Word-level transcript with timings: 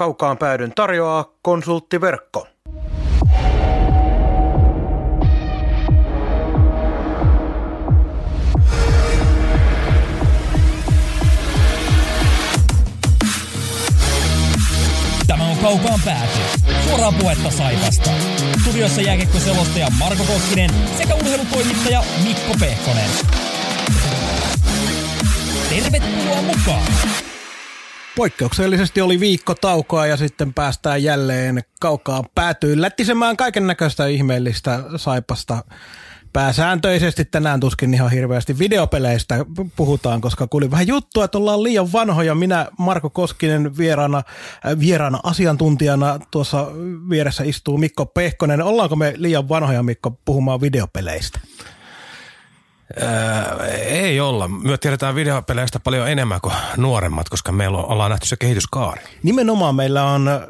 Kaukaan 0.00 0.38
päädyn 0.38 0.72
tarjoaa 0.74 1.24
konsulttiverkko. 1.42 2.46
Tämä 15.26 15.44
on 15.44 15.58
Kaukaan 15.62 16.00
pääty. 16.04 16.38
Suoraa 16.88 17.12
puhetta 17.12 17.50
Saipasta. 17.50 18.10
Studiossa 18.62 19.00
jääkiekkoselostaja 19.00 19.86
Marko 19.98 20.24
Koskinen 20.24 20.70
sekä 20.96 21.14
urheilutoimittaja 21.14 22.02
Mikko 22.24 22.54
Pehkonen. 22.60 23.10
Tervetuloa 25.70 26.42
mukaan! 26.42 26.86
Poikkeuksellisesti 28.20 29.00
oli 29.00 29.20
viikko 29.20 29.54
taukoa 29.54 30.06
ja 30.06 30.16
sitten 30.16 30.54
päästään 30.54 31.02
jälleen 31.02 31.60
kaukaan 31.80 32.24
päätyyn 32.34 32.82
lättisemään 32.82 33.36
kaiken 33.36 33.66
näköistä 33.66 34.06
ihmeellistä 34.06 34.84
saipasta. 34.96 35.64
Pääsääntöisesti 36.32 37.24
tänään 37.24 37.60
tuskin 37.60 37.94
ihan 37.94 38.10
hirveästi 38.10 38.58
videopeleistä 38.58 39.44
puhutaan, 39.76 40.20
koska 40.20 40.46
kuulin 40.46 40.70
vähän 40.70 40.86
juttua, 40.86 41.24
että 41.24 41.38
ollaan 41.38 41.62
liian 41.62 41.92
vanhoja. 41.92 42.34
Minä, 42.34 42.66
Marko 42.78 43.10
Koskinen, 43.10 43.76
vieraana, 43.76 44.18
äh, 44.18 44.78
vieraana 44.78 45.20
asiantuntijana, 45.22 46.18
tuossa 46.30 46.66
vieressä 47.10 47.44
istuu 47.44 47.78
Mikko 47.78 48.06
Pehkonen. 48.06 48.62
Ollaanko 48.62 48.96
me 48.96 49.14
liian 49.16 49.48
vanhoja, 49.48 49.82
Mikko, 49.82 50.18
puhumaan 50.24 50.60
videopeleistä? 50.60 51.40
Ää, 53.00 53.56
ei 53.86 54.20
olla. 54.20 54.48
Me 54.48 54.78
tiedetään 54.78 55.14
videopeleistä 55.14 55.80
paljon 55.80 56.08
enemmän 56.08 56.40
kuin 56.40 56.54
nuoremmat, 56.76 57.28
koska 57.28 57.52
meillä 57.52 57.78
on, 57.78 57.84
ollaan 57.84 58.10
nähty 58.10 58.26
se 58.26 58.36
kehityskaari. 58.36 59.02
Nimenomaan 59.22 59.74
meillä 59.74 60.04
on 60.04 60.28
äh, 60.28 60.40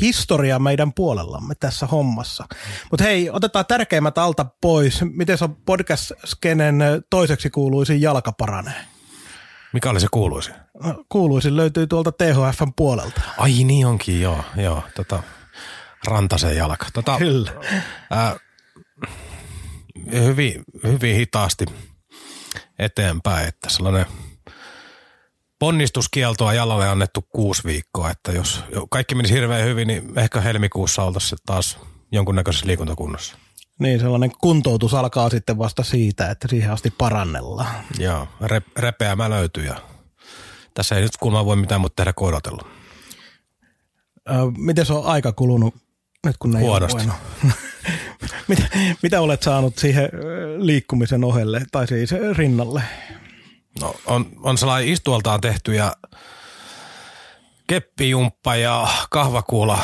historia 0.00 0.58
meidän 0.58 0.92
puolellamme 0.92 1.54
tässä 1.54 1.86
hommassa. 1.86 2.44
Mutta 2.90 3.04
hei, 3.04 3.30
otetaan 3.30 3.66
tärkeimmät 3.66 4.18
alta 4.18 4.46
pois. 4.60 5.00
Miten 5.12 5.38
se 5.38 5.48
podcast-skenen 5.66 6.82
toiseksi 7.10 7.50
kuuluisin 7.50 8.00
jalka 8.00 8.32
paranee? 8.32 8.80
Mikä 9.72 9.90
oli 9.90 10.00
se 10.00 10.06
kuuluisi? 10.10 10.50
No, 10.84 11.04
Kuuluisin 11.08 11.56
löytyy 11.56 11.86
tuolta 11.86 12.12
THFn 12.12 12.72
puolelta. 12.76 13.20
Ai 13.38 13.64
niin 13.64 13.86
onkin, 13.86 14.20
joo. 14.20 14.44
joo 14.56 14.82
tota, 14.94 15.22
Rantasen 16.06 16.56
jalka. 16.56 16.86
Tota, 16.92 17.18
Kyllä. 17.18 17.50
ää, 18.10 18.36
hyvin, 20.12 20.64
hyvin 20.82 21.16
hitaasti 21.16 21.64
eteenpäin, 22.78 23.48
että 23.48 23.70
sellainen 23.70 24.06
ponnistuskieltoa 25.58 26.54
jalalle 26.54 26.88
annettu 26.88 27.22
kuusi 27.22 27.64
viikkoa, 27.64 28.10
että 28.10 28.32
jos 28.32 28.64
kaikki 28.90 29.14
menisi 29.14 29.34
hirveän 29.34 29.64
hyvin, 29.64 29.88
niin 29.88 30.18
ehkä 30.18 30.40
helmikuussa 30.40 31.02
oltaisiin 31.02 31.38
taas 31.46 31.78
jonkunnäköisessä 32.12 32.66
liikuntakunnossa. 32.66 33.36
Niin, 33.78 34.00
sellainen 34.00 34.32
kuntoutus 34.40 34.94
alkaa 34.94 35.30
sitten 35.30 35.58
vasta 35.58 35.82
siitä, 35.82 36.30
että 36.30 36.48
siihen 36.48 36.72
asti 36.72 36.90
parannellaan. 36.98 37.74
Joo, 37.98 38.28
rep, 38.40 38.66
repeämä 38.78 39.30
löytyy 39.30 39.64
ja 39.64 39.76
tässä 40.74 40.96
ei 40.96 41.02
nyt 41.02 41.16
kulma 41.20 41.44
voi 41.44 41.56
mitään 41.56 41.80
muuta 41.80 41.96
tehdä 41.96 42.12
kuin 42.12 42.28
odotella. 42.28 42.68
Miten 44.56 44.86
se 44.86 44.92
on 44.92 45.04
aika 45.04 45.32
kulunut 45.32 45.74
nyt 46.26 46.36
kun 46.38 46.50
ne 46.50 46.60
Huonosti. 46.60 47.02
mitä, 48.48 48.62
mitä 49.02 49.20
olet 49.20 49.42
saanut 49.42 49.78
siihen 49.78 50.08
liikkumisen 50.58 51.24
ohelle 51.24 51.62
tai 51.72 51.86
siis 51.86 52.10
rinnalle? 52.36 52.82
No, 53.80 53.94
on, 54.06 54.26
on 54.42 54.58
sellainen 54.58 54.92
istualtaan 54.92 55.40
tehty 55.40 55.74
ja 55.74 55.96
keppijumppa 57.66 58.56
ja 58.56 58.88
kahvakuula 59.10 59.78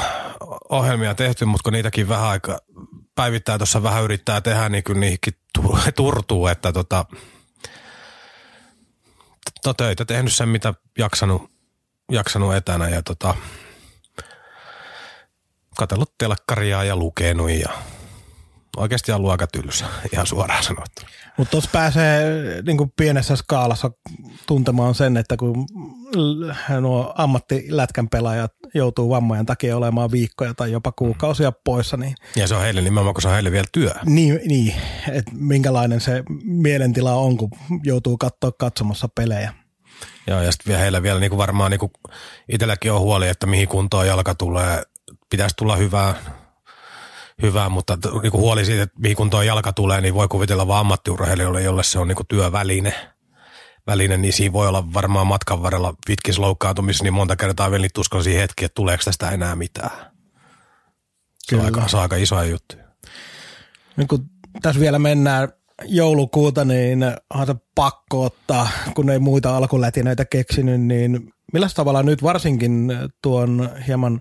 ohjelmia 0.68 1.14
tehty, 1.14 1.44
mutta 1.44 1.62
kun 1.62 1.72
niitäkin 1.72 2.08
vähän 2.08 2.28
aika 2.28 2.58
päivittäin 3.14 3.58
tuossa 3.58 3.82
vähän 3.82 4.04
yrittää 4.04 4.40
tehdä, 4.40 4.68
niin 4.68 4.84
kyllä 4.84 5.00
niihinkin 5.00 5.32
tu- 5.54 5.78
turtuu, 5.96 6.46
että 6.46 6.72
tota, 6.72 7.04
no 9.66 9.74
töitä 9.74 10.04
tehnyt 10.04 10.32
sen, 10.32 10.48
mitä 10.48 10.74
jaksanut, 10.98 11.50
jaksanut 12.12 12.54
etänä 12.54 12.88
ja 12.88 13.02
tota, 13.02 13.34
katsellut 15.76 16.18
telkkaria 16.18 16.84
ja 16.84 16.96
lukenut 16.96 17.50
ja 17.50 17.68
oikeasti 18.76 19.12
ollut 19.12 19.30
aika 19.30 19.46
tylsä, 19.46 19.86
ihan 20.12 20.26
suoraan 20.26 20.62
sanottuna. 20.62 21.08
Mutta 21.38 21.50
tuossa 21.50 21.70
pääsee 21.72 22.24
niin 22.66 22.76
kuin 22.76 22.92
pienessä 22.96 23.36
skaalassa 23.36 23.90
tuntemaan 24.46 24.94
sen, 24.94 25.16
että 25.16 25.36
kun 25.36 25.66
nuo 26.80 27.14
ammattilätkän 27.16 28.08
pelaajat 28.08 28.52
joutuu 28.74 29.10
vammojen 29.10 29.46
takia 29.46 29.76
olemaan 29.76 30.10
viikkoja 30.10 30.54
tai 30.54 30.72
jopa 30.72 30.92
kuukausia 30.92 31.52
poissa, 31.64 31.96
niin, 31.96 32.14
Ja 32.36 32.46
se 32.46 32.54
on 32.54 32.62
heille 32.62 32.80
nimenomaan, 32.80 33.14
kun 33.14 33.22
se 33.22 33.28
on 33.28 33.34
heille 33.34 33.52
vielä 33.52 33.66
työ. 33.72 33.90
niin, 34.04 34.40
niin 34.48 34.74
että 35.12 35.32
minkälainen 35.34 36.00
se 36.00 36.22
mielentila 36.44 37.14
on, 37.14 37.36
kun 37.36 37.50
joutuu 37.84 38.18
katsoa 38.18 38.52
katsomassa 38.58 39.08
pelejä. 39.14 39.54
Joo, 40.26 40.42
ja 40.42 40.52
sitten 40.52 40.70
vielä 40.70 40.80
heillä 40.80 41.02
vielä 41.02 41.20
niin 41.20 41.30
kuin 41.30 41.38
varmaan 41.38 41.70
niin 41.70 41.78
kuin 41.78 41.92
itselläkin 42.48 42.92
on 42.92 43.00
huoli, 43.00 43.28
että 43.28 43.46
mihin 43.46 43.68
kuntoon 43.68 44.06
jalka 44.06 44.34
tulee. 44.34 44.82
Pitäisi 45.30 45.56
tulla 45.56 45.76
hyvää, 45.76 46.14
hyvää 47.42 47.68
mutta 47.68 47.98
niin 48.22 48.30
kuin 48.30 48.40
huoli 48.40 48.64
siitä, 48.64 48.82
että 48.82 49.00
mihin 49.00 49.16
kuntoon 49.16 49.46
jalka 49.46 49.72
tulee, 49.72 50.00
niin 50.00 50.14
voi 50.14 50.28
kuvitella 50.28 50.66
vaan 50.66 50.80
ammattiurheilijoille, 50.80 51.62
jolle 51.62 51.82
se 51.82 51.98
on 51.98 52.08
niin 52.08 52.16
kuin 52.16 52.26
työväline. 52.26 52.94
Väline, 53.86 54.16
niin 54.16 54.32
siinä 54.32 54.52
voi 54.52 54.68
olla 54.68 54.92
varmaan 54.94 55.26
matkan 55.26 55.62
varrella 55.62 55.94
pitkissä 56.06 56.42
loukkaantumissa 56.42 57.04
niin 57.04 57.14
monta 57.14 57.36
kertaa 57.36 57.70
vielä 57.70 57.82
niitä 57.82 58.00
uskollisia 58.00 58.40
hetkiä, 58.40 58.66
että 58.66 58.74
tuleeko 58.74 59.02
tästä 59.04 59.30
enää 59.30 59.56
mitään. 59.56 59.90
Se 61.38 61.56
on, 61.56 61.64
aika, 61.64 61.88
se 61.88 61.96
on 61.96 62.02
aika 62.02 62.16
isoja 62.16 62.44
juttuja. 62.44 62.84
Nyt 63.96 64.08
kun 64.08 64.30
tässä 64.62 64.80
vielä 64.80 64.98
mennään 64.98 65.48
joulukuuta, 65.84 66.64
niin 66.64 67.04
se 67.46 67.54
pakko 67.74 68.24
ottaa, 68.24 68.68
kun 68.94 69.10
ei 69.10 69.18
muita 69.18 69.56
alkulätinöitä 69.56 70.24
keksinyt, 70.24 70.80
niin 70.80 71.32
millä 71.52 71.68
tavalla 71.74 72.02
nyt 72.02 72.22
varsinkin 72.22 72.92
tuon 73.22 73.70
hieman 73.86 74.20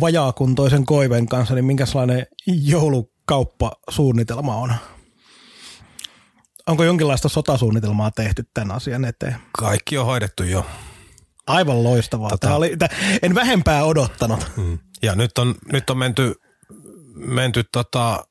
vajaakuntoisen 0.00 0.86
koiven 0.86 1.26
kanssa, 1.26 1.54
niin 1.54 1.64
minkälainen 1.64 2.26
joulukauppasuunnitelma 2.46 4.56
on? 4.56 4.74
Onko 6.66 6.84
jonkinlaista 6.84 7.28
sotasuunnitelmaa 7.28 8.10
tehty 8.10 8.44
tämän 8.54 8.76
asian 8.76 9.04
eteen? 9.04 9.36
Kaikki 9.58 9.98
on 9.98 10.06
hoidettu 10.06 10.42
jo. 10.42 10.66
Aivan 11.46 11.84
loistavaa. 11.84 12.30
Tota- 12.30 12.38
Tämä 12.40 12.54
oli, 12.54 12.76
tämä, 12.76 12.88
en 13.22 13.34
vähempää 13.34 13.84
odottanut. 13.84 14.52
Ja 15.02 15.14
nyt 15.14 15.38
on, 15.38 15.54
nyt 15.72 15.90
on 15.90 15.98
menty, 15.98 16.34
menty 17.14 17.64
tota, 17.72 18.24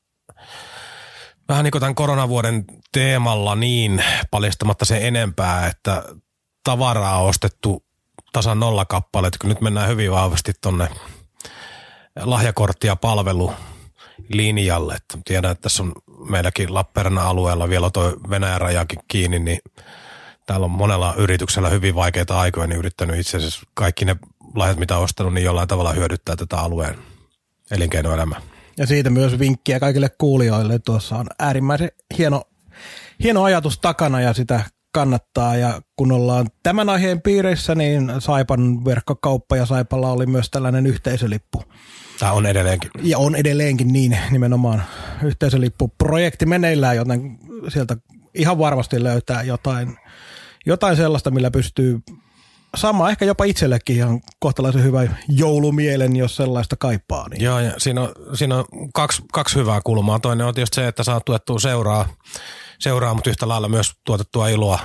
vähän 1.48 1.64
niin 1.64 1.72
kuin 1.72 1.80
tämän 1.80 1.94
koronavuoden 1.94 2.64
teemalla 2.92 3.56
niin 3.56 4.04
paljastamatta 4.30 4.84
se 4.84 5.06
enempää, 5.06 5.66
että 5.66 6.02
tavaraa 6.64 7.22
on 7.22 7.28
ostettu 7.28 7.84
tasan 8.32 8.60
nolla 8.60 8.84
kappaleita, 8.84 9.38
kun 9.40 9.48
nyt 9.48 9.60
mennään 9.60 9.88
hyvin 9.88 10.12
vahvasti 10.12 10.52
tonne 10.60 10.88
lahjakortti- 12.20 12.86
ja 12.86 12.96
palvelulinjalle. 12.96 14.94
Et 14.94 15.04
tiedän, 15.24 15.50
että 15.50 15.62
tässä 15.62 15.82
on 15.82 15.92
meilläkin 16.28 16.74
Lappeenrannan 16.74 17.26
alueella 17.26 17.68
vielä 17.68 17.90
tuo 17.90 18.12
Venäjän 18.30 18.60
rajakin 18.60 18.98
kiinni, 19.08 19.38
niin 19.38 19.58
täällä 20.46 20.64
on 20.64 20.70
monella 20.70 21.14
yrityksellä 21.14 21.68
hyvin 21.68 21.94
vaikeita 21.94 22.40
aikoja, 22.40 22.66
niin 22.66 22.78
yrittänyt 22.78 23.18
itse 23.18 23.36
asiassa 23.36 23.66
kaikki 23.74 24.04
ne 24.04 24.16
lahjat, 24.54 24.78
mitä 24.78 24.96
on 24.96 25.04
ostanut, 25.04 25.34
niin 25.34 25.44
jollain 25.44 25.68
tavalla 25.68 25.92
hyödyttää 25.92 26.36
tätä 26.36 26.58
alueen 26.58 26.98
elinkeinoelämää. 27.70 28.40
Ja 28.78 28.86
siitä 28.86 29.10
myös 29.10 29.38
vinkkiä 29.38 29.80
kaikille 29.80 30.10
kuulijoille. 30.18 30.78
Tuossa 30.78 31.16
on 31.16 31.26
äärimmäisen 31.38 31.90
hieno, 32.18 32.42
hieno 33.22 33.42
ajatus 33.42 33.78
takana 33.78 34.20
ja 34.20 34.34
sitä 34.34 34.64
kannattaa. 34.92 35.56
Ja 35.56 35.82
kun 35.96 36.12
ollaan 36.12 36.46
tämän 36.62 36.88
aiheen 36.88 37.22
piirissä, 37.22 37.74
niin 37.74 38.12
Saipan 38.18 38.84
verkkokauppa 38.84 39.56
ja 39.56 39.66
Saipalla 39.66 40.12
oli 40.12 40.26
myös 40.26 40.50
tällainen 40.50 40.86
yhteisölippu. 40.86 41.62
Tämä 42.22 42.32
on 42.32 42.46
edelleenkin. 42.46 42.90
Ja 43.02 43.18
on 43.18 43.34
edelleenkin 43.34 43.92
niin 43.92 44.18
nimenomaan 44.30 44.82
yhteisölippuprojekti 45.22 46.46
meneillään, 46.46 46.96
joten 46.96 47.38
sieltä 47.68 47.96
ihan 48.34 48.58
varmasti 48.58 49.02
löytää 49.02 49.42
jotain, 49.42 49.98
jotain 50.66 50.96
sellaista, 50.96 51.30
millä 51.30 51.50
pystyy 51.50 52.00
saamaan 52.76 53.10
ehkä 53.10 53.24
jopa 53.24 53.44
itsellekin 53.44 53.96
ihan 53.96 54.20
kohtalaisen 54.38 54.84
hyvä 54.84 55.08
joulumielen, 55.28 56.16
jos 56.16 56.36
sellaista 56.36 56.76
kaipaa. 56.76 57.28
Niin. 57.28 57.42
Joo, 57.42 57.58
ja 57.58 57.72
siinä 57.78 58.00
on, 58.00 58.12
siinä 58.34 58.58
on 58.58 58.64
kaksi, 58.94 59.22
kaksi 59.32 59.54
hyvää 59.58 59.80
kulmaa. 59.84 60.18
Toinen 60.18 60.46
on 60.46 60.54
tietysti 60.54 60.74
se, 60.74 60.88
että 60.88 61.02
saa 61.02 61.20
tuettua 61.20 61.58
seuraa, 61.58 62.08
seuraa 62.78 63.14
mutta 63.14 63.30
yhtä 63.30 63.48
lailla 63.48 63.68
myös 63.68 63.92
tuotettua 64.04 64.48
iloa 64.48 64.80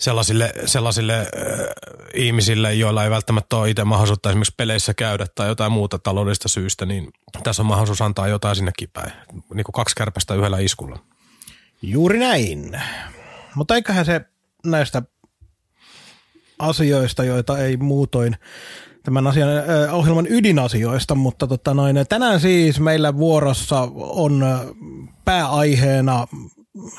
sellaisille, 0.00 0.52
sellaisille 0.66 1.18
äh, 1.18 1.26
ihmisille, 2.14 2.74
joilla 2.74 3.04
ei 3.04 3.10
välttämättä 3.10 3.56
ole 3.56 3.70
itse 3.70 3.84
mahdollisuutta 3.84 4.28
esimerkiksi 4.28 4.54
peleissä 4.56 4.94
käydä 4.94 5.26
tai 5.34 5.48
jotain 5.48 5.72
muuta 5.72 5.98
taloudellista 5.98 6.48
syystä, 6.48 6.86
niin 6.86 7.08
tässä 7.42 7.62
on 7.62 7.66
mahdollisuus 7.66 8.02
antaa 8.02 8.28
jotain 8.28 8.56
sinnekin 8.56 8.88
päin. 8.92 9.12
Niin 9.54 9.64
kuin 9.64 9.72
kaksi 9.72 9.94
kärpästä 9.96 10.34
yhdellä 10.34 10.58
iskulla. 10.58 10.98
Juuri 11.82 12.18
näin. 12.18 12.80
Mutta 13.54 13.74
eiköhän 13.74 14.04
se 14.04 14.20
näistä 14.66 15.02
asioista, 16.58 17.24
joita 17.24 17.58
ei 17.58 17.76
muutoin 17.76 18.36
tämän 19.02 19.26
asian, 19.26 19.48
äh, 19.48 19.94
ohjelman 19.94 20.26
ydinasioista, 20.30 21.14
mutta 21.14 21.46
tota 21.46 21.74
noin, 21.74 22.06
tänään 22.08 22.40
siis 22.40 22.80
meillä 22.80 23.16
vuorossa 23.16 23.88
on 23.94 24.44
pääaiheena 25.24 26.26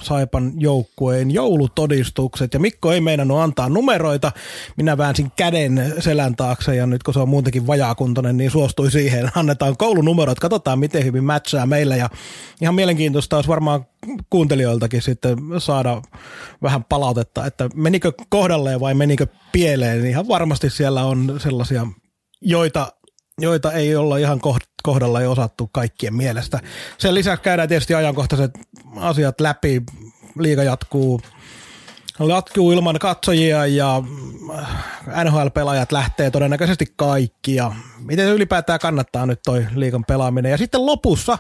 Saipan 0.02 0.54
joukkueen 0.56 1.32
joulutodistukset 1.32 2.54
ja 2.54 2.60
Mikko 2.60 2.92
ei 2.92 3.02
meinannut 3.02 3.40
antaa 3.40 3.70
numeroita. 3.70 4.32
Minä 4.78 4.98
väänsin 4.98 5.32
käden 5.36 5.94
selän 6.00 6.36
taakse 6.36 6.76
ja 6.76 6.86
nyt 6.86 7.04
kun 7.04 7.14
se 7.14 7.20
on 7.20 7.30
muutenkin 7.30 7.68
vajaakuntoinen, 7.68 8.38
niin 8.38 8.52
suostui 8.52 8.92
siihen. 8.92 9.30
Annetaan 9.36 9.78
koulunumerot, 9.78 10.40
katsotaan 10.40 10.80
miten 10.80 11.06
hyvin 11.06 11.24
matchaa 11.24 11.66
meillä 11.66 11.96
ja 11.96 12.10
ihan 12.62 12.76
mielenkiintoista 12.76 13.36
olisi 13.36 13.50
varmaan 13.50 13.86
kuuntelijoiltakin 14.30 15.02
sitten 15.02 15.38
saada 15.58 16.02
vähän 16.62 16.84
palautetta, 16.84 17.46
että 17.46 17.70
menikö 17.76 18.12
kohdalleen 18.30 18.80
vai 18.80 18.94
menikö 18.94 19.28
pieleen. 19.52 20.06
Ihan 20.06 20.28
varmasti 20.28 20.70
siellä 20.70 21.04
on 21.04 21.36
sellaisia, 21.38 21.88
joita 22.42 22.92
joita 23.44 23.72
ei 23.72 23.96
olla 23.96 24.18
ihan 24.18 24.40
kohdalla 24.84 25.22
jo 25.22 25.32
osattu 25.32 25.70
kaikkien 25.72 26.14
mielestä. 26.14 26.60
Sen 26.98 27.14
lisäksi 27.14 27.44
käydään 27.44 27.70
tietysti 27.70 27.96
ajankohtaiset 27.96 28.52
asiat 28.96 29.42
läpi. 29.42 29.82
Liiga 30.40 30.64
jatkuu 30.64 31.22
jatkuu 32.28 32.72
ilman 32.72 33.00
katsojia 33.00 33.66
ja 33.66 34.04
NHL-pelaajat 35.24 35.92
lähtee 35.92 36.32
todennäköisesti 36.32 36.86
kaikki 36.96 37.56
ja 37.56 37.72
miten 38.00 38.28
se 38.28 38.32
ylipäätään 38.32 38.80
kannattaa 38.80 39.26
nyt 39.26 39.40
toi 39.46 39.68
liikan 39.76 40.06
pelaaminen. 40.08 40.52
Ja 40.52 40.58
sitten 40.58 40.86
lopussa 40.86 41.38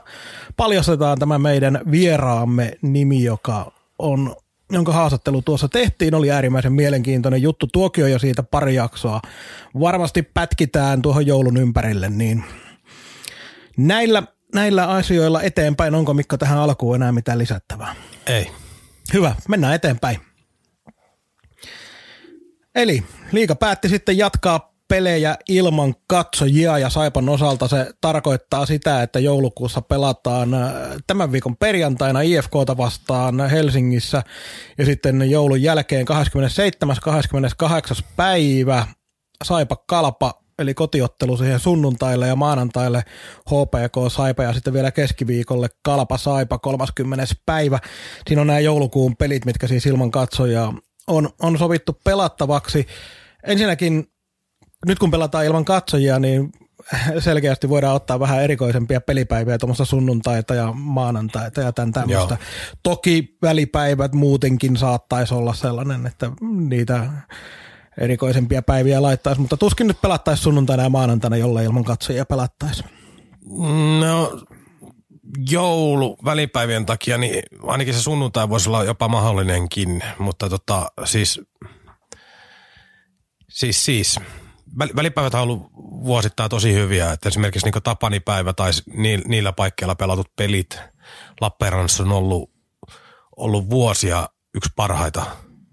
paljastetaan 0.57 1.19
tämä 1.19 1.39
meidän 1.39 1.81
vieraamme 1.92 2.71
nimi, 2.81 3.24
joka 3.24 3.71
on 4.00 4.36
jonka 4.71 4.94
haastattelu 4.94 5.41
tuossa 5.41 5.69
tehtiin, 5.69 6.15
oli 6.15 6.31
äärimmäisen 6.31 6.73
mielenkiintoinen 6.73 7.41
juttu. 7.41 7.68
Tuokio 7.68 8.07
jo 8.07 8.19
siitä 8.19 8.44
pari 8.44 8.75
jaksoa. 8.75 9.21
Varmasti 9.79 10.21
pätkitään 10.21 11.01
tuohon 11.01 11.27
joulun 11.27 11.57
ympärille, 11.57 12.09
niin 12.09 12.44
näillä, 13.77 14.23
näillä 14.56 14.88
asioilla 14.88 15.41
eteenpäin. 15.41 15.95
Onko 15.95 16.13
Mikko 16.13 16.38
tähän 16.38 16.57
alkuun 16.57 16.95
enää 16.95 17.12
mitään 17.12 17.39
lisättävää? 17.39 17.95
Ei. 18.27 18.51
Hyvä, 19.13 19.35
mennään 19.47 19.75
eteenpäin. 19.75 20.18
Eli 22.75 23.03
liika 23.31 23.56
päätti 23.56 23.89
sitten 23.89 24.17
jatkaa 24.17 24.70
pelejä 24.91 25.38
ilman 25.49 25.95
katsojia 26.07 26.77
ja 26.77 26.89
Saipan 26.89 27.29
osalta 27.29 27.67
se 27.67 27.91
tarkoittaa 28.01 28.65
sitä, 28.65 29.01
että 29.03 29.19
joulukuussa 29.19 29.81
pelataan 29.81 30.53
äh, 30.53 30.71
tämän 31.07 31.31
viikon 31.31 31.57
perjantaina 31.57 32.21
IFKta 32.21 32.77
vastaan 32.77 33.49
Helsingissä 33.49 34.23
ja 34.77 34.85
sitten 34.85 35.29
joulun 35.29 35.61
jälkeen 35.61 36.05
27. 36.05 36.95
28. 37.01 37.97
päivä 38.15 38.88
Saipa 39.43 39.75
Kalpa 39.75 40.41
eli 40.59 40.73
kotiottelu 40.73 41.38
siihen 41.38 41.59
sunnuntaille 41.59 42.27
ja 42.27 42.35
maanantaille 42.35 43.03
HPK 43.47 44.11
Saipa 44.11 44.43
ja 44.43 44.53
sitten 44.53 44.73
vielä 44.73 44.91
keskiviikolle 44.91 45.67
Kalpa 45.83 46.17
Saipa 46.17 46.57
30. 46.57 47.25
päivä. 47.45 47.79
Siinä 48.27 48.41
on 48.41 48.47
nämä 48.47 48.59
joulukuun 48.59 49.17
pelit, 49.17 49.45
mitkä 49.45 49.67
siis 49.67 49.85
ilman 49.85 50.11
katsojaa 50.11 50.73
on, 51.07 51.29
on 51.41 51.57
sovittu 51.57 51.97
pelattavaksi. 52.03 52.88
Ensinnäkin 53.43 54.11
nyt 54.86 55.00
kun 55.00 55.12
pelataan 55.12 55.45
ilman 55.45 55.66
katsojia, 55.66 56.19
niin 56.19 56.51
selkeästi 57.19 57.69
voidaan 57.69 57.95
ottaa 57.95 58.19
vähän 58.19 58.44
erikoisempia 58.44 59.01
pelipäiviä, 59.01 59.57
tuommoista 59.57 59.86
sunnuntaita 59.86 60.56
ja 60.56 60.74
maanantaita 60.74 61.62
ja 61.62 61.72
tämän 61.72 61.92
tämmöistä. 61.92 62.38
Toki 62.83 63.38
välipäivät 63.42 64.13
muutenkin 64.13 64.78
saattaisi 64.78 65.33
olla 65.33 65.54
sellainen, 65.54 66.06
että 66.06 66.31
niitä 66.42 67.10
erikoisempia 67.98 68.62
päiviä 68.62 69.01
laittaisi, 69.01 69.42
mutta 69.42 69.57
tuskin 69.57 69.88
nyt 69.88 70.01
pelattaisi 70.01 70.44
sunnuntaina 70.44 70.84
ja 70.84 70.89
maanantaina, 70.89 71.38
jolle 71.38 71.63
ilman 71.63 71.84
katsojia 71.84 72.25
pelattaisi. 72.25 72.84
No 74.00 74.42
joulu 75.50 76.18
välipäivien 76.25 76.86
takia, 76.86 77.18
niin 77.18 77.44
ainakin 77.63 77.94
se 77.94 78.01
sunnuntai 78.01 78.50
voisi 78.50 78.69
olla 78.69 78.84
jopa 78.84 79.07
mahdollinenkin, 79.07 80.04
mutta 80.19 80.50
tota 80.50 80.92
siis, 81.06 81.42
siis, 83.50 83.86
siis 83.86 84.19
välipäivät 84.77 85.33
on 85.33 85.41
ollut 85.41 85.71
vuosittain 86.03 86.50
tosi 86.50 86.73
hyviä, 86.73 87.12
että 87.12 87.29
esimerkiksi 87.29 87.69
niin 87.71 87.83
Tapanipäivä 87.83 88.53
tai 88.53 88.71
niillä 89.27 89.53
paikkeilla 89.53 89.95
pelatut 89.95 90.35
pelit 90.35 90.79
Lappeenrannassa 91.41 92.03
on 92.03 92.12
ollut, 92.12 92.51
ollut 93.38 93.69
vuosia 93.69 94.29
yksi 94.56 94.69
parhaita 94.75 95.25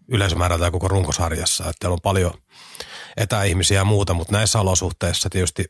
yleisömäärältä 0.09 0.71
koko 0.71 0.89
runkosarjassa, 0.89 1.69
että 1.71 1.89
on 1.89 2.01
paljon 2.03 2.33
etäihmisiä 3.17 3.81
ja 3.81 3.85
muuta, 3.85 4.15
mutta 4.15 4.33
näissä 4.33 4.61
olosuhteissa 4.61 5.31
tietysti 5.31 5.65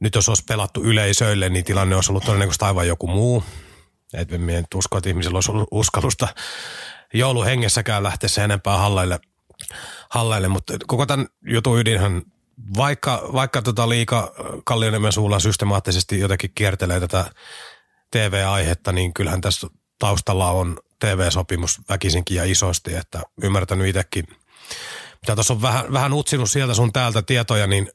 nyt 0.00 0.14
jos 0.14 0.28
olisi 0.28 0.44
pelattu 0.48 0.82
yleisöille, 0.82 1.48
niin 1.48 1.64
tilanne 1.64 1.94
olisi 1.96 2.12
ollut 2.12 2.24
todennäköisesti 2.24 2.64
aivan 2.64 2.88
joku 2.88 3.06
muu. 3.06 3.44
Et 4.14 4.32
en 4.32 4.64
usko, 4.74 4.98
että 4.98 5.08
ihmisillä 5.10 5.36
olisi 5.36 5.50
ollut 5.50 5.68
uskallusta 5.70 6.28
jouluhengessäkään 7.14 8.02
lähteä 8.02 8.28
se 8.28 8.44
enempää 8.44 8.78
halleille 8.78 9.20
halleille, 10.10 10.48
mutta 10.48 10.74
koko 10.86 11.06
tämän 11.06 11.26
jutun 11.46 11.80
ydinhän, 11.80 12.22
vaikka, 12.76 13.28
vaikka 13.32 13.62
tota 13.62 13.88
liika 13.88 14.32
Kallioniemen 14.64 15.12
suulla 15.12 15.38
systemaattisesti 15.38 16.20
jotenkin 16.20 16.50
kiertelee 16.54 17.00
tätä 17.00 17.30
TV-aihetta, 18.10 18.92
niin 18.92 19.14
kyllähän 19.14 19.40
tässä 19.40 19.66
taustalla 19.98 20.50
on 20.50 20.78
TV-sopimus 21.00 21.80
väkisinkin 21.88 22.36
ja 22.36 22.44
isosti, 22.44 22.94
että 22.94 23.22
ymmärtänyt 23.42 23.86
itsekin, 23.86 24.24
mitä 25.22 25.34
tuossa 25.34 25.54
on 25.54 25.62
vähän, 25.62 25.92
vähän 25.92 26.12
utsinut 26.12 26.50
sieltä 26.50 26.74
sun 26.74 26.92
täältä 26.92 27.22
tietoja, 27.22 27.66
niin 27.66 27.90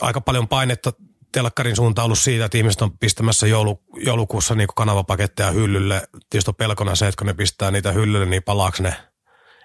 aika 0.00 0.20
paljon 0.20 0.48
painetta 0.48 0.92
telkkarin 1.32 1.76
suuntaan 1.76 2.04
ollut 2.04 2.18
siitä, 2.18 2.44
että 2.44 2.58
ihmiset 2.58 2.82
on 2.82 2.98
pistämässä 2.98 3.46
joulu, 3.46 3.82
joulukuussa 3.96 4.54
niin 4.54 4.68
kanavapaketteja 4.76 5.50
hyllylle. 5.50 6.08
Tietysti 6.30 6.50
on 6.50 6.54
pelkona 6.54 6.94
se, 6.94 7.08
että 7.08 7.18
kun 7.18 7.26
ne 7.26 7.34
pistää 7.34 7.70
niitä 7.70 7.92
hyllylle, 7.92 8.26
niin 8.26 8.42
palaako 8.42 8.76
ne 8.80 8.96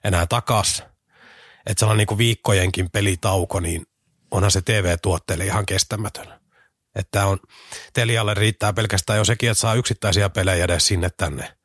enää 0.03 0.27
takas. 0.27 0.83
Että 1.65 1.79
sellainen 1.79 2.07
niin 2.09 2.17
viikkojenkin 2.17 2.89
pelitauko, 2.89 3.59
niin 3.59 3.85
onhan 4.31 4.51
se 4.51 4.61
TV-tuotteelle 4.61 5.45
ihan 5.45 5.65
kestämätön. 5.65 6.39
Että 6.95 7.25
on, 7.25 7.39
Telialle 7.93 8.33
riittää 8.33 8.73
pelkästään 8.73 9.17
jo 9.17 9.25
sekin, 9.25 9.51
että 9.51 9.61
saa 9.61 9.73
yksittäisiä 9.73 10.29
pelejä 10.29 10.65
edes 10.65 10.87
sinne 10.87 11.09
tänne, 11.17 11.57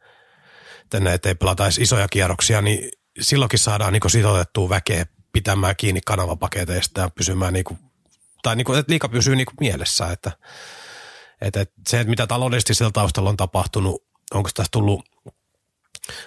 tänne 0.90 1.14
ettei 1.14 1.34
pelata 1.34 1.64
edes 1.64 1.78
isoja 1.78 2.08
kierroksia, 2.08 2.62
niin 2.62 2.90
silloinkin 3.20 3.58
saadaan 3.58 3.92
niin 3.92 4.10
sitoutettua 4.10 4.68
väkeä 4.68 5.06
pitämään 5.32 5.76
kiinni 5.76 6.00
kanavapaketeista 6.06 7.00
ja 7.00 7.10
pysymään 7.10 7.52
niin 7.52 7.64
kuin, 7.64 7.78
tai 8.42 8.56
niin 8.56 8.64
kuin, 8.64 8.78
että 8.78 8.90
liika 8.90 9.08
pysyy 9.08 9.36
niin 9.36 9.46
kuin 9.46 9.56
mielessä, 9.60 10.12
että, 10.12 10.32
että, 11.40 11.60
että 11.60 11.74
se, 11.88 12.04
mitä 12.04 12.26
taloudellisesti 12.26 12.74
sillä 12.74 12.90
taustalla 12.90 13.30
on 13.30 13.36
tapahtunut, 13.36 14.04
onko 14.34 14.50
tässä 14.54 14.70
tullut 14.72 15.04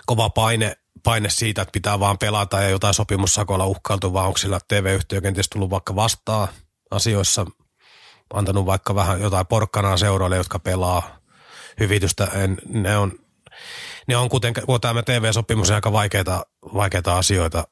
kova 0.05 0.29
paine 0.29 0.77
paine 1.03 1.29
siitä, 1.29 1.61
että 1.61 1.71
pitää 1.71 1.99
vaan 1.99 2.17
pelata 2.17 2.61
ja 2.61 2.69
jotain 2.69 2.93
sopimussakoilla 2.93 3.65
uhkailtu, 3.65 4.13
vaan 4.13 4.27
onko 4.27 4.37
sillä 4.37 4.59
TV-yhtiö 4.67 5.21
kenties 5.21 5.49
tullut 5.49 5.69
vaikka 5.69 5.95
vastaan 5.95 6.47
asioissa, 6.91 7.45
antanut 8.33 8.65
vaikka 8.65 8.95
vähän 8.95 9.21
jotain 9.21 9.47
porkkanaa 9.47 9.97
seuroille, 9.97 10.37
jotka 10.37 10.59
pelaa 10.59 11.17
hyvitystä. 11.79 12.27
En, 12.33 12.57
ne 12.69 12.97
on, 12.97 13.11
ne 14.07 14.17
on 14.17 14.29
kuten, 14.29 14.53
tämä 14.81 15.03
TV-sopimus 15.03 15.71
aika 15.71 15.91
vaikeita, 15.91 16.45
vaikeita 16.73 17.17
asioita 17.17 17.67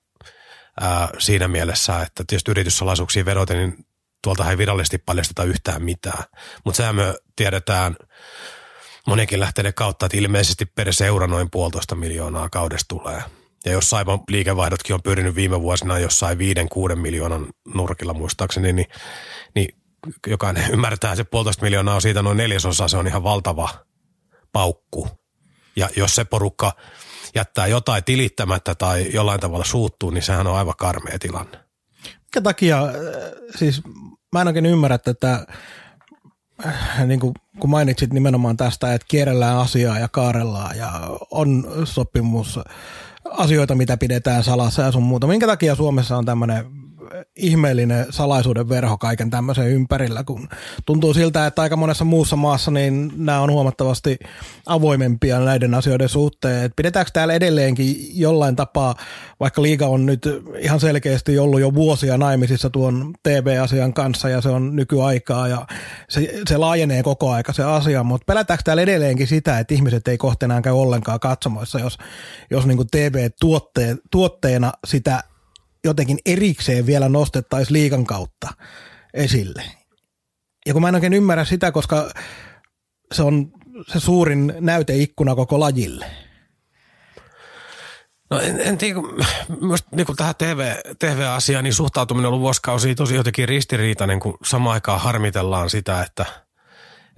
ää, 0.81 1.09
siinä 1.19 1.47
mielessä, 1.47 2.01
että 2.01 2.23
tietysti 2.27 2.51
yrityssalaisuuksiin 2.51 3.25
vedoten, 3.25 3.57
niin 3.57 3.85
tuolta 4.23 4.49
ei 4.49 4.57
virallisesti 4.57 4.97
paljasteta 4.97 5.43
yhtään 5.43 5.83
mitään. 5.83 6.23
Mutta 6.65 6.77
sehän 6.77 6.95
me 6.95 7.15
tiedetään– 7.35 7.95
monikin 9.07 9.39
lähteiden 9.39 9.73
kautta, 9.73 10.05
että 10.05 10.17
ilmeisesti 10.17 10.65
per 10.65 10.93
seura 10.93 11.27
noin 11.27 11.51
puolitoista 11.51 11.95
miljoonaa 11.95 12.49
kaudesta 12.49 12.95
tulee. 12.95 13.23
Ja 13.65 13.71
jos 13.71 13.89
Saipan 13.89 14.19
liikevaihdotkin 14.29 14.93
on 14.93 15.01
pyrinyt 15.03 15.35
viime 15.35 15.61
vuosina 15.61 15.99
jossain 15.99 16.37
viiden, 16.37 16.69
kuuden 16.69 16.99
miljoonan 16.99 17.47
nurkilla 17.73 18.13
muistaakseni, 18.13 18.73
niin, 18.73 18.87
niin 19.55 19.69
jokainen 20.27 20.71
ymmärtää, 20.71 21.11
että 21.11 21.23
se 21.23 21.23
puolitoista 21.23 21.63
miljoonaa 21.63 21.95
on 21.95 22.01
siitä 22.01 22.21
noin 22.21 22.37
neljäsosa, 22.37 22.87
se 22.87 22.97
on 22.97 23.07
ihan 23.07 23.23
valtava 23.23 23.69
paukku. 24.51 25.07
Ja 25.75 25.89
jos 25.95 26.15
se 26.15 26.25
porukka 26.25 26.71
jättää 27.35 27.67
jotain 27.67 28.03
tilittämättä 28.03 28.75
tai 28.75 29.13
jollain 29.13 29.39
tavalla 29.39 29.65
suuttuu, 29.65 30.09
niin 30.09 30.23
sehän 30.23 30.47
on 30.47 30.55
aivan 30.55 30.75
karmea 30.77 31.19
tilanne. 31.19 31.57
Minkä 32.03 32.41
takia, 32.43 32.83
äh, 32.83 32.91
siis 33.55 33.81
mä 34.31 34.41
en 34.41 34.47
oikein 34.47 34.65
ymmärrä 34.65 34.97
tätä 34.97 35.47
niin 37.05 37.19
kuin, 37.19 37.33
kun 37.59 37.69
mainitsit 37.69 38.13
nimenomaan 38.13 38.57
tästä, 38.57 38.93
että 38.93 39.05
kierrellään 39.07 39.57
asiaa 39.57 39.99
ja 39.99 40.07
kaarellaan 40.07 40.77
ja 40.77 40.91
on 41.31 41.67
sopimus 41.83 42.59
asioita, 43.31 43.75
mitä 43.75 43.97
pidetään 43.97 44.43
salassa 44.43 44.81
ja 44.81 44.91
sun 44.91 45.03
muuta. 45.03 45.27
Minkä 45.27 45.47
takia 45.47 45.75
Suomessa 45.75 46.17
on 46.17 46.25
tämmöinen 46.25 46.65
ihmeellinen 47.35 48.05
salaisuuden 48.09 48.69
verho 48.69 48.97
kaiken 48.97 49.29
tämmöisen 49.29 49.69
ympärillä, 49.69 50.23
kun 50.23 50.49
tuntuu 50.85 51.13
siltä, 51.13 51.45
että 51.45 51.61
aika 51.61 51.75
monessa 51.75 52.05
muussa 52.05 52.35
maassa 52.35 52.71
niin 52.71 53.11
nämä 53.15 53.39
on 53.39 53.51
huomattavasti 53.51 54.17
avoimempia 54.65 55.39
näiden 55.39 55.73
asioiden 55.73 56.09
suhteen. 56.09 56.63
Et 56.63 56.73
pidetäänkö 56.75 57.11
täällä 57.13 57.33
edelleenkin 57.33 57.95
jollain 58.19 58.55
tapaa, 58.55 58.95
vaikka 59.39 59.61
liiga 59.61 59.87
on 59.87 60.05
nyt 60.05 60.27
ihan 60.59 60.79
selkeästi 60.79 61.39
ollut 61.39 61.59
jo 61.59 61.73
vuosia 61.73 62.17
naimisissa 62.17 62.69
tuon 62.69 63.13
TV-asian 63.23 63.93
kanssa 63.93 64.29
ja 64.29 64.41
se 64.41 64.49
on 64.49 64.75
nykyaikaa 64.75 65.47
ja 65.47 65.65
se, 66.09 66.41
se 66.47 66.57
laajenee 66.57 67.03
koko 67.03 67.31
aika 67.31 67.53
se 67.53 67.63
asia, 67.63 68.03
mutta 68.03 68.25
pelätäänkö 68.25 68.63
täällä 68.65 68.83
edelleenkin 68.83 69.27
sitä, 69.27 69.59
että 69.59 69.73
ihmiset 69.73 70.07
ei 70.07 70.17
kohta 70.17 70.45
enää 70.45 70.61
käy 70.61 70.73
ollenkaan 70.73 71.19
katsomoissa, 71.19 71.79
jos, 71.79 71.97
jos 72.51 72.65
niin 72.65 72.87
TV-tuotteena 72.91 74.71
sitä 74.85 75.23
jotenkin 75.85 76.19
erikseen 76.25 76.85
vielä 76.85 77.09
nostettaisiin 77.09 77.73
liikan 77.73 78.05
kautta 78.05 78.47
esille. 79.13 79.63
Ja 80.65 80.73
kun 80.73 80.81
mä 80.81 80.89
en 80.89 80.95
oikein 80.95 81.13
ymmärrä 81.13 81.45
sitä, 81.45 81.71
koska 81.71 82.11
se 83.13 83.23
on 83.23 83.51
se 83.87 83.99
suurin 83.99 84.53
näyteikkuna 84.59 85.35
koko 85.35 85.59
lajille. 85.59 86.05
No 88.29 88.39
en, 88.39 88.61
en 88.61 88.77
tiedä, 88.77 88.99
myös 89.61 89.83
niin 89.91 90.05
kuin 90.05 90.15
tähän 90.15 90.35
TV, 90.35 90.75
TV-asiaan 90.99 91.63
niin 91.63 91.73
suhtautuminen 91.73 92.27
on 92.27 92.33
ollut 92.33 92.41
vuosikausia 92.41 92.95
tosi 92.95 93.15
jotenkin 93.15 93.49
ristiriitainen, 93.49 94.19
kun 94.19 94.37
samaan 94.43 94.73
aikaan 94.73 95.01
harmitellaan 95.01 95.69
sitä, 95.69 96.01
että– 96.01 96.25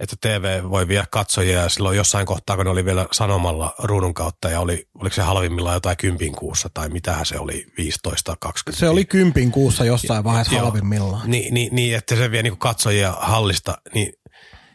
että 0.00 0.16
TV 0.20 0.62
voi 0.70 0.88
viedä 0.88 1.04
katsojia 1.10 1.62
ja 1.62 1.68
silloin 1.68 1.96
jossain 1.96 2.26
kohtaa, 2.26 2.56
kun 2.56 2.64
ne 2.64 2.70
oli 2.70 2.84
vielä 2.84 3.06
sanomalla 3.12 3.74
ruudun 3.78 4.14
kautta 4.14 4.48
ja 4.50 4.60
oli, 4.60 4.88
oliko 4.94 5.14
se 5.14 5.22
halvimmillaan 5.22 5.76
jotain 5.76 5.96
kympin 5.96 6.32
kuussa 6.32 6.68
tai 6.74 6.88
mitähän 6.88 7.26
se 7.26 7.38
oli, 7.38 7.66
15-20. 8.08 8.50
Se 8.70 8.88
oli 8.88 9.04
kympin 9.04 9.50
kuussa 9.50 9.84
jossain 9.84 10.24
vaiheessa 10.24 10.54
Joo, 10.54 10.62
halvimmillaan. 10.62 11.30
Niin, 11.30 11.54
niin, 11.54 11.74
niin, 11.74 11.96
että 11.96 12.16
se 12.16 12.30
vie 12.30 12.42
niin 12.42 12.58
katsojia 12.58 13.12
hallista, 13.20 13.78
niin 13.94 14.12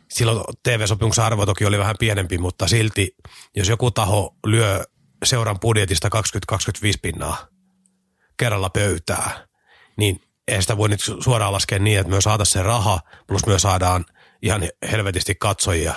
silloin 0.09 0.43
TV-sopimuksen 0.63 1.25
arvo 1.25 1.45
toki 1.45 1.65
oli 1.65 1.77
vähän 1.77 1.95
pienempi, 1.99 2.37
mutta 2.37 2.67
silti, 2.67 3.15
jos 3.55 3.69
joku 3.69 3.91
taho 3.91 4.35
lyö 4.47 4.83
seuran 5.25 5.59
budjetista 5.59 6.09
20-25 6.53 6.59
pinnaa 7.01 7.47
kerralla 8.37 8.69
pöytää, 8.69 9.47
niin 9.97 10.21
ei 10.47 10.61
sitä 10.61 10.77
voi 10.77 10.89
nyt 10.89 11.01
suoraan 11.19 11.53
laskea 11.53 11.79
niin, 11.79 11.99
että 11.99 12.13
me 12.13 12.21
saataisiin 12.21 12.53
se 12.53 12.63
raha, 12.63 12.99
plus 13.27 13.45
myös 13.45 13.61
saadaan 13.61 14.05
ihan 14.43 14.61
helvetisti 14.91 15.35
katsojia. 15.35 15.93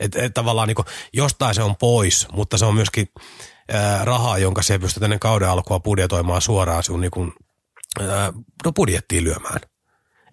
Et, 0.00 0.16
et 0.16 0.34
tavallaan 0.34 0.68
niin 0.68 0.76
jostain 1.12 1.54
se 1.54 1.62
on 1.62 1.76
pois, 1.76 2.26
mutta 2.32 2.58
se 2.58 2.64
on 2.64 2.74
myöskin 2.74 3.08
ää, 3.72 4.04
rahaa, 4.04 4.38
jonka 4.38 4.62
se 4.62 4.78
pystyy 4.78 5.04
ennen 5.04 5.20
kauden 5.20 5.48
alkua 5.48 5.80
budjetoimaan 5.80 6.42
suoraan 6.42 6.82
sun 6.82 7.00
niin 7.00 7.10
kuin, 7.10 7.32
ää, 8.00 8.32
no 8.64 8.72
budjettiin 8.72 9.24
lyömään. 9.24 9.60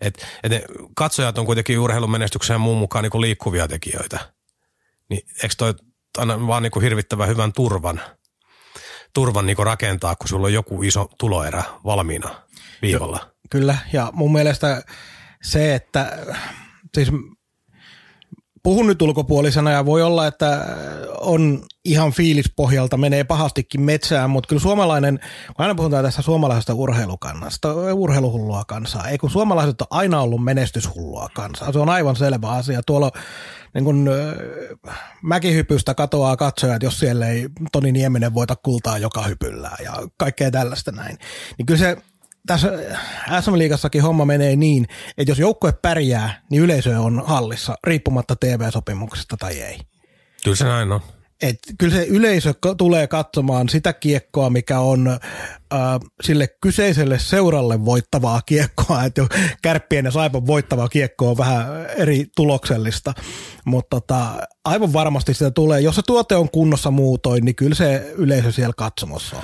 Et, 0.01 0.25
et 0.43 0.51
ne 0.51 0.63
katsojat 0.95 1.37
on 1.37 1.45
kuitenkin 1.45 1.79
urheilun 1.79 2.11
menestyksen 2.11 2.61
muun 2.61 2.77
mukaan 2.77 3.03
niin 3.03 3.11
kuin 3.11 3.21
liikkuvia 3.21 3.67
tekijöitä. 3.67 4.33
Niin 5.09 5.21
eikö 5.43 5.55
toi 5.57 5.73
aina 6.17 6.47
vaan 6.47 6.63
niin 6.63 6.71
kuin 6.71 6.83
hirvittävän 6.83 7.27
hyvän 7.27 7.53
turvan, 7.53 8.01
turvan 9.13 9.45
niin 9.45 9.55
kuin 9.55 9.65
rakentaa, 9.65 10.15
kun 10.15 10.27
sulla 10.27 10.47
on 10.47 10.53
joku 10.53 10.83
iso 10.83 11.09
tuloerä 11.19 11.63
valmiina 11.85 12.41
viivalla? 12.81 13.19
Jo, 13.21 13.31
kyllä, 13.49 13.77
ja 13.93 14.09
mun 14.13 14.33
mielestä 14.33 14.83
se, 15.43 15.75
että 15.75 16.17
siis 16.95 17.11
puhun 18.63 18.87
nyt 18.87 19.01
ulkopuolisena 19.01 19.71
ja 19.71 19.85
voi 19.85 20.01
olla, 20.01 20.27
että 20.27 20.65
on 21.19 21.63
ihan 21.85 22.11
fiilispohjalta, 22.11 22.97
menee 22.97 23.23
pahastikin 23.23 23.81
metsään, 23.81 24.29
mutta 24.29 24.47
kyllä 24.47 24.59
suomalainen, 24.59 25.19
kun 25.47 25.65
aina 25.65 25.75
puhutaan 25.75 26.03
tästä 26.03 26.21
suomalaisesta 26.21 26.73
urheilukannasta, 26.73 27.73
urheiluhullua 27.93 28.63
kansaa, 28.67 29.07
ei 29.07 29.17
kun 29.17 29.29
suomalaiset 29.29 29.81
on 29.81 29.87
aina 29.89 30.21
ollut 30.21 30.43
menestyshullua 30.43 31.29
kansaa, 31.35 31.71
se 31.71 31.79
on 31.79 31.89
aivan 31.89 32.15
selvä 32.15 32.49
asia. 32.49 32.81
Tuolla 32.85 33.11
niin 33.73 33.85
kun, 33.85 34.09
mäkihypystä 35.21 35.93
katoaa 35.93 36.37
katsojat, 36.37 36.83
jos 36.83 36.99
siellä 36.99 37.27
ei 37.27 37.47
Toni 37.71 37.91
Nieminen 37.91 38.33
voita 38.33 38.55
kultaa 38.55 38.97
joka 38.97 39.21
hypyllään 39.21 39.83
ja 39.83 39.93
kaikkea 40.17 40.51
tällaista 40.51 40.91
näin. 40.91 41.17
Niin 41.57 41.65
kyllä 41.65 41.79
se 41.79 41.97
tässä 42.47 42.71
SM-liigassakin 43.41 44.01
homma 44.01 44.25
menee 44.25 44.55
niin, 44.55 44.87
että 45.17 45.31
jos 45.31 45.39
joukkue 45.39 45.73
pärjää, 45.81 46.41
niin 46.49 46.61
yleisö 46.61 46.99
on 46.99 47.23
hallissa, 47.25 47.75
riippumatta 47.83 48.35
TV-sopimuksesta 48.35 49.37
tai 49.37 49.61
ei. 49.61 49.79
Kyllä 50.43 50.57
se 50.57 50.65
näin 50.65 50.91
on. 50.91 51.01
Et 51.41 51.59
kyllä 51.77 51.95
se 51.95 52.05
yleisö 52.05 52.53
tulee 52.77 53.07
katsomaan 53.07 53.69
sitä 53.69 53.93
kiekkoa, 53.93 54.49
mikä 54.49 54.79
on 54.79 55.19
sille 56.23 56.47
kyseiselle 56.61 57.19
seuralle 57.19 57.85
voittavaa 57.85 58.41
kiekkoa. 58.45 59.03
Että 59.03 59.27
kärppien 59.61 60.05
ja 60.05 60.11
saipan 60.11 60.47
voittavaa 60.47 60.89
kiekkoa 60.89 61.29
on 61.29 61.37
vähän 61.37 61.85
eri 61.97 62.25
tuloksellista. 62.35 63.13
Mutta 63.65 63.89
tota, 63.89 64.25
aivan 64.65 64.93
varmasti 64.93 65.33
sitä 65.33 65.51
tulee. 65.51 65.79
Jos 65.79 65.95
se 65.95 66.01
tuote 66.07 66.35
on 66.35 66.49
kunnossa 66.49 66.91
muutoin, 66.91 67.45
niin 67.45 67.55
kyllä 67.55 67.75
se 67.75 68.13
yleisö 68.17 68.51
siellä 68.51 68.73
katsomossa 68.77 69.35
on. 69.35 69.43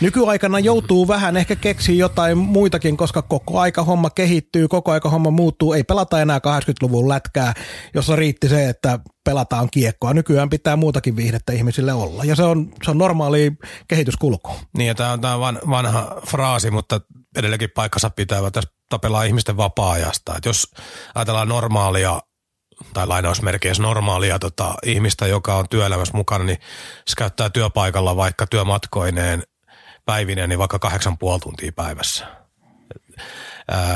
Nykyaikana 0.00 0.58
joutuu 0.58 1.08
vähän 1.08 1.36
ehkä 1.36 1.56
keksiä 1.56 1.94
jotain 1.94 2.38
muitakin, 2.38 2.96
koska 2.96 3.22
koko 3.22 3.60
aika 3.60 3.84
homma 3.84 4.10
kehittyy, 4.10 4.68
koko 4.68 4.92
aika 4.92 5.10
homma 5.10 5.30
muuttuu. 5.30 5.72
Ei 5.72 5.84
pelata 5.84 6.20
enää 6.20 6.38
80-luvun 6.38 7.08
lätkää, 7.08 7.54
jossa 7.94 8.16
riitti 8.16 8.48
se, 8.48 8.68
että 8.68 8.98
pelataan 9.24 9.68
kiekkoa. 9.70 10.14
Nykyään 10.14 10.50
pitää 10.50 10.76
muutakin 10.76 11.16
viihdettä 11.16 11.52
ihmisille 11.52 11.92
olla. 11.92 12.24
Ja 12.24 12.36
se 12.36 12.42
on, 12.42 12.72
se 12.84 12.90
on 12.90 12.98
normaali 12.98 13.52
kehityskulku. 13.88 14.50
Niin 14.76 14.88
ja 14.88 14.94
tämä 14.94 15.12
on, 15.12 15.20
tämä 15.20 15.34
vanha 15.70 16.20
fraasi, 16.26 16.70
mutta 16.70 17.00
edelleenkin 17.36 17.70
paikkansa 17.74 18.10
pitää. 18.10 18.50
Tässä 18.50 18.70
tapellaan 18.88 19.26
ihmisten 19.26 19.56
vapaa-ajasta. 19.56 20.36
Et 20.36 20.44
jos 20.44 20.74
ajatellaan 21.14 21.48
normaalia 21.48 22.20
tai 22.94 23.06
lainausmerkeissä 23.06 23.82
normaalia 23.82 24.38
tota, 24.38 24.74
ihmistä, 24.86 25.26
joka 25.26 25.54
on 25.54 25.68
työelämässä 25.68 26.16
mukana, 26.16 26.44
niin 26.44 26.58
se 27.06 27.14
käyttää 27.16 27.50
työpaikalla 27.50 28.16
vaikka 28.16 28.46
työmatkoineen 28.46 29.42
päivineen, 30.04 30.48
niin 30.48 30.58
vaikka 30.58 30.78
kahdeksan 30.78 31.18
puoli 31.18 31.40
tuntia 31.40 31.72
päivässä. 31.72 32.26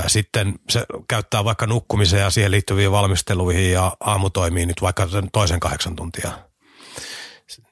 Sitten 0.07 0.55
se 0.71 0.87
käyttää 1.09 1.45
vaikka 1.45 1.67
nukkumiseen 1.67 2.23
ja 2.23 2.31
siihen 2.31 2.51
liittyviin 2.51 2.93
valmisteluihin 2.93 3.73
ja 3.73 3.97
aamutoimiin 4.01 4.69
nyt 4.69 4.83
vaikka 4.83 5.09
sen 5.09 5.29
toisen 5.33 5.61
kahdeksan 5.61 5.97
tuntia. 5.97 6.31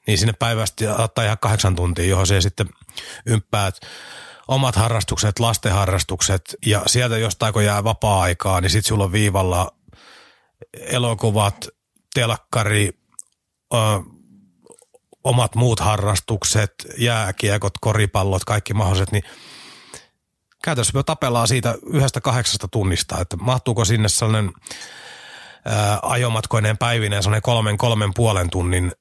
Niin 0.07 0.17
sinne 0.17 0.33
päivästä 0.33 0.95
ottaa 0.95 1.23
ihan 1.25 1.37
kahdeksan 1.41 1.75
tuntia, 1.75 2.05
johon 2.05 2.27
se 2.27 2.41
sitten 2.41 2.69
ymppäät 3.25 3.79
omat 4.47 4.75
harrastukset, 4.75 5.39
lastenharrastukset 5.39 6.55
ja 6.65 6.81
sieltä 6.85 7.17
jostain 7.17 7.53
kun 7.53 7.65
jää 7.65 7.83
vapaa-aikaa, 7.83 8.61
niin 8.61 8.69
sitten 8.69 8.87
sulla 8.87 9.03
on 9.03 9.11
viivalla 9.11 9.71
elokuvat, 10.73 11.67
telkkari, 12.13 12.89
ö, 13.73 13.77
omat 15.23 15.55
muut 15.55 15.79
harrastukset, 15.79 16.73
jääkiekot, 16.97 17.73
koripallot, 17.81 18.45
kaikki 18.45 18.73
mahdolliset, 18.73 19.11
niin 19.11 19.23
käytännössä 20.63 20.97
me 20.97 21.03
tapellaan 21.03 21.47
siitä 21.47 21.75
yhdestä 21.85 22.21
kahdeksasta 22.21 22.67
tunnista, 22.67 23.21
että 23.21 23.37
mahtuuko 23.37 23.85
sinne 23.85 24.09
sellainen 24.09 24.51
ajomatkoinen 26.01 26.77
päivineen 26.77 27.23
sellainen 27.23 27.41
kolmen, 27.41 27.77
kolmen 27.77 28.11
puolen 28.15 28.49
tunnin 28.49 28.91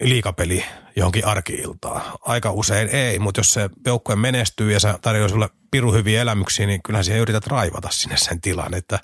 liikapeli 0.00 0.64
johonkin 0.96 1.26
arkiiltaan. 1.26 2.02
Aika 2.20 2.50
usein 2.50 2.88
ei, 2.88 3.18
mutta 3.18 3.40
jos 3.40 3.52
se 3.52 3.70
joukkue 3.86 4.16
menestyy 4.16 4.72
ja 4.72 4.80
se 4.80 4.94
tarjoaa 5.02 5.28
sulle 5.28 5.48
piru 5.70 5.92
hyviä 5.92 6.22
elämyksiä, 6.22 6.66
niin 6.66 6.82
kyllähän 6.82 7.04
siihen 7.04 7.22
yrität 7.22 7.46
raivata 7.46 7.88
sinne 7.90 8.16
sen 8.16 8.40
tilan, 8.40 8.74
että 8.74 8.98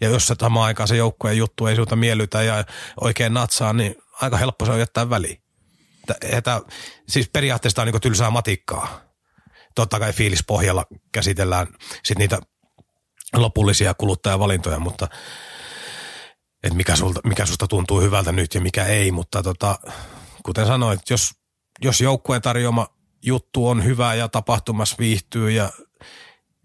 ja 0.00 0.08
jos 0.08 0.26
se 0.26 0.34
samaan 0.40 0.66
aikaan 0.66 0.88
se 0.88 0.96
joukkueen 0.96 1.36
juttu 1.36 1.66
ei 1.66 1.74
sinulta 1.74 1.96
miellytä 1.96 2.42
ja 2.42 2.64
oikein 3.00 3.34
natsaa, 3.34 3.72
niin 3.72 3.94
aika 4.20 4.36
helppo 4.36 4.64
se 4.64 4.72
on 4.72 4.78
jättää 4.78 5.10
väliin. 5.10 5.42
Että, 6.22 6.60
siis 7.08 7.30
periaatteessa 7.32 7.82
on 7.82 7.88
niin 7.88 8.00
tylsää 8.00 8.30
matikkaa. 8.30 9.00
Totta 9.74 9.98
kai 9.98 10.12
fiilispohjalla 10.12 10.86
käsitellään 11.12 11.66
sit 12.04 12.18
niitä 12.18 12.38
lopullisia 13.36 13.94
kuluttajavalintoja, 13.94 14.78
mutta 14.78 15.08
että 16.62 16.76
mikä, 16.76 16.96
sulta, 16.96 17.20
mikä 17.24 17.46
susta 17.46 17.66
tuntuu 17.66 18.00
hyvältä 18.00 18.32
nyt 18.32 18.54
ja 18.54 18.60
mikä 18.60 18.84
ei, 18.84 19.12
mutta 19.12 19.42
tota, 19.42 19.78
kuten 20.46 20.66
sanoin, 20.66 20.98
jos, 21.10 21.30
jos 21.82 22.00
joukkueen 22.00 22.42
tarjoama 22.42 22.86
juttu 23.22 23.68
on 23.68 23.84
hyvä 23.84 24.14
ja 24.14 24.28
tapahtumassa 24.28 24.96
viihtyy 24.98 25.50
ja, 25.50 25.70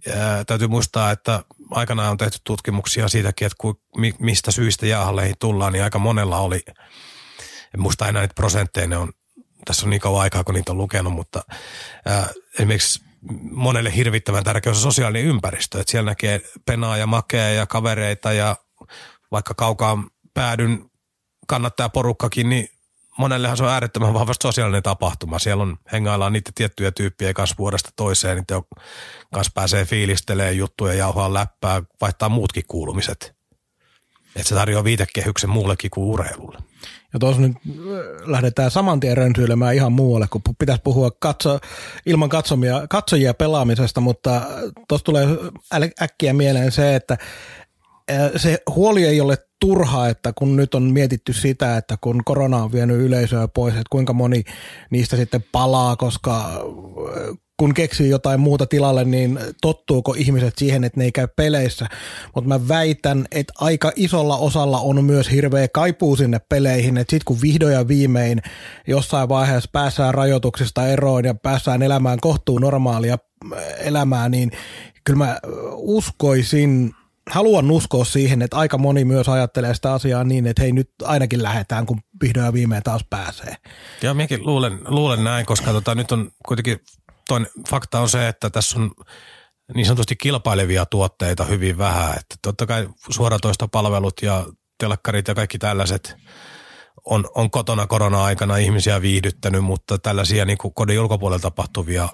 ja 0.05 0.45
täytyy 0.47 0.67
muistaa, 0.67 1.11
että 1.11 1.43
aikanaan 1.71 2.11
on 2.11 2.17
tehty 2.17 2.37
tutkimuksia 2.43 3.07
siitäkin, 3.07 3.45
että 3.45 3.55
ku, 3.61 3.81
mistä 4.19 4.51
syistä 4.51 4.85
jäähalleihin 4.85 5.35
tullaan, 5.39 5.73
niin 5.73 5.83
aika 5.83 5.99
monella 5.99 6.37
oli, 6.37 6.61
en 7.73 7.81
muista 7.81 8.07
enää 8.07 8.21
niitä 8.21 8.35
prosentteja, 8.35 8.87
ne 8.87 8.97
on, 8.97 9.11
tässä 9.65 9.85
on 9.85 9.89
niin 9.89 10.01
kauan 10.01 10.21
aikaa, 10.21 10.43
kun 10.43 10.53
niitä 10.53 10.71
on 10.71 10.77
lukenut, 10.77 11.13
mutta 11.13 11.41
ää, 12.05 12.29
esimerkiksi 12.53 13.07
monelle 13.51 13.95
hirvittävän 13.95 14.43
tärkeä 14.43 14.69
on 14.71 14.75
sosiaalinen 14.75 15.25
ympäristö, 15.25 15.79
että 15.79 15.91
siellä 15.91 16.11
näkee 16.11 16.41
penaa 16.65 16.97
ja 16.97 17.07
makea 17.07 17.49
ja 17.49 17.65
kavereita 17.65 18.33
ja 18.33 18.55
vaikka 19.31 19.53
kaukaan 19.53 20.09
päädyn 20.33 20.89
kannattaa 21.47 21.89
porukkakin, 21.89 22.49
niin 22.49 22.69
monellehan 23.17 23.57
se 23.57 23.63
on 23.63 23.69
äärettömän 23.69 24.13
vahvasti 24.13 24.43
sosiaalinen 24.43 24.83
tapahtuma. 24.83 25.39
Siellä 25.39 25.61
on, 25.61 25.77
hengaillaan 25.91 26.33
niitä 26.33 26.51
tiettyjä 26.55 26.91
tyyppiä 26.91 27.33
kanssa 27.33 27.55
vuodesta 27.59 27.89
toiseen, 27.95 28.37
niitä 28.37 28.61
kanssa 29.33 29.51
pääsee 29.55 29.85
fiilistelemään 29.85 30.57
juttuja, 30.57 30.93
jauhaa 30.93 31.33
läppää, 31.33 31.81
vaihtaa 32.01 32.29
muutkin 32.29 32.63
kuulumiset. 32.67 33.37
Että 34.35 34.49
se 34.49 34.55
tarjoaa 34.55 34.83
viitekehyksen 34.83 35.49
muullekin 35.49 35.91
kuin 35.91 36.05
urheilulle. 36.05 36.57
Ja 37.13 37.19
tuossa 37.19 37.41
nyt 37.41 37.51
äh, 37.51 37.73
lähdetään 38.25 38.71
saman 38.71 38.99
tien 38.99 39.17
rönsyilemään 39.17 39.75
ihan 39.75 39.91
muualle, 39.91 40.27
kun 40.29 40.41
pitäisi 40.59 40.81
puhua 40.83 41.11
katso, 41.11 41.59
ilman 42.05 42.29
katsomia, 42.29 42.87
katsojia 42.89 43.33
pelaamisesta, 43.33 44.01
mutta 44.01 44.41
tuossa 44.87 45.05
tulee 45.05 45.27
äkkiä 46.01 46.33
mieleen 46.33 46.71
se, 46.71 46.95
että 46.95 47.17
äh, 48.11 48.31
se 48.35 48.57
huoli 48.69 49.05
ei 49.05 49.21
ole 49.21 49.46
turha, 49.59 50.09
että 50.09 50.33
kun 50.33 50.55
nyt 50.55 50.75
on 50.75 50.83
mietitty 50.83 51.33
sitä, 51.33 51.77
että 51.77 51.97
kun 52.01 52.21
korona 52.25 52.63
on 52.63 52.71
vienyt 52.71 52.97
yleisöä 52.97 53.47
pois, 53.47 53.73
että 53.73 53.83
kuinka 53.89 54.13
moni 54.13 54.43
niistä 54.89 55.15
sitten 55.15 55.45
palaa, 55.51 55.95
koska 55.95 56.45
äh, 56.45 57.37
kun 57.59 57.73
keksii 57.73 58.09
jotain 58.09 58.39
muuta 58.39 58.65
tilalle, 58.65 59.05
niin 59.05 59.39
tottuuko 59.61 60.13
ihmiset 60.17 60.57
siihen, 60.57 60.83
että 60.83 60.99
ne 60.99 61.03
ei 61.03 61.11
käy 61.11 61.27
peleissä. 61.35 61.85
Mutta 62.35 62.47
mä 62.47 62.67
väitän, 62.67 63.25
että 63.31 63.53
aika 63.59 63.91
isolla 63.95 64.37
osalla 64.37 64.79
on 64.79 65.03
myös 65.03 65.31
hirveä 65.31 65.67
kaipuu 65.67 66.15
sinne 66.15 66.39
peleihin, 66.49 66.97
että 66.97 67.11
sit 67.11 67.23
kun 67.23 67.41
vihdoin 67.41 67.73
ja 67.73 67.87
viimein 67.87 68.41
jossain 68.87 69.29
vaiheessa 69.29 69.69
päässään 69.73 70.13
rajoituksista 70.13 70.87
eroon 70.87 71.25
ja 71.25 71.33
päässään 71.33 71.81
elämään 71.81 72.19
kohtuun 72.19 72.61
normaalia 72.61 73.17
elämää, 73.79 74.29
niin 74.29 74.51
kyllä 75.03 75.17
mä 75.17 75.39
uskoisin, 75.73 76.93
haluan 77.29 77.71
uskoa 77.71 78.05
siihen, 78.05 78.41
että 78.41 78.57
aika 78.57 78.77
moni 78.77 79.05
myös 79.05 79.29
ajattelee 79.29 79.73
sitä 79.73 79.93
asiaa 79.93 80.23
niin, 80.23 80.47
että 80.47 80.61
hei 80.61 80.71
nyt 80.71 80.89
ainakin 81.03 81.43
lähdetään, 81.43 81.85
kun 81.85 82.01
vihdoin 82.21 82.45
ja 82.45 82.53
viimein 82.53 82.83
taas 82.83 83.05
pääsee. 83.09 83.55
Joo, 84.01 84.13
minäkin 84.13 84.45
luulen, 84.45 84.79
luulen 84.87 85.23
näin, 85.23 85.45
koska 85.45 85.71
tota, 85.71 85.95
nyt 85.95 86.11
on 86.11 86.31
kuitenkin 86.47 86.79
toinen 87.27 87.49
fakta 87.69 87.99
on 87.99 88.09
se, 88.09 88.27
että 88.27 88.49
tässä 88.49 88.79
on 88.79 88.91
niin 89.75 89.85
sanotusti 89.85 90.15
kilpailevia 90.15 90.85
tuotteita 90.85 91.43
hyvin 91.43 91.77
vähän. 91.77 92.09
Että 92.09 92.35
totta 92.41 92.65
kai 92.65 92.89
suoratoistopalvelut 93.09 94.21
ja 94.21 94.45
telkkarit 94.79 95.27
ja 95.27 95.35
kaikki 95.35 95.57
tällaiset 95.57 96.15
on, 97.05 97.29
on 97.35 97.51
kotona 97.51 97.87
korona-aikana 97.87 98.57
ihmisiä 98.57 99.01
viihdyttänyt, 99.01 99.63
mutta 99.63 99.97
tällaisia 99.97 100.45
niin 100.45 100.57
kuin 100.57 100.73
kodin 100.73 100.99
ulkopuolella 100.99 101.41
tapahtuvia, 101.41 102.09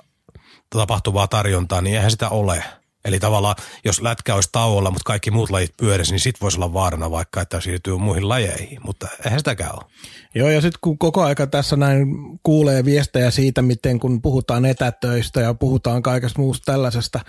tapahtuvaa 0.69 1.27
tarjontaa, 1.27 1.81
niin 1.81 1.95
eihän 1.95 2.11
sitä 2.11 2.29
ole– 2.29 2.63
Eli 3.05 3.19
tavallaan, 3.19 3.55
jos 3.85 4.01
lätkä 4.01 4.35
olisi 4.35 4.49
tauolla, 4.51 4.91
mutta 4.91 5.05
kaikki 5.05 5.31
muut 5.31 5.49
lajit 5.49 5.77
pyörisi, 5.77 6.11
niin 6.11 6.19
sit 6.19 6.41
voisi 6.41 6.57
olla 6.57 6.73
vaarana 6.73 7.11
vaikka, 7.11 7.41
että 7.41 7.61
siirtyy 7.61 7.97
muihin 7.97 8.29
lajeihin, 8.29 8.79
mutta 8.83 9.07
eihän 9.25 9.39
sitäkään 9.39 9.75
ole. 9.75 9.91
Joo, 10.35 10.49
ja 10.49 10.61
sitten 10.61 10.79
kun 10.81 10.97
koko 10.97 11.21
aika 11.21 11.47
tässä 11.47 11.75
näin 11.75 12.07
kuulee 12.43 12.85
viestejä 12.85 13.31
siitä, 13.31 13.61
miten 13.61 13.99
kun 13.99 14.21
puhutaan 14.21 14.65
etätöistä 14.65 15.41
ja 15.41 15.53
puhutaan 15.53 16.01
kaikesta 16.01 16.41
muusta 16.41 16.71
tällaisesta, 16.71 17.19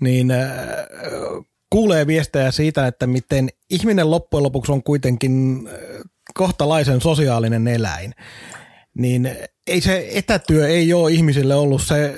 niin 0.00 0.30
äh, 0.30 0.48
kuulee 1.70 2.06
viestejä 2.06 2.50
siitä, 2.50 2.86
että 2.86 3.06
miten 3.06 3.48
ihminen 3.70 4.10
loppujen 4.10 4.42
lopuksi 4.42 4.72
on 4.72 4.82
kuitenkin 4.82 5.64
äh, 5.68 5.74
kohtalaisen 6.34 7.00
sosiaalinen 7.00 7.68
eläin. 7.68 8.14
Niin 8.98 9.36
ei 9.66 9.80
se 9.80 10.08
etätyö 10.10 10.68
ei 10.68 10.92
ole 10.92 11.12
ihmisille 11.12 11.54
ollut 11.54 11.82
se 11.82 12.14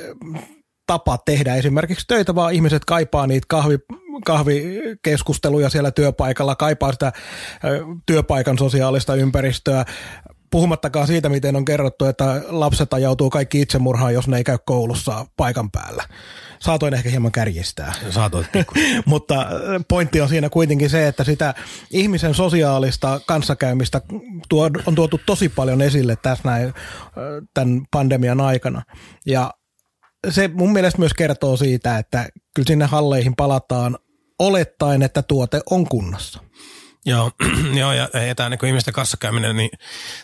tapa 0.86 1.18
tehdä 1.18 1.54
esimerkiksi 1.54 2.06
töitä, 2.08 2.34
vaan 2.34 2.52
ihmiset 2.54 2.84
kaipaa 2.84 3.26
niitä 3.26 3.46
kahvi, 3.48 3.78
kahvikeskusteluja 4.24 5.68
siellä 5.68 5.90
työpaikalla, 5.90 6.56
kaipaa 6.56 6.92
sitä 6.92 7.12
työpaikan 8.06 8.58
sosiaalista 8.58 9.14
ympäristöä, 9.14 9.84
puhumattakaan 10.50 11.06
siitä, 11.06 11.28
miten 11.28 11.56
on 11.56 11.64
kerrottu, 11.64 12.04
että 12.04 12.42
lapset 12.48 12.94
ajautuu 12.94 13.30
kaikki 13.30 13.60
itsemurhaan, 13.60 14.14
jos 14.14 14.28
ne 14.28 14.36
ei 14.36 14.44
käy 14.44 14.58
koulussa 14.66 15.26
paikan 15.36 15.70
päällä. 15.70 16.04
Saatoin 16.58 16.94
ehkä 16.94 17.10
hieman 17.10 17.32
kärjistää. 17.32 17.94
Saatoin 18.10 18.46
Mutta 19.04 19.46
pointti 19.88 20.20
on 20.20 20.28
siinä 20.28 20.48
kuitenkin 20.48 20.90
se, 20.90 21.08
että 21.08 21.24
sitä 21.24 21.54
ihmisen 21.90 22.34
sosiaalista 22.34 23.20
kanssakäymistä 23.26 24.00
on 24.86 24.94
tuotu 24.94 25.20
tosi 25.26 25.48
paljon 25.48 25.82
esille 25.82 26.16
tässä 26.16 26.48
näin, 26.48 26.74
tämän 27.54 27.82
pandemian 27.90 28.40
aikana. 28.40 28.82
Ja 29.26 29.54
se 30.30 30.48
mun 30.48 30.72
mielestä 30.72 30.98
myös 30.98 31.14
kertoo 31.14 31.56
siitä, 31.56 31.98
että 31.98 32.28
kyllä 32.54 32.66
sinne 32.66 32.84
halleihin 32.84 33.36
palataan 33.36 33.98
olettaen, 34.38 35.02
että 35.02 35.22
tuote 35.22 35.60
on 35.70 35.88
kunnossa. 35.88 36.40
Joo, 37.06 37.32
joo 37.80 37.92
ja 37.92 38.08
ei 38.14 38.34
tämä 38.34 38.48
niin 38.48 38.66
ihmisten 38.66 38.94
kanssakäyminen, 38.94 39.56
niin 39.56 39.70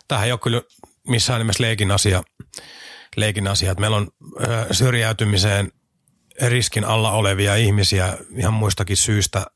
tähän 0.08 0.26
ei 0.26 0.32
ole 0.32 0.40
kyllä 0.40 0.62
missään 1.08 1.40
nimessä 1.40 1.62
leikin 1.62 1.90
asia. 1.90 2.22
Leikin 3.16 3.48
asia. 3.48 3.74
Meillä 3.74 3.96
on 3.96 4.08
ö, 4.40 4.66
syrjäytymiseen 4.70 5.72
riskin 6.42 6.84
alla 6.84 7.12
olevia 7.12 7.56
ihmisiä 7.56 8.18
ihan 8.36 8.52
muistakin 8.52 8.96
syystä, 8.96 9.46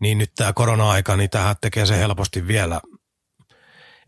niin 0.00 0.18
nyt 0.18 0.32
tämä 0.36 0.52
korona-aika, 0.52 1.16
niin 1.16 1.30
tähän 1.30 1.56
tekee 1.60 1.86
se 1.86 1.98
helposti 1.98 2.46
vielä 2.46 2.80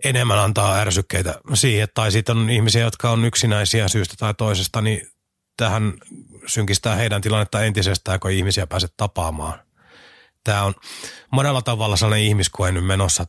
enemmän 0.04 0.38
antaa 0.38 0.76
ärsykkeitä 0.76 1.34
siihen. 1.54 1.88
Tai 1.94 2.12
sitten 2.12 2.38
on 2.38 2.50
ihmisiä, 2.50 2.82
jotka 2.82 3.10
on 3.10 3.24
yksinäisiä 3.24 3.88
syystä 3.88 4.14
tai 4.18 4.34
toisesta, 4.34 4.80
niin 4.80 5.06
tähän 5.56 5.92
synkistää 6.46 6.96
heidän 6.96 7.20
tilannetta 7.20 7.64
entisestään, 7.64 8.20
kun 8.20 8.30
ihmisiä 8.30 8.66
pääse 8.66 8.88
tapaamaan. 8.96 9.60
Tämä 10.44 10.62
on 10.62 10.74
monella 11.30 11.62
tavalla 11.62 11.96
sellainen 11.96 12.26
ihmiskoe 12.26 12.72
nyt 12.72 12.86
menossa. 12.86 13.26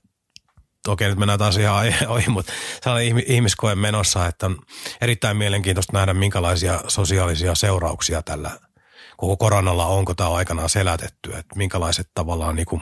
Okei, 0.88 1.10
nyt 1.10 1.18
mennään 1.18 1.40
taas 1.40 1.58
ihan 1.58 1.86
ohi, 2.08 2.30
mutta 2.30 2.54
sellainen 2.84 3.24
ihmiskoe 3.28 3.76
menossa, 3.76 4.28
että 4.28 4.46
on 4.46 4.60
erittäin 5.02 5.38
mielenkiintoista 5.38 5.94
nähdä, 5.94 6.14
minkälaisia 6.14 6.82
sosiaalisia 6.88 7.56
seurauksia 7.56 8.22
tällä 8.22 8.52
koko 9.22 9.38
koronalla 9.38 9.86
on, 9.86 10.06
kun 10.06 10.16
tämä 10.16 10.30
on 10.30 10.38
aikanaan 10.38 10.70
selätetty. 10.70 11.30
Että 11.30 11.56
minkälaiset 11.56 12.10
tavallaan 12.14 12.56
niin 12.56 12.66
kuin 12.66 12.82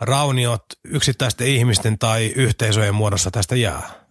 rauniot 0.00 0.64
yksittäisten 0.84 1.46
ihmisten 1.46 1.98
tai 1.98 2.26
yhteisöjen 2.26 2.94
muodossa 2.94 3.30
tästä 3.30 3.56
jää. 3.56 4.06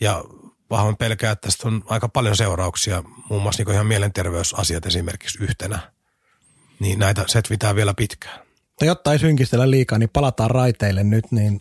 Ja 0.00 0.24
pahoin 0.70 0.96
pelkää, 0.96 1.32
että 1.32 1.48
tästä 1.48 1.68
on 1.68 1.82
aika 1.86 2.08
paljon 2.08 2.36
seurauksia, 2.36 3.02
muun 3.28 3.42
muassa 3.42 3.62
niin 3.62 3.74
ihan 3.74 3.86
mielenterveysasiat 3.86 4.86
esimerkiksi 4.86 5.38
yhtenä. 5.44 5.78
Niin 6.80 6.98
näitä 6.98 7.24
setvitään 7.26 7.76
vielä 7.76 7.94
pitkään. 7.94 8.38
Mutta 8.38 8.84
jotta 8.84 9.12
ei 9.12 9.18
synkistellä 9.18 9.70
liikaa, 9.70 9.98
niin 9.98 10.10
palataan 10.12 10.50
raiteille 10.50 11.04
nyt. 11.04 11.32
Niin, 11.32 11.60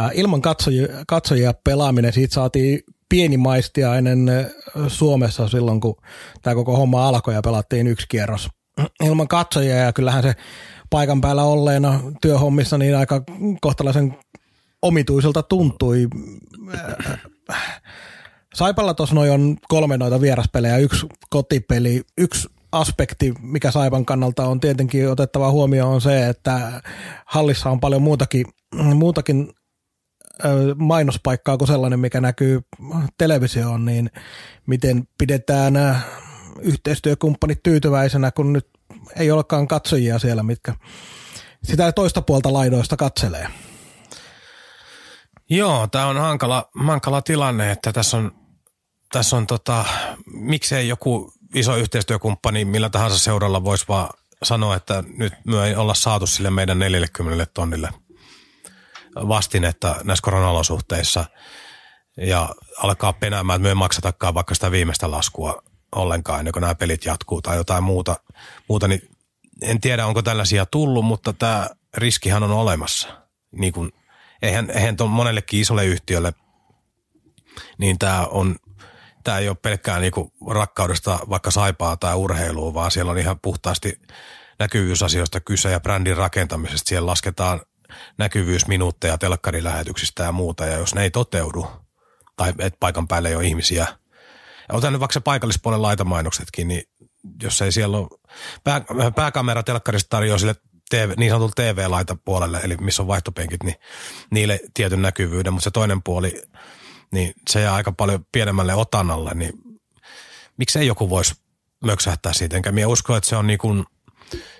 äh, 0.00 0.10
ilman 0.14 0.42
katsojia, 0.42 0.88
katsojia 1.06 1.54
pelaaminen, 1.64 2.12
siitä 2.12 2.34
saatiin 2.34 2.80
pieni 3.08 3.36
maistia 3.36 3.96
ennen 3.96 4.50
Suomessa 4.88 5.48
silloin, 5.48 5.80
kun 5.80 5.96
tämä 6.42 6.54
koko 6.54 6.76
homma 6.76 7.08
alkoi 7.08 7.34
ja 7.34 7.42
pelattiin 7.42 7.86
yksi 7.86 8.06
kierros. 8.08 8.48
Ilman 9.04 9.28
katsojia 9.28 9.76
ja 9.76 9.92
kyllähän 9.92 10.22
se 10.22 10.34
paikan 10.90 11.20
päällä 11.20 11.42
olleena 11.42 12.00
työhommissa 12.22 12.78
niin 12.78 12.96
aika 12.96 13.22
kohtalaisen 13.60 14.18
omituiselta 14.82 15.42
tuntui. 15.42 16.08
Äh, 16.74 17.82
Saipalla 18.56 18.94
tuossa 18.94 19.14
noin 19.14 19.30
on 19.30 19.56
kolme 19.68 19.96
noita 19.96 20.20
vieraspelejä, 20.20 20.76
yksi 20.76 21.06
kotipeli, 21.30 22.02
yksi 22.18 22.48
aspekti, 22.72 23.34
mikä 23.40 23.70
Saipan 23.70 24.06
kannalta 24.06 24.46
on 24.46 24.60
tietenkin 24.60 25.10
otettava 25.10 25.50
huomioon 25.50 25.94
on 25.94 26.00
se, 26.00 26.28
että 26.28 26.82
hallissa 27.26 27.70
on 27.70 27.80
paljon 27.80 28.02
muutakin, 28.02 28.46
muutakin 28.94 29.52
mainospaikkaa 30.76 31.56
kuin 31.56 31.68
sellainen, 31.68 32.00
mikä 32.00 32.20
näkyy 32.20 32.60
televisioon, 33.18 33.84
niin 33.84 34.10
miten 34.66 35.08
pidetään 35.18 35.74
yhteistyökumppanit 36.60 37.62
tyytyväisenä, 37.62 38.30
kun 38.30 38.52
nyt 38.52 38.68
ei 39.16 39.30
olekaan 39.30 39.68
katsojia 39.68 40.18
siellä, 40.18 40.42
mitkä 40.42 40.74
sitä 41.64 41.92
toista 41.92 42.22
puolta 42.22 42.52
laidoista 42.52 42.96
katselee. 42.96 43.48
Joo, 45.50 45.86
tämä 45.86 46.06
on 46.06 46.16
hankala, 46.16 46.70
hankala 46.86 47.22
tilanne, 47.22 47.70
että 47.70 47.92
tässä 47.92 48.16
on 48.16 48.45
tässä 49.16 49.36
on 49.36 49.46
tota, 49.46 49.84
miksei 50.26 50.88
joku 50.88 51.32
iso 51.54 51.76
yhteistyökumppani 51.76 52.64
millä 52.64 52.90
tahansa 52.90 53.18
seuralla 53.18 53.64
voisi 53.64 53.84
vaan 53.88 54.08
sanoa, 54.42 54.76
että 54.76 55.04
nyt 55.18 55.32
me 55.44 55.66
ei 55.66 55.76
olla 55.76 55.94
saatu 55.94 56.26
sille 56.26 56.50
meidän 56.50 56.78
40 56.78 57.46
tonnille 57.54 57.90
vastinetta 59.14 59.96
näissä 60.04 60.22
koronaolosuhteissa 60.22 61.24
ja 62.16 62.48
alkaa 62.78 63.12
penäämään, 63.12 63.56
että 63.56 63.62
me 63.62 63.68
ei 63.68 63.74
maksatakaan 63.74 64.34
vaikka 64.34 64.54
sitä 64.54 64.70
viimeistä 64.70 65.10
laskua 65.10 65.62
ollenkaan 65.94 66.38
ennen 66.38 66.52
kuin 66.52 66.60
nämä 66.60 66.74
pelit 66.74 67.04
jatkuu 67.04 67.42
tai 67.42 67.56
jotain 67.56 67.84
muuta, 67.84 68.16
muuta 68.68 68.88
niin 68.88 69.08
en 69.62 69.80
tiedä 69.80 70.06
onko 70.06 70.22
tällaisia 70.22 70.66
tullut, 70.66 71.04
mutta 71.04 71.32
tämä 71.32 71.70
riskihan 71.96 72.42
on 72.42 72.52
olemassa. 72.52 73.08
Niin 73.52 73.72
kuin, 73.72 73.92
eihän, 74.42 74.70
eihän 74.70 74.96
monellekin 75.08 75.60
isolle 75.60 75.86
yhtiölle, 75.86 76.34
niin 77.78 77.98
tämä 77.98 78.26
on 78.26 78.56
tämä 79.26 79.38
ei 79.38 79.48
ole 79.48 79.56
pelkkää 79.62 79.98
niinku 79.98 80.32
rakkaudesta 80.50 81.18
vaikka 81.30 81.50
saipaa 81.50 81.96
tai 81.96 82.14
urheilua, 82.14 82.74
vaan 82.74 82.90
siellä 82.90 83.12
on 83.12 83.18
ihan 83.18 83.40
puhtaasti 83.40 84.00
näkyvyysasioista 84.58 85.40
kyse 85.40 85.70
ja 85.70 85.80
brändin 85.80 86.16
rakentamisesta. 86.16 86.88
Siellä 86.88 87.06
lasketaan 87.06 87.60
näkyvyysminuutteja 88.18 89.18
telkkarilähetyksistä 89.18 90.22
ja 90.22 90.32
muuta, 90.32 90.66
ja 90.66 90.78
jos 90.78 90.94
ne 90.94 91.02
ei 91.02 91.10
toteudu, 91.10 91.66
tai 92.36 92.52
että 92.58 92.76
paikan 92.80 93.08
päällä 93.08 93.28
ei 93.28 93.36
ole 93.36 93.44
ihmisiä. 93.46 93.86
Ja 94.68 94.74
otan 94.74 94.92
nyt 94.92 95.00
vaikka 95.00 95.12
se 95.12 95.20
paikallispuolen 95.20 95.82
laitamainoksetkin, 95.82 96.68
niin 96.68 96.82
jos 97.42 97.62
ei 97.62 97.72
siellä 97.72 97.98
ole, 97.98 98.08
pää, 98.64 98.82
pääkamera 99.14 99.62
telkkarista 99.62 100.08
tarjoaa 100.08 100.38
sille 100.38 100.54
TV, 100.90 101.12
niin 101.16 101.30
sanotulla 101.30 101.52
TV-laitapuolelle, 101.56 102.60
eli 102.64 102.76
missä 102.76 103.02
on 103.02 103.08
vaihtopenkit, 103.08 103.62
niin 103.62 103.76
niille 104.30 104.60
tietyn 104.74 105.02
näkyvyyden, 105.02 105.52
mutta 105.52 105.64
se 105.64 105.70
toinen 105.70 106.02
puoli, 106.02 106.42
niin 107.12 107.32
se 107.50 107.60
jää 107.60 107.74
aika 107.74 107.92
paljon 107.92 108.26
pienemmälle 108.32 108.74
otannalle, 108.74 109.34
niin 109.34 109.52
miksei 110.56 110.86
joku 110.86 111.10
voisi 111.10 111.34
möksähtää 111.84 112.32
siitä, 112.32 112.56
enkä 112.56 112.72
minä 112.72 112.88
usko, 112.88 113.16
että 113.16 113.28
se 113.30 113.36
on 113.36 113.46
niin 113.46 113.58
kuin 113.58 113.84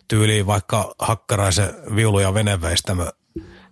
tyyliin 0.09 0.47
vaikka 0.47 0.95
Hakkaraisen 0.99 1.75
viulu- 1.97 2.21
ja 2.21 2.35
veneveistämö, 2.35 3.13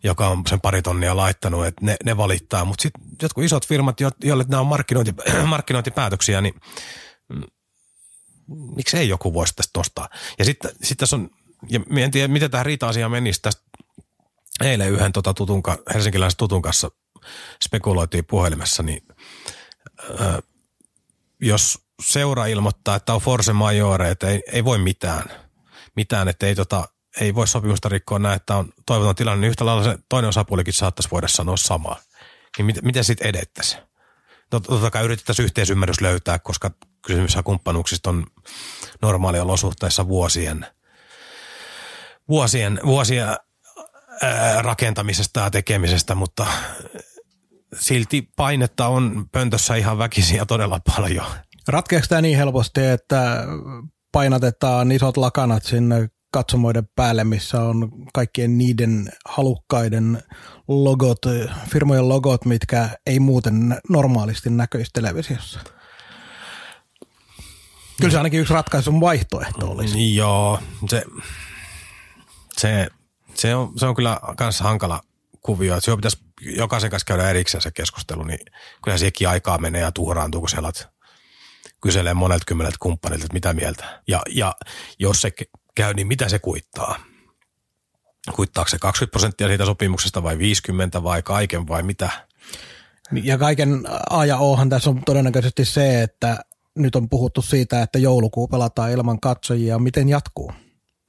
joka 0.04 0.28
on 0.28 0.42
sen 0.48 0.60
pari 0.60 0.82
tonnia 0.82 1.16
laittanut, 1.16 1.66
että 1.66 1.84
ne, 1.84 1.96
ne 2.04 2.16
valittaa, 2.16 2.64
mutta 2.64 2.82
sitten 2.82 3.02
jotkut 3.22 3.44
isot 3.44 3.66
firmat, 3.66 3.96
joille 4.24 4.44
nämä 4.48 4.60
on 4.60 4.66
markkinointi, 4.66 5.14
markkinointipäätöksiä, 5.46 6.40
niin 6.40 6.54
mm, 7.28 7.42
miksi 8.76 8.96
ei 8.96 9.08
joku 9.08 9.34
voisi 9.34 9.56
tästä 9.56 9.78
nostaa. 9.78 10.08
Ja 10.38 10.44
sitten 10.44 10.70
sit 10.82 10.98
tässä 10.98 11.16
on, 11.16 11.30
ja 11.68 11.80
en 11.96 12.10
tiedä, 12.10 12.28
miten 12.28 12.50
tähän 12.50 12.66
riita-asiaan 12.66 13.10
menisi 13.10 13.42
tästä 13.42 13.62
eilen 14.60 14.90
yhden 14.90 15.12
tota 15.12 15.34
tutun, 15.34 15.62
helsinkiläisen 15.94 16.38
tutun 16.38 16.62
kanssa 16.62 16.90
spekuloitiin 17.64 18.24
puhelimessa, 18.24 18.82
niin 18.82 19.02
ö, 20.20 20.42
jos 21.40 21.78
seura 22.02 22.46
ilmoittaa, 22.46 22.96
että 22.96 23.14
on 23.14 23.20
force 23.20 23.52
majore, 23.52 24.10
että 24.10 24.28
ei, 24.28 24.42
ei 24.52 24.64
voi 24.64 24.78
mitään, 24.78 25.24
mitään, 25.96 26.28
että 26.28 26.46
ei, 26.46 26.54
tota, 26.54 26.88
ei 27.20 27.34
voi 27.34 27.48
sopimusta 27.48 27.88
rikkoa 27.88 28.18
näin, 28.18 28.36
että 28.36 28.56
on 28.56 28.72
toivoton 28.86 29.14
tilanne, 29.14 29.40
niin 29.40 29.48
yhtä 29.48 29.66
lailla 29.66 29.84
se 29.84 29.98
toinen 30.08 30.28
osapuolikin 30.28 30.74
saattaisi 30.74 31.10
voida 31.10 31.28
sanoa 31.28 31.56
samaa. 31.56 31.98
Niin 32.58 32.66
miten, 32.66 32.84
miten 32.84 33.04
sitten 33.04 33.26
edettäisiin? 33.26 33.82
Totta 34.50 34.90
kai 34.90 35.04
yritettäisiin 35.04 35.44
yhteisymmärrys 35.44 36.00
löytää, 36.00 36.38
koska 36.38 36.70
kysymys 37.06 37.36
kumppanuuksista 37.44 38.10
on 38.10 38.26
normaaliolosuhteissa 39.02 40.08
vuosien, 40.08 40.66
vuosien, 42.28 42.80
vuosien 42.86 43.28
ää, 44.22 44.62
rakentamisesta 44.62 45.40
ja 45.40 45.50
tekemisestä, 45.50 46.14
mutta 46.14 46.46
silti 47.80 48.28
painetta 48.36 48.86
on 48.86 49.26
pöntössä 49.32 49.74
ihan 49.74 49.98
väkisiä 49.98 50.46
todella 50.46 50.80
paljon. 50.96 51.26
Ratkeeko 51.68 52.06
tämä 52.08 52.20
niin 52.20 52.38
helposti, 52.38 52.86
että 52.86 53.44
painatetaan 54.12 54.92
isot 54.92 55.16
lakanat 55.16 55.64
sinne 55.64 56.08
katsomoiden 56.32 56.88
päälle, 56.96 57.24
missä 57.24 57.62
on 57.62 57.90
kaikkien 58.14 58.58
niiden 58.58 59.12
halukkaiden 59.28 60.22
logot, 60.68 61.18
firmojen 61.68 62.08
logot, 62.08 62.44
mitkä 62.44 62.88
ei 63.06 63.20
muuten 63.20 63.76
normaalisti 63.88 64.50
näköisi 64.50 64.90
televisiossa? 64.92 65.60
Kyllä 68.00 68.10
se 68.10 68.16
ainakin 68.16 68.40
yksi 68.40 68.54
ratkaisun 68.54 69.00
vaihtoehto 69.00 69.70
olisi. 69.70 70.14
Joo, 70.14 70.58
se, 70.88 71.04
se, 72.56 72.88
se, 73.34 73.54
on, 73.54 73.72
se 73.78 73.86
on 73.86 73.94
kyllä 73.94 74.20
myös 74.40 74.60
hankala 74.60 75.00
kuvio. 75.44 75.76
Että 75.76 75.96
pitäisi 75.96 76.18
jokaisen 76.40 76.90
kanssa 76.90 77.06
käydä 77.06 77.30
erikseen 77.30 77.62
se 77.62 77.70
keskustelu, 77.70 78.22
niin 78.22 78.38
kyllä 78.84 78.98
sekin 78.98 79.28
aikaa 79.28 79.58
menee 79.58 79.80
ja 79.80 79.92
tuhraantuu, 79.92 80.40
kun 80.40 80.50
siellä 80.50 80.72
kyselee 81.82 82.14
monelta 82.14 82.44
kymmeneltä 82.46 82.76
kumppanilta, 82.80 83.24
että 83.24 83.34
mitä 83.34 83.52
mieltä. 83.52 84.02
Ja, 84.08 84.22
ja 84.30 84.54
jos 84.98 85.20
se 85.20 85.32
käy, 85.74 85.94
niin 85.94 86.06
mitä 86.06 86.28
se 86.28 86.38
kuittaa? 86.38 87.04
Kuittaako 88.34 88.68
se 88.68 88.78
20 88.78 89.10
prosenttia 89.10 89.48
siitä 89.48 89.64
sopimuksesta 89.64 90.22
vai 90.22 90.38
50 90.38 91.02
vai 91.02 91.22
kaiken 91.22 91.68
vai 91.68 91.82
mitä? 91.82 92.10
Ja 93.22 93.38
kaiken 93.38 93.84
A 94.10 94.24
ja 94.24 94.38
Ohan 94.38 94.68
tässä 94.68 94.90
on 94.90 95.02
todennäköisesti 95.04 95.64
se, 95.64 96.02
että 96.02 96.38
nyt 96.74 96.96
on 96.96 97.08
puhuttu 97.08 97.42
siitä, 97.42 97.82
että 97.82 97.98
joulukuu 97.98 98.48
pelataan 98.48 98.90
ilman 98.90 99.20
katsojia. 99.20 99.78
Miten 99.78 100.08
jatkuu? 100.08 100.52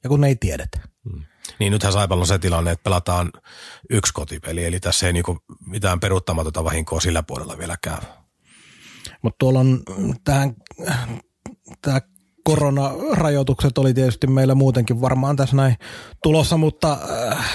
Ja 0.04 0.08
kun 0.08 0.20
ne 0.20 0.28
ei 0.28 0.36
tiedetä. 0.36 0.80
Niin 1.58 1.72
nythän 1.72 1.92
Saipalla 1.92 2.22
on 2.22 2.26
se 2.26 2.38
tilanne, 2.38 2.70
että 2.70 2.84
pelataan 2.84 3.32
yksi 3.90 4.12
kotipeli, 4.12 4.64
eli 4.64 4.80
tässä 4.80 5.06
ei 5.06 5.12
niinku 5.12 5.38
mitään 5.66 6.00
peruuttamatonta 6.00 6.64
vahinkoa 6.64 7.00
sillä 7.00 7.22
puolella 7.22 7.58
vielä 7.58 7.76
käy. 7.82 8.00
Mutta 9.22 9.36
tuolla 9.38 9.60
on 9.60 9.82
tähän, 10.24 10.56
tämä 11.82 12.00
koronarajoitukset 12.44 13.78
oli 13.78 13.94
tietysti 13.94 14.26
meillä 14.26 14.54
muutenkin 14.54 15.00
varmaan 15.00 15.36
tässä 15.36 15.56
näin 15.56 15.76
tulossa, 16.22 16.56
mutta 16.56 16.98
äh, 17.32 17.46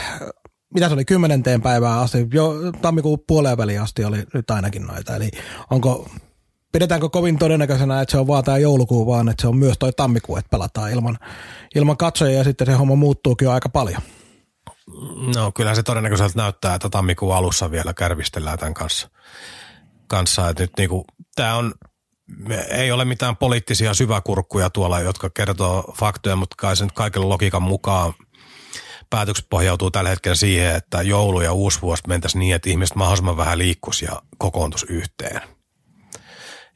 mitä 0.74 0.88
se 0.88 0.94
oli, 0.94 1.06
kymmenenteen 1.06 1.62
päivään 1.62 2.00
asti, 2.00 2.28
jo 2.34 2.54
tammikuun 2.82 3.24
puoleen 3.28 3.58
väliin 3.58 3.82
asti 3.82 4.06
oli 4.06 4.24
nyt 4.34 4.52
ainakin 4.52 4.88
noita. 4.88 5.16
Eli 5.16 5.32
onko, 5.70 6.10
pidetäänkö 6.72 7.10
kovin 7.10 7.38
todennäköisenä, 7.38 8.02
että 8.02 8.12
se 8.12 8.18
on 8.18 8.28
vaan 8.28 8.44
tämä 8.44 8.58
joulukuu, 8.58 9.08
vaan 9.08 9.30
että 9.30 9.42
se 9.42 9.48
on 9.48 9.58
myös 9.58 9.78
toi 9.80 9.94
tammikuu, 9.94 10.36
että 10.38 10.50
pelataan 10.50 10.92
ilman, 10.92 11.18
ilman 11.76 11.98
katsojia 11.98 12.38
ja 12.38 12.44
sitten 12.44 12.68
se 12.68 12.74
homma 12.74 12.96
muuttuukin 12.96 13.46
jo 13.46 13.52
aika 13.52 13.70
paljon. 13.70 14.02
No 15.36 15.52
kyllä 15.52 15.76
se 15.76 15.84
todennäköisesti 15.84 16.38
näyttää, 16.38 16.76
että 16.76 16.90
tammikuun 16.90 17.36
alussa 17.36 17.72
vielä 17.72 17.94
kärvistellään 17.94 18.60
tämän 18.60 18.74
kanssa. 18.74 19.10
kanssa. 20.08 20.50
Että 20.50 20.64
nyt 20.64 20.72
niinku, 20.78 21.06
tämä 21.36 21.56
on 21.56 21.74
ei 22.70 22.92
ole 22.92 23.06
mitään 23.06 23.38
poliittisia 23.38 23.94
syväkurkkuja 23.94 24.70
tuolla, 24.70 25.00
jotka 25.00 25.30
kertoo 25.30 25.94
faktoja, 25.98 26.36
mutta 26.36 26.56
kai 26.60 26.76
sen 26.76 26.90
kaiken 26.94 27.30
logiikan 27.30 27.62
mukaan 27.62 28.14
päätökset 29.10 29.46
pohjautuu 29.50 29.92
tällä 29.92 30.10
hetkellä 30.10 30.36
siihen, 30.36 30.76
että 30.76 31.02
joulu 31.02 31.42
ja 31.42 31.54
uusi 31.54 31.82
vuosi 31.82 32.04
mentäisiin 32.08 32.40
niin, 32.40 32.56
että 32.56 32.70
ihmiset 32.70 32.96
mahdollisimman 32.96 33.38
vähän 33.38 33.58
liikkuisi 33.58 34.06
ja 34.06 34.22
kokoontuisi 34.38 34.86
yhteen. 34.90 35.42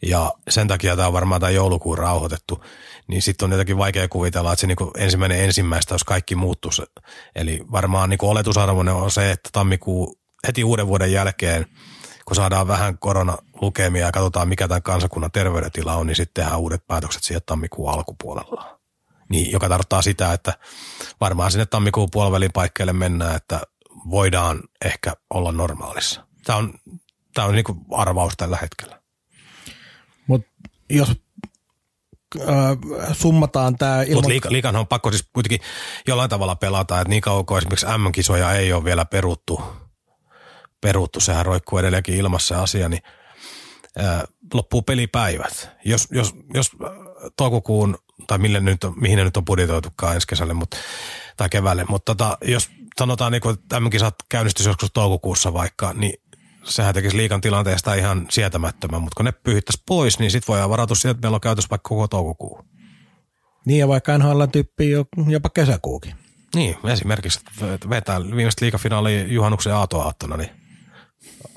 Ja 0.06 0.34
sen 0.50 0.68
takia 0.68 0.96
tämä 0.96 1.08
on 1.08 1.13
varmaan 1.13 1.41
tämä 1.41 1.50
joulukuun 1.50 1.98
rauhoitettu. 1.98 2.63
Niin 3.08 3.22
sitten 3.22 3.46
on 3.46 3.52
jotenkin 3.52 3.78
vaikea 3.78 4.08
kuvitella, 4.08 4.54
että 4.54 4.62
se 4.62 4.68
niinku 4.68 4.91
ensimmäinen 4.98 5.39
ensimmäistä, 5.39 5.94
jos 5.94 6.04
kaikki 6.04 6.36
muuttuisi. 6.36 6.84
Eli 7.36 7.62
varmaan 7.72 8.10
niinku 8.10 8.30
oletusarvoinen 8.30 8.94
on 8.94 9.12
se, 9.12 9.32
että 9.32 9.50
tammikuu 9.54 10.20
heti 10.48 10.63
uuden 10.63 10.88
vuoden 10.88 11.12
jälkeen– 11.12 11.65
kun 12.26 12.36
saadaan 12.36 12.68
vähän 12.68 12.98
koronalukemia 12.98 14.06
ja 14.06 14.12
katsotaan, 14.12 14.50
mikä 14.50 14.68
tämän 14.68 14.84
kansakunnan 14.84 15.32
terveydentila 15.32 15.96
on, 15.96 16.08
niin 16.08 16.15
sitten 16.15 16.44
tehdään 16.44 16.60
uudet 16.60 16.88
päätökset 16.88 17.24
siihen 17.24 17.41
tammikuun 17.46 17.91
alkupuolella. 17.91 18.80
Niin, 19.30 19.52
joka 19.52 19.70
tarkoittaa 19.70 20.02
sitä, 20.02 20.34
että 20.34 20.54
varmaan 21.22 21.52
sinne 21.52 21.65
tammikuun 21.65 22.10
puolivälin 22.12 22.52
paikkeille 22.54 22.94
mennään, 22.94 23.36
että 23.36 23.62
voidaan 24.10 24.63
ehkä 24.86 25.13
olla 25.30 25.52
normaalissa. 25.52 26.26
Tämä 26.46 26.58
on, 26.58 26.74
tämä 27.34 27.48
on 27.48 27.56
niin 27.56 27.65
arvaus 27.91 28.34
tällä 28.38 28.58
hetkellä. 28.62 29.02
Jos 30.89 31.12
äh, 32.39 32.48
summataan 33.13 33.76
tämä 33.76 34.02
ilman... 34.02 34.15
Mutta 34.15 34.30
liika, 34.30 34.52
liikan 34.52 34.76
on 34.76 34.88
pakko 34.88 35.12
siis 35.12 35.30
kuitenkin 35.34 35.60
jollain 36.08 36.30
tavalla 36.30 36.56
pelata, 36.56 37.02
että 37.02 37.10
niin 37.10 37.21
kauan 37.21 37.45
kuin 37.45 37.58
esimerkiksi 37.58 37.86
M-kisoja 37.86 38.54
ei 38.54 38.74
ole 38.74 38.84
vielä 38.84 39.06
peruttu– 39.06 39.62
peruttu, 40.86 41.19
sehän 41.19 41.45
roikkuu 41.45 41.80
edelleenkin 41.80 42.15
ilmassa 42.15 42.63
asia, 42.63 42.89
niin 42.89 43.04
ää, 43.98 44.26
loppuu 44.54 44.82
pelipäivät. 44.82 45.69
Jos, 45.86 46.08
jos, 46.12 46.36
jos 46.54 46.71
toukokuun, 47.38 47.98
tai 48.28 48.38
mille 48.38 48.60
nyt 48.60 48.84
on, 48.84 48.93
mihin 49.02 49.17
ne 49.17 49.24
nyt 49.24 49.38
on 49.38 49.45
budjetoitukaan 49.45 50.15
ensi 50.15 50.28
kesälle, 50.28 50.54
mutta, 50.54 50.78
tai 51.38 51.50
keväälle, 51.50 51.86
mutta 51.89 52.15
tota, 52.15 52.38
jos 52.41 52.69
sanotaan, 53.00 53.32
niin 53.32 53.50
että 53.50 53.65
tämmöinkin 53.69 54.00
saat 54.00 54.15
käynnistys 54.30 54.65
joskus 54.65 54.89
toukokuussa 54.93 55.54
vaikka, 55.54 55.93
niin 55.93 56.13
sehän 56.65 56.93
tekisi 56.93 57.17
liikan 57.17 57.41
tilanteesta 57.41 57.93
ihan 57.93 58.28
sietämättömän, 58.30 59.01
mutta 59.01 59.15
kun 59.17 59.25
ne 59.25 59.32
pyyhittäisi 59.32 59.84
pois, 59.88 60.19
niin 60.19 60.32
sitten 60.32 60.47
voidaan 60.47 60.69
varautua 60.69 60.95
siihen, 60.95 61.12
että 61.12 61.25
meillä 61.25 61.36
on 61.36 61.41
käytössä 61.41 61.69
vaikka 61.69 61.89
koko 61.89 62.08
toukokuu. 62.08 62.60
Niin 63.65 63.80
ja 63.80 63.88
vaikka 63.88 64.17
NHL 64.17 64.43
typpii 64.51 64.91
jopa 65.28 65.49
kesäkuukin. 65.49 66.15
Niin, 66.56 66.78
esimerkiksi 66.84 67.39
vetää 67.89 68.21
viimeistä 68.21 68.65
liikafinaali 68.65 69.25
juhannuksen 69.28 69.73
aatoaattona, 69.73 70.38
niin 70.38 70.49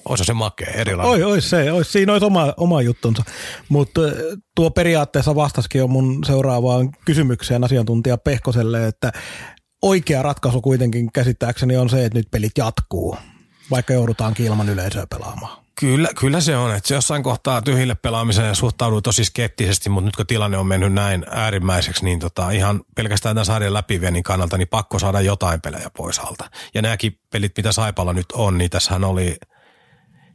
olisi 0.08 0.24
se 0.24 0.32
makea, 0.32 0.70
erilainen. 0.74 1.12
Oi, 1.12 1.22
oi 1.22 1.40
se, 1.40 1.72
oi, 1.72 1.84
siinä 1.84 2.12
olisi 2.12 2.26
oma, 2.26 2.54
oma 2.56 2.82
juttunsa. 2.82 3.22
Mutta 3.68 4.00
tuo 4.54 4.70
periaatteessa 4.70 5.34
vastaskin 5.34 5.82
on 5.82 5.90
mun 5.90 6.24
seuraavaan 6.24 6.90
kysymykseen 7.04 7.64
asiantuntija 7.64 8.18
Pehkoselle, 8.18 8.86
että 8.86 9.12
oikea 9.82 10.22
ratkaisu 10.22 10.60
kuitenkin 10.60 11.12
käsittääkseni 11.12 11.76
on 11.76 11.90
se, 11.90 12.04
että 12.04 12.18
nyt 12.18 12.30
pelit 12.30 12.58
jatkuu, 12.58 13.16
vaikka 13.70 13.92
joudutaankin 13.92 14.46
ilman 14.46 14.68
yleisöä 14.68 15.06
pelaamaan. 15.06 15.58
Kyllä, 15.80 16.08
kyllä 16.20 16.40
se 16.40 16.56
on, 16.56 16.74
että 16.74 16.94
jossain 16.94 17.22
kohtaa 17.22 17.62
tyhjille 17.62 17.94
pelaamiseen 17.94 18.56
suhtautuu 18.56 19.02
tosi 19.02 19.24
skeptisesti, 19.24 19.88
mutta 19.88 20.04
nyt 20.06 20.16
kun 20.16 20.26
tilanne 20.26 20.58
on 20.58 20.66
mennyt 20.66 20.92
näin 20.92 21.26
äärimmäiseksi, 21.30 22.04
niin 22.04 22.18
tota, 22.18 22.50
ihan 22.50 22.80
pelkästään 22.94 23.36
tämän 23.36 23.46
sarjan 23.46 23.74
läpiviennin 23.74 24.22
kannalta, 24.22 24.58
niin 24.58 24.68
pakko 24.68 24.98
saada 24.98 25.20
jotain 25.20 25.60
pelejä 25.60 25.90
pois 25.96 26.18
alta. 26.18 26.50
Ja 26.74 26.82
nämäkin 26.82 27.18
pelit, 27.30 27.52
mitä 27.56 27.72
Saipalla 27.72 28.12
nyt 28.12 28.32
on, 28.32 28.58
niin 28.58 28.70
tässähän 28.70 29.04
oli– 29.04 29.36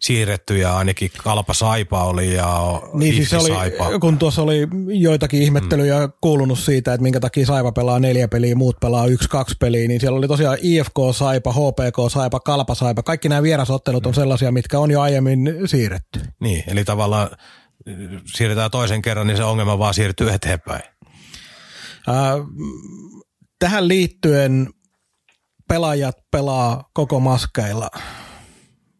siirretty 0.03 0.57
ja 0.57 0.77
ainakin 0.77 1.11
Kalpa 1.17 1.53
Saipa 1.53 2.03
oli 2.03 2.35
ja 2.35 2.81
niin 2.93 3.15
siis 3.15 3.33
oli, 3.33 3.49
Saipa. 3.49 3.99
kun 3.99 4.17
tuossa 4.17 4.41
oli 4.41 4.67
joitakin 4.87 5.41
ihmettelyjä 5.41 6.07
mm. 6.07 6.13
kuulunut 6.21 6.59
siitä, 6.59 6.93
että 6.93 7.03
minkä 7.03 7.19
takia 7.19 7.45
Saipa 7.45 7.71
pelaa 7.71 7.99
neljä 7.99 8.27
peliä, 8.27 8.55
muut 8.55 8.79
pelaa 8.79 9.05
yksi, 9.05 9.29
kaksi 9.29 9.55
peliä, 9.59 9.87
niin 9.87 9.99
siellä 9.99 10.17
oli 10.17 10.27
tosiaan 10.27 10.57
IFK 10.61 10.97
Saipa, 11.11 11.51
HPK 11.53 12.11
Saipa, 12.11 12.39
Kalpa 12.39 12.75
Saipa, 12.75 13.03
kaikki 13.03 13.29
nämä 13.29 13.43
vierasottelut 13.43 14.03
mm. 14.03 14.07
on 14.07 14.13
sellaisia, 14.13 14.51
mitkä 14.51 14.79
on 14.79 14.91
jo 14.91 15.01
aiemmin 15.01 15.53
siirretty. 15.65 16.19
Niin, 16.39 16.63
eli 16.67 16.83
tavallaan 16.83 17.29
siirretään 18.35 18.71
toisen 18.71 19.01
kerran, 19.01 19.27
niin 19.27 19.37
se 19.37 19.43
ongelma 19.43 19.79
vaan 19.79 19.93
siirtyy 19.93 20.29
eteenpäin. 20.29 20.83
Äh, 22.09 22.15
tähän 23.59 23.87
liittyen 23.87 24.69
pelaajat 25.67 26.15
pelaa 26.31 26.89
koko 26.93 27.19
maskeilla. 27.19 27.89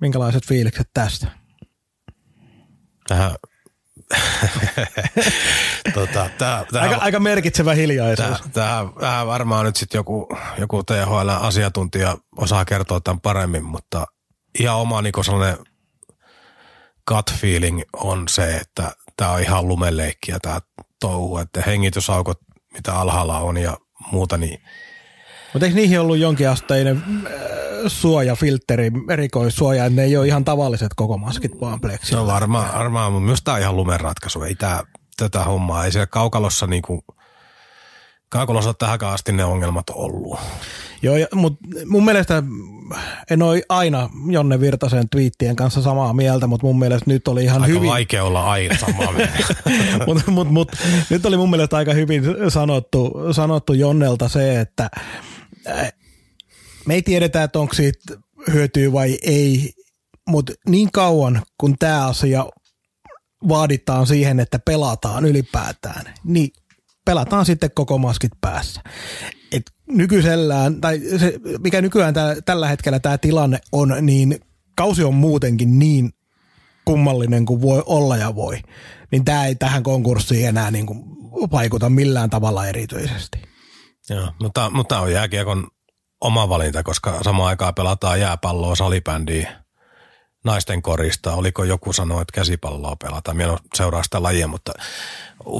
Minkälaiset 0.03 0.47
fiilikset 0.47 0.89
tästä? 0.93 1.27
Tähän 3.07 3.31
tota, 5.93 6.29
tää, 6.37 6.65
tää, 6.71 6.81
aika, 6.81 6.95
aika 6.95 7.19
merkitsevä 7.19 7.73
hiljaisuus. 7.73 8.41
Tämä, 8.53 8.85
varmaan 9.27 9.65
nyt 9.65 9.75
sitten 9.75 9.99
joku, 9.99 10.27
joku 10.57 10.83
THL-asiantuntija 10.83 12.17
osaa 12.37 12.65
kertoa 12.65 13.01
tämän 13.01 13.21
paremmin, 13.21 13.63
mutta 13.63 14.05
ihan 14.59 14.77
oma 14.77 15.01
niin 15.01 15.25
sellainen 15.25 15.57
gut 17.07 17.33
feeling 17.33 17.81
on 17.93 18.27
se, 18.27 18.57
että 18.57 18.91
tämä 19.17 19.31
on 19.31 19.41
ihan 19.41 19.67
lumeleikkiä 19.67 20.37
tämä 20.41 20.59
touhu, 20.99 21.37
että 21.37 21.61
hengitysaukot, 21.65 22.39
mitä 22.73 22.95
alhaalla 22.95 23.39
on 23.39 23.57
ja 23.57 23.77
muuta, 24.11 24.37
niin 24.37 24.63
mutta 25.53 25.65
eikö 25.65 25.75
niihin 25.75 25.99
ollut 25.99 26.17
jonkinasteinen 26.17 27.03
äh, 27.25 27.31
suojafiltteri, 27.87 28.91
erikoissuoja, 29.09 29.85
että 29.85 29.95
ne 29.95 30.03
ei 30.03 30.17
ole 30.17 30.27
ihan 30.27 30.45
tavalliset 30.45 30.91
koko 30.95 31.17
maskit 31.17 31.61
vaan 31.61 31.81
pleksillä? 31.81 32.21
No 32.21 32.27
varmaan, 32.27 32.73
varmaan 32.73 33.11
mutta 33.11 33.25
myös 33.25 33.41
tämä 33.43 33.55
on 33.55 33.61
ihan 33.61 33.75
lumen 33.75 33.99
ratkaisu. 33.99 34.41
Ei 34.41 34.55
tää, 34.55 34.83
tätä 35.17 35.43
hommaa, 35.43 35.85
ei 35.85 35.91
siellä 35.91 36.07
kaukalossa 36.07 36.67
niinku, 36.67 37.03
kaukalossa 38.29 38.73
tähän 38.73 39.03
asti 39.03 39.31
ne 39.31 39.45
ongelmat 39.45 39.89
ollut. 39.89 40.39
Joo, 41.01 41.15
mutta 41.35 41.67
mun 41.85 42.05
mielestä 42.05 42.43
en 43.29 43.41
ole 43.41 43.61
aina 43.69 44.09
Jonne 44.27 44.59
Virtasen 44.59 45.09
twiittien 45.09 45.55
kanssa 45.55 45.81
samaa 45.81 46.13
mieltä, 46.13 46.47
mutta 46.47 46.67
mun 46.67 46.79
mielestä 46.79 47.11
nyt 47.11 47.27
oli 47.27 47.43
ihan 47.43 47.61
aika 47.61 47.73
hyvin... 47.73 47.89
vaikea 47.89 48.23
olla 48.23 48.51
aina 48.51 48.77
samaa 48.77 49.11
mieltä. 49.11 49.55
mutta 50.07 50.31
mut, 50.31 50.51
mut, 50.51 50.71
nyt 51.09 51.25
oli 51.25 51.37
mun 51.37 51.49
mielestä 51.49 51.77
aika 51.77 51.93
hyvin 51.93 52.23
sanottu, 52.49 53.11
sanottu 53.31 53.73
Jonnelta 53.73 54.29
se, 54.29 54.59
että 54.59 54.89
me 56.85 56.93
ei 56.93 57.01
tiedetä, 57.01 57.43
että 57.43 57.59
onko 57.59 57.73
siitä 57.73 58.15
hyötyä 58.53 58.91
vai 58.91 59.17
ei, 59.23 59.73
mutta 60.29 60.53
niin 60.69 60.91
kauan 60.91 61.41
kun 61.57 61.75
tämä 61.79 62.07
asia 62.07 62.45
vaaditaan 63.49 64.07
siihen, 64.07 64.39
että 64.39 64.59
pelataan 64.59 65.25
ylipäätään, 65.25 66.13
niin 66.23 66.49
pelataan 67.05 67.45
sitten 67.45 67.71
koko 67.75 67.97
maskit 67.97 68.31
päässä. 68.41 68.81
Et 69.51 69.71
nykyisellään, 69.87 70.81
tai 70.81 71.01
se, 71.17 71.39
mikä 71.59 71.81
nykyään 71.81 72.13
tää, 72.13 72.35
tällä 72.45 72.67
hetkellä 72.67 72.99
tämä 72.99 73.17
tilanne 73.17 73.59
on, 73.71 73.95
niin 74.01 74.39
kausi 74.75 75.03
on 75.03 75.13
muutenkin 75.13 75.79
niin 75.79 76.13
kummallinen 76.85 77.45
kuin 77.45 77.61
voi 77.61 77.83
olla 77.85 78.17
ja 78.17 78.35
voi, 78.35 78.59
niin 79.11 79.25
tämä 79.25 79.45
ei 79.45 79.55
tähän 79.55 79.83
konkurssiin 79.83 80.47
enää 80.47 80.71
niin 80.71 80.85
kuin 80.85 81.03
vaikuta 81.51 81.89
millään 81.89 82.29
tavalla 82.29 82.67
erityisesti. 82.67 83.52
Joo, 84.09 84.31
mutta, 84.41 84.69
mutta 84.69 84.99
on 84.99 85.11
jääkiekon 85.11 85.67
oma 86.21 86.49
valinta, 86.49 86.83
koska 86.83 87.23
samaan 87.23 87.49
aikaan 87.49 87.75
pelataan 87.75 88.19
jääpalloa, 88.19 88.75
salibändiä, 88.75 89.63
naisten 90.45 90.81
korista. 90.81 91.33
Oliko 91.33 91.63
joku 91.63 91.93
sanoa, 91.93 92.21
että 92.21 92.35
käsipalloa 92.35 92.95
pelataan. 92.95 93.37
Minä 93.37 93.57
seuraa 93.75 94.03
sitä 94.03 94.23
lajia, 94.23 94.47
mutta 94.47 94.71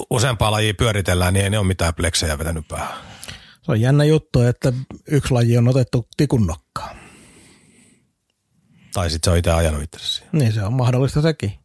useampaa 0.09 0.51
lajia 0.51 0.73
pyöritellään, 0.73 1.33
niin 1.33 1.43
ei 1.43 1.49
ne 1.49 1.59
ole 1.59 1.67
mitään 1.67 1.95
pleksejä 1.95 2.39
vetänyt 2.39 2.67
päähän. 2.67 2.93
Se 3.61 3.71
on 3.71 3.81
jännä 3.81 4.03
juttu, 4.03 4.41
että 4.41 4.73
yksi 5.07 5.33
laji 5.33 5.57
on 5.57 5.67
otettu 5.67 6.07
tikun 6.17 6.47
nokkaan. 6.47 6.95
Tai 8.93 9.09
sitten 9.09 9.27
se 9.27 9.31
on 9.31 9.37
itse 9.37 9.51
ajanut 9.51 9.83
itse 9.83 10.25
Niin 10.31 10.53
se 10.53 10.63
on 10.63 10.73
mahdollista 10.73 11.21
sekin. 11.21 11.59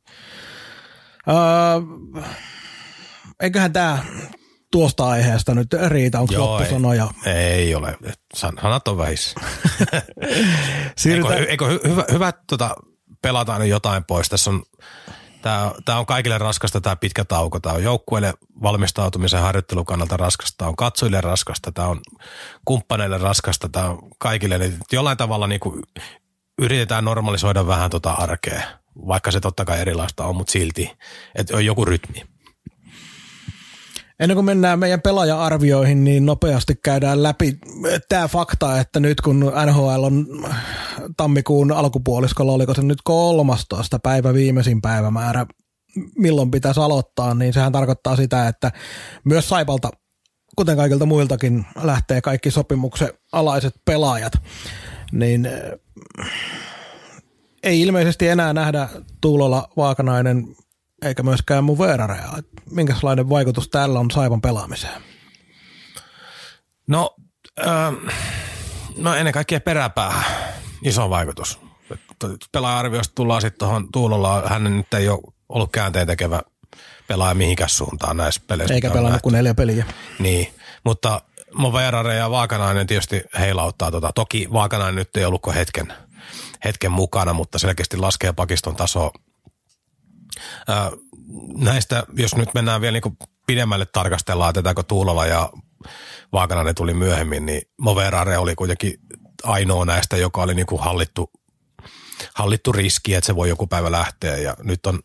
Öö, 1.28 1.34
eiköhän 3.40 3.72
tämä 3.72 4.04
tuosta 4.72 5.08
aiheesta 5.08 5.54
nyt 5.54 5.68
riitä, 5.86 6.20
onko 6.20 6.34
loppusanoja? 6.38 7.08
Ei, 7.26 7.34
ei 7.34 7.74
ole, 7.74 7.96
sanat 8.34 8.88
on 8.88 8.98
vähissä. 8.98 9.40
eikö, 11.14 11.46
eikö 11.48 11.80
hyvä, 11.88 12.04
hyvä 12.12 12.32
tota, 12.46 12.76
pelata 13.22 13.58
nyt 13.58 13.68
jotain 13.68 14.04
pois? 14.04 14.28
Tässä 14.28 14.50
on, 14.50 14.62
tämä, 15.42 15.72
tämä 15.84 15.98
on 15.98 16.06
kaikille 16.06 16.38
raskasta 16.38 16.80
tämä 16.80 16.96
pitkä 16.96 17.24
tauko. 17.24 17.60
Tämä 17.60 17.74
on 17.74 17.82
joukkueelle 17.82 18.34
valmistautumisen 18.62 19.40
harjoittelun 19.40 19.86
kannalta 19.86 20.16
raskasta. 20.16 20.54
Tämä 20.58 20.68
on 20.68 20.76
katsojille 20.76 21.20
raskasta. 21.20 21.72
Tämä 21.72 21.88
on 21.88 22.00
kumppaneille 22.64 23.18
raskasta. 23.18 23.68
Tämä 23.68 23.90
on 23.90 23.98
kaikille. 24.18 24.58
Niin 24.58 24.78
jollain 24.92 25.18
tavalla 25.18 25.46
niin 25.46 25.60
kuin 25.60 25.82
yritetään 26.58 27.04
normalisoida 27.04 27.66
vähän 27.66 27.90
tota 27.90 28.10
arkea, 28.10 28.62
vaikka 29.06 29.30
se 29.30 29.40
totta 29.40 29.64
kai 29.64 29.80
erilaista 29.80 30.24
on, 30.24 30.36
mutta 30.36 30.50
silti, 30.50 30.96
että 31.34 31.56
on 31.56 31.64
joku 31.64 31.84
rytmi. 31.84 32.22
Ennen 34.20 34.34
kuin 34.34 34.44
mennään 34.44 34.78
meidän 34.78 35.02
pelaaja-arvioihin, 35.02 36.04
niin 36.04 36.26
nopeasti 36.26 36.74
käydään 36.84 37.22
läpi 37.22 37.58
tämä 38.08 38.28
fakta, 38.28 38.80
että 38.80 39.00
nyt 39.00 39.20
kun 39.20 39.52
NHL 39.66 40.04
on 40.04 40.26
tammikuun 41.16 41.72
alkupuoliskolla, 41.72 42.52
oliko 42.52 42.74
se 42.74 42.82
nyt 42.82 42.98
13. 43.04 43.98
päivä 43.98 44.34
viimeisin 44.34 44.82
päivämäärä, 44.82 45.46
milloin 46.18 46.50
pitäisi 46.50 46.80
aloittaa, 46.80 47.34
niin 47.34 47.52
sehän 47.52 47.72
tarkoittaa 47.72 48.16
sitä, 48.16 48.48
että 48.48 48.72
myös 49.24 49.48
Saipalta, 49.48 49.90
kuten 50.56 50.76
kaikilta 50.76 51.06
muiltakin, 51.06 51.66
lähtee 51.82 52.20
kaikki 52.20 52.50
sopimuksen 52.50 53.10
alaiset 53.32 53.74
pelaajat. 53.84 54.32
Niin 55.12 55.48
ei 57.62 57.80
ilmeisesti 57.80 58.28
enää 58.28 58.52
nähdä 58.52 58.88
Tuulolla 59.20 59.68
Vaakanainen 59.76 60.56
eikä 61.02 61.22
myöskään 61.22 61.64
mun 61.64 61.78
verarea. 61.78 62.32
Minkälainen 62.70 63.28
vaikutus 63.28 63.68
tällä 63.68 64.00
on 64.00 64.10
Saivan 64.10 64.40
pelaamiseen? 64.40 65.02
No, 66.86 67.16
äh, 67.66 67.92
no 68.96 69.14
ennen 69.14 69.32
kaikkea 69.32 69.60
peräpäähän 69.60 70.24
iso 70.82 71.10
vaikutus. 71.10 71.60
Pelaaja-arviosta 72.52 73.14
tullaan 73.14 73.40
sitten 73.40 73.58
tuohon 73.58 73.92
Tuulolla. 73.92 74.42
Hän 74.46 74.64
nyt 74.64 74.94
ei 74.94 75.08
ole 75.08 75.20
ollut 75.48 75.72
käänteen 75.72 76.06
tekevä 76.06 76.42
pelaaja 77.08 77.34
mihinkään 77.34 77.70
suuntaan 77.70 78.16
näissä 78.16 78.40
peleissä. 78.46 78.74
Eikä 78.74 78.90
pelannut 78.90 79.22
kuin 79.22 79.32
neljä 79.32 79.54
peliä. 79.54 79.84
Niin, 80.18 80.54
mutta 80.84 81.20
Moverare 81.54 82.14
ja 82.14 82.30
Vaakanainen 82.30 82.86
tietysti 82.86 83.22
heilauttaa. 83.38 83.90
Tota. 83.90 84.10
Toki 84.14 84.48
Vaakanainen 84.52 84.94
nyt 84.94 85.16
ei 85.16 85.24
ollut 85.24 85.54
hetken, 85.54 85.92
hetken 86.64 86.92
mukana, 86.92 87.32
mutta 87.32 87.58
selkeästi 87.58 87.96
laskee 87.96 88.32
pakiston 88.32 88.76
tasoa 88.76 89.10
näistä, 91.56 92.04
jos 92.16 92.36
nyt 92.36 92.54
mennään 92.54 92.80
vielä 92.80 92.92
niin 92.92 93.18
pidemmälle 93.46 93.86
tarkastellaan 93.86 94.54
tätä, 94.54 94.74
kun 94.74 94.84
Tuulola 94.84 95.26
ja 95.26 95.52
Vaakanainen 96.32 96.74
tuli 96.74 96.94
myöhemmin, 96.94 97.46
niin 97.46 97.62
Moverare 97.80 98.38
oli 98.38 98.54
kuitenkin 98.54 98.94
ainoa 99.44 99.84
näistä, 99.84 100.16
joka 100.16 100.42
oli 100.42 100.54
niin 100.54 100.66
kuin 100.66 100.82
hallittu, 100.82 101.30
hallittu 102.34 102.72
riski, 102.72 103.14
että 103.14 103.26
se 103.26 103.36
voi 103.36 103.48
joku 103.48 103.66
päivä 103.66 103.92
lähteä. 103.92 104.36
Ja 104.36 104.56
nyt 104.62 104.86
on, 104.86 105.00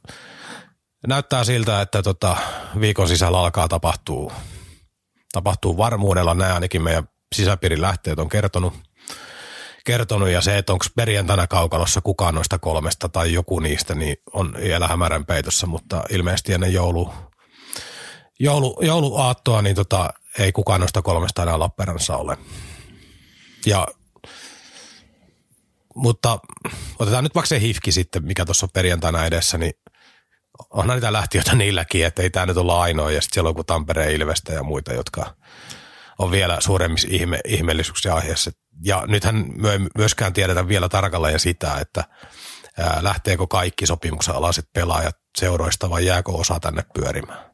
näyttää 1.07 1.43
siltä, 1.43 1.81
että 1.81 2.03
tota, 2.03 2.37
viikon 2.79 3.07
sisällä 3.07 3.39
alkaa 3.39 3.67
tapahtuu, 3.67 4.31
tapahtuu 5.31 5.77
varmuudella. 5.77 6.33
Nämä 6.33 6.53
ainakin 6.53 6.81
meidän 6.81 7.09
sisäpiirin 7.35 7.81
lähteet 7.81 8.19
on 8.19 8.29
kertonut– 8.29 8.73
kertonut 9.83 10.29
ja 10.29 10.41
se, 10.41 10.57
että 10.57 10.73
onko 10.73 10.85
perjantaina 10.95 11.47
kaukalossa 11.47 12.01
kukaan 12.01 12.35
noista 12.35 12.59
kolmesta 12.59 13.09
tai 13.09 13.33
joku 13.33 13.59
niistä, 13.59 13.95
niin 13.95 14.17
on 14.33 14.53
vielä 14.61 14.87
hämärän 14.87 15.25
peitossa, 15.25 15.67
mutta 15.67 16.03
ilmeisesti 16.09 16.53
ennen 16.53 16.73
joulu, 16.73 17.13
joulu, 18.39 18.79
jouluaattoa, 18.81 19.61
niin 19.61 19.75
tota, 19.75 20.13
ei 20.39 20.51
kukaan 20.51 20.79
noista 20.79 21.01
kolmesta 21.01 21.43
enää 21.43 21.59
Lappeenrannassa 21.59 22.17
ole. 22.17 22.37
Ja, 23.65 23.87
mutta 25.95 26.39
otetaan 26.99 27.23
nyt 27.23 27.35
vaikka 27.35 27.47
se 27.47 27.59
hifki 27.59 27.91
sitten, 27.91 28.25
mikä 28.25 28.45
tuossa 28.45 28.65
on 28.65 28.69
perjantaina 28.73 29.25
edessä, 29.25 29.57
niin 29.57 29.73
onhan 30.69 30.97
niitä 30.97 31.13
lähtiöitä 31.13 31.55
niilläkin, 31.55 32.05
että 32.05 32.21
ei 32.21 32.29
tämä 32.29 32.45
nyt 32.45 32.57
olla 32.57 32.81
ainoa, 32.81 33.11
ja 33.11 33.21
sitten 33.21 33.33
siellä 33.33 33.47
on 33.47 33.51
joku 33.51 33.63
Tampereen 33.63 34.11
Ilvestä 34.11 34.53
ja 34.53 34.63
muita, 34.63 34.93
jotka 34.93 35.35
on 36.19 36.31
vielä 36.31 36.61
suuremmissa 36.61 37.07
ihme, 37.11 37.39
ihmeellisyyksiä 37.47 38.15
aiheessa 38.15 38.51
ja 38.85 39.03
nythän 39.07 39.45
me 39.55 39.71
ei 39.71 39.79
myöskään 39.97 40.33
tiedetä 40.33 40.67
vielä 40.67 40.89
tarkalleen 40.89 41.39
sitä, 41.39 41.77
että 41.81 42.03
lähteekö 43.01 43.47
kaikki 43.47 43.85
sopimuksen 43.85 44.35
alaiset 44.35 44.69
pelaajat 44.73 45.17
seuroista 45.37 45.89
vai 45.89 46.05
jääkö 46.05 46.31
osa 46.31 46.59
tänne 46.59 46.83
pyörimään. 46.93 47.53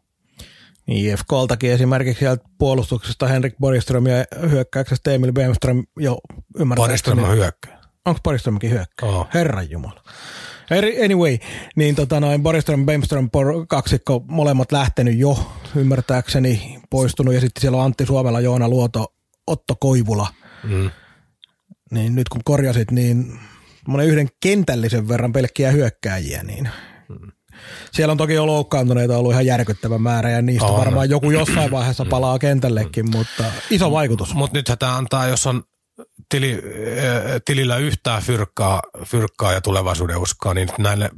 Niin, 0.87 1.13
IFKltakin 1.13 1.71
esimerkiksi 1.71 2.19
sieltä 2.19 2.45
puolustuksesta 2.57 3.27
Henrik 3.27 3.57
Boriström 3.57 4.05
ja 4.07 4.25
hyökkäyksestä 4.49 5.11
Emil 5.11 5.31
Bemström 5.31 5.83
jo 5.99 6.17
ymmärtää. 6.59 6.83
Boriström 6.83 7.23
on 7.23 7.35
hyökkää. 7.35 7.81
Onko 8.05 8.19
Boriströmkin 8.23 8.69
hyökkää? 8.69 9.09
Oh. 9.09 9.27
Herran 9.33 9.69
Jumala. 9.69 10.03
Anyway, 11.05 11.37
niin 11.75 11.95
tota 11.95 12.19
noin 12.19 12.43
Boriström, 12.43 12.85
Bemström, 12.85 13.29
kaksikko, 13.67 14.25
molemmat 14.27 14.71
lähtenyt 14.71 15.17
jo, 15.17 15.51
ymmärtääkseni 15.75 16.79
poistunut, 16.89 17.33
ja 17.33 17.41
sitten 17.41 17.61
siellä 17.61 17.77
on 17.77 17.83
Antti 17.83 18.05
Suomella, 18.05 18.39
Joona 18.39 18.69
Luoto, 18.69 19.13
Otto 19.47 19.75
Koivula. 19.79 20.27
Mm. 20.63 20.91
Niin 21.91 22.15
nyt 22.15 22.29
kun 22.29 22.41
korjasit, 22.45 22.91
niin 22.91 23.39
monen 23.87 24.07
yhden 24.07 24.27
kentällisen 24.39 25.07
verran 25.07 25.33
pelkkiä 25.33 25.71
hyökkääjiä, 25.71 26.43
niin 26.43 26.69
mm. 27.09 27.31
Siellä 27.91 28.11
on 28.11 28.17
toki 28.17 28.33
jo 28.33 28.47
loukkaantuneita 28.47 29.17
ollut 29.17 29.31
ihan 29.31 29.45
järkyttävä 29.45 29.97
määrä 29.97 30.29
ja 30.29 30.41
niistä 30.41 30.67
on. 30.67 30.79
varmaan 30.79 31.09
joku 31.09 31.31
jossain 31.31 31.71
vaiheessa 31.71 32.05
palaa 32.05 32.39
kentällekin, 32.39 33.09
mutta 33.09 33.43
iso 33.69 33.91
vaikutus. 33.91 34.33
Mutta 34.33 34.57
nyt 34.57 34.71
tämä 34.79 34.97
antaa, 34.97 35.27
jos 35.27 35.47
on 35.47 35.63
tili, 36.29 36.61
tilillä 37.45 37.77
yhtään 37.77 38.21
fyrkkaa, 38.21 38.81
fyrkkaa 39.05 39.53
ja 39.53 39.61
tulevaisuuden 39.61 40.17
uskoa, 40.17 40.53
niin 40.53 40.69
näille 40.77 41.09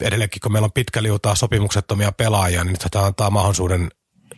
edelleenkin, 0.00 0.40
kun 0.40 0.52
meillä 0.52 0.66
on 0.66 0.72
pitkä 0.72 1.02
liutaa 1.02 1.34
sopimuksettomia 1.34 2.12
pelaajia, 2.12 2.64
niin 2.64 2.72
nyt 2.72 2.86
tämä 2.90 3.04
antaa 3.04 3.30
mahdollisuuden 3.30 3.88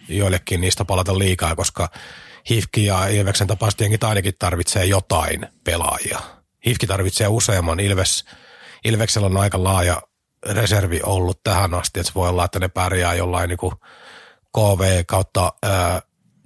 joillekin 0.08 0.60
niistä 0.60 0.84
palata 0.84 1.18
liikaa, 1.18 1.56
koska 1.56 1.88
Hifki 2.50 2.84
ja 2.84 3.06
Ilveksen 3.06 3.46
tapaiset 3.46 4.04
ainakin 4.04 4.34
tarvitsee 4.38 4.84
jotain 4.84 5.46
pelaajia. 5.64 6.20
Hifki 6.66 6.86
tarvitsee 6.86 7.28
useamman. 7.28 7.80
Ilves, 7.80 8.24
Ilveksellä 8.84 9.26
on 9.26 9.36
aika 9.36 9.64
laaja 9.64 10.02
reservi 10.46 11.00
ollut 11.02 11.42
tähän 11.42 11.74
asti, 11.74 12.00
että 12.00 12.08
se 12.08 12.14
voi 12.14 12.28
olla, 12.28 12.44
että 12.44 12.58
ne 12.58 12.68
pärjää 12.68 13.14
jollain 13.14 13.48
niin 13.48 13.58
kuin 13.58 13.74
KV 14.56 15.04
kautta 15.06 15.52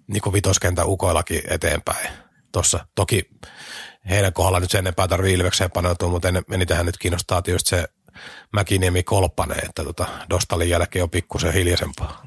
niin 0.06 0.22
kuin 0.22 0.32
vitoskentän 0.32 0.88
ukoillakin 0.88 1.42
eteenpäin. 1.50 2.08
Tossa, 2.52 2.86
toki 2.94 3.30
heidän 4.08 4.32
kohdalla 4.32 4.60
nyt 4.60 4.70
sen 4.70 4.78
enempää 4.78 5.08
tarvii 5.08 5.34
Ilvekseen 5.34 5.70
paneutua, 5.70 6.08
mutta 6.08 6.28
eniten 6.50 6.86
nyt 6.86 6.98
kiinnostaa 6.98 7.42
tietysti 7.42 7.70
se 7.70 7.84
Mäkiniemi 8.52 9.02
Kolppanen, 9.02 9.64
että 9.64 9.84
tota, 9.84 10.06
Dostalin 10.30 10.68
jälkeen 10.68 11.02
on 11.02 11.10
pikkusen 11.10 11.52
hiljaisempaa. 11.52 12.26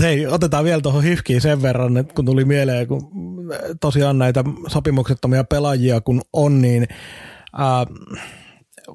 Hei, 0.00 0.26
otetaan 0.26 0.64
vielä 0.64 0.80
tuohon 0.80 1.02
Hifkiin 1.02 1.40
sen 1.40 1.62
verran, 1.62 1.96
että 1.96 2.14
kun 2.14 2.24
tuli 2.24 2.44
mieleen, 2.44 2.86
kun 2.86 3.10
tosiaan 3.80 4.18
näitä 4.18 4.44
sopimuksettomia 4.66 5.44
pelaajia 5.44 6.00
kun 6.00 6.22
on, 6.32 6.62
niin 6.62 6.88
ää, 7.58 7.86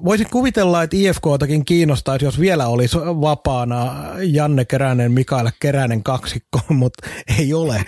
voisin 0.04 0.26
kuvitella, 0.30 0.82
että 0.82 0.96
IFKtakin 0.96 1.64
kiinnostaisi, 1.64 2.24
jos 2.24 2.40
vielä 2.40 2.66
olisi 2.66 2.98
vapaana 2.98 3.92
Janne 4.22 4.64
Keränen, 4.64 5.12
Mikael 5.12 5.50
Keränen 5.60 6.02
kaksikko, 6.02 6.60
mutta 6.68 7.08
ei 7.38 7.54
ole. 7.54 7.84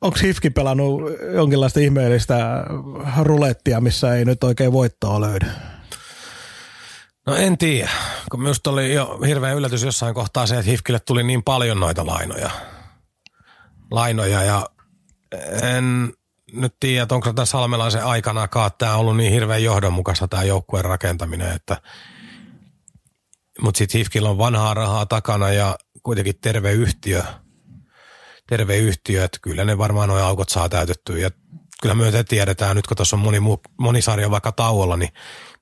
Onko 0.00 0.18
Hifki 0.22 0.50
pelannut 0.50 1.02
jonkinlaista 1.34 1.80
ihmeellistä 1.80 2.64
rulettia, 3.22 3.80
missä 3.80 4.14
ei 4.14 4.24
nyt 4.24 4.44
oikein 4.44 4.72
voittoa 4.72 5.20
löydy? 5.20 5.46
No 7.26 7.36
en 7.36 7.58
tiedä, 7.58 7.90
kun 8.30 8.42
minusta 8.42 8.70
oli 8.70 8.94
jo 8.94 9.18
hirveän 9.26 9.56
yllätys 9.56 9.82
jossain 9.82 10.14
kohtaa 10.14 10.46
se, 10.46 10.58
että 10.58 10.70
Hifkille 10.70 11.00
tuli 11.00 11.22
niin 11.22 11.42
paljon 11.42 11.80
noita 11.80 12.06
lainoja. 12.06 12.50
Lainoja 13.90 14.42
ja 14.42 14.66
en 15.62 16.12
nyt 16.52 16.74
tiedä, 16.80 17.02
että 17.02 17.14
onko 17.14 17.32
tämä 17.32 17.46
Salmelaisen 17.46 18.04
aikanakaan 18.04 18.70
tämä 18.78 18.96
ollut 18.96 19.16
niin 19.16 19.32
hirveän 19.32 19.64
johdonmukaista 19.64 20.28
tämä 20.28 20.42
joukkueen 20.42 20.84
rakentaminen, 20.84 21.52
että 21.52 21.80
mutta 23.60 23.78
sitten 23.78 23.98
Hifkillä 23.98 24.30
on 24.30 24.38
vanhaa 24.38 24.74
rahaa 24.74 25.06
takana 25.06 25.52
ja 25.52 25.78
kuitenkin 26.02 26.34
terve 26.40 26.72
yhtiö, 26.72 27.22
terve 28.48 28.76
yhtiö, 28.76 29.24
että 29.24 29.38
kyllä 29.42 29.64
ne 29.64 29.78
varmaan 29.78 30.08
nuo 30.08 30.18
aukot 30.18 30.48
saa 30.48 30.68
täytettyä 30.68 31.18
ja 31.18 31.30
kyllä 31.82 31.94
me 31.94 32.24
tiedetään, 32.28 32.76
nyt 32.76 32.86
kun 32.86 32.96
tuossa 32.96 33.16
on 33.16 33.20
moni, 33.20 33.38
moni 33.78 34.02
sarja 34.02 34.30
vaikka 34.30 34.52
tauolla, 34.52 34.96
niin 34.96 35.12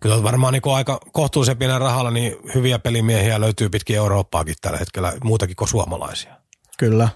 kyllä 0.01 0.23
varmaan 0.23 0.53
niin 0.53 0.63
aika 0.75 1.01
kohtuullisen 1.13 1.59
pienen 1.59 1.81
rahalla 1.81 2.11
niin 2.11 2.37
hyviä 2.55 2.79
pelimiehiä 2.79 3.41
löytyy 3.41 3.69
pitkin 3.69 3.97
Eurooppaakin 3.97 4.55
tällä 4.61 4.79
hetkellä, 4.79 5.13
muutakin 5.25 5.57
kuin 5.57 5.69
suomalaisia. 5.69 6.35
Kyllä. 6.79 7.09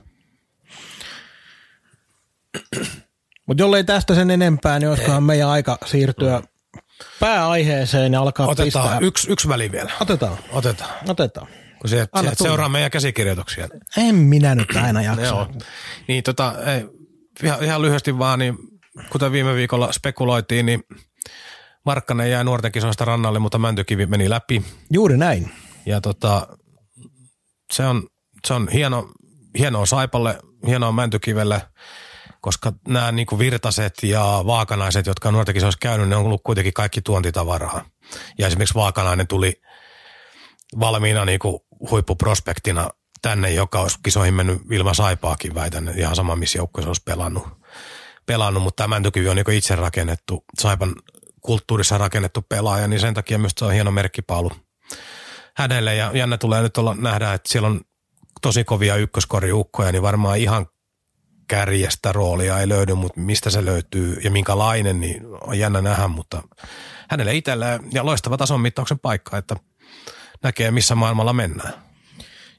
Mutta 3.46 3.62
jollei 3.62 3.85
tästä 3.85 4.14
sen 4.14 4.30
enempää, 4.30 4.78
niin 4.78 4.88
olisikohan 4.88 5.22
meidän 5.22 5.48
aika 5.48 5.78
siirtyä 5.87 6.42
pääaiheeseen 7.20 8.12
ja 8.12 8.20
alkaa 8.20 8.46
Otetaan 8.46 8.85
pistää. 8.88 8.98
yksi, 9.00 9.32
yksi 9.32 9.48
väli 9.48 9.72
vielä. 9.72 9.92
Otetaan. 10.00 10.38
Otetaan. 10.52 10.90
Otetaan. 11.09 11.46
Kun 11.80 11.90
se, 11.90 12.06
se 12.22 12.35
seuraa 12.35 12.68
meidän 12.68 12.90
käsikirjoituksia. 12.90 13.68
En 13.96 14.14
minä 14.14 14.54
nyt 14.54 14.76
aina 14.76 15.02
jaksa. 15.11 15.46
Niin 16.09 16.22
tota, 16.22 16.54
ei, 16.66 16.85
ihan, 17.42 17.64
ihan 17.64 17.82
lyhyesti 17.82 18.18
vaan, 18.18 18.38
niin 18.38 18.59
kuten 19.11 19.32
viime 19.32 19.54
viikolla 19.54 19.92
spekuloitiin, 19.92 20.66
niin 20.66 20.82
Markkanen 21.87 22.30
jäi 22.30 22.44
nuorten 22.44 22.72
kisoista 22.72 23.04
rannalle, 23.04 23.38
mutta 23.38 23.59
Mäntykivi 23.59 24.06
meni 24.06 24.30
läpi. 24.30 24.64
Juuri 24.90 25.16
näin. 25.16 25.50
Ja 25.87 26.00
tota, 26.00 26.48
se 27.72 27.87
on, 27.87 28.09
se 28.46 28.54
on 28.54 28.68
hieno, 28.68 29.09
hienoa 29.59 29.87
Saipalle, 29.87 30.38
hienoa 30.66 30.92
Mäntykivelle– 30.92 31.62
koska 32.46 32.72
nämä 32.88 33.12
niin 33.12 33.26
kuin 33.26 33.38
virtaset 33.38 34.02
ja 34.02 34.42
vaakanaiset, 34.46 35.06
jotka 35.06 35.28
on 35.28 35.32
nuorten 35.32 35.54
kisoissa 35.54 35.78
käynyt, 35.82 36.09
ne 36.09 36.16
on 36.16 36.24
ollut 36.24 36.40
kuitenkin 36.44 36.74
kaikki 36.74 37.02
tuontitavaraa. 37.02 37.85
Ja 38.38 38.46
esimerkiksi 38.46 38.74
vaakanainen 38.74 39.26
tuli 39.26 39.61
valmiina 40.80 41.24
niin 41.24 41.38
kuin 41.38 41.59
huippuprospektina 41.90 42.90
tänne, 43.22 43.50
joka 43.50 43.80
olisi 43.80 43.98
kisoihin 44.02 44.35
mennyt 44.35 44.62
ilman 44.70 44.94
saipaakin, 44.94 45.54
väitän, 45.54 45.94
ihan 45.96 46.16
sama 46.16 46.37
missä 46.37 46.59
joukkueessa 46.59 46.88
olisi 46.88 47.02
pelannut. 47.04 47.48
Pelannut 48.27 48.62
mutta 48.62 48.83
tämä 48.83 48.97
Mäntykivi 48.97 49.29
on 49.29 49.37
niin 49.37 49.51
itse 49.51 49.77
rakennettu, 49.77 50.45
saipan 50.59 50.95
kulttuurissa 51.41 51.99
rakennettu 51.99 52.43
pelaaja, 52.43 52.89
niin 52.89 53.01
sen 53.01 53.15
takia 53.15 53.39
myös 53.39 53.53
se 53.59 53.65
on 53.65 53.73
hieno 53.73 53.91
merkkipaalu 53.91 54.51
hänelle. 55.57 55.95
Ja 55.95 56.11
jännä 56.15 56.39
tulee 56.39 56.62
nyt 56.62 56.77
olla 56.77 56.95
nähdä, 56.95 57.33
että 57.33 57.53
siellä 57.53 57.69
on 57.69 57.81
tosi 58.43 58.65
kovia 58.65 58.97
ykköskoriukkoja, 58.97 59.93
niin 59.93 60.03
varmaan 60.03 60.39
ihan 60.39 60.67
kärjestä 61.49 62.12
roolia 62.12 62.61
ei 62.61 62.69
löydy, 62.69 62.95
mutta 62.95 63.21
mistä 63.21 63.51
se 63.51 63.65
löytyy 63.65 64.21
ja 64.25 64.31
minkälainen, 64.31 65.01
niin 65.01 65.23
on 65.41 65.59
jännä 65.59 65.83
nähdä, 65.83 66.09
mutta 66.09 66.43
hänelle 67.11 67.35
itselleen 67.35 67.81
ja 67.93 68.07
loistava 68.07 68.37
tason 68.37 68.61
mittauksen 68.61 68.99
paikka, 68.99 69.39
että 69.39 69.57
näkee 70.43 70.71
missä 70.71 70.95
maailmalla 70.95 71.33
mennään. 71.33 71.75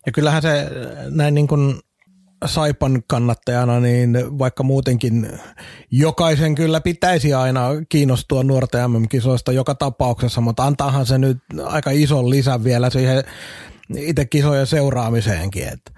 Ja 0.05 0.11
kyllähän 0.11 0.41
se 0.41 0.69
näin 1.09 1.33
niin 1.33 1.47
kuin 1.47 1.79
Saipan 2.45 3.03
kannattajana, 3.07 3.79
niin 3.79 4.39
vaikka 4.39 4.63
muutenkin 4.63 5.39
jokaisen 5.91 6.55
kyllä 6.55 6.81
pitäisi 6.81 7.33
aina 7.33 7.67
kiinnostua 7.89 8.43
nuorten 8.43 8.91
MM-kisoista 8.91 9.51
joka 9.51 9.75
tapauksessa, 9.75 10.41
mutta 10.41 10.63
antaahan 10.63 11.05
se 11.05 11.17
nyt 11.17 11.37
aika 11.65 11.91
ison 11.91 12.29
lisän 12.29 12.63
vielä 12.63 12.89
siihen 12.89 13.23
itse 13.97 14.25
kisojen 14.25 14.67
seuraamiseenkin. 14.67 15.67
Että 15.67 15.91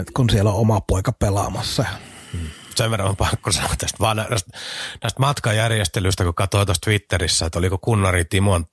et 0.00 0.10
kun 0.10 0.30
siellä 0.30 0.50
on 0.50 0.56
oma 0.60 0.80
poika 0.80 1.12
pelaamassa. 1.12 1.84
Hmm. 2.32 2.48
Sen 2.74 2.90
verran 2.90 3.08
on 3.08 3.16
pakko 3.16 3.52
sanoa 3.52 3.74
tästä, 3.78 3.98
vaan 4.00 4.16
näistä, 4.16 4.58
näistä 5.02 5.20
matkajärjestelyistä, 5.20 6.24
kun 6.24 6.34
katsoi 6.34 6.66
tuossa 6.66 6.80
Twitterissä, 6.80 7.46
että 7.46 7.58
oliko 7.58 7.78
Kunnari 7.78 8.24
Timon 8.24 8.66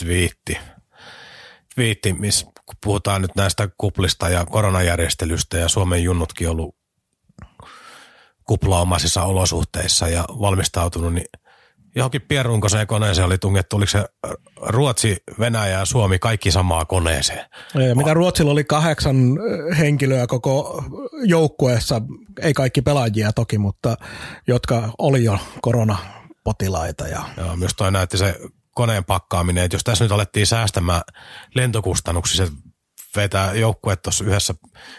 twiitti, 0.00 0.58
twiitti 1.74 2.12
missä 2.12 2.46
kun 2.66 2.76
puhutaan 2.84 3.22
nyt 3.22 3.36
näistä 3.36 3.68
kuplista 3.78 4.28
ja 4.28 4.46
koronajärjestelystä 4.46 5.58
ja 5.58 5.68
Suomen 5.68 6.04
junnutkin 6.04 6.48
ollut 6.48 6.76
kuplaomaisissa 8.44 9.22
olosuhteissa 9.22 10.08
ja 10.08 10.24
valmistautunut, 10.28 11.14
niin 11.14 11.26
johonkin 11.96 12.22
pierunkoseen 12.22 12.86
koneeseen 12.86 13.26
oli 13.26 13.38
tungettu, 13.38 13.76
oliko 13.76 13.90
se 13.90 14.04
Ruotsi, 14.60 15.16
Venäjä 15.38 15.78
ja 15.78 15.84
Suomi 15.84 16.18
kaikki 16.18 16.50
samaa 16.50 16.84
koneeseen. 16.84 17.46
Ja 17.88 17.94
mitä 17.94 18.14
Ruotsilla 18.14 18.52
oli 18.52 18.64
kahdeksan 18.64 19.16
henkilöä 19.78 20.26
koko 20.26 20.84
joukkueessa, 21.24 22.02
ei 22.42 22.54
kaikki 22.54 22.82
pelaajia 22.82 23.32
toki, 23.32 23.58
mutta 23.58 23.96
jotka 24.46 24.92
oli 24.98 25.24
jo 25.24 25.38
koronapotilaita. 25.62 27.08
Ja... 27.08 27.22
Joo, 27.36 27.56
myös 27.56 27.72
toi 27.76 27.92
näytti 27.92 28.18
se 28.18 28.40
koneen 28.74 29.04
pakkaaminen, 29.04 29.64
että 29.64 29.74
jos 29.74 29.84
tässä 29.84 30.04
nyt 30.04 30.12
alettiin 30.12 30.46
säästämään 30.46 31.02
lentokustannuksissa, 31.54 32.46
vetää 33.16 33.54
joukkue 33.54 33.96
tuossa 33.96 34.24
yhdessä 34.24 34.54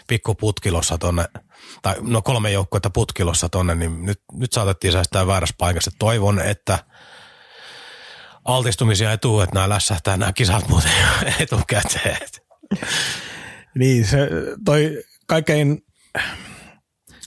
pikkuputkilossa 0.06 0.98
tonne, 0.98 1.24
tai 1.82 1.94
no 2.00 2.22
kolme 2.22 2.50
joukkuetta 2.50 2.90
putkilossa 2.90 3.48
tonne, 3.48 3.74
niin 3.74 4.06
nyt, 4.06 4.20
nyt 4.32 4.52
saatettiin 4.52 4.92
säästää 4.92 5.26
väärässä 5.26 5.54
paikassa. 5.58 5.90
Toivon, 5.98 6.40
että 6.40 6.78
altistumisia 8.44 9.10
ei 9.10 9.18
tule, 9.18 9.42
että 9.42 9.54
nämä 9.54 9.68
lässähtää 9.68 10.16
nämä 10.16 10.32
kisat 10.32 10.68
muuten 10.68 10.90
etukäteen. 11.40 12.18
Niin, 13.78 14.06
se 14.06 14.28
toi 14.64 15.02
kaikkein, 15.26 15.84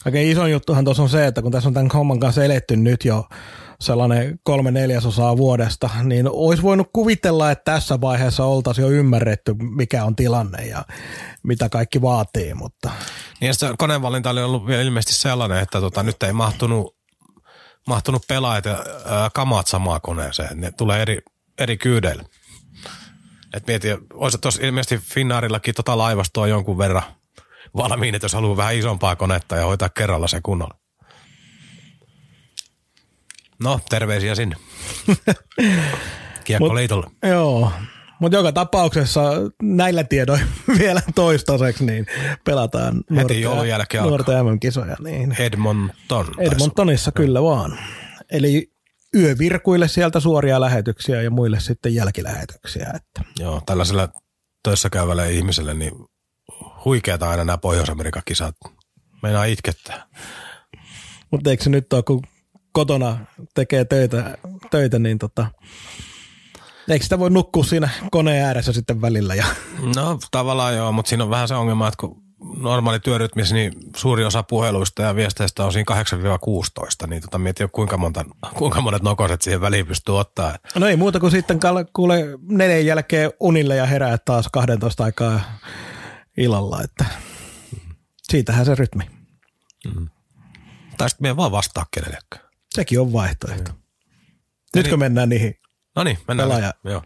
kaikkein 0.04 0.32
isoin 0.32 0.52
juttuhan 0.52 0.86
tuossa 0.86 1.04
on 1.04 1.10
se, 1.10 1.28
että 1.28 1.42
kun 1.42 1.52
tässä 1.52 1.70
on 1.70 1.74
tämän 1.74 1.92
homman 1.94 2.20
kanssa 2.20 2.44
eletty 2.44 2.78
nyt 2.78 3.06
jo 3.06 3.30
sellainen 3.82 4.40
kolme 4.44 4.72
neljäsosaa 4.72 5.38
vuodesta, 5.38 5.90
niin 6.04 6.30
olisi 6.32 6.64
voinut 6.64 6.90
kuvitella, 6.94 7.52
että 7.52 7.72
tässä 7.72 8.02
vaiheessa 8.02 8.46
oltaisiin 8.46 8.84
jo 8.84 8.92
ymmärretty, 8.92 9.56
mikä 9.76 10.04
on 10.04 10.16
tilanne 10.16 10.66
ja 10.66 10.86
mitä 11.44 11.70
kaikki 11.70 12.02
vaatii. 12.02 12.54
Mutta. 12.54 12.92
Niin 13.42 13.48
ja 13.48 13.54
se 13.54 13.70
koneenvalinta 13.78 14.30
oli 14.30 14.44
ollut 14.44 14.68
vielä 14.68 14.82
ilmeisesti 14.82 15.22
sellainen, 15.22 15.60
että 15.60 15.80
tota, 15.80 16.04
nyt 16.04 16.24
ei 16.24 16.34
mahtunut, 16.34 16.96
mahtunut 17.88 18.28
pelaajat 18.28 18.66
ja 18.66 18.78
kamat 19.34 19.68
samaan 19.68 20.02
koneeseen. 20.02 20.62
Ne 20.62 20.72
tulee 20.72 21.02
eri, 21.02 21.20
eri 21.58 21.78
kyydeillä. 21.78 22.24
Et 23.54 23.68
mieti, 23.68 23.88
olisi 24.14 24.38
tuossa 24.38 24.66
ilmeisesti 24.66 24.98
Finnaarillakin 25.14 25.76
tota 25.76 25.98
laivastoa 25.98 26.48
jonkun 26.48 26.78
verran 26.78 27.04
valmiin, 27.76 28.16
että 28.16 28.26
jos 28.26 28.34
haluaa 28.34 28.58
vähän 28.58 28.76
isompaa 28.76 29.16
konetta 29.16 29.56
ja 29.56 29.66
hoitaa 29.66 29.90
kerralla 29.90 30.28
se 30.28 30.40
kunnolla. 30.44 30.79
No, 33.64 33.80
terveisiä 33.90 34.36
sinne. 34.36 34.56
Kiekkoliitolle. 36.44 37.08
Joo, 37.30 37.72
mutta 38.20 38.38
joka 38.38 38.52
tapauksessa 38.52 39.22
näillä 39.62 40.04
tiedoin 40.04 40.42
vielä 40.80 41.02
toistaiseksi 41.16 41.86
niin 41.86 42.06
pelataan 42.46 43.04
Heti 43.16 43.42
jälkeen 43.68 44.04
nuorten 44.04 44.46
MM-kisoja. 44.46 44.96
Niin. 45.04 45.36
Edmonton. 45.40 46.28
Edmontonissa 46.38 47.12
kyllä 47.12 47.44
vaan. 47.44 47.80
Eli 48.32 48.72
yövirkuille 49.16 49.88
sieltä 49.88 50.20
suoria 50.20 50.62
lähetyksiä 50.62 51.22
ja 51.22 51.32
muille 51.32 51.60
sitten 51.60 51.96
jälkilähetyksiä. 51.96 52.92
Että. 52.96 53.22
Joo, 53.40 53.62
tällaiselle 53.66 54.10
töissä 54.64 54.90
käyvälle 54.90 55.32
ihmiselle 55.34 55.74
niin 55.74 55.94
huikeata 56.86 57.30
aina 57.30 57.46
nämä 57.46 57.58
Pohjois-Amerikan 57.58 58.24
kisat. 58.26 58.56
Meinaa 59.24 59.46
itkettää. 59.46 60.08
Mutta 61.32 61.50
eikö 61.50 61.64
se 61.64 61.70
nyt 61.70 61.94
ole, 61.94 62.04
kun 62.04 62.22
kotona 62.80 63.18
tekee 63.54 63.86
töitä, 63.86 64.38
töitä 64.72 65.00
niin 65.00 65.18
tota, 65.18 65.46
eikö 66.90 67.04
sitä 67.04 67.20
voi 67.20 67.30
nukkua 67.30 67.64
siinä 67.64 67.90
koneen 68.12 68.46
ääressä 68.46 68.74
sitten 68.74 69.02
välillä? 69.02 69.36
Ja... 69.36 69.46
No 69.96 70.20
tavallaan 70.32 70.76
joo, 70.76 70.92
mutta 70.92 71.10
siinä 71.10 71.24
on 71.24 71.30
vähän 71.30 71.48
se 71.48 71.56
ongelma, 71.56 71.88
että 71.88 71.98
kun 72.00 72.22
normaali 72.58 73.00
työrytmissä, 73.00 73.56
niin 73.56 73.74
suuri 73.96 74.26
osa 74.26 74.44
puheluista 74.44 75.02
ja 75.02 75.16
viesteistä 75.16 75.66
on 75.66 75.74
siinä 75.74 75.96
8-16, 77.06 77.08
niin 77.08 77.22
tota 77.22 77.38
mietin 77.38 77.70
kuinka, 77.72 77.98
monta, 77.98 78.26
kuinka 78.54 78.82
monet 78.82 79.02
nokoset 79.02 79.42
siihen 79.42 79.62
väliin 79.62 79.88
pystyy 79.88 80.20
ottaa. 80.20 80.56
No 80.76 80.88
ei 80.88 80.96
muuta 80.96 81.20
kuin 81.20 81.32
sitten 81.32 81.60
kuule 81.94 82.26
neljän 82.42 82.86
jälkeen 82.86 83.32
unille 83.40 83.76
ja 83.76 83.86
herää 83.86 84.18
taas 84.18 84.50
12 84.52 85.04
aikaa 85.04 85.42
illalla, 86.38 86.82
että 86.84 87.06
siitähän 88.24 88.66
se 88.66 88.76
rytmi. 88.76 89.04
Mm. 89.96 90.10
Tai 90.98 91.10
sitten 91.10 91.28
me 91.32 91.38
vaan 91.38 91.52
vastaa 91.52 91.86
kenellekään. 91.92 92.49
Sekin 92.76 93.00
on 93.00 93.14
vaihtoehto. 93.14 93.72
Mm. 93.72 93.80
Nytkö 94.76 94.92
niin. 94.92 95.00
mennään 95.00 95.30
niihin 95.30 95.56
no 95.96 96.04
niin, 96.04 96.18
mennään 96.28 96.50
pelaaja, 96.50 96.74
joo. 96.84 97.02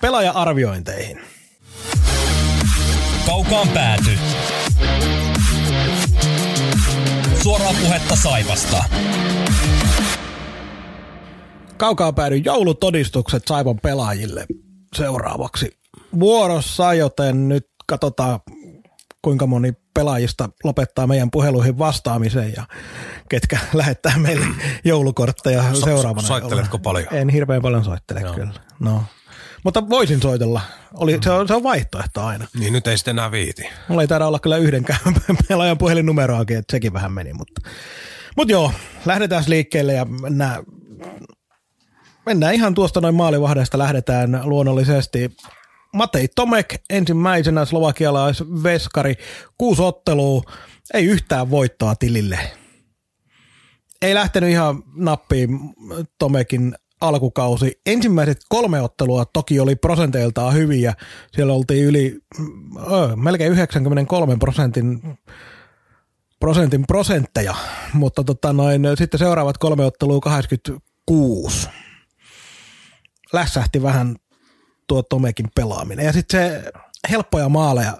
pelaaja-arviointeihin? 0.00 1.20
Kaukaan 3.26 3.68
pääty. 3.68 4.18
Suoraa 7.42 7.74
puhetta 7.80 8.16
Saivasta. 8.16 8.84
Kaukaa 11.76 12.12
päädy 12.12 12.36
joulutodistukset 12.36 13.42
Saipan 13.48 13.78
pelaajille 13.82 14.46
seuraavaksi 14.96 15.78
vuorossa, 16.20 16.94
joten 16.94 17.48
nyt 17.48 17.66
katsotaan 17.86 18.40
kuinka 19.22 19.46
moni 19.46 19.72
pelaajista 19.94 20.48
lopettaa 20.64 21.06
meidän 21.06 21.30
puheluihin 21.30 21.78
vastaamisen 21.78 22.52
ja 22.56 22.64
ketkä 23.28 23.58
lähettää 23.74 24.18
meille 24.18 24.46
joulukortteja 24.84 25.74
so, 25.74 25.84
seuraavana. 25.84 26.28
Soitteletko 26.28 26.78
paljon? 26.78 27.14
En 27.14 27.28
hirveän 27.28 27.62
paljon 27.62 27.84
soittele 27.84 28.20
no. 28.20 28.34
kyllä. 28.34 28.52
No. 28.80 29.04
Mutta 29.64 29.88
voisin 29.88 30.22
soitella. 30.22 30.60
Oli, 30.94 31.16
mm. 31.16 31.22
se, 31.22 31.30
on, 31.30 31.48
se 31.48 31.54
on 31.54 31.62
vaihtoehto 31.62 32.22
aina. 32.22 32.46
Niin 32.58 32.72
nyt 32.72 32.86
ei 32.86 32.98
sitten 32.98 33.12
enää 33.12 33.30
viiti. 33.30 33.68
Mulla 33.88 34.02
ei 34.02 34.08
taida 34.08 34.26
olla 34.26 34.38
kyllä 34.38 34.56
yhdenkään 34.56 34.98
pelaajan 35.48 35.78
puhelinnumeroakin, 35.78 36.58
että 36.58 36.72
sekin 36.72 36.92
vähän 36.92 37.12
meni. 37.12 37.32
Mutta, 37.32 37.60
mutta 38.36 38.52
joo, 38.52 38.72
lähdetään 39.06 39.44
liikkeelle 39.46 39.92
ja 39.92 40.04
mennään, 40.04 40.62
mennään 42.26 42.54
ihan 42.54 42.74
tuosta 42.74 43.00
noin 43.00 43.14
maalivahdesta 43.14 43.78
lähdetään 43.78 44.40
luonnollisesti 44.44 45.36
Matei 45.94 46.28
Tomek 46.28 46.74
ensimmäisenä 46.90 47.64
slovakialaisveskari, 47.64 49.14
kuusi 49.58 49.82
ottelua, 49.82 50.42
ei 50.94 51.04
yhtään 51.04 51.50
voittoa 51.50 51.94
tilille. 51.94 52.38
Ei 54.02 54.14
lähtenyt 54.14 54.50
ihan 54.50 54.82
nappiin 54.94 55.50
Tomekin 56.18 56.74
alkukausi. 57.00 57.80
Ensimmäiset 57.86 58.40
kolme 58.48 58.80
ottelua 58.80 59.24
toki 59.24 59.60
oli 59.60 59.76
prosenteiltaan 59.76 60.54
hyviä. 60.54 60.94
Siellä 61.32 61.52
oltiin 61.52 61.84
yli 61.84 62.18
ö, 62.76 63.16
melkein 63.16 63.52
93 63.52 64.36
prosentin 64.36 65.18
prosentin 66.40 66.86
prosentteja, 66.86 67.54
mutta 67.92 68.24
tota 68.24 68.52
noin, 68.52 68.82
sitten 68.94 69.18
seuraavat 69.18 69.58
kolme 69.58 69.84
ottelua 69.84 70.20
86. 70.20 71.68
Lässähti 73.32 73.82
vähän 73.82 74.16
tuo 74.90 75.02
Tomekin 75.02 75.46
pelaaminen. 75.54 76.06
Ja 76.06 76.12
sitten 76.12 76.40
se 76.40 76.72
helppoja 77.10 77.48
maaleja. 77.48 77.96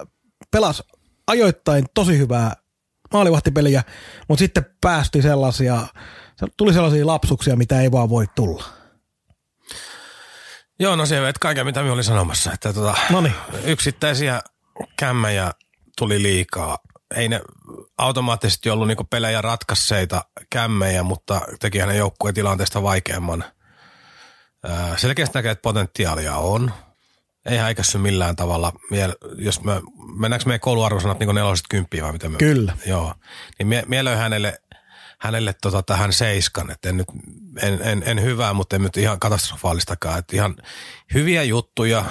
Pelas 0.51 0.83
ajoittain 1.27 1.85
tosi 1.93 2.17
hyvää 2.17 2.55
maalivahtipeliä, 3.13 3.83
mutta 4.27 4.39
sitten 4.39 4.65
päästi 4.81 5.21
sellaisia, 5.21 5.87
tuli 6.57 6.73
sellaisia 6.73 7.07
lapsuksia, 7.07 7.55
mitä 7.55 7.81
ei 7.81 7.91
vaan 7.91 8.09
voi 8.09 8.25
tulla. 8.35 8.63
Joo, 10.79 10.95
no 10.95 11.05
se 11.05 11.21
veit 11.21 11.37
kaiken, 11.37 11.65
mitä 11.65 11.81
minä 11.81 11.93
olin 11.93 12.03
sanomassa. 12.03 12.51
Että 12.53 12.73
tota, 12.73 12.95
Noniin. 13.09 13.35
yksittäisiä 13.63 14.41
kämmäjä 14.97 15.51
tuli 15.97 16.21
liikaa. 16.21 16.77
Ei 17.15 17.29
ne 17.29 17.41
automaattisesti 17.97 18.69
ollut 18.69 18.87
niinku 18.87 19.03
pelejä 19.03 19.41
ratkasseita 19.41 20.21
kämmejä, 20.49 21.03
mutta 21.03 21.41
teki 21.59 21.79
hänen 21.79 21.97
joukkueen 21.97 22.35
tilanteesta 22.35 22.83
vaikeamman– 22.83 23.43
Selkeästi 24.97 25.37
näkee, 25.37 25.51
että 25.51 25.61
potentiaalia 25.61 26.35
on. 26.35 26.71
Ei 27.45 27.57
häikässy 27.57 27.97
millään 27.97 28.35
tavalla. 28.35 28.73
Jos 29.37 29.63
me, 29.63 29.81
mennäänkö 30.19 30.45
meidän 30.45 30.59
kouluarvosanat 30.59 31.19
niin 31.19 31.35
neloset 31.35 31.65
kymppiä 31.69 32.03
vai 32.03 32.11
mitä 32.11 32.29
me? 32.29 32.37
Kyllä. 32.37 32.77
Joo. 32.85 33.13
Niin 33.59 33.67
mie, 33.67 34.15
hänelle, 34.15 34.61
hänelle 35.19 35.55
tota, 35.61 35.83
tähän 35.83 36.13
seiskan. 36.13 36.71
Että 36.71 36.89
en, 36.89 36.97
nyt, 36.97 37.07
en, 37.61 37.79
en, 37.81 38.03
en, 38.05 38.23
hyvää, 38.23 38.53
mutta 38.53 38.75
en 38.75 38.81
nyt 38.81 38.97
ihan 38.97 39.19
katastrofaalistakaan. 39.19 40.19
Että 40.19 40.35
ihan 40.35 40.55
hyviä 41.13 41.43
juttuja, 41.43 42.05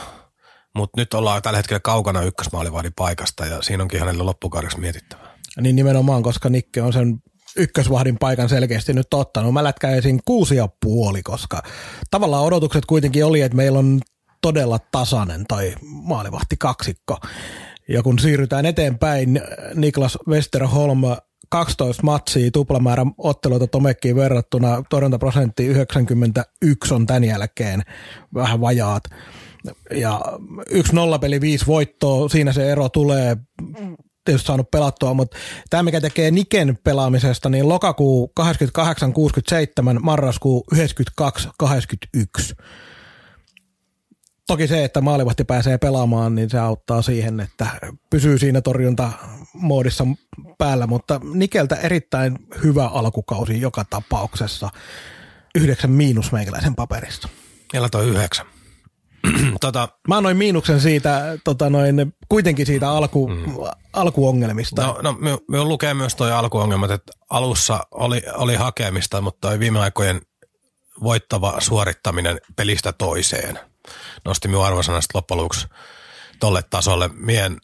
mutta 0.74 1.00
nyt 1.00 1.14
ollaan 1.14 1.42
tällä 1.42 1.56
hetkellä 1.56 1.80
kaukana 1.80 2.22
ykkösmaalivahdin 2.22 2.92
paikasta 2.96 3.46
ja 3.46 3.62
siinä 3.62 3.82
onkin 3.82 4.00
hänelle 4.00 4.22
loppukaudeksi 4.22 4.80
mietittävää. 4.80 5.30
Niin 5.60 5.76
nimenomaan, 5.76 6.22
koska 6.22 6.48
Nikke 6.48 6.82
on 6.82 6.92
sen 6.92 7.22
ykkösvahdin 7.56 8.18
paikan 8.18 8.48
selkeästi 8.48 8.92
nyt 8.92 9.14
ottanut. 9.14 9.52
Mä 9.52 9.64
lätkäisin 9.64 10.20
kuusi 10.24 10.56
ja 10.56 10.68
puoli, 10.84 11.22
koska 11.22 11.62
tavallaan 12.10 12.44
odotukset 12.44 12.86
kuitenkin 12.86 13.24
oli, 13.24 13.40
että 13.40 13.56
meillä 13.56 13.78
on 13.78 14.00
todella 14.42 14.78
tasainen 14.92 15.44
tai 15.48 15.74
maalivahti 15.82 16.56
kaksikko. 16.58 17.18
Ja 17.88 18.02
kun 18.02 18.18
siirrytään 18.18 18.66
eteenpäin, 18.66 19.40
Niklas 19.74 20.18
Westerholm 20.28 21.02
12 21.48 22.02
matsia, 22.02 22.50
tuplamäärä 22.50 23.06
otteluita 23.18 23.66
Tomekkiin 23.66 24.16
verrattuna, 24.16 24.82
torjuntaprosentti 24.90 25.66
91 25.66 26.94
on 26.94 27.06
tämän 27.06 27.24
jälkeen, 27.24 27.82
vähän 28.34 28.60
vajaat. 28.60 29.02
Ja 29.90 30.20
yksi 30.70 30.94
nollapeli, 30.94 31.40
viisi 31.40 31.66
voittoa, 31.66 32.28
siinä 32.28 32.52
se 32.52 32.72
ero 32.72 32.88
tulee 32.88 33.36
tietysti 34.24 34.46
saanut 34.46 34.70
pelattua, 34.70 35.14
mutta 35.14 35.36
tämä 35.70 35.82
mikä 35.82 36.00
tekee 36.00 36.30
Niken 36.30 36.78
pelaamisesta, 36.84 37.48
niin 37.48 37.68
lokakuu 37.68 38.32
88-67, 38.40 38.42
marraskuu 40.00 40.66
92-81. 40.74 42.54
Toki 44.46 44.68
se, 44.68 44.84
että 44.84 45.00
maalivahti 45.00 45.44
pääsee 45.44 45.78
pelaamaan, 45.78 46.34
niin 46.34 46.50
se 46.50 46.58
auttaa 46.58 47.02
siihen, 47.02 47.40
että 47.40 47.66
pysyy 48.10 48.38
siinä 48.38 48.60
torjuntamoodissa 48.60 50.06
päällä, 50.58 50.86
mutta 50.86 51.20
Nikeltä 51.34 51.76
erittäin 51.76 52.38
hyvä 52.64 52.86
alkukausi 52.86 53.60
joka 53.60 53.84
tapauksessa. 53.90 54.68
Yhdeksän 55.54 55.90
miinus 55.90 56.32
meikäläisen 56.32 56.74
paperista. 56.74 57.28
Meillä 57.72 57.88
toi 57.88 58.08
yhdeksän. 58.08 58.46
tota, 59.60 59.88
Mä 60.08 60.16
annoin 60.16 60.36
miinuksen 60.36 60.80
siitä, 60.80 61.38
tota 61.44 61.70
noin, 61.70 62.14
kuitenkin 62.28 62.66
siitä 62.66 62.90
alku, 62.90 63.28
mm. 63.28 63.44
alkuongelmista. 63.92 64.82
No, 64.82 64.98
no 65.02 65.12
me, 65.12 65.38
me 65.48 65.64
lukee 65.64 65.94
myös 65.94 66.14
toi 66.14 66.32
alkuongelmat, 66.32 66.90
että 66.90 67.12
alussa 67.30 67.80
oli, 67.90 68.22
oli 68.34 68.54
hakemista, 68.54 69.20
mutta 69.20 69.48
toi 69.48 69.58
viime 69.58 69.80
aikojen 69.80 70.20
voittava 71.02 71.56
suorittaminen 71.58 72.40
pelistä 72.56 72.92
toiseen 72.92 73.58
nosti 74.24 74.48
minun 74.48 74.66
arvosanasta 74.66 75.18
loppujen 75.18 75.38
lopuksi 75.38 75.66
tolle 76.40 76.62
tasolle. 76.70 77.10
Mien 77.14 77.56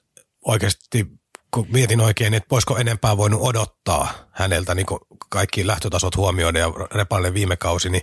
oikeasti, 0.45 1.07
kun 1.51 1.67
mietin 1.73 2.01
oikein, 2.01 2.35
että 2.35 2.51
voisiko 2.51 2.77
enempää 2.77 3.17
voinut 3.17 3.41
odottaa 3.43 4.09
häneltä 4.33 4.75
niin 4.75 4.87
kaikki 5.29 5.67
lähtötasot 5.67 6.17
huomioida 6.17 6.59
ja 6.59 6.73
Repalle 6.95 7.35
viime 7.35 7.57
kausi, 7.57 7.91
niin 7.91 8.03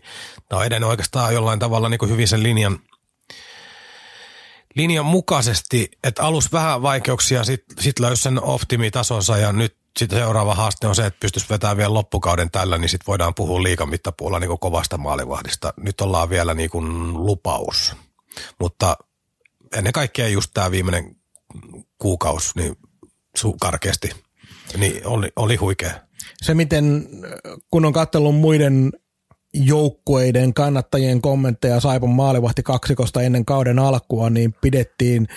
tämä 0.50 0.60
on 0.60 0.66
edennyt 0.66 0.90
oikeastaan 0.90 1.34
jollain 1.34 1.60
tavalla 1.60 1.90
niin 1.90 2.10
hyvin 2.10 2.28
sen 2.28 2.44
linjan– 2.44 2.80
linjan 4.76 5.06
mukaisesti, 5.06 5.92
että 6.04 6.24
alus 6.24 6.52
vähän 6.52 6.82
vaikeuksia, 6.82 7.44
sit, 7.44 7.64
sit 7.80 8.00
löysi 8.00 8.22
sen 8.22 8.44
optimitasonsa 8.44 9.38
ja 9.38 9.54
nyt 9.54 9.76
sitten 10.00 10.20
seuraava 10.20 10.56
haaste 10.56 10.88
on 10.88 10.96
se, 10.96 11.06
että 11.06 11.20
pystyisi 11.20 11.50
vetämään 11.50 11.78
vielä 11.78 11.94
loppukauden 11.94 12.52
tällä, 12.52 12.78
niin 12.78 12.90
sitten 12.90 13.08
voidaan 13.08 13.36
puhua 13.36 13.64
liikan 13.64 13.90
mittapuulla 13.90 14.40
niin 14.40 14.60
kovasta 14.60 14.98
maalivahdista. 14.98 15.74
Nyt 15.78 16.02
ollaan 16.02 16.30
vielä 16.30 16.54
niin 16.54 16.70
kuin 16.70 17.14
lupaus. 17.14 17.96
Mutta 18.60 18.98
ennen 19.78 19.94
kaikkea 19.94 20.28
just 20.28 20.52
tämä 20.54 20.72
viimeinen 20.72 21.16
kuukausi, 21.98 22.52
niin 22.56 22.76
su- 23.40 23.58
karkeasti, 23.60 24.10
niin 24.78 25.08
oli, 25.08 25.32
oli 25.36 25.56
huikea. 25.56 25.92
Se, 26.42 26.54
miten 26.54 27.10
kun 27.72 27.86
on 27.86 27.94
katsellut 27.94 28.36
muiden 28.36 28.92
joukkueiden 29.54 30.54
kannattajien 30.54 31.22
kommentteja 31.22 31.80
Saipon 31.80 32.10
maalivahti 32.10 32.64
kaksikosta 32.64 33.22
ennen 33.22 33.46
kauden 33.46 33.80
alkua, 33.80 34.30
niin 34.30 34.54
pidettiin 34.62 35.28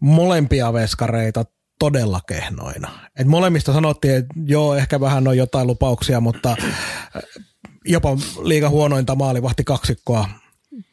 molempia 0.00 0.72
veskareita 0.72 1.44
todella 1.78 2.20
kehnoina. 2.28 2.90
Et 3.20 3.26
molemmista 3.26 3.72
sanottiin, 3.72 4.14
että 4.14 4.34
joo, 4.46 4.74
ehkä 4.74 5.00
vähän 5.00 5.28
on 5.28 5.36
jotain 5.36 5.66
lupauksia, 5.66 6.20
mutta 6.20 6.50
äh, 6.50 7.22
jopa 7.84 8.16
liiga 8.42 8.68
huonointa 8.68 9.14
maalivahti 9.14 9.64
kaksikkoa 9.64 10.28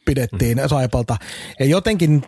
pidettiin 0.05 0.57
mm. 0.57 0.67
Saipalta. 0.67 1.17
Ja 1.59 1.65
jotenkin 1.65 2.23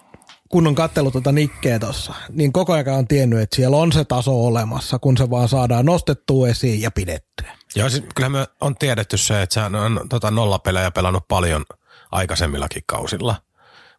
kun 0.49 0.67
on 0.67 0.75
katsellut 0.75 1.11
tuota 1.11 1.31
Nikkeä 1.31 1.79
tuossa, 1.79 2.13
niin 2.31 2.53
koko 2.53 2.73
ajan 2.73 2.87
on 2.87 3.07
tiennyt, 3.07 3.39
että 3.39 3.55
siellä 3.55 3.77
on 3.77 3.91
se 3.91 4.05
taso 4.05 4.45
olemassa, 4.45 4.99
kun 4.99 5.17
se 5.17 5.29
vaan 5.29 5.49
saadaan 5.49 5.85
nostettua 5.85 6.49
esiin 6.49 6.81
ja 6.81 6.91
pidettyä. 6.91 7.51
Joo, 7.75 7.89
siis 7.89 8.03
kyllähän 8.15 8.31
me 8.31 8.47
on 8.61 8.75
tiedetty 8.75 9.17
se, 9.17 9.41
että 9.41 9.53
sehän 9.53 9.75
on 9.75 10.01
tota 10.09 10.31
nollapelejä 10.31 10.91
pelannut 10.91 11.27
paljon 11.27 11.65
aikaisemmillakin 12.11 12.83
kausilla. 12.85 13.35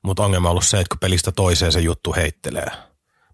Mutta 0.02 0.24
ongelma 0.24 0.48
on 0.48 0.50
ollut 0.50 0.64
se, 0.64 0.76
että 0.80 0.88
kun 0.88 0.98
pelistä 0.98 1.32
toiseen 1.32 1.72
se 1.72 1.80
juttu 1.80 2.12
heittelee. 2.12 2.70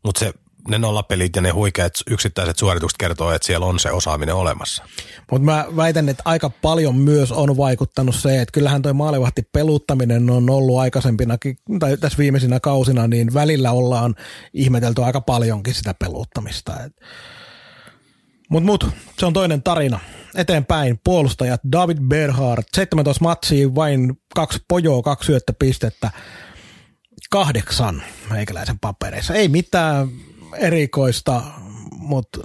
Mutta 0.04 0.18
se 0.18 0.32
ne 0.68 0.78
nollapelit 0.78 1.36
ja 1.36 1.42
ne 1.42 1.50
huikeat 1.50 1.92
yksittäiset 2.10 2.58
suoritukset 2.58 2.98
kertoo, 2.98 3.32
että 3.32 3.46
siellä 3.46 3.66
on 3.66 3.78
se 3.78 3.90
osaaminen 3.90 4.34
olemassa. 4.34 4.84
Mutta 5.30 5.44
mä 5.44 5.66
väitän, 5.76 6.08
että 6.08 6.22
aika 6.26 6.50
paljon 6.50 6.96
myös 6.96 7.32
on 7.32 7.56
vaikuttanut 7.56 8.14
se, 8.14 8.40
että 8.40 8.52
kyllähän 8.52 8.82
toi 8.82 8.92
maalivahti 8.92 9.42
peluttaminen 9.52 10.30
on 10.30 10.50
ollut 10.50 10.78
aikaisempinakin, 10.78 11.58
tai 11.78 11.96
tässä 11.96 12.18
viimeisinä 12.18 12.60
kausina, 12.60 13.06
niin 13.06 13.34
välillä 13.34 13.72
ollaan 13.72 14.14
ihmetelty 14.52 15.02
aika 15.02 15.20
paljonkin 15.20 15.74
sitä 15.74 15.94
peluttamista. 15.94 16.72
Mutta 16.72 17.06
mut, 18.50 18.86
se 19.18 19.26
on 19.26 19.32
toinen 19.32 19.62
tarina. 19.62 20.00
Eteenpäin 20.34 21.00
puolustajat 21.04 21.60
David 21.72 21.98
Berhard, 22.08 22.64
17 22.74 23.24
matsia, 23.24 23.74
vain 23.74 24.20
kaksi 24.34 24.58
pojoa, 24.68 25.02
kaksi 25.02 25.26
syöttöpistettä, 25.26 26.10
kahdeksan 27.30 28.02
meikäläisen 28.30 28.78
papereissa. 28.78 29.34
Ei 29.34 29.48
mitään 29.48 30.08
erikoista, 30.56 31.42
mutta 31.90 32.40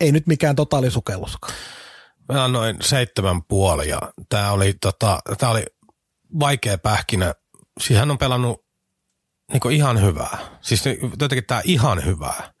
ei 0.00 0.12
nyt 0.12 0.26
mikään 0.26 0.56
totaalisukelluskaan. 0.56 1.54
Mä 2.32 2.44
annoin 2.44 2.76
seitsemän 2.80 3.42
puoli 3.48 3.88
ja 3.88 4.00
tää 4.28 4.52
oli, 4.52 4.74
tota, 4.80 5.18
tää 5.38 5.50
oli 5.50 5.64
vaikea 6.40 6.78
pähkinä. 6.78 7.34
Siis 7.80 7.98
hän 7.98 8.10
on 8.10 8.18
pelannut 8.18 8.64
niin 9.52 9.72
ihan 9.72 10.02
hyvää. 10.02 10.38
Siis 10.60 10.84
jotenkin 11.20 11.46
tää 11.46 11.60
ihan 11.64 12.04
hyvää. 12.04 12.52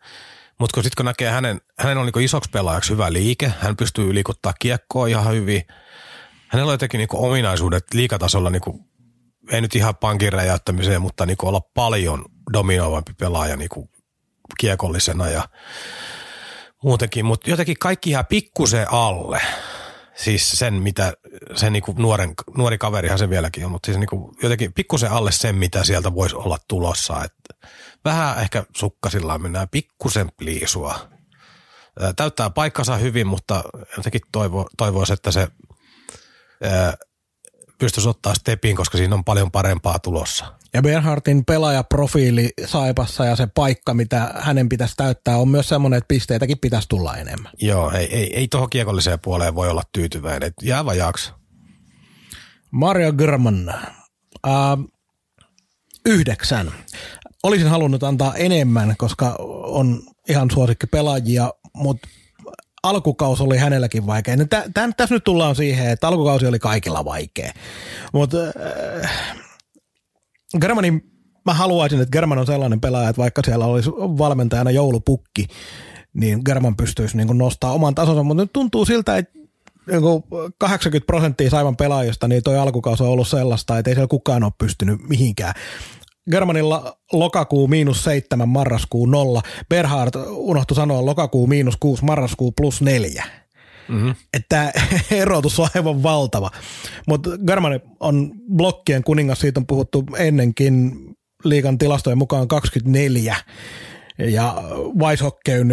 Mutta 0.60 0.74
kun 0.74 0.82
sitten 0.82 0.96
kun 0.96 1.06
näkee 1.06 1.30
hänen, 1.30 1.60
hänen 1.78 1.98
on 1.98 2.06
niin 2.06 2.24
isoksi 2.24 2.50
pelaajaksi 2.50 2.92
hyvä 2.92 3.12
liike, 3.12 3.52
hän 3.58 3.76
pystyy 3.76 4.14
liikuttaa 4.14 4.54
kiekkoa 4.58 5.06
ihan 5.06 5.28
hyvin. 5.28 5.62
Hänellä 6.48 6.70
on 6.70 6.74
jotenkin 6.74 6.98
niin 6.98 7.08
ominaisuudet 7.12 7.84
liikatasolla, 7.94 8.50
niin 8.50 8.62
kuin, 8.62 8.84
ei 9.52 9.60
nyt 9.60 9.76
ihan 9.76 9.96
pankin 9.96 10.32
räjäyttämiseen, 10.32 11.02
mutta 11.02 11.26
niin 11.26 11.36
olla 11.42 11.60
paljon 11.74 12.24
dominoivampi 12.52 13.12
pelaaja 13.12 13.56
niin 13.56 13.88
kiekollisena 14.58 15.28
ja 15.28 15.48
muutenkin, 16.82 17.24
mutta 17.24 17.50
jotenkin 17.50 17.76
kaikki 17.78 18.10
ihan 18.10 18.26
pikkusen 18.26 18.92
alle. 18.92 19.40
Siis 20.14 20.50
sen, 20.50 20.74
mitä 20.74 21.12
se 21.54 21.70
niinku 21.70 21.94
nuoren, 21.98 22.34
nuori 22.56 22.78
kaverihan 22.78 23.18
se 23.18 23.30
vieläkin 23.30 23.64
on, 23.64 23.70
mutta 23.70 23.86
siis 23.86 23.98
niinku 23.98 24.34
jotenkin 24.42 24.72
pikkusen 24.72 25.10
alle 25.10 25.32
sen, 25.32 25.54
mitä 25.54 25.84
sieltä 25.84 26.14
voisi 26.14 26.36
olla 26.36 26.58
tulossa. 26.68 27.24
Et 27.24 27.34
vähän 28.04 28.38
ehkä 28.38 28.64
sukkasillaan 28.76 29.42
mennään 29.42 29.68
pikkusen 29.68 30.28
pliisua. 30.36 31.10
Täyttää 32.16 32.50
paikkansa 32.50 32.96
hyvin, 32.96 33.26
mutta 33.26 33.64
jotenkin 33.96 34.20
toivo, 34.32 34.68
toivoisi, 34.76 35.12
että 35.12 35.30
se 35.30 35.48
ää, 36.62 36.94
pystyisi 37.78 38.08
ottaa 38.08 38.34
stepin, 38.34 38.76
koska 38.76 38.98
siinä 38.98 39.14
on 39.14 39.24
paljon 39.24 39.50
parempaa 39.50 39.98
tulossa. 39.98 40.54
Ja 40.74 40.82
Bernhardin 40.82 41.44
pelaajaprofiili 41.44 42.50
Saipassa 42.66 43.24
ja 43.24 43.36
se 43.36 43.46
paikka, 43.46 43.94
mitä 43.94 44.34
hänen 44.38 44.68
pitäisi 44.68 44.94
täyttää, 44.96 45.36
on 45.36 45.48
myös 45.48 45.68
semmoinen, 45.68 45.98
että 45.98 46.08
pisteitäkin 46.08 46.58
pitäisi 46.58 46.88
tulla 46.88 47.16
enemmän. 47.16 47.52
Joo, 47.60 47.90
ei, 47.90 48.16
ei, 48.16 48.36
ei 48.36 48.48
tuohon 48.48 48.70
kiekolliseen 48.70 49.20
puoleen 49.20 49.54
voi 49.54 49.68
olla 49.68 49.82
tyytyväinen. 49.92 50.46
Et 50.46 50.54
jää 50.62 50.84
vajaaksi. 50.84 51.32
Mario 52.70 53.12
German. 53.12 53.74
Uh, 54.46 54.90
yhdeksän. 56.06 56.72
Olisin 57.42 57.68
halunnut 57.68 58.02
antaa 58.02 58.34
enemmän, 58.34 58.94
koska 58.98 59.36
on 59.64 60.02
ihan 60.28 60.50
suosikki 60.50 60.86
pelaajia, 60.86 61.52
mutta 61.74 62.08
alkukaus 62.82 63.40
oli 63.40 63.56
hänelläkin 63.56 64.06
vaikea. 64.06 64.36
No, 64.36 64.44
tässä 64.96 65.14
nyt 65.14 65.24
tullaan 65.24 65.56
siihen, 65.56 65.90
että 65.90 66.08
alkukausi 66.08 66.46
oli 66.46 66.58
kaikilla 66.58 67.04
vaikea. 67.04 67.52
Mutta 68.12 68.36
äh, 69.02 69.10
Germanin, 70.60 71.02
mä 71.46 71.54
haluaisin, 71.54 72.00
että 72.00 72.12
German 72.12 72.38
on 72.38 72.46
sellainen 72.46 72.80
pelaaja, 72.80 73.08
että 73.08 73.22
vaikka 73.22 73.42
siellä 73.44 73.66
olisi 73.66 73.90
valmentajana 73.90 74.70
joulupukki, 74.70 75.46
niin 76.14 76.40
German 76.44 76.76
pystyisi 76.76 77.16
niin 77.16 77.38
nostaa 77.38 77.72
oman 77.72 77.94
tasonsa, 77.94 78.22
mutta 78.22 78.42
nyt 78.42 78.52
tuntuu 78.52 78.84
siltä, 78.84 79.16
että 79.16 79.40
80 80.58 81.06
prosenttia 81.06 81.50
Saivan 81.50 81.76
pelaajista, 81.76 82.28
niin 82.28 82.42
toi 82.42 82.58
alkukausi 82.58 83.02
on 83.02 83.08
ollut 83.08 83.28
sellaista, 83.28 83.78
että 83.78 83.90
ei 83.90 83.94
siellä 83.94 84.08
kukaan 84.08 84.44
ole 84.44 84.52
pystynyt 84.58 85.08
mihinkään. 85.08 85.54
Germanilla 86.30 86.98
lokakuu 87.12 87.68
miinus 87.68 88.04
seitsemän, 88.04 88.48
marraskuu 88.48 89.06
nolla. 89.06 89.42
Berhard 89.68 90.14
unohtu 90.28 90.74
sanoa 90.74 91.06
lokakuu 91.06 91.46
miinus 91.46 91.76
kuusi, 91.80 92.04
marraskuu 92.04 92.52
plus 92.52 92.82
neljä. 92.82 93.24
Mm-hmm. 93.88 94.14
Että 94.34 94.72
erotus 95.10 95.60
on 95.60 95.68
aivan 95.74 96.02
valtava. 96.02 96.50
Mutta 97.06 97.30
Germani 97.46 97.80
on 98.00 98.32
blokkien 98.56 99.04
kuningas, 99.04 99.40
siitä 99.40 99.60
on 99.60 99.66
puhuttu 99.66 100.04
ennenkin 100.18 100.92
liikan 101.44 101.78
tilastojen 101.78 102.18
mukaan 102.18 102.48
24 102.48 103.36
ja 104.18 104.62
Weishockeyn 104.98 105.68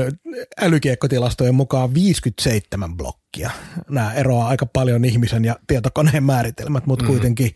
älykiekkotilastojen 0.62 1.56
mukaan 1.56 1.94
57 1.94 2.98
blokkia. 2.98 3.52
Nämä 3.90 4.14
eroaa 4.14 4.48
aika 4.48 4.66
paljon 4.66 5.06
ihmisen 5.06 5.46
ja 5.46 5.56
tietokoneen 5.68 6.24
määritelmät, 6.24 6.86
mutta 6.86 7.06
mm. 7.06 7.08
kuitenkin 7.08 7.52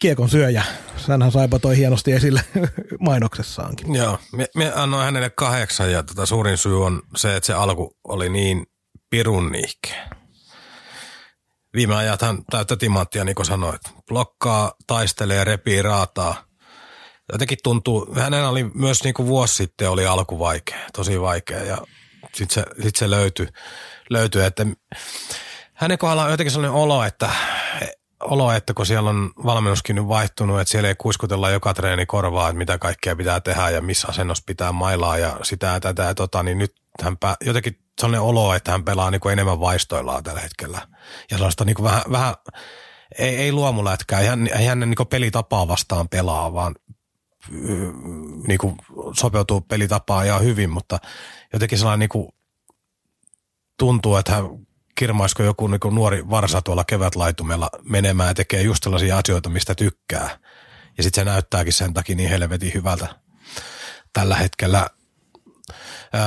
kiekon 0.00 0.28
syöjä. 0.28 0.64
Sänhän 0.96 1.32
saipa 1.32 1.58
toi 1.58 1.76
hienosti 1.76 2.12
esille 2.12 2.44
mainoksessaankin. 3.08 3.94
Joo, 3.94 4.18
me, 4.54 4.72
annoin 4.74 5.04
hänelle 5.04 5.30
kahdeksan 5.30 5.92
ja 5.92 6.02
tota 6.02 6.26
suurin 6.26 6.58
syy 6.58 6.84
on 6.84 7.02
se, 7.16 7.36
että 7.36 7.46
se 7.46 7.52
alku 7.52 7.96
oli 8.04 8.28
niin 8.28 8.66
pirun 9.10 9.52
nihkeä. 9.52 10.10
Viime 11.74 11.96
ajat 11.96 12.22
hän 12.22 12.38
täyttä 12.50 12.76
timanttia, 12.76 13.24
niin 13.24 13.34
kuin 13.34 13.46
sanoit. 13.46 13.82
Blokkaa, 14.08 14.72
taistelee, 14.86 15.44
repii, 15.44 15.82
raataa. 15.82 16.44
Jotenkin 17.32 17.58
tuntuu, 17.62 18.14
hänen 18.14 18.46
oli 18.46 18.64
myös 18.74 19.04
niin 19.04 19.14
kuin 19.14 19.28
vuosi 19.28 19.54
sitten 19.54 19.90
oli 19.90 20.06
alku 20.06 20.38
vaikea, 20.38 20.78
tosi 20.96 21.20
vaikea 21.20 21.64
ja 21.64 21.78
sitten 22.34 22.54
se, 22.54 22.82
sit 22.82 22.96
se 22.96 23.10
löytyi, 23.10 23.48
löytyi, 24.10 24.44
että 24.44 24.66
hänen 25.74 25.98
kohdallaan 25.98 26.26
on 26.26 26.32
jotenkin 26.32 26.52
sellainen 26.52 26.80
olo, 26.80 27.04
että 27.04 27.30
olo, 28.20 28.52
että 28.52 28.74
kun 28.74 28.86
siellä 28.86 29.10
on 29.10 29.30
valmennuskin 29.44 29.96
nyt 29.96 30.08
vaihtunut, 30.08 30.60
että 30.60 30.70
siellä 30.72 30.88
ei 30.88 30.94
kuiskutella 30.94 31.50
joka 31.50 31.74
treeni 31.74 32.06
korvaa, 32.06 32.48
että 32.48 32.58
mitä 32.58 32.78
kaikkea 32.78 33.16
pitää 33.16 33.40
tehdä 33.40 33.70
ja 33.70 33.80
missä 33.80 34.08
asennossa 34.08 34.44
pitää 34.46 34.72
mailaa 34.72 35.18
ja 35.18 35.36
sitä 35.42 35.66
ja 35.66 35.80
tätä 35.80 36.02
ja 36.02 36.14
tota, 36.14 36.42
niin 36.42 36.58
nyt 36.58 36.74
hän 37.02 37.16
pää, 37.16 37.36
jotenkin 37.40 37.78
sellainen 38.00 38.20
olo, 38.20 38.54
että 38.54 38.72
hän 38.72 38.84
pelaa 38.84 39.10
niin 39.10 39.20
kuin 39.20 39.32
enemmän 39.32 39.60
vaistoillaan 39.60 40.22
tällä 40.22 40.40
hetkellä. 40.40 40.78
Ja 41.30 41.36
sellaista 41.36 41.64
niin 41.64 41.76
kuin 41.76 41.84
vähän, 41.84 42.02
vähän 42.12 42.34
ei, 43.18 43.36
ei 43.36 43.52
luomulätkää, 43.52 44.20
ei 44.20 44.26
hän, 44.26 44.48
ei 44.58 44.66
hän 44.66 44.80
niin 44.80 45.08
pelitapaa 45.10 45.68
vastaan 45.68 46.08
pelaa, 46.08 46.52
vaan 46.52 46.74
niin 48.46 48.58
kuin 48.58 48.76
sopeutuu 49.12 49.60
pelitapaan 49.60 50.26
ihan 50.26 50.42
hyvin, 50.42 50.70
mutta 50.70 50.98
jotenkin 51.52 51.78
sellainen 51.78 51.98
niin 51.98 52.08
kuin 52.08 52.28
tuntuu, 53.78 54.16
että 54.16 54.32
hän 54.32 54.44
kirmaisko 55.00 55.42
joku 55.42 55.66
niin 55.66 55.80
kuin 55.80 55.94
nuori 55.94 56.30
varsa 56.30 56.62
tuolla 56.62 56.84
kevätlaitumella 56.84 57.70
menemään 57.82 58.28
ja 58.28 58.34
tekee 58.34 58.62
just 58.62 58.84
sellaisia 58.84 59.18
asioita, 59.18 59.48
mistä 59.48 59.74
tykkää. 59.74 60.38
Ja 60.96 61.02
sitten 61.02 61.24
se 61.24 61.30
näyttääkin 61.30 61.72
sen 61.72 61.94
takia 61.94 62.16
niin 62.16 62.28
helvetin 62.28 62.74
hyvältä 62.74 63.08
tällä 64.12 64.36
hetkellä. 64.36 64.90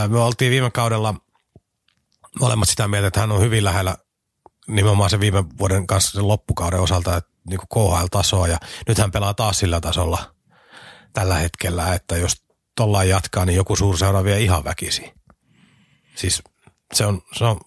Me 0.07 0.19
oltiin 0.19 0.51
viime 0.51 0.71
kaudella 0.71 1.15
molemmat 2.39 2.69
sitä 2.69 2.87
mieltä, 2.87 3.07
että 3.07 3.19
hän 3.19 3.31
on 3.31 3.41
hyvin 3.41 3.63
lähellä 3.63 3.97
nimenomaan 4.67 5.09
se 5.09 5.19
viime 5.19 5.43
vuoden 5.57 5.87
kanssa 5.87 6.11
sen 6.11 6.27
loppukauden 6.27 6.79
osalta, 6.79 7.17
että 7.17 7.31
niin 7.49 7.59
KHL-tasoa 7.73 8.47
ja 8.47 8.57
nyt 8.87 8.97
hän 8.97 9.11
pelaa 9.11 9.33
taas 9.33 9.59
sillä 9.59 9.81
tasolla 9.81 10.35
tällä 11.13 11.35
hetkellä, 11.35 11.93
että 11.93 12.17
jos 12.17 12.43
tollaan 12.75 13.09
jatkaa, 13.09 13.45
niin 13.45 13.55
joku 13.55 13.75
suurseura 13.75 14.23
vie 14.23 14.41
ihan 14.41 14.63
väkisi. 14.63 15.13
Siis 16.15 16.43
Se 16.93 17.05
on, 17.05 17.21
se 17.37 17.43
on 17.43 17.59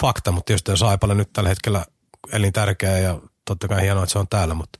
fakta, 0.00 0.32
mutta 0.32 0.46
tietysti 0.46 0.76
Saipalle 0.76 1.14
nyt 1.14 1.32
tällä 1.32 1.48
hetkellä 1.48 1.84
elintärkeä 2.32 2.98
ja 2.98 3.20
totta 3.44 3.68
kai 3.68 3.82
hienoa, 3.82 4.02
että 4.02 4.12
se 4.12 4.18
on 4.18 4.28
täällä, 4.28 4.54
mutta, 4.54 4.78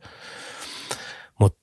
mutta 1.38 1.60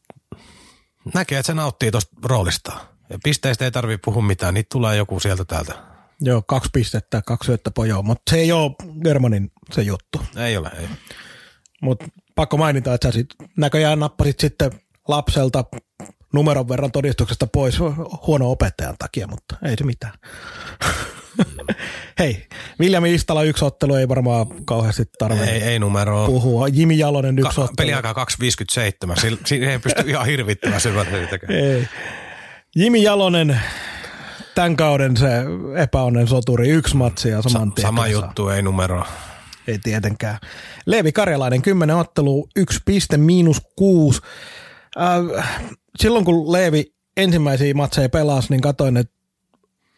näkee, 1.13 1.39
että 1.39 1.47
se 1.47 1.53
nauttii 1.53 1.91
tuosta 1.91 2.15
roolista. 2.25 2.71
Ja 3.09 3.19
pisteistä 3.23 3.65
ei 3.65 3.71
tarvitse 3.71 4.01
puhua 4.05 4.21
mitään, 4.21 4.53
niitä 4.53 4.67
tulee 4.71 4.97
joku 4.97 5.19
sieltä 5.19 5.45
täältä. 5.45 5.73
Joo, 6.21 6.41
kaksi 6.41 6.69
pistettä, 6.73 7.21
kaksi 7.21 7.45
syöttöpojoa, 7.45 8.01
mutta 8.01 8.29
se 8.29 8.37
ei 8.37 8.51
ole 8.51 8.71
Germanin 9.03 9.51
se 9.71 9.81
juttu. 9.81 10.21
Ei 10.37 10.57
ole, 10.57 10.71
ei. 10.79 10.87
Mutta 11.81 12.05
pakko 12.35 12.57
mainita, 12.57 12.93
että 12.93 13.07
sä 13.07 13.11
sit 13.11 13.27
näköjään 13.57 13.99
nappasit 13.99 14.39
sitten 14.39 14.71
lapselta 15.07 15.63
numeron 16.33 16.69
verran 16.69 16.91
todistuksesta 16.91 17.47
pois 17.47 17.79
huono 18.27 18.51
opettajan 18.51 18.95
takia, 18.99 19.27
mutta 19.27 19.55
ei 19.65 19.75
se 19.77 19.83
mitään. 19.83 20.13
Hei, 22.19 22.47
William 22.79 23.05
Istala 23.05 23.43
yksi 23.43 23.65
ottelu 23.65 23.95
ei 23.95 24.07
varmaan 24.07 24.47
kauheasti 24.65 25.03
tarvitse 25.19 25.51
Ei, 25.51 25.61
ei 25.61 25.79
numeroa. 25.79 26.25
puhua. 26.27 26.67
Jimi 26.67 26.97
Jalonen 26.97 27.39
yksi 27.39 27.55
Ka- 27.55 27.61
ottelu. 27.61 27.75
peliaika 27.77 28.13
2.57. 28.13 29.19
Sillä- 29.21 29.37
Siinä 29.45 29.71
ei 29.71 29.79
pysty 29.79 30.03
ihan 30.07 30.25
hirvittävän 30.25 30.81
tekemään. 31.29 31.59
Ei. 31.63 31.87
Jimi 32.75 33.03
Jalonen, 33.03 33.59
tämän 34.55 34.75
kauden 34.75 35.17
se 35.17 35.27
epäonnen 35.77 36.27
soturi, 36.27 36.69
yksi 36.69 36.95
matsi 36.95 37.29
ja 37.29 37.41
saman 37.41 37.71
tien 37.71 37.87
Sama 37.87 38.07
juttu, 38.07 38.49
ei 38.49 38.61
numeroa. 38.61 39.07
Ei 39.67 39.79
tietenkään. 39.83 40.37
Leevi 40.85 41.11
Karjalainen, 41.11 41.61
10 41.61 41.95
ottelu, 41.95 42.47
yksi 42.55 42.79
piste, 42.85 43.17
miinus 43.17 43.61
kuusi. 43.75 44.21
Äh, 45.37 45.49
silloin 45.99 46.25
kun 46.25 46.51
Leevi 46.51 46.85
ensimmäisiä 47.17 47.73
matseja 47.73 48.09
pelasi, 48.09 48.47
niin 48.49 48.61
katsoin, 48.61 48.97
että 48.97 49.13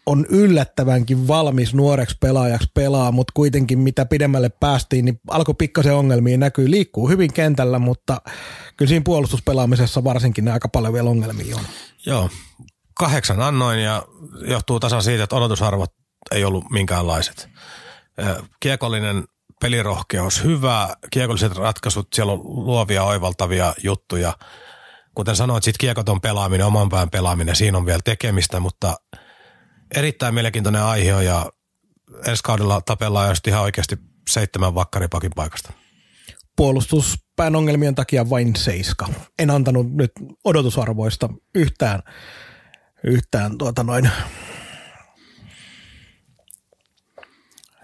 on 0.05 0.25
yllättävänkin 0.29 1.27
valmis 1.27 1.73
nuoreksi 1.73 2.17
pelaajaksi 2.19 2.69
pelaa, 2.73 3.11
mutta 3.11 3.31
kuitenkin 3.35 3.79
mitä 3.79 4.05
pidemmälle 4.05 4.49
päästiin, 4.49 5.05
niin 5.05 5.19
alkoi 5.29 5.55
pikkasen 5.57 5.95
ongelmia 5.95 6.37
näkyy. 6.37 6.71
Liikkuu 6.71 7.09
hyvin 7.09 7.33
kentällä, 7.33 7.79
mutta 7.79 8.21
kyllä 8.77 8.89
siinä 8.89 9.03
puolustuspelaamisessa 9.05 10.03
varsinkin 10.03 10.47
aika 10.47 10.67
paljon 10.67 10.93
vielä 10.93 11.09
ongelmia 11.09 11.55
on. 11.55 11.63
Joo, 12.05 12.29
kahdeksan 12.93 13.41
annoin 13.41 13.79
ja 13.79 14.05
johtuu 14.47 14.79
tasan 14.79 15.03
siitä, 15.03 15.23
että 15.23 15.35
odotusarvot 15.35 15.93
ei 16.31 16.43
ollut 16.43 16.69
minkäänlaiset. 16.69 17.49
Kiekollinen 18.59 19.23
pelirohkeus, 19.61 20.43
hyvä, 20.43 20.89
kiekolliset 21.11 21.55
ratkaisut, 21.55 22.07
siellä 22.13 22.33
on 22.33 22.41
luovia, 22.43 23.03
oivaltavia 23.03 23.73
juttuja. 23.83 24.33
Kuten 25.15 25.35
sanoit, 25.35 25.63
sit 25.63 25.77
kiekoton 25.77 26.21
pelaaminen, 26.21 26.65
oman 26.67 26.89
pään 26.89 27.09
pelaaminen, 27.09 27.55
siinä 27.55 27.77
on 27.77 27.85
vielä 27.85 28.01
tekemistä, 28.05 28.59
mutta 28.59 28.95
erittäin 29.95 30.33
mielenkiintoinen 30.33 30.81
aihe 30.83 31.23
ja 31.23 31.51
ensi 32.27 32.43
kaudella 32.43 32.81
tapellaan 32.81 33.29
just 33.29 33.47
ihan 33.47 33.61
oikeasti 33.61 33.97
seitsemän 34.29 34.75
vakkaripakin 34.75 35.31
paikasta. 35.35 35.73
puolustuspään 36.55 37.55
ongelmien 37.55 37.95
takia 37.95 38.29
vain 38.29 38.55
seiska. 38.55 39.07
En 39.39 39.49
antanut 39.49 39.93
nyt 39.93 40.11
odotusarvoista 40.43 41.29
yhtään, 41.55 42.01
yhtään 43.03 43.57
tuota 43.57 43.83
noin. 43.83 44.09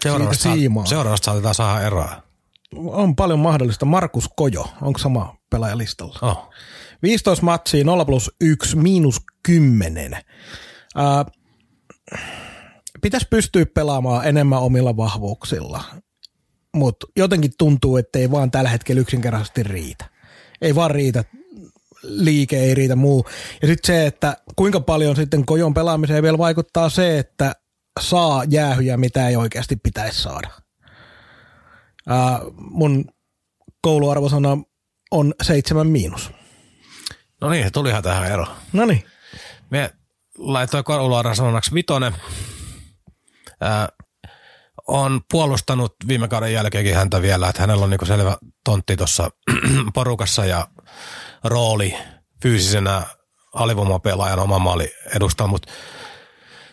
Seuraavasta, 0.02 0.52
siimaa. 0.52 0.86
seuraavasta 0.86 1.24
saatetaan 1.24 1.54
saada 1.54 1.86
eroa. 1.86 2.22
On 2.76 3.16
paljon 3.16 3.38
mahdollista. 3.38 3.86
Markus 3.86 4.28
Kojo, 4.36 4.66
onko 4.82 4.98
sama 4.98 5.36
pelaaja 5.50 5.78
listalla? 5.78 6.18
Oh. 6.22 6.50
15 7.02 7.44
matsia, 7.44 7.84
0 7.84 8.04
plus 8.04 8.30
1, 8.40 8.76
miinus 8.76 9.20
10. 9.42 10.12
Ää, 10.94 11.24
pitäisi 13.00 13.26
pystyä 13.30 13.66
pelaamaan 13.66 14.26
enemmän 14.26 14.60
omilla 14.60 14.96
vahvuuksilla, 14.96 15.84
mutta 16.76 17.06
jotenkin 17.16 17.52
tuntuu, 17.58 17.96
että 17.96 18.18
ei 18.18 18.30
vaan 18.30 18.50
tällä 18.50 18.70
hetkellä 18.70 19.00
yksinkertaisesti 19.00 19.62
riitä. 19.62 20.04
Ei 20.62 20.74
vaan 20.74 20.90
riitä 20.90 21.24
liike, 22.02 22.58
ei 22.58 22.74
riitä 22.74 22.96
muu. 22.96 23.26
Ja 23.62 23.68
sitten 23.68 23.86
se, 23.86 24.06
että 24.06 24.36
kuinka 24.56 24.80
paljon 24.80 25.16
sitten 25.16 25.46
kojon 25.46 25.74
pelaamiseen 25.74 26.22
vielä 26.22 26.38
vaikuttaa 26.38 26.88
se, 26.90 27.18
että 27.18 27.54
saa 28.00 28.44
jäähyjä, 28.48 28.96
mitä 28.96 29.28
ei 29.28 29.36
oikeasti 29.36 29.76
pitäisi 29.76 30.22
saada. 30.22 30.48
Ää, 32.08 32.40
mun 32.56 33.04
kouluarvosana 33.80 34.58
on 35.10 35.34
seitsemän 35.42 35.86
miinus. 35.86 36.30
No 37.40 37.50
niin, 37.50 37.72
tulihan 37.72 38.02
tähän 38.02 38.32
ero. 38.32 38.46
No 38.72 38.84
niin. 38.86 39.04
Me 39.70 39.90
laitoin 40.38 40.84
kouluaran 40.84 41.36
sanonaksi 41.36 41.74
vitonen. 41.74 42.14
Ää, 43.60 43.88
on 44.88 45.20
puolustanut 45.30 45.94
viime 46.08 46.28
kauden 46.28 46.52
jälkeenkin 46.52 46.94
häntä 46.94 47.22
vielä, 47.22 47.48
että 47.48 47.62
hänellä 47.62 47.84
on 47.84 47.90
niinku 47.90 48.06
selvä 48.06 48.36
tontti 48.64 48.96
tuossa 48.96 49.30
porukassa 49.94 50.44
ja 50.44 50.68
rooli 51.44 51.94
fyysisenä 52.42 53.02
alivoimapelaajan 53.54 54.38
oma 54.38 54.58
maali 54.58 54.92
edustaa, 55.16 55.46
mutta 55.46 55.72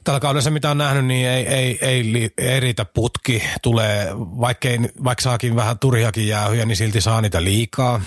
tällä 0.05 0.19
kaudella 0.19 0.41
se, 0.41 0.49
mitä 0.49 0.71
on 0.71 0.77
nähnyt, 0.77 1.05
niin 1.05 1.27
ei, 1.27 1.47
ei, 1.47 1.77
ei, 1.81 2.29
ei 2.37 2.59
riitä 2.59 2.85
putki. 2.85 3.43
Tulee, 3.63 4.09
vaikkei, 4.17 4.79
vaikka 5.03 5.21
saakin 5.21 5.55
vähän 5.55 5.79
turhiakin 5.79 6.27
jäähyjä, 6.27 6.65
niin 6.65 6.77
silti 6.77 7.01
saa 7.01 7.21
niitä 7.21 7.43
liikaa. 7.43 8.01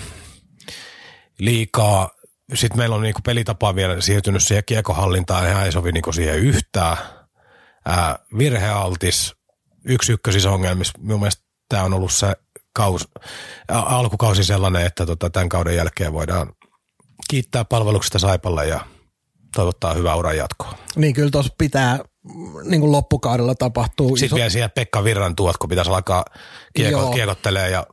Liikaa. 1.39 2.09
Sitten 2.53 2.77
meillä 2.77 2.95
on 2.95 3.01
niinku 3.01 3.21
pelitapa 3.25 3.75
vielä 3.75 4.01
siirtynyt 4.01 4.43
siihen 4.43 4.63
kiekohallintaan, 4.65 5.47
ihan 5.47 5.65
ei 5.65 5.71
sovi 5.71 5.91
niinku 5.91 6.11
siihen 6.11 6.39
yhtään. 6.39 6.97
Ää, 7.85 8.19
virhealtis, 8.37 9.35
yksi 9.85 10.11
ykkösissä 10.11 10.51
ongelmissa. 10.51 10.99
Minun 10.99 11.19
mielestä 11.19 11.43
tämä 11.69 11.83
on 11.83 11.93
ollut 11.93 12.13
se 12.13 12.33
kaus, 12.73 13.07
a- 13.67 13.79
alkukausi 13.79 14.43
sellainen, 14.43 14.85
että 14.85 15.05
tota, 15.05 15.29
tämän 15.29 15.49
kauden 15.49 15.75
jälkeen 15.75 16.13
voidaan 16.13 16.53
kiittää 17.29 17.65
palveluksesta 17.65 18.19
Saipalle 18.19 18.67
ja 18.67 18.79
toivottaa 19.55 19.93
hyvää 19.93 20.15
uran 20.15 20.37
jatkoa. 20.37 20.73
Niin 20.95 21.13
kyllä 21.13 21.29
tuossa 21.31 21.53
pitää 21.57 21.99
niin 22.63 22.81
kuin 22.81 22.91
loppukaudella 22.91 23.55
tapahtuu 23.55 24.17
Sitten 24.17 24.35
vielä 24.35 24.49
siihen 24.49 24.71
Pekka 24.71 25.03
Virran 25.03 25.35
tuot, 25.35 25.57
kun 25.57 25.69
pitäisi 25.69 25.91
alkaa 25.91 26.25
kieko, 26.75 26.99
Joo. 26.99 27.11
kiekottelee 27.11 27.69
ja 27.69 27.87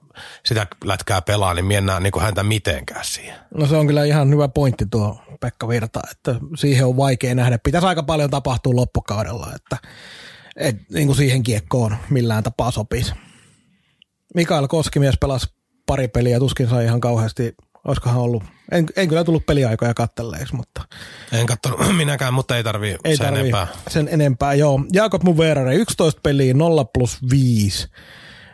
sitä 0.45 0.67
lätkää 0.85 1.23
pelaa, 1.23 1.55
niin 1.55 1.65
miennään 1.65 2.03
niin 2.03 2.21
häntä 2.21 2.43
mitenkään 2.43 3.05
siihen. 3.05 3.37
No 3.55 3.67
se 3.67 3.77
on 3.77 3.87
kyllä 3.87 4.05
ihan 4.05 4.31
hyvä 4.31 4.49
pointti 4.49 4.87
tuo 4.91 5.21
Pekka 5.41 5.69
Virta, 5.69 6.01
että 6.11 6.35
siihen 6.57 6.87
on 6.87 6.97
vaikea 6.97 7.35
nähdä. 7.35 7.59
Pitäisi 7.59 7.87
aika 7.87 8.03
paljon 8.03 8.31
tapahtua 8.31 8.77
loppukaudella, 8.77 9.53
että 9.55 9.77
et, 10.57 10.77
niin 10.93 11.07
kuin 11.07 11.17
siihen 11.17 11.43
kiekkoon 11.43 11.97
millään 12.11 12.43
tapaa 12.43 12.71
sopisi. 12.71 13.13
Mikael 14.35 14.69
Koskimies 14.69 15.15
pelasi 15.21 15.47
pari 15.87 16.09
peliä, 16.09 16.39
tuskin 16.39 16.69
sai 16.69 16.85
ihan 16.85 17.01
kauheasti, 17.01 17.55
olisikohan 17.85 18.21
ollut, 18.21 18.43
en, 18.73 18.87
en 18.97 19.09
kyllä 19.09 19.25
tullut 19.25 19.47
peliaikoja 19.47 19.95
kattelleeksi, 19.95 20.55
mutta 20.55 20.83
En 21.33 21.47
katsonut 21.47 21.81
minäkään, 21.97 22.35
mutta 22.35 22.57
ei 22.57 22.65
tarvii 22.65 22.97
ei 23.05 23.17
sen 23.17 23.27
tarvii 23.27 23.41
enempää. 23.41 23.67
sen 23.89 24.09
enempää. 24.09 24.55
Joo, 24.55 24.81
Jaakob 24.93 25.23
Muverare, 25.23 25.75
11 25.75 26.21
peliä, 26.23 26.55
0 26.55 26.85
plus 26.85 27.19
5, 27.31 27.89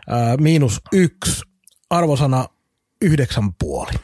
ää, 0.08 0.36
miinus 0.36 0.80
1, 0.92 1.42
arvosana 1.92 2.48
9,5. 3.04 3.98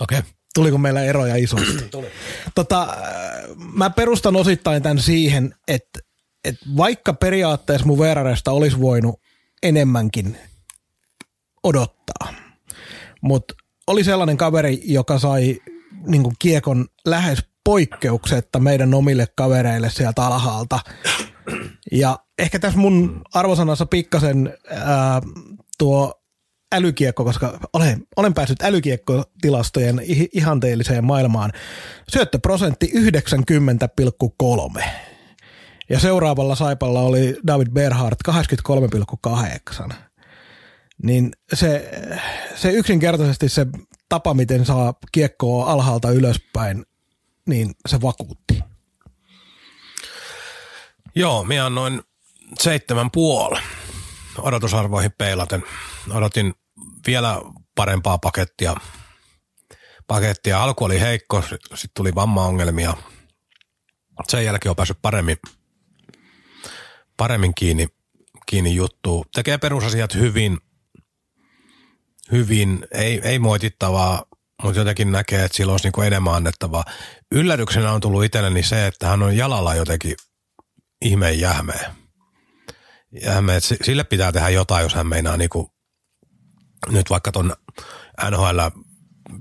Okei. 0.00 0.18
Okay. 0.18 0.22
Tuliko 0.54 0.78
meillä 0.78 1.02
eroja 1.02 1.36
isosti? 1.36 1.90
tota, 2.54 2.82
äh, 2.82 3.56
mä 3.74 3.90
perustan 3.90 4.36
osittain 4.36 4.82
tämän 4.82 4.98
siihen, 4.98 5.54
että, 5.68 5.98
että 6.44 6.66
vaikka 6.76 7.12
periaatteessa 7.12 7.86
mun 7.86 7.98
Veraresta 7.98 8.50
olisi 8.52 8.80
voinut 8.80 9.20
enemmänkin 9.62 10.38
odottaa, 11.62 12.34
mutta 13.20 13.54
oli 13.86 14.04
sellainen 14.04 14.36
kaveri, 14.36 14.80
joka 14.84 15.18
sai 15.18 15.60
niin 16.06 16.22
kuin 16.22 16.34
kiekon 16.38 16.86
lähes 17.06 17.38
poikkeuksetta 17.64 18.60
meidän 18.60 18.94
omille 18.94 19.26
kavereille 19.36 19.90
sieltä 19.90 20.26
alhaalta. 20.26 20.80
Ja 21.92 22.18
ehkä 22.38 22.58
tässä 22.58 22.78
mun 22.78 23.22
arvosanassa 23.34 23.86
pikkasen 23.86 24.58
ää, 24.70 25.22
tuo 25.78 26.18
älykiekko, 26.72 27.24
koska 27.24 27.58
olen, 27.72 28.06
olen 28.16 28.34
päässyt 28.34 28.62
älykiekkotilastojen 28.62 30.00
ihanteelliseen 30.32 31.04
maailmaan. 31.04 31.52
Syöttöprosentti 32.08 32.92
90,3. 34.76 34.82
Ja 35.90 36.00
seuraavalla 36.00 36.54
saipalla 36.54 37.00
oli 37.00 37.36
David 37.46 37.68
Berhardt 37.68 38.20
83,8. 39.88 39.94
Niin 41.02 41.32
se, 41.54 41.90
se 42.54 42.70
yksinkertaisesti 42.70 43.48
se 43.48 43.66
tapa, 44.08 44.34
miten 44.34 44.64
saa 44.64 44.94
kiekkoa 45.12 45.72
alhaalta 45.72 46.10
ylöspäin, 46.10 46.86
niin 47.46 47.70
se 47.88 48.00
vakuutti. 48.00 48.60
Joo, 51.14 51.44
minä 51.44 51.66
annoin 51.66 52.02
seitsemän 52.58 53.10
puoli 53.10 53.60
odotusarvoihin 54.38 55.12
peilaten. 55.18 55.62
Odotin 56.10 56.54
vielä 57.06 57.40
parempaa 57.74 58.18
pakettia. 58.18 58.74
pakettia. 60.06 60.62
Alku 60.62 60.84
oli 60.84 61.00
heikko, 61.00 61.42
sitten 61.50 61.90
tuli 61.96 62.14
vammaongelmia. 62.14 62.94
Sen 64.28 64.44
jälkeen 64.44 64.70
on 64.70 64.76
päässyt 64.76 64.98
paremmin, 65.02 65.36
paremmin 67.16 67.54
kiinni, 67.54 67.88
kiinni 68.46 68.74
juttu. 68.74 69.24
Tekee 69.34 69.58
perusasiat 69.58 70.14
hyvin, 70.14 70.58
hyvin, 72.32 72.86
ei, 72.94 73.20
ei 73.24 73.38
moitittavaa, 73.38 74.24
mutta 74.62 74.80
jotenkin 74.80 75.12
näkee, 75.12 75.44
että 75.44 75.56
sillä 75.56 75.72
olisi 75.72 75.86
niinku 75.86 76.00
enemmän 76.00 76.34
annettavaa. 76.34 76.84
Yllätyksenä 77.32 77.92
on 77.92 78.00
tullut 78.00 78.24
itselleni 78.24 78.62
se, 78.62 78.86
että 78.86 79.08
hän 79.08 79.22
on 79.22 79.36
jalalla 79.36 79.74
jotenkin 79.74 80.16
ihmeen 81.02 81.40
jähmeä. 81.40 81.94
Jähmeä. 83.22 83.56
että 83.56 83.68
si- 83.68 83.78
Sille 83.82 84.04
pitää 84.04 84.32
tehdä 84.32 84.48
jotain, 84.48 84.82
jos 84.82 84.94
hän 84.94 85.06
meinaa 85.06 85.36
niinku, 85.36 85.72
nyt 86.88 87.10
vaikka 87.10 87.32
ton 87.32 87.54
NHL 88.30 88.60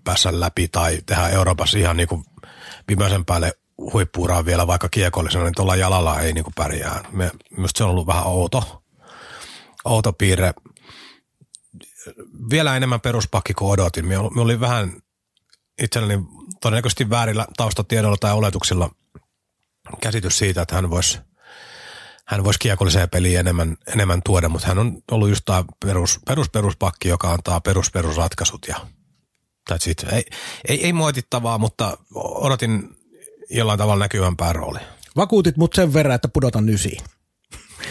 päässä 0.03 0.39
läpi 0.39 0.67
tai 0.67 1.01
tehdä 1.05 1.29
Euroopassa 1.29 1.77
ihan 1.77 1.97
niinku 1.97 2.23
viimeisen 2.87 3.25
päälle 3.25 3.53
huippuuraan 3.93 4.45
vielä 4.45 4.67
vaikka 4.67 4.89
kiekollisena, 4.89 5.43
niin 5.43 5.55
tuolla 5.55 5.75
jalalla 5.75 6.19
ei 6.19 6.33
niinku 6.33 6.51
pärjää. 6.55 7.03
Me, 7.11 7.31
minusta 7.57 7.77
se 7.77 7.83
on 7.83 7.89
ollut 7.89 8.07
vähän 8.07 8.25
outo, 8.27 8.83
outo 9.85 10.13
piirre. 10.13 10.53
Vielä 12.51 12.77
enemmän 12.77 13.01
peruspakki 13.01 13.53
kuin 13.53 13.71
odotin. 13.71 14.07
Me 14.07 14.17
oli 14.17 14.59
vähän 14.59 15.01
itselleni 15.81 16.23
todennäköisesti 16.61 17.09
väärillä 17.09 17.47
taustatiedoilla 17.57 18.17
tai 18.17 18.33
oletuksilla 18.33 18.89
käsitys 20.01 20.37
siitä, 20.37 20.61
että 20.61 20.75
hän 20.75 20.89
voisi 20.89 21.19
hän 22.27 22.43
voisi 22.43 22.59
kiekolliseen 22.59 23.09
peliin 23.09 23.39
enemmän, 23.39 23.77
enemmän 23.93 24.21
tuoda, 24.25 24.49
mutta 24.49 24.67
hän 24.67 24.79
on 24.79 24.97
ollut 25.11 25.29
just 25.29 25.45
tämä 25.45 25.63
perus, 25.85 26.19
perus, 26.27 26.49
peruspakki, 26.49 27.09
joka 27.09 27.31
antaa 27.33 27.61
perus, 27.61 27.91
perusratkaisut 27.91 28.67
ja 28.67 28.75
that's 29.71 29.89
it. 29.89 30.05
Ei, 30.11 30.25
ei, 30.67 30.85
ei 30.85 30.93
moitittavaa, 30.93 31.57
mutta 31.57 31.97
odotin 32.15 32.89
jollain 33.49 33.79
tavalla 33.79 34.03
näkyvämpää 34.03 34.53
roolia. 34.53 34.85
Vakuutit 35.15 35.57
mut 35.57 35.73
sen 35.73 35.93
verran, 35.93 36.15
että 36.15 36.27
pudotan 36.27 36.69
ysiin. 36.69 37.03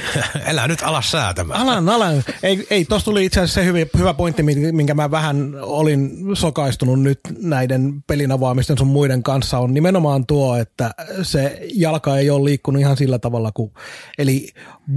Elää 0.50 0.68
nyt 0.68 0.82
alas 0.82 1.10
säätämään. 1.10 1.60
Alan, 1.60 1.88
alan. 1.88 2.24
Ei, 2.42 2.66
ei 2.70 2.84
tuossa 2.84 3.04
tuli 3.04 3.24
itse 3.24 3.40
asiassa 3.40 3.60
se 3.60 3.66
hyvä, 3.66 3.78
hyvä 3.98 4.14
pointti, 4.14 4.42
minkä 4.72 4.94
mä 4.94 5.10
vähän 5.10 5.54
olin 5.60 6.10
sokaistunut 6.34 7.02
nyt 7.02 7.20
näiden 7.38 8.02
pelin 8.06 8.32
avaamisten 8.32 8.78
sun 8.78 8.88
muiden 8.88 9.22
kanssa, 9.22 9.58
on 9.58 9.74
nimenomaan 9.74 10.26
tuo, 10.26 10.56
että 10.56 10.94
se 11.22 11.60
jalka 11.74 12.18
ei 12.18 12.30
ole 12.30 12.44
liikkunut 12.44 12.80
ihan 12.80 12.96
sillä 12.96 13.18
tavalla 13.18 13.52
kuin, 13.52 13.72
eli 14.18 14.48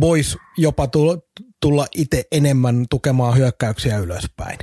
voisi 0.01 0.37
jopa 0.57 0.87
tulla 1.61 1.87
itse 1.95 2.23
enemmän 2.31 2.85
tukemaan 2.89 3.37
hyökkäyksiä 3.37 3.97
ylöspäin 3.97 4.57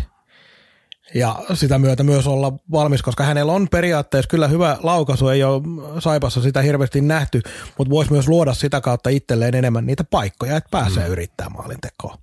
ja 1.18 1.42
sitä 1.54 1.78
myötä 1.78 2.02
myös 2.02 2.26
olla 2.26 2.52
valmis, 2.70 3.02
koska 3.02 3.24
hänellä 3.24 3.52
on 3.52 3.68
periaatteessa 3.68 4.28
kyllä 4.28 4.48
hyvä 4.48 4.78
laukaisu, 4.82 5.28
ei 5.28 5.44
ole 5.44 5.62
Saipassa 6.00 6.42
sitä 6.42 6.62
hirveästi 6.62 7.00
nähty, 7.00 7.42
mutta 7.78 7.90
voisi 7.90 8.12
myös 8.12 8.28
luoda 8.28 8.54
sitä 8.54 8.80
kautta 8.80 9.10
itselleen 9.10 9.54
enemmän 9.54 9.86
niitä 9.86 10.04
paikkoja, 10.04 10.56
että 10.56 10.70
pääsee 10.70 11.06
mm. 11.06 11.12
yrittämään 11.12 11.52
maalintekoa. 11.52 12.18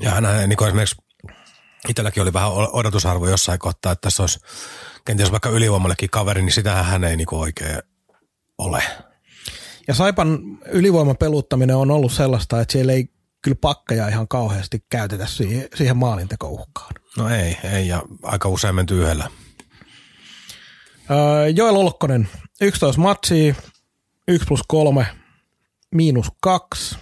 Ja 0.00 0.10
hän 0.10 0.48
niin 0.48 0.64
esimerkiksi 0.66 0.96
itselläkin 1.88 2.22
oli 2.22 2.32
vähän 2.32 2.50
odotusarvo 2.52 3.28
jossain 3.28 3.58
kohtaa, 3.58 3.92
että 3.92 4.02
tässä 4.02 4.22
olisi 4.22 4.40
kenties 5.04 5.30
vaikka 5.30 5.48
ylivoimallekin 5.48 6.10
kaveri, 6.10 6.42
niin 6.42 6.52
sitähän 6.52 6.84
hän 6.84 7.04
ei 7.04 7.16
niin 7.16 7.34
oikein 7.34 7.78
ole. 8.58 8.82
Ja 9.88 9.94
Saipan 9.94 10.38
ylivoiman 10.66 11.16
peluttaminen 11.16 11.76
on 11.76 11.90
ollut 11.90 12.12
sellaista, 12.12 12.60
että 12.60 12.72
siellä 12.72 12.92
ei 12.92 13.08
kyllä 13.42 13.58
pakkeja 13.60 14.08
ihan 14.08 14.28
kauheasti 14.28 14.84
käytetä 14.88 15.26
siihen, 15.26 15.68
siihen 15.74 15.96
maalintekouhkaan. 15.96 16.94
No 17.16 17.28
ei, 17.28 17.56
ei 17.72 17.88
ja 17.88 18.02
aika 18.22 18.48
usein 18.48 18.74
menty 18.74 19.02
yhdellä. 19.02 19.30
Öö, 21.10 21.48
Joel 21.48 21.76
Olkkonen, 21.76 22.28
11 22.60 23.00
matsia, 23.00 23.54
1 24.28 24.46
plus 24.48 24.60
3, 24.68 25.06
miinus 25.94 26.26
2. 26.42 26.96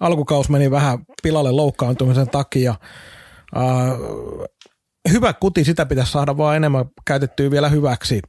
Alkukaus 0.00 0.48
meni 0.48 0.70
vähän 0.70 0.98
pilalle 1.22 1.50
loukkaantumisen 1.52 2.30
takia. 2.30 2.74
Öö, 3.56 3.62
hyvä 5.10 5.32
kuti, 5.32 5.64
sitä 5.64 5.86
pitäisi 5.86 6.12
saada 6.12 6.36
vaan 6.36 6.56
enemmän 6.56 6.84
käytettyä 7.06 7.50
vielä 7.50 7.68
hyväksi. 7.68 8.22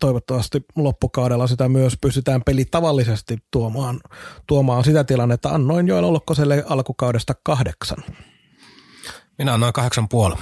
Toivottavasti 0.00 0.64
loppukaudella 0.76 1.46
sitä 1.46 1.68
myös 1.68 1.96
pystytään 2.00 2.42
peli 2.46 2.64
tavallisesti 2.64 3.38
tuomaan, 3.50 4.00
tuomaan 4.46 4.84
sitä 4.84 5.04
tilannetta. 5.04 5.48
Annoin 5.48 5.88
Joel 5.88 6.04
Olkkoselle 6.04 6.64
alkukaudesta 6.68 7.34
kahdeksan. 7.42 8.04
Minä 9.40 9.54
annoin 9.54 9.72
kahdeksan 9.72 10.08
puoli. 10.08 10.34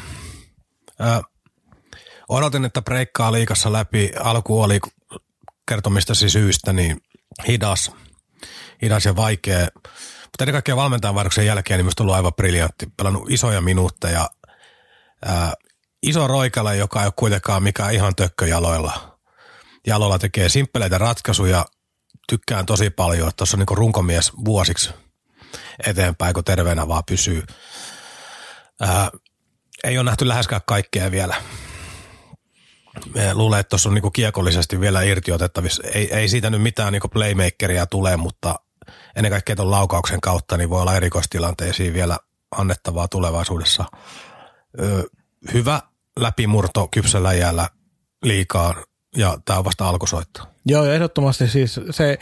Ö, 1.01 1.23
odotin, 2.29 2.65
että 2.65 2.83
breikkaa 2.83 3.33
liikassa 3.33 3.73
läpi. 3.73 4.13
Alku 4.21 4.63
oli 4.63 4.79
kertomistasi 5.69 6.31
syystä 6.31 6.73
niin 6.73 7.01
hidas, 7.49 7.91
hidas 8.83 9.05
ja 9.05 9.17
vaikea. 9.17 9.69
Mutta 10.25 10.45
ennen 10.45 10.53
kaikkea 10.53 10.77
valmentajan 10.77 11.15
vaihdoksen 11.15 11.47
jälkeen 11.47 11.79
niin 11.79 11.85
minusta 11.85 12.03
ollut 12.03 12.15
aivan 12.15 12.35
briljantti. 12.35 12.87
Pelannut 12.97 13.31
isoja 13.31 13.61
minuutteja. 13.61 14.31
Ö, 15.27 15.31
iso 16.03 16.27
roikala, 16.27 16.75
joka 16.75 17.01
ei 17.01 17.07
ole 17.07 17.13
kuitenkaan 17.17 17.63
mikään 17.63 17.95
ihan 17.95 18.17
tökkö 18.17 18.47
jaloilla. 18.47 19.19
Jaloilla 19.87 20.19
tekee 20.19 20.49
simppeleitä 20.49 20.99
ratkaisuja. 20.99 21.65
Tykkään 22.29 22.67
tosi 22.67 22.91
paljon, 22.91 23.29
että 23.29 23.37
tuossa 23.37 23.57
on 23.57 23.59
niin 23.59 23.79
runkomies 23.79 24.33
vuosiksi 24.45 24.91
eteenpäin, 25.87 26.35
kun 26.35 26.45
terveenä 26.45 26.89
vaan 26.89 27.05
pysyy. 27.05 27.45
Ää, 28.81 29.11
ei 29.85 29.99
ole 29.99 30.05
nähty 30.05 30.29
läheskään 30.29 30.63
kaikkea 30.67 31.11
vielä. 31.11 31.35
Me 33.15 33.35
luulen, 33.35 33.61
että 33.61 33.71
tuossa 33.71 33.89
on 33.89 33.95
niinku 33.95 34.11
kiekollisesti 34.11 34.81
vielä 34.81 35.03
irti 35.03 35.33
otettavissa. 35.33 35.83
Ei, 35.95 36.15
ei 36.15 36.29
siitä 36.29 36.51
nyt 36.51 36.63
mitään 36.63 36.93
niinku 36.93 37.09
playmakeria 37.09 37.87
tule, 37.87 38.17
mutta 38.17 38.55
ennen 39.17 39.33
kaikkea 39.33 39.57
tuon 39.57 39.71
laukauksen 39.71 40.21
kautta 40.21 40.57
niin 40.57 40.71
voi 40.71 40.83
olla 40.83 40.97
erikoistilanteisiin 40.97 41.95
vielä 41.95 42.19
annettavaa 42.51 43.09
tulevaisuudessa. 43.09 43.85
Ö, 44.81 45.05
hyvä 45.53 45.83
läpimurto 46.21 46.89
kypsällä 46.91 47.33
jäällä 47.33 47.69
liikaa 48.23 48.75
ja 49.17 49.39
tämä 49.45 49.59
on 49.59 49.65
vasta 49.65 49.89
alkusoitto. 49.89 50.43
Joo, 50.67 50.85
ehdottomasti 50.85 51.49
siis 51.49 51.81
se, 51.91 52.19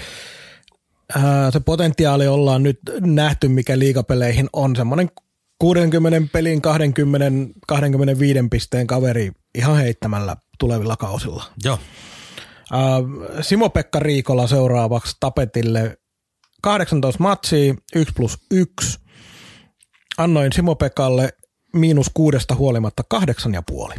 ää, 1.16 1.50
se 1.50 1.60
potentiaali 1.60 2.26
ollaan 2.26 2.62
nyt 2.62 2.80
nähty, 3.00 3.48
mikä 3.48 3.78
liikapeleihin 3.78 4.48
on 4.52 4.76
semmoinen 4.76 5.10
60 5.58 6.32
pelin 6.32 6.62
20, 6.62 7.26
25 7.66 8.40
pisteen 8.50 8.86
kaveri 8.86 9.32
ihan 9.54 9.76
heittämällä 9.76 10.36
tulevilla 10.58 10.96
kausilla. 10.96 11.44
Joo. 11.64 11.78
Simo-Pekka 13.40 13.98
Riikola 13.98 14.46
seuraavaksi 14.46 15.16
tapetille 15.20 15.98
18 16.62 17.22
matsia, 17.22 17.74
1 17.94 18.14
plus 18.14 18.38
1. 18.50 18.98
Annoin 20.18 20.52
Simo-Pekalle 20.52 21.28
miinus 21.72 22.10
kuudesta 22.14 22.54
huolimatta 22.54 23.02
kahdeksan 23.08 23.54
ja 23.54 23.62
puoli. 23.62 23.94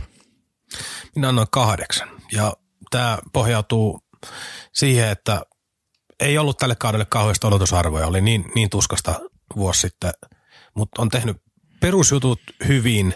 Minä 1.16 1.30
annoin 1.30 1.47
kahdeksan. 1.51 2.10
Ja 2.32 2.53
tämä 2.91 3.18
pohjautuu 3.34 3.99
siihen, 4.74 5.10
että 5.10 5.41
ei 6.20 6.38
ollut 6.38 6.58
tälle 6.58 6.76
kaudelle 6.76 7.05
kauheasti 7.05 7.47
odotusarvoja. 7.47 8.08
Oli 8.08 8.22
niin, 8.22 8.51
niin 8.55 8.70
tuskasta 8.70 9.20
vuosi 9.55 9.80
sitten, 9.80 10.12
mutta 10.76 11.01
on 11.01 11.10
tehnyt 11.10 11.38
perusjutut 11.80 12.39
hyvin. 12.67 13.13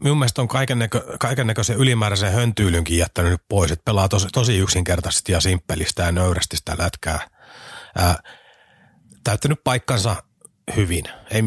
Minun 0.00 0.18
mielestä 0.18 0.42
on 0.42 0.48
kaiken, 0.48 0.78
näkö, 0.78 1.04
kaiken 1.20 1.46
näköisen 1.46 1.76
ylimääräisen 1.76 2.32
höntyylynkin 2.32 2.98
jättänyt 2.98 3.30
nyt 3.30 3.42
pois, 3.48 3.70
että 3.70 3.84
pelaa 3.84 4.08
tosi, 4.08 4.28
tosi 4.32 4.58
yksinkertaisesti 4.58 5.32
ja 5.32 5.40
simppelistä 5.40 6.02
ja 6.02 6.12
nöyrästi 6.12 6.56
sitä 6.56 6.76
lätkää. 6.78 7.28
Ää, 7.96 8.18
täyttänyt 9.24 9.60
paikkansa 9.64 10.16
hyvin. 10.76 11.04
Ei, 11.30 11.42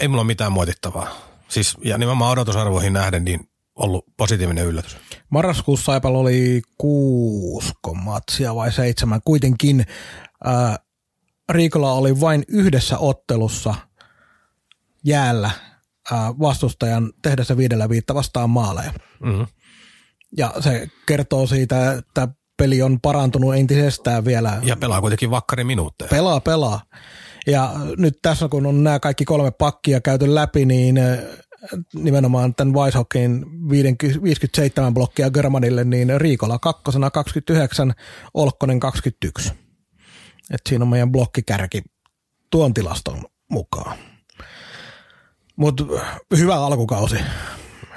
ei 0.00 0.08
mulla 0.08 0.20
ole 0.20 0.26
mitään 0.26 0.52
muotittavaa. 0.52 1.08
Siis, 1.48 1.76
ja 1.84 1.98
nimenomaan 1.98 2.32
odotusarvoihin 2.32 2.92
nähden, 2.92 3.24
niin 3.24 3.40
ollut 3.76 4.04
positiivinen 4.16 4.66
yllätys. 4.66 4.96
Marraskuussa 5.30 5.84
Saipalla 5.84 6.18
oli 6.18 6.62
kuusi 6.78 7.72
matsia 7.94 8.54
vai 8.54 8.72
seitsemän. 8.72 9.20
Kuitenkin 9.24 9.86
ää, 10.44 10.78
Riikola 11.48 11.92
oli 11.92 12.20
vain 12.20 12.44
yhdessä 12.48 12.98
ottelussa– 12.98 13.74
jäällä 15.04 15.50
vastustajan 16.40 17.12
tehdessä 17.22 17.56
viidellä 17.56 17.88
viitta 17.88 18.14
vastaan 18.14 18.50
maaleja. 18.50 18.92
Mm-hmm. 19.20 19.46
Ja 20.36 20.54
se 20.60 20.88
kertoo 21.06 21.46
siitä, 21.46 21.92
että 21.92 22.28
peli 22.56 22.82
on 22.82 23.00
parantunut 23.00 23.54
entisestään 23.54 24.24
vielä. 24.24 24.60
Ja 24.62 24.76
pelaa 24.76 25.00
kuitenkin 25.00 25.30
vakkari 25.30 25.64
minuutteja. 25.64 26.08
Pelaa, 26.08 26.40
pelaa. 26.40 26.80
Ja 27.46 27.72
nyt 27.96 28.18
tässä 28.22 28.48
kun 28.48 28.66
on 28.66 28.84
nämä 28.84 29.00
kaikki 29.00 29.24
kolme 29.24 29.50
pakkia 29.50 30.00
käyty 30.00 30.34
läpi, 30.34 30.66
niin 30.66 30.98
nimenomaan 31.94 32.54
tämän 32.54 32.74
Weishockeyn 32.74 33.46
57 34.22 34.94
blokkia 34.94 35.30
Germanille, 35.30 35.84
niin 35.84 36.20
Riikola 36.20 36.58
kakkosena 36.58 37.10
29, 37.10 37.94
Olkkonen 38.34 38.80
21. 38.80 39.52
Et 40.50 40.60
siinä 40.68 40.82
on 40.82 40.88
meidän 40.88 41.12
blokkikärki 41.12 41.82
tuon 42.50 42.74
tilaston 42.74 43.22
mukaan. 43.50 43.96
Mutta 45.56 45.84
hyvä 46.36 46.54
alkukausi 46.54 47.16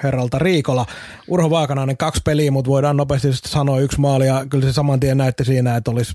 herralta 0.04 0.40
Riikola. 0.40 0.86
Urho 1.28 1.50
Vaakanainen 1.50 1.98
kaksi 1.98 2.22
peliä, 2.26 2.52
mutta 2.52 2.70
voidaan 2.70 2.98
nopeasti 2.98 3.28
sanoa 3.34 3.80
yksi 3.80 4.00
maali 4.00 4.28
ja 4.28 4.46
kyllä 4.50 4.66
se 4.68 4.74
saman 4.74 5.00
tien 5.00 5.18
näytti 5.18 5.46
siinä, 5.46 5.76
että 5.76 5.92
olisi 5.92 6.14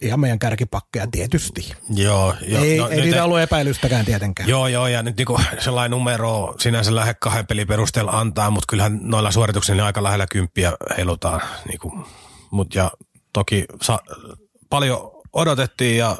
ihan 0.00 0.20
meidän 0.20 0.38
kärkipakkeja 0.38 1.06
tietysti. 1.12 1.72
Joo. 1.94 2.34
Jo, 2.48 2.62
ei 2.62 2.78
no, 2.78 2.88
ei 2.88 2.96
nyt 2.96 3.04
siitä 3.04 3.24
ollut 3.24 3.40
epäilystäkään 3.40 4.04
tietenkään. 4.04 4.48
Joo, 4.48 4.68
joo, 4.68 4.86
ja 4.86 5.02
nyt 5.02 5.16
niinku 5.16 5.40
sellainen 5.58 5.90
numero 5.90 6.54
sinänsä 6.58 6.94
lähde 6.94 7.14
kahden 7.14 7.46
pelin 7.46 7.66
perusteella 7.66 8.10
antaa, 8.10 8.50
mutta 8.50 8.66
kyllähän 8.68 8.98
noilla 9.02 9.30
suorituksilla 9.30 9.86
aika 9.86 10.02
lähellä 10.02 10.26
kymppiä 10.26 10.72
heilutaan. 10.96 11.40
Niinku, 11.68 12.06
mut 12.50 12.74
ja 12.74 12.90
toki 13.32 13.64
sa- 13.82 14.02
paljon 14.70 15.10
odotettiin 15.32 15.98
ja 15.98 16.16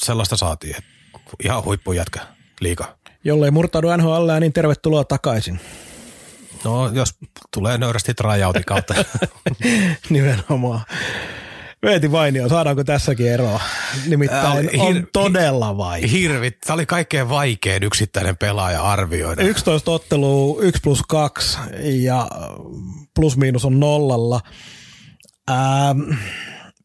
sellaista 0.00 0.36
saatiin. 0.36 0.76
Et 0.76 0.84
ihan 1.44 1.64
huippujätkä 1.64 2.20
liika. 2.60 2.97
Jollei 3.24 3.50
murtaudu 3.50 3.96
NHL, 3.96 4.30
niin 4.40 4.52
tervetuloa 4.52 5.04
takaisin. 5.04 5.60
No, 6.64 6.88
jos 6.92 7.14
tulee 7.54 7.78
nöyrästi 7.78 8.14
tryoutin 8.14 8.64
kautta. 8.64 8.94
Nimenomaan. 10.10 10.80
Veeti 11.82 12.12
Vainio, 12.12 12.48
saadaanko 12.48 12.84
tässäkin 12.84 13.28
eroa? 13.32 13.60
Nimittäin 14.06 14.70
Äh, 14.74 14.80
on 14.86 14.96
hir- 14.96 15.06
todella 15.12 15.76
vaikea. 15.76 16.08
Hirvit, 16.08 16.60
tämä 16.60 16.74
oli 16.74 16.86
kaikkein 16.86 17.28
vaikein 17.28 17.82
yksittäinen 17.82 18.36
pelaaja 18.36 18.82
arvioida. 18.82 19.42
11 19.42 19.90
ottelua, 19.90 20.62
1 20.62 20.80
plus 20.82 21.02
2 21.08 21.58
ja 21.82 22.28
plus 23.14 23.36
miinus 23.36 23.64
on 23.64 23.80
nollalla. 23.80 24.40
Ähm, 25.50 26.00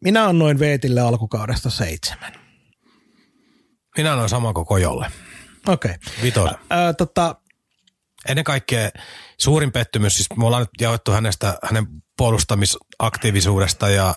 minä 0.04 0.26
annoin 0.28 0.60
Veetille 0.60 1.02
alkukaudesta 1.02 1.70
seitsemän. 1.70 2.34
Minä 3.98 4.12
annan 4.14 4.30
sama 4.30 4.54
kuin 4.54 4.66
Kojolle. 4.66 5.08
Okei. 5.68 5.92
Okay. 5.92 6.24
Vitosen. 6.24 6.58
Äh, 6.72 6.96
tota, 6.98 7.36
Ennen 8.30 8.44
kaikkea 8.44 8.90
suurin 9.38 9.72
pettymys, 9.72 10.16
siis 10.16 10.28
me 10.38 10.46
ollaan 10.46 10.62
nyt 10.62 10.82
jaettu 10.82 11.12
hänestä, 11.12 11.58
hänen 11.64 11.88
puolustamisaktiivisuudesta 12.18 13.90
ja 13.90 14.16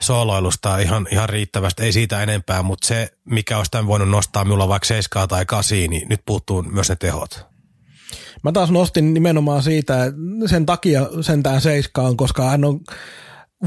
sooloilusta 0.00 0.78
ihan, 0.78 1.06
ihan 1.10 1.28
riittävästi, 1.28 1.82
ei 1.82 1.92
siitä 1.92 2.22
enempää, 2.22 2.62
mutta 2.62 2.86
se, 2.86 3.08
mikä 3.24 3.56
olisi 3.58 3.70
tämän 3.70 3.86
voinut 3.86 4.08
nostaa 4.08 4.44
minulla 4.44 4.68
vaikka 4.68 4.86
7 4.86 5.28
tai 5.28 5.46
8, 5.46 5.78
niin 5.78 6.08
nyt 6.08 6.20
puuttuu 6.26 6.62
myös 6.62 6.88
ne 6.88 6.96
tehot. 6.96 7.46
Mä 8.42 8.52
taas 8.52 8.70
nostin 8.70 9.14
nimenomaan 9.14 9.62
siitä, 9.62 10.04
että 10.04 10.18
sen 10.46 10.66
takia 10.66 11.06
sentään 11.20 11.60
seiskaan, 11.60 12.16
koska 12.16 12.42
hän 12.42 12.64
on, 12.64 12.80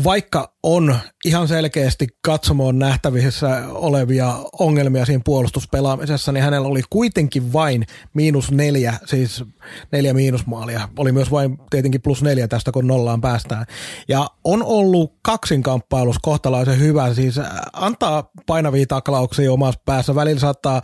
vaikka 0.04 0.55
on 0.66 1.00
ihan 1.26 1.48
selkeästi 1.48 2.08
katsomoon 2.22 2.80
nähtävissä 2.80 3.64
olevia 3.70 4.36
ongelmia 4.60 5.06
siinä 5.06 5.22
puolustuspelaamisessa, 5.26 6.32
niin 6.32 6.44
hänellä 6.44 6.68
oli 6.68 6.82
kuitenkin 6.90 7.54
vain 7.54 7.86
miinus 8.14 8.52
neljä, 8.52 8.94
siis 9.06 9.44
neljä 9.92 10.14
miinusmaalia. 10.14 10.90
Oli 10.98 11.12
myös 11.12 11.32
vain 11.32 11.58
tietenkin 11.70 12.02
plus 12.02 12.24
neljä 12.24 12.48
tästä, 12.48 12.72
kun 12.72 12.88
nollaan 12.88 13.22
päästään. 13.22 13.66
Ja 14.08 14.28
on 14.44 14.64
ollut 14.64 15.14
kaksinkamppailussa 15.22 16.20
kohtalaisen 16.24 16.80
hyvä, 16.80 17.14
siis 17.14 17.40
antaa 17.74 18.30
painavia 18.46 18.86
taklauksia 18.88 19.54
omassa 19.54 19.82
päässä. 19.86 20.16
Välillä 20.16 20.40
saattaa, 20.40 20.82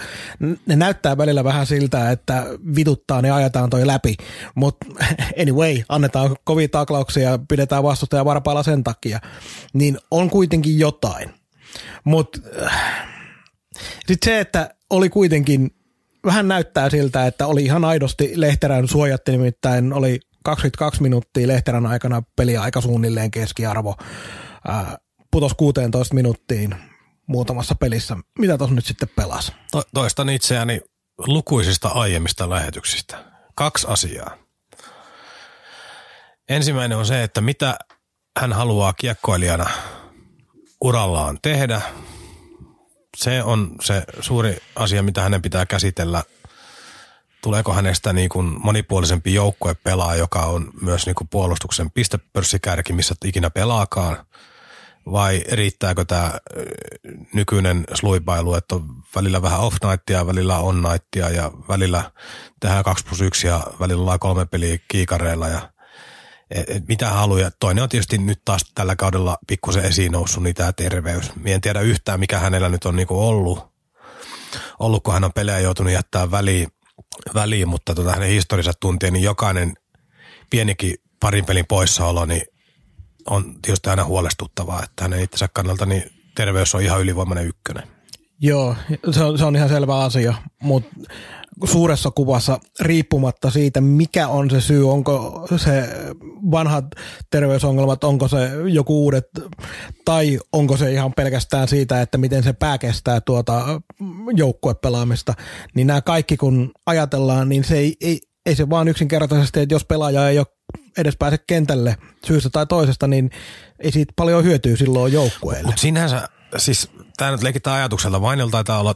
ne 0.66 0.76
näyttää 0.76 1.18
välillä 1.18 1.44
vähän 1.44 1.66
siltä, 1.66 2.12
että 2.12 2.46
vituttaa, 2.76 3.22
ne 3.22 3.32
ajetaan 3.32 3.70
toi 3.70 3.88
läpi. 3.88 4.16
Mutta 4.56 4.86
anyway, 5.42 5.76
annetaan 5.90 6.36
kovia 6.44 6.68
taklauksia 6.68 7.30
ja 7.30 7.40
pidetään 7.50 7.84
vastustaja 7.84 8.26
varpailla 8.26 8.64
sen 8.64 8.84
takia. 8.84 9.20
Niin 9.74 9.98
on 10.12 10.30
kuitenkin 10.30 10.80
jotain. 10.80 11.34
Mutta 12.04 12.40
sitten 14.08 14.26
se, 14.26 14.40
että 14.40 14.76
oli 14.90 15.10
kuitenkin, 15.10 15.72
vähän 16.26 16.48
näyttää 16.48 16.90
siltä, 16.90 17.28
että 17.28 17.48
oli 17.48 17.64
ihan 17.64 17.86
aidosti 17.86 18.32
Lehterän 18.36 18.88
suojatti, 18.88 19.32
nimittäin 19.32 19.94
oli 19.94 20.20
22 20.44 21.02
minuuttia 21.02 21.48
Lehterän 21.48 21.86
aikana 21.86 22.24
peliä 22.36 22.62
aika 22.62 22.82
suunnilleen 22.82 23.32
keskiarvo. 23.32 23.96
Ää, 24.68 24.98
putos 25.32 25.54
16 25.54 26.16
minuuttiin 26.16 26.76
muutamassa 27.28 27.76
pelissä. 27.76 28.18
Mitä 28.40 28.58
tuossa 28.58 28.76
nyt 28.76 28.86
sitten 28.86 29.10
pelasi? 29.16 29.52
To- 29.72 29.84
toistan 29.94 30.30
itseäni 30.30 30.82
lukuisista 31.28 31.88
aiemmista 31.88 32.50
lähetyksistä. 32.50 33.26
Kaksi 33.56 33.88
asiaa. 33.90 34.38
Ensimmäinen 36.50 36.98
on 36.98 37.06
se, 37.06 37.24
että 37.24 37.42
mitä 37.42 37.78
hän 38.38 38.54
haluaa 38.54 38.94
kiekkoilijana 38.94 39.70
urallaan 40.82 41.40
tehdä. 41.42 41.82
Se 43.18 43.44
on 43.44 43.76
se 43.82 44.04
suuri 44.20 44.58
asia, 44.76 45.04
mitä 45.04 45.22
hänen 45.22 45.42
pitää 45.42 45.66
käsitellä. 45.66 46.24
Tuleeko 47.42 47.74
hänestä 47.74 48.14
niin 48.14 48.30
kuin 48.30 48.56
monipuolisempi 48.64 49.34
joukkuepelaaja, 49.34 50.20
joka 50.20 50.40
on 50.40 50.72
myös 50.82 51.06
niin 51.06 51.16
kuin 51.16 51.28
puolustuksen 51.28 51.92
pistepörssikärki, 51.92 52.94
missä 52.94 53.16
ikinä 53.26 53.50
pelaakaan? 53.50 54.26
Vai 55.12 55.44
riittääkö 55.52 56.06
tämä 56.06 56.32
nykyinen 57.34 57.84
sluipailu, 57.94 58.56
että 58.56 58.76
on 58.76 59.04
välillä 59.16 59.42
vähän 59.42 59.60
off 59.60 59.78
nightia, 59.84 60.28
välillä 60.28 60.58
on 60.58 60.82
nightia 60.82 61.30
ja 61.30 61.52
välillä 61.70 62.12
tehdään 62.60 62.84
2 62.84 63.06
plus 63.06 63.22
1 63.22 63.48
ja 63.48 63.64
välillä 63.80 64.02
ollaan 64.02 64.20
kolme 64.20 64.46
peliä 64.46 64.78
kiikareilla 64.88 65.48
ja 65.48 65.72
et, 66.52 66.70
et 66.70 66.88
mitä 66.88 67.10
haluaa. 67.10 67.52
Toinen 67.60 67.84
on 67.84 67.90
tietysti 67.90 68.18
nyt 68.18 68.42
taas 68.46 68.72
tällä 68.76 68.96
kaudella 68.96 69.38
pikkusen 69.48 69.86
esiin 69.86 70.12
noussut, 70.12 70.44
niin 70.44 70.56
tämä 70.56 70.74
terveys. 70.74 71.36
Mie 71.36 71.56
en 71.56 71.62
tiedä 71.62 71.82
yhtään, 71.82 72.20
mikä 72.20 72.40
hänellä 72.40 72.70
nyt 72.70 72.86
on 72.86 72.96
niinku 72.96 73.20
ollut, 73.20 73.72
ollut, 74.80 75.04
kun 75.04 75.14
hän 75.14 75.24
on 75.24 75.34
pelejä 75.34 75.60
joutunut 75.60 75.94
jättää 75.94 76.32
väliin, 76.32 76.68
väliin 77.34 77.68
mutta 77.68 77.96
tota 77.96 78.12
hänen 78.12 78.30
historiansa 78.30 78.72
tuntien, 78.80 79.14
niin 79.14 79.24
jokainen 79.24 79.74
pienikin 80.50 80.96
parin 81.20 81.46
pelin 81.46 81.66
poissaolo, 81.68 82.26
niin 82.26 82.44
on 83.26 83.62
tietysti 83.62 83.90
aina 83.90 84.04
huolestuttavaa, 84.04 84.84
että 84.84 85.04
hänen 85.04 85.22
itsensä 85.22 85.48
kannalta 85.54 85.86
niin 85.86 86.04
terveys 86.36 86.76
on 86.76 86.82
ihan 86.82 87.02
ylivoimainen 87.02 87.48
ykkönen. 87.48 87.84
Joo, 88.40 88.76
se 89.12 89.24
on, 89.24 89.38
se 89.38 89.46
on 89.46 89.56
ihan 89.56 89.70
selvä 89.70 90.00
asia, 90.00 90.34
mutta 90.62 90.90
suuressa 91.64 92.12
kuvassa 92.12 92.60
riippumatta 92.80 93.50
siitä, 93.50 93.82
mikä 93.82 94.28
on 94.28 94.50
se 94.50 94.62
syy, 94.62 94.92
onko 94.92 95.48
se 95.58 95.90
vanhat 96.52 96.86
terveysongelmat, 97.32 98.04
onko 98.04 98.28
se 98.28 98.38
joku 98.66 99.04
uudet, 99.04 99.28
tai 100.06 100.40
onko 100.54 100.78
se 100.78 100.92
ihan 100.92 101.14
pelkästään 101.14 101.68
siitä, 101.68 102.02
että 102.02 102.18
miten 102.18 102.44
se 102.44 102.54
pää 102.54 102.78
kestää 102.78 103.22
tuota 103.22 103.82
joukkuepelaamista, 104.36 105.34
niin 105.76 105.88
nämä 105.88 106.02
kaikki 106.02 106.38
kun 106.38 106.72
ajatellaan, 106.86 107.50
niin 107.50 107.64
se 107.64 107.78
ei, 107.78 107.96
ei, 108.02 108.20
ei 108.46 108.56
se 108.56 108.70
vaan 108.70 108.88
yksinkertaisesti, 108.88 109.60
että 109.60 109.76
jos 109.76 109.86
pelaaja 109.86 110.30
ei 110.30 110.40
ole 110.40 110.48
edes 110.98 111.18
pääse 111.20 111.38
kentälle 111.48 111.98
syystä 112.26 112.50
tai 112.50 112.68
toisesta, 112.68 113.08
niin 113.08 113.30
ei 113.80 113.92
siitä 113.92 114.14
paljon 114.16 114.44
hyötyä 114.44 114.76
silloin 114.76 115.14
joukkueelle. 115.14 115.66
Mutta 115.66 115.82
sinänsä, 115.82 116.30
siis 116.58 116.90
tämä 117.18 117.32
nyt 117.32 117.44
leikitään 117.44 117.76
ajatuksella, 117.76 118.22
Vainilla 118.22 118.52
taitaa 118.52 118.80
olla 118.80 118.96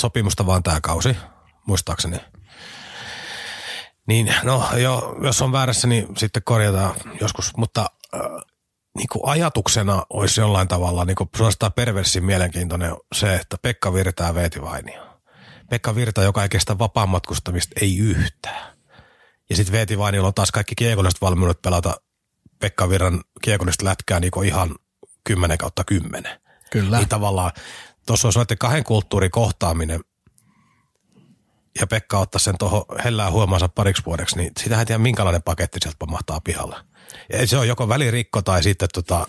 sopimusta 0.00 0.46
vaan 0.46 0.62
tämä 0.62 0.80
kausi, 0.80 1.16
muistaakseni. 1.70 2.16
Niin, 4.06 4.34
no 4.42 4.68
jo, 4.76 5.16
jos 5.22 5.42
on 5.42 5.52
väärässä, 5.52 5.86
niin 5.86 6.06
sitten 6.16 6.42
korjataan 6.44 6.94
joskus, 7.20 7.56
mutta 7.56 7.86
äh, 8.14 8.20
niin 8.96 9.06
kuin 9.12 9.22
ajatuksena 9.24 10.06
olisi 10.10 10.40
jollain 10.40 10.68
tavalla 10.68 11.04
niin 11.04 11.14
kuin 11.14 11.30
suorastaan 11.36 11.72
perversin 11.72 12.24
mielenkiintoinen 12.24 12.96
se, 13.14 13.34
että 13.34 13.56
Pekka 13.62 13.94
Virta 13.94 14.24
ja 14.24 14.34
Veeti 14.34 14.62
Vainio. 14.62 15.20
Pekka 15.70 15.94
Virta, 15.94 16.22
joka 16.22 16.42
ei 16.42 16.48
kestä 16.48 16.78
vapaan 16.78 17.08
matkustamista, 17.08 17.80
ei 17.80 17.98
yhtään. 17.98 18.76
Ja 19.50 19.56
sitten 19.56 19.72
Veeti 19.72 19.98
Vainiolla 19.98 20.28
on 20.28 20.34
taas 20.34 20.50
kaikki 20.50 20.74
kiekolliset 20.74 21.20
valmiudet 21.20 21.62
pelata 21.62 21.94
Pekka 22.58 22.88
Virran 22.88 23.20
kiekollista 23.42 23.84
lätkää 23.84 24.20
niin 24.20 24.44
ihan 24.44 24.74
10 25.24 25.58
kautta 25.58 25.84
10. 25.84 26.40
Kyllä. 26.70 26.96
Niin 26.96 27.08
tavallaan 27.08 27.52
tuossa 28.06 28.28
olisi 28.28 28.38
noiden 28.38 28.58
kahden 28.58 28.84
kulttuurin 28.84 29.30
kohtaaminen 29.30 30.00
ja 31.80 31.86
Pekka 31.86 32.18
ottaa 32.18 32.38
sen 32.38 32.54
tuohon 32.58 32.84
hellää 33.04 33.30
huomaansa 33.30 33.68
pariksi 33.68 34.02
vuodeksi, 34.06 34.36
niin 34.36 34.52
sitähän 34.62 34.82
ei 34.82 34.86
tiedä 34.86 34.98
minkälainen 34.98 35.42
paketti 35.42 35.78
sieltä 35.82 35.96
pamahtaa 35.98 36.40
pihalle. 36.40 36.76
Ja 37.32 37.46
se 37.46 37.56
on 37.56 37.68
joko 37.68 37.88
välirikko 37.88 38.42
tai 38.42 38.62
sitten 38.62 38.88
tota, 38.94 39.26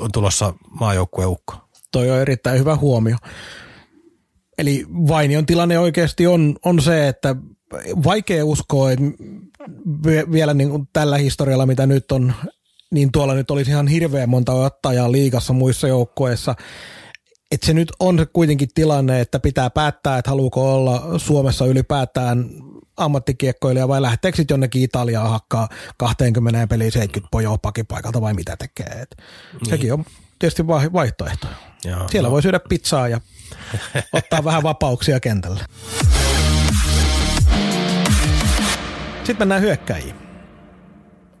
on 0.00 0.12
tulossa 0.12 0.54
maajoukkueukko. 0.80 1.54
Toi 1.92 2.10
on 2.10 2.18
erittäin 2.18 2.58
hyvä 2.58 2.76
huomio. 2.76 3.16
Eli 4.58 4.86
Vainion 4.88 5.46
tilanne 5.46 5.78
oikeasti 5.78 6.26
on, 6.26 6.56
on 6.64 6.82
se, 6.82 7.08
että 7.08 7.36
vaikea 8.04 8.44
uskoa, 8.44 8.92
että 8.92 9.04
vielä 10.32 10.54
niin 10.54 10.70
kuin 10.70 10.88
tällä 10.92 11.18
historialla, 11.18 11.66
mitä 11.66 11.86
nyt 11.86 12.12
on, 12.12 12.34
niin 12.90 13.12
tuolla 13.12 13.34
nyt 13.34 13.50
olisi 13.50 13.70
ihan 13.70 13.88
hirveän 13.88 14.28
monta 14.28 14.52
ottajaa 14.52 15.12
liigassa 15.12 15.52
muissa 15.52 15.88
joukkueissa. 15.88 16.54
Että 17.50 17.66
se 17.66 17.72
nyt 17.74 17.92
on 18.00 18.26
kuitenkin 18.32 18.68
tilanne, 18.74 19.20
että 19.20 19.40
pitää 19.40 19.70
päättää, 19.70 20.18
että 20.18 20.30
haluuko 20.30 20.74
olla 20.74 21.18
Suomessa 21.18 21.66
ylipäätään 21.66 22.50
ammattikiekkoilija 22.96 23.88
vai 23.88 24.02
lähteekö 24.02 24.36
sitten 24.36 24.54
jonnekin 24.54 24.82
Italiaan 24.82 25.30
hakkaa 25.30 25.68
20 25.96 26.66
peliä 26.66 26.90
70 26.90 27.28
pojoa 27.30 27.58
pakipaikalta 27.58 28.20
vai 28.20 28.34
mitä 28.34 28.56
tekee. 28.56 28.86
Et 28.86 29.16
niin. 29.52 29.70
Sekin 29.70 29.92
on 29.92 30.04
tietysti 30.38 30.66
vaihtoehto. 30.66 31.46
Joo, 31.84 32.08
Siellä 32.08 32.26
no. 32.26 32.32
voi 32.32 32.42
syödä 32.42 32.60
pizzaa 32.68 33.08
ja 33.08 33.20
ottaa 34.12 34.44
vähän 34.44 34.62
vapauksia 34.62 35.20
kentälle. 35.20 35.64
Sitten 39.24 39.38
mennään 39.38 39.62
hyökkäjiin. 39.62 40.25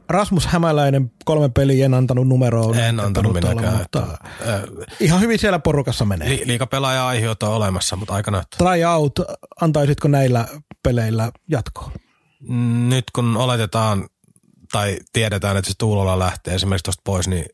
Rasmus 0.08 0.46
Hämäläinen 0.46 1.12
kolme 1.24 1.48
peliä 1.48 1.84
en 1.84 1.94
antanut 1.94 2.28
numeroon. 2.28 2.78
En 2.78 3.00
antanut 3.00 3.32
minäkään. 3.32 3.78
Mutta 3.78 3.98
äh, 4.00 4.60
ihan 5.00 5.20
hyvin 5.20 5.38
siellä 5.38 5.58
porukassa 5.58 6.04
menee. 6.04 6.28
li, 6.28 6.42
liika 6.46 6.66
pelaaja 6.66 7.06
aiheut 7.06 7.42
on 7.42 7.52
olemassa, 7.52 7.96
mutta 7.96 8.14
aika 8.14 8.30
näyttää. 8.30 8.58
Try 8.58 8.84
out, 8.84 9.12
antaisitko 9.60 10.08
näillä 10.08 10.48
peleillä 10.82 11.32
jatkoa? 11.50 11.90
Nyt 12.88 13.04
kun 13.14 13.36
oletetaan 13.36 14.08
tai 14.72 14.98
tiedetään, 15.12 15.56
että 15.56 15.70
se 15.70 15.74
Tuulola 15.78 16.18
lähtee 16.18 16.54
esimerkiksi 16.54 16.84
tuosta 16.84 17.02
pois, 17.04 17.28
niin 17.28 17.44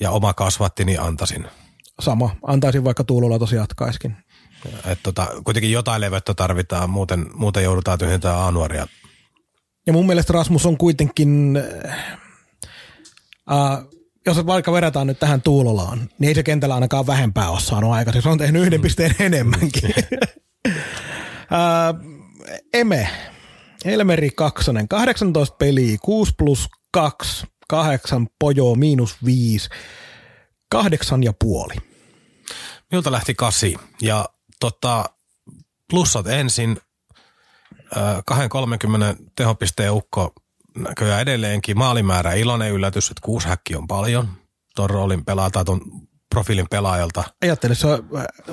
ja 0.00 0.10
oma 0.10 0.34
kasvatti, 0.34 0.84
niin 0.84 1.00
antaisin. 1.00 1.46
Sama, 2.00 2.36
antaisin 2.42 2.84
vaikka 2.84 3.04
Tuulola 3.04 3.38
tosi 3.38 3.56
jatkaiskin. 3.56 4.16
Et 4.86 4.98
tota, 5.02 5.26
kuitenkin 5.44 5.72
jotain 5.72 6.00
levettä 6.00 6.34
tarvitaan, 6.34 6.90
muuten, 6.90 7.26
muuten 7.34 7.64
joudutaan 7.64 7.98
tyhjentämään 7.98 8.40
A-nuoria. 8.40 8.86
Ja 9.86 9.92
mun 9.92 10.06
mielestä 10.06 10.32
Rasmus 10.32 10.66
on 10.66 10.78
kuitenkin, 10.78 11.58
äh, 13.50 13.84
jos 14.26 14.46
vaikka 14.46 14.72
verrataan 14.72 15.06
nyt 15.06 15.18
tähän 15.18 15.42
Tuulolaan, 15.42 16.10
niin 16.18 16.28
ei 16.28 16.34
se 16.34 16.42
kentällä 16.42 16.74
ainakaan 16.74 17.06
vähempää 17.06 17.50
ole 17.50 17.60
saanut 17.60 17.92
aikaisemmin. 17.92 18.22
Se 18.22 18.28
on 18.28 18.38
tehnyt 18.38 18.62
yhden 18.62 18.82
pisteen 18.82 19.14
enemmänkin. 19.18 19.94
äh, 20.66 21.94
Eme, 22.72 23.08
Elmeri 23.84 24.30
Kaksonen, 24.30 24.88
18 24.88 25.56
peliä, 25.56 25.98
6 26.02 26.32
plus 26.38 26.68
2, 26.90 27.46
8 27.68 28.26
pojoa, 28.38 28.74
miinus 28.74 29.16
5, 29.24 29.68
kahdeksan 30.68 31.22
ja 31.22 31.32
puoli. 31.40 31.74
Minulta 32.90 33.12
lähti 33.12 33.34
kasi 33.34 33.76
ja 34.02 34.24
tota, 34.60 35.04
plussat 35.90 36.26
ensin, 36.26 36.76
230 38.26 39.22
tehopisteen 39.36 39.92
ukko 39.92 40.32
näköjään 40.78 41.20
edelleenkin, 41.20 41.78
maalimäärä 41.78 42.32
iloinen 42.32 42.72
yllätys, 42.72 43.10
että 43.10 43.20
kuusi 43.24 43.48
häkki 43.48 43.76
on 43.76 43.86
paljon. 43.86 44.28
Tuon 44.76 44.90
roolin 44.90 45.24
pelaa 45.24 45.50
tuon 45.50 45.80
profiilin 46.34 46.66
pelaajalta. 46.70 47.24
Ajattelin, 47.42 47.76
se 47.76 47.88
äh, 47.88 47.98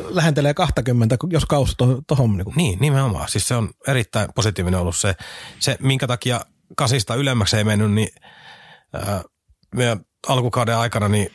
lähentelee 0.10 0.54
20, 0.54 1.18
jos 1.30 1.46
kausi 1.46 1.74
tuohon. 1.78 2.04
To, 2.08 2.16
niin 2.28 2.56
Niin, 2.56 2.80
nimenomaan. 2.80 3.30
Siis 3.30 3.48
se 3.48 3.56
on 3.56 3.70
erittäin 3.88 4.30
positiivinen 4.36 4.80
ollut 4.80 4.96
se, 4.96 5.16
se 5.60 5.78
minkä 5.80 6.08
takia 6.08 6.42
kasista 6.78 7.16
ylemmäksi 7.16 7.58
ei 7.58 7.64
mennyt, 7.64 7.92
niin 7.92 8.10
ää, 8.94 9.22
meidän 9.76 10.00
alkukauden 10.28 10.78
aikana, 10.78 11.08
niin 11.08 11.32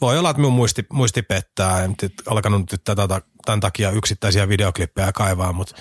voi 0.00 0.18
olla, 0.18 0.30
että 0.30 0.40
minun 0.40 0.52
muisti, 0.52 0.86
muisti 0.92 1.22
pettää. 1.22 1.84
En 1.84 1.94
alkanut 2.26 2.72
nyt 2.72 2.84
tätä, 2.84 3.20
tämän 3.44 3.60
takia 3.60 3.90
yksittäisiä 3.90 4.48
videoklippejä 4.48 5.12
kaivaa, 5.12 5.52
mutta 5.52 5.74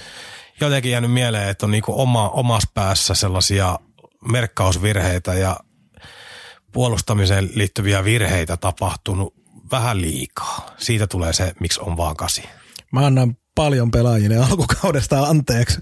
jotenkin 0.59 0.91
jäänyt 0.91 1.11
mieleen, 1.11 1.49
että 1.49 1.65
on 1.65 1.71
niinku 1.71 2.01
oma, 2.01 2.29
omassa 2.29 2.69
päässä 2.73 3.13
sellaisia 3.13 3.79
merkkausvirheitä 4.31 5.33
ja 5.33 5.57
puolustamiseen 6.71 7.49
liittyviä 7.53 8.03
virheitä 8.03 8.57
tapahtunut 8.57 9.33
vähän 9.71 10.01
liikaa. 10.01 10.65
Siitä 10.77 11.07
tulee 11.07 11.33
se, 11.33 11.53
miksi 11.59 11.81
on 11.81 11.97
vaan 11.97 12.15
kasi. 12.15 12.43
Mä 12.91 13.05
annan 13.05 13.37
paljon 13.55 13.91
pelaajille 13.91 14.37
alkukaudesta 14.37 15.23
anteeksi, 15.23 15.79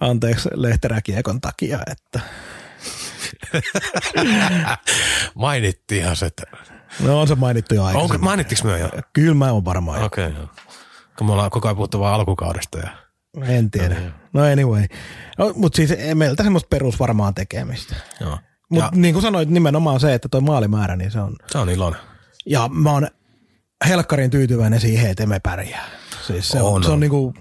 anteeksi 0.00 0.48
lehteräkiekon 0.54 1.40
takia, 1.40 1.78
että 1.90 2.20
Mainittiinhan 5.34 6.16
se. 6.16 6.26
Että... 6.26 6.42
no 7.00 7.20
on 7.20 7.28
se 7.28 7.34
mainittu 7.34 7.74
jo 7.74 7.84
Onko, 7.84 7.98
aikaisemmin. 7.98 8.24
mainittiinko 8.24 8.68
me 8.68 8.78
jo? 8.78 8.88
Kyllä 9.12 9.34
mä 9.34 9.52
oon 9.52 9.64
varmaan. 9.64 10.02
Okei, 10.02 10.26
okay, 10.26 10.46
Kun 11.18 11.26
me 11.26 11.32
ollaan 11.32 11.50
koko 11.50 11.68
ajan 11.68 11.76
puhuttu 11.76 12.00
vaan 12.00 12.14
alkukaudesta. 12.14 12.78
Ja... 12.78 13.03
En 13.42 13.70
tiedä. 13.70 13.96
No 14.32 14.42
anyway. 14.52 14.84
No, 15.38 15.52
mutta 15.56 15.76
siis 15.76 15.90
meiltä 16.14 16.42
semmoista 16.42 16.68
perus 16.70 16.98
varmaan 16.98 17.34
tekemistä. 17.34 17.96
Joo. 18.20 18.38
Mutta 18.68 18.90
niin 18.94 19.14
kuin 19.14 19.22
sanoit, 19.22 19.48
nimenomaan 19.48 20.00
se, 20.00 20.14
että 20.14 20.28
toi 20.28 20.40
maalimäärä, 20.40 20.96
niin 20.96 21.10
se 21.10 21.20
on. 21.20 21.36
se 21.46 21.58
on 21.58 21.70
iloinen. 21.70 22.00
Ja 22.46 22.68
mä 22.68 22.90
oon 22.90 23.08
helkkarin 23.88 24.30
tyytyväinen 24.30 24.80
siihen, 24.80 25.10
että 25.10 25.26
me 25.26 25.40
pärjää. 25.40 25.84
Siis 26.26 26.48
se 26.48 26.62
on, 26.62 26.72
On, 26.72 26.82
se 26.82 26.88
on 26.88 26.94
on. 26.94 27.00
niinku, 27.00 27.34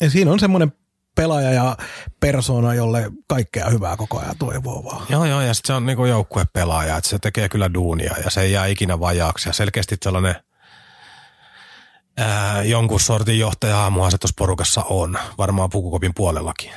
ja 0.00 0.10
siinä 0.10 0.32
on 0.32 0.40
semmoinen 0.40 0.72
pelaaja 1.16 1.50
ja 1.50 1.76
persona, 2.20 2.74
jolle 2.74 3.10
kaikkea 3.26 3.70
hyvää 3.70 3.96
koko 3.96 4.18
ajan 4.18 4.36
toivoo 4.38 4.84
vaan. 4.84 5.06
Joo, 5.08 5.24
joo, 5.24 5.40
ja 5.40 5.54
sit 5.54 5.64
se 5.64 5.72
on 5.72 5.86
niinku 5.86 6.04
joukkuepelaaja, 6.04 6.96
että 6.96 7.10
se 7.10 7.18
tekee 7.18 7.48
kyllä 7.48 7.74
duunia 7.74 8.14
ja 8.24 8.30
se 8.30 8.40
ei 8.40 8.52
jää 8.52 8.66
ikinä 8.66 9.00
vajaaksi. 9.00 9.48
Ja 9.48 9.52
selkeästi 9.52 9.96
sellainen 10.02 10.34
ää, 12.20 12.62
jonkun 12.62 13.00
sortin 13.00 13.38
johtaja-aamuhan 13.38 14.10
se 14.10 14.18
porukassa 14.38 14.82
on, 14.82 15.18
varmaan 15.38 15.70
pukukopin 15.70 16.14
puolellakin. 16.14 16.70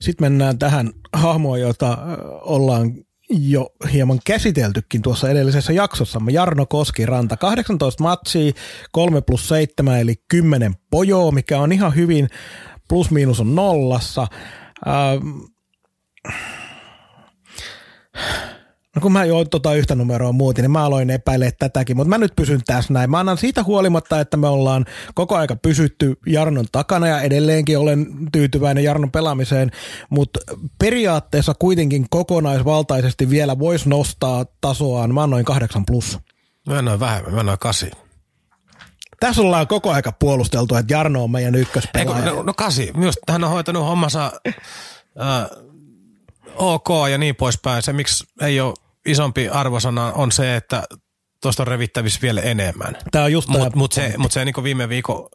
Sitten 0.00 0.24
mennään 0.24 0.58
tähän 0.58 0.92
hahmoon, 1.12 1.60
jota 1.60 1.92
ö, 1.92 1.96
ollaan 2.40 2.94
jo 3.30 3.70
hieman 3.92 4.20
käsiteltykin 4.24 5.02
tuossa 5.02 5.30
edellisessä 5.30 5.72
jaksossamme. 5.72 6.32
Jarno 6.32 6.66
Koskiranta, 6.66 7.36
18 7.36 8.02
matsia, 8.02 8.52
3 8.92 9.20
plus 9.20 9.48
7 9.48 10.00
eli 10.00 10.14
10 10.28 10.74
pojoa, 10.90 11.32
mikä 11.32 11.58
on 11.58 11.72
ihan 11.72 11.94
hyvin, 11.94 12.28
plus 12.88 13.10
miinus 13.10 13.40
on 13.40 13.54
nollassa. 13.54 14.26
Ähm, 14.86 15.38
No 18.96 19.02
kun 19.02 19.12
mä 19.12 19.24
jo 19.24 19.44
tota 19.44 19.74
yhtä 19.74 19.94
numeroa 19.94 20.32
muutin, 20.32 20.62
niin 20.62 20.70
mä 20.70 20.84
aloin 20.84 21.10
epäilemään 21.10 21.52
tätäkin, 21.58 21.96
mutta 21.96 22.08
mä 22.08 22.18
nyt 22.18 22.32
pysyn 22.36 22.60
tässä 22.66 22.92
näin. 22.92 23.10
Mä 23.10 23.18
annan 23.18 23.38
siitä 23.38 23.62
huolimatta, 23.62 24.20
että 24.20 24.36
me 24.36 24.48
ollaan 24.48 24.84
koko 25.14 25.36
aika 25.36 25.56
pysytty 25.56 26.16
Jarnon 26.26 26.66
takana 26.72 27.06
ja 27.06 27.20
edelleenkin 27.20 27.78
olen 27.78 28.06
tyytyväinen 28.32 28.84
Jarnon 28.84 29.10
pelaamiseen, 29.10 29.70
mutta 30.10 30.40
periaatteessa 30.78 31.54
kuitenkin 31.58 32.06
kokonaisvaltaisesti 32.10 33.30
vielä 33.30 33.58
voisi 33.58 33.88
nostaa 33.88 34.46
tasoaan. 34.60 35.14
Mä 35.14 35.22
annoin 35.22 35.44
kahdeksan 35.44 35.86
plus. 35.86 36.18
Mä 36.66 36.78
annoin 36.78 37.00
vähemmän, 37.00 37.34
mä 37.34 37.40
annoin 37.40 37.58
kasi. 37.58 37.90
Tässä 39.20 39.42
ollaan 39.42 39.66
koko 39.66 39.90
aika 39.90 40.12
puolusteltu, 40.12 40.74
että 40.76 40.94
Jarno 40.94 41.22
on 41.24 41.30
meidän 41.30 41.54
Ei, 41.54 41.60
ykköspelaaja. 41.60 42.22
kun, 42.22 42.36
no, 42.36 42.42
no 42.42 42.54
kasi, 42.54 42.90
myös 42.96 43.18
hän 43.28 43.44
on 43.44 43.50
hoitanut 43.50 43.86
hommansa 43.86 44.32
ää, 45.18 45.48
ok 46.56 46.88
ja 47.10 47.18
niin 47.18 47.36
poispäin. 47.36 47.82
Se, 47.82 47.92
miksi 47.92 48.24
ei 48.40 48.60
ole 48.60 48.74
isompi 49.06 49.48
arvosana, 49.48 50.12
on 50.12 50.32
se, 50.32 50.56
että 50.56 50.82
tuosta 51.42 51.62
on 51.62 51.66
revittävissä 51.66 52.20
vielä 52.22 52.40
enemmän. 52.40 52.96
Tämä 53.10 53.24
on 53.24 53.32
just 53.32 53.48
Mutta 53.48 53.76
mut 53.76 53.92
se, 53.92 54.14
mut 54.18 54.32
se 54.32 54.44
niin 54.44 54.64
viime 54.64 54.88
viikon 54.88 55.28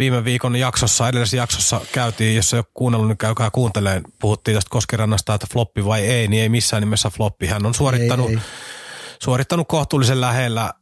viime 0.00 0.24
viikon 0.24 0.56
jaksossa, 0.56 1.08
edellisessä 1.08 1.36
jaksossa 1.36 1.80
käytiin, 1.92 2.36
jos 2.36 2.54
ei 2.54 2.58
ole 2.58 2.64
kuunnellut, 2.74 3.08
niin 3.08 3.18
käykää 3.18 3.50
kuunteleen. 3.50 4.02
Puhuttiin 4.20 4.54
tästä 4.54 4.70
Koskirannasta, 4.70 5.34
että 5.34 5.46
floppi 5.52 5.84
vai 5.84 6.06
ei, 6.06 6.28
niin 6.28 6.42
ei 6.42 6.48
missään 6.48 6.82
nimessä 6.82 7.10
floppi. 7.10 7.46
Hän 7.46 7.66
on 7.66 7.74
suorittanut, 7.74 8.30
Ei, 8.30 8.34
ei. 8.34 8.42
suorittanut 9.22 9.68
kohtuullisen 9.68 10.20
lähellä 10.20 10.72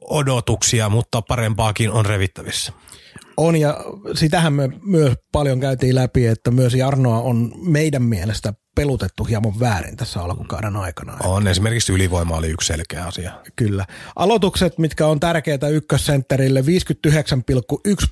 odotuksia, 0.00 0.88
mutta 0.88 1.22
parempaakin 1.22 1.90
on 1.90 2.06
revittävissä. 2.06 2.72
On 3.36 3.56
ja 3.56 3.76
sitähän 4.14 4.52
me 4.52 4.68
myös 4.82 5.14
paljon 5.32 5.60
käytiin 5.60 5.94
läpi, 5.94 6.26
että 6.26 6.50
myös 6.50 6.74
Jarnoa 6.74 7.20
on 7.20 7.52
meidän 7.56 8.02
mielestä 8.02 8.54
pelutettu 8.76 9.24
hieman 9.24 9.60
väärin 9.60 9.96
tässä 9.96 10.20
alkukauden 10.20 10.76
aikana. 10.76 11.16
On 11.24 11.48
esimerkiksi 11.48 11.92
ylivoima 11.92 12.36
oli 12.36 12.48
yksi 12.48 12.66
selkeä 12.66 13.04
asia. 13.04 13.32
Kyllä. 13.56 13.86
Aloitukset, 14.16 14.78
mitkä 14.78 15.06
on 15.06 15.20
tärkeitä 15.20 15.68
ykkössentterille, 15.68 16.60
59,1 16.60 16.66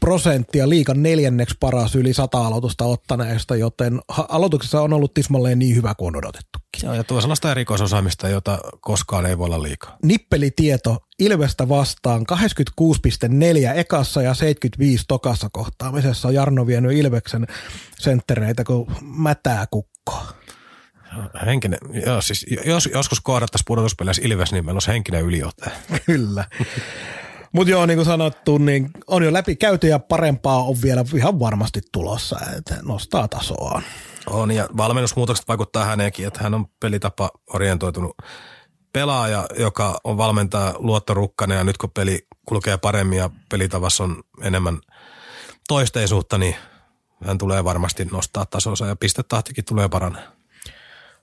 prosenttia 0.00 0.68
liikan 0.68 1.02
neljänneksi 1.02 1.56
paras 1.60 1.94
yli 1.94 2.14
100 2.14 2.46
aloitusta 2.46 2.84
ottaneesta, 2.84 3.56
joten 3.56 4.00
aloituksessa 4.28 4.82
on 4.82 4.92
ollut 4.92 5.14
tismalleen 5.14 5.58
niin 5.58 5.76
hyvä 5.76 5.94
kuin 5.94 6.08
on 6.08 6.16
odotettukin. 6.16 6.64
Joo, 6.82 6.94
ja 6.94 7.04
tuo 7.04 7.20
sellaista 7.20 7.50
erikoisosaamista, 7.50 8.28
jota 8.28 8.58
koskaan 8.80 9.26
ei 9.26 9.38
voi 9.38 9.46
olla 9.46 9.62
liikaa. 9.62 9.96
Nippelitieto 10.02 10.96
Ilvestä 11.18 11.68
vastaan 11.68 12.24
86,4 12.32 13.78
ekassa 13.78 14.22
ja 14.22 14.34
75 14.34 15.04
tokassa 15.08 15.48
kohtaamisessa. 15.52 16.30
Jarno 16.30 16.66
vienyt 16.66 16.92
Ilveksen 16.92 17.46
senttereitä 17.98 18.64
kuin 18.64 18.90
mätää 19.02 19.66
kukkoa. 19.70 20.43
Henkinen, 21.46 21.78
joo, 22.06 22.20
siis 22.20 22.46
jos 22.66 22.88
joskus 22.92 23.20
kohdattaisiin 23.20 23.66
pudotuspeleissä 23.66 24.22
Ilves, 24.24 24.52
niin 24.52 24.64
meillä 24.64 24.76
olisi 24.76 24.90
henkinen 24.90 25.24
yliote. 25.24 25.70
Kyllä. 26.06 26.44
Mutta 27.52 27.70
joo, 27.70 27.86
niin 27.86 27.96
kuin 27.96 28.06
sanottu, 28.06 28.58
niin 28.58 28.90
on 29.06 29.22
jo 29.22 29.32
läpi 29.32 29.56
käyty 29.56 29.88
ja 29.88 29.98
parempaa 29.98 30.62
on 30.62 30.76
vielä 30.82 31.04
ihan 31.14 31.40
varmasti 31.40 31.80
tulossa, 31.92 32.38
että 32.58 32.76
nostaa 32.82 33.28
tasoaan. 33.28 33.82
On, 34.26 34.50
ja 34.50 34.68
valmennusmuutokset 34.76 35.48
vaikuttaa 35.48 35.84
häneenkin, 35.84 36.26
että 36.26 36.42
hän 36.42 36.54
on 36.54 36.66
pelitapa 36.80 37.30
orientoitunut 37.54 38.16
pelaaja, 38.92 39.46
joka 39.58 40.00
on 40.04 40.16
valmentaa 40.16 40.74
luottorukkainen, 40.78 41.58
ja 41.58 41.64
nyt 41.64 41.78
kun 41.78 41.90
peli 41.90 42.26
kulkee 42.48 42.76
paremmin 42.76 43.18
ja 43.18 43.30
pelitavassa 43.50 44.04
on 44.04 44.22
enemmän 44.42 44.78
toisteisuutta, 45.68 46.38
niin 46.38 46.56
hän 47.24 47.38
tulee 47.38 47.64
varmasti 47.64 48.04
nostaa 48.04 48.46
tasonsa 48.46 48.86
ja 48.86 48.96
pistetahtikin 48.96 49.64
tulee 49.64 49.88
paranee. 49.88 50.22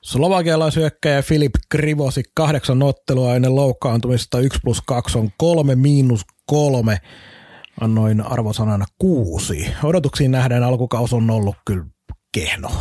Slovakialaisyökkäjä 0.04 1.22
Filip 1.22 1.52
Krivosi 1.70 2.24
kahdeksan 2.36 2.84
ottelua 2.84 3.36
ennen 3.36 3.56
loukkaantumista, 3.56 4.39
1 4.39 4.60
plus 4.64 4.82
2 4.86 5.18
on 5.18 5.30
3 5.38 5.76
miinus 5.76 6.22
3, 6.45 6.97
annoin 7.82 8.22
arvosanana 8.22 8.86
kuusi. 8.97 9.74
Odotuksiin 9.84 10.32
nähdään 10.32 10.64
alkukaus 10.64 11.14
on 11.14 11.30
ollut 11.30 11.56
kyllä 11.66 11.86
kehno. 12.32 12.72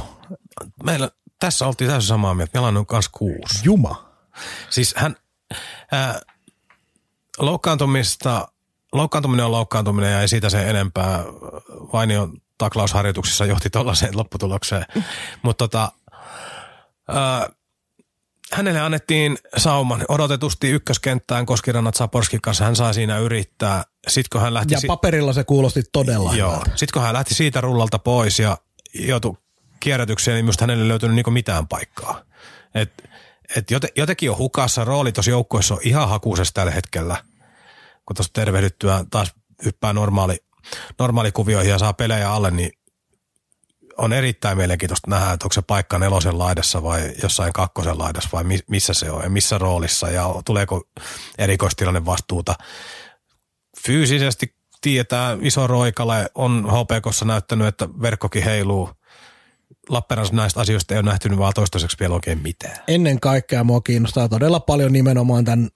Meillä 0.84 1.10
tässä 1.40 1.66
oltiin 1.66 1.90
täysin 1.90 2.08
samaa 2.08 2.34
mieltä. 2.34 2.60
Meillä 2.60 2.78
on 2.78 2.86
myös 2.92 3.08
kuusi. 3.08 3.60
Juma. 3.64 4.10
Siis 4.70 4.94
hän, 4.96 5.16
ää, 5.92 6.20
loukkaantumista, 7.38 8.48
loukkaantuminen 8.92 9.46
on 9.46 9.52
loukkaantuminen 9.52 10.12
ja 10.12 10.20
ei 10.20 10.28
siitä 10.28 10.50
sen 10.50 10.68
enempää. 10.68 11.24
Vainion 11.92 12.32
taklausharjoituksissa 12.58 13.44
johti 13.44 13.70
tuollaiseen 13.70 14.16
lopputulokseen. 14.16 14.84
Mutta 15.42 15.68
tota, 15.68 15.92
ää, 17.14 17.48
hänelle 18.52 18.80
annettiin 18.80 19.38
sauman 19.56 20.04
odotetusti 20.08 20.70
ykköskenttään 20.70 21.46
Koskirannat 21.46 21.94
Saporskin 21.94 22.40
kanssa. 22.40 22.64
Hän 22.64 22.76
saa 22.76 22.92
siinä 22.92 23.18
yrittää. 23.18 23.84
Sitten 24.08 24.28
kun 24.32 24.40
hän 24.40 24.54
lähti... 24.54 24.74
Ja 24.74 24.80
paperilla 24.86 25.32
se 25.32 25.44
kuulosti 25.44 25.82
todella 25.92 26.34
Joo. 26.34 26.50
hyvältä. 26.50 26.70
Sitten 26.70 26.92
kun 26.92 27.02
hän 27.02 27.14
lähti 27.14 27.34
siitä 27.34 27.60
rullalta 27.60 27.98
pois 27.98 28.38
ja 28.38 28.58
joutui 28.94 29.36
kierrätykseen, 29.80 30.34
niin 30.34 30.44
minusta 30.44 30.62
hänelle 30.62 30.82
ei 30.82 30.88
löytynyt 30.88 31.16
niinku 31.16 31.30
mitään 31.30 31.68
paikkaa. 31.68 32.22
Et, 32.74 32.92
et 33.56 33.70
jote, 33.70 33.88
jotenkin 33.96 34.30
on 34.30 34.38
hukassa, 34.38 34.84
rooli 34.84 35.12
tuossa 35.12 35.30
joukkueessa 35.30 35.74
on 35.74 35.80
ihan 35.82 36.08
hakuisessa 36.08 36.54
tällä 36.54 36.72
hetkellä, 36.72 37.16
kun 38.06 38.16
tuossa 38.16 38.32
tervehdyttyä 38.32 39.04
taas 39.10 39.34
hyppää 39.64 39.92
normaali, 39.92 40.36
normaalikuvioihin 40.98 41.70
ja 41.70 41.78
saa 41.78 41.92
pelejä 41.92 42.32
alle, 42.32 42.50
niin 42.50 42.72
on 44.00 44.12
erittäin 44.12 44.56
mielenkiintoista 44.56 45.10
nähdä, 45.10 45.32
että 45.32 45.46
onko 45.46 45.52
se 45.52 45.62
paikka 45.62 45.98
nelosen 45.98 46.38
laidassa 46.38 46.82
vai 46.82 47.12
jossain 47.22 47.52
kakkosen 47.52 47.98
laidassa 47.98 48.28
vai 48.32 48.44
mi- 48.44 48.64
missä 48.70 48.94
se 48.94 49.10
on 49.10 49.22
ja 49.22 49.30
missä 49.30 49.58
roolissa 49.58 50.10
ja 50.10 50.34
tuleeko 50.44 50.82
erikoistilanne 51.38 52.04
vastuuta. 52.04 52.54
Fyysisesti 53.84 54.54
tietää 54.80 55.38
iso 55.40 55.66
roikale, 55.66 56.30
on 56.34 56.66
HPKssa 56.70 57.24
näyttänyt, 57.24 57.66
että 57.66 57.88
verkkokin 58.02 58.44
heiluu. 58.44 58.90
Lappeenrannassa 59.88 60.36
näistä 60.36 60.60
asioista 60.60 60.94
ei 60.94 61.00
ole 61.00 61.06
nähty 61.06 61.38
vaan 61.38 61.52
toistaiseksi 61.54 61.96
vielä 62.00 62.14
oikein 62.14 62.42
mitään. 62.42 62.76
Ennen 62.88 63.20
kaikkea 63.20 63.64
mua 63.64 63.80
kiinnostaa 63.80 64.28
todella 64.28 64.60
paljon 64.60 64.92
nimenomaan 64.92 65.44
tämän 65.44 65.68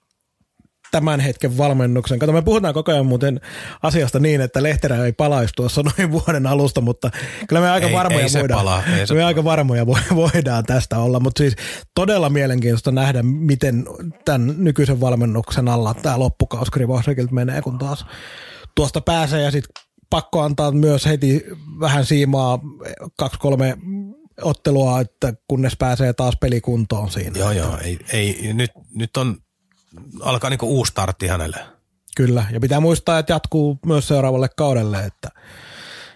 tämän 0.95 1.19
hetken 1.19 1.57
valmennuksen. 1.57 2.19
Kato, 2.19 2.31
me 2.31 2.41
puhutaan 2.41 2.73
koko 2.73 2.91
ajan 2.91 3.05
muuten 3.05 3.41
asiasta 3.81 4.19
niin, 4.19 4.41
että 4.41 4.63
Lehterä 4.63 5.05
ei 5.05 5.13
palaisi 5.13 5.53
tuossa 5.55 5.81
noin 5.97 6.11
vuoden 6.11 6.47
alusta, 6.47 6.81
mutta 6.81 7.09
kyllä 7.47 7.61
me 7.61 7.69
aika 7.69 7.87
Ei- 7.87 7.93
varmoja 7.93 8.25
ei 8.25 8.41
voidaan, 8.41 8.59
palaa, 8.59 8.83
ei 8.85 8.99
me 9.01 9.05
palaa. 9.07 9.27
aika 9.27 9.43
varmoja 9.43 9.83
vo- 9.83 10.15
voidaan 10.33 10.63
tästä 10.63 10.99
olla, 10.99 11.19
mutta 11.19 11.39
siis 11.39 11.55
todella 11.95 12.29
mielenkiintoista 12.29 12.91
nähdä, 12.91 13.23
miten 13.23 13.85
tämän 14.25 14.55
nykyisen 14.57 15.01
valmennuksen 15.01 15.67
alla 15.67 15.93
tämä 15.93 16.19
loppukaus 16.19 16.69
Krivosrekilta 16.71 17.33
menee, 17.33 17.61
kun 17.61 17.77
taas 17.77 18.05
tuosta 18.75 19.01
pääsee 19.01 19.41
ja 19.41 19.51
sitten 19.51 19.83
pakko 20.09 20.41
antaa 20.41 20.71
myös 20.71 21.05
heti 21.05 21.45
vähän 21.79 22.05
siimaa 22.05 22.59
kaksi-kolme 23.17 23.77
ottelua, 24.41 24.99
että 25.01 25.33
kunnes 25.47 25.75
pääsee 25.79 26.13
taas 26.13 26.33
pelikuntoon 26.41 27.11
siinä. 27.11 27.39
Joo, 27.39 27.51
joo. 27.51 27.77
Ei, 27.77 27.99
ei, 28.13 28.53
nyt, 28.53 28.71
nyt 28.95 29.17
on, 29.17 29.37
alkaa 30.21 30.49
niinku 30.49 30.67
uusi 30.67 30.89
startti 30.89 31.27
hänelle. 31.27 31.59
Kyllä, 32.15 32.45
ja 32.51 32.59
pitää 32.59 32.79
muistaa, 32.79 33.19
että 33.19 33.33
jatkuu 33.33 33.79
myös 33.85 34.07
seuraavalle 34.07 34.47
kaudelle, 34.57 34.99
että, 34.99 35.29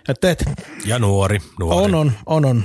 että, 0.10 0.32
että 0.32 0.46
Ja 0.86 1.00
nuori, 1.00 1.40
nuori. 1.60 1.86
on, 1.86 1.96
on, 1.96 2.12
on, 2.26 2.46
on. 2.46 2.64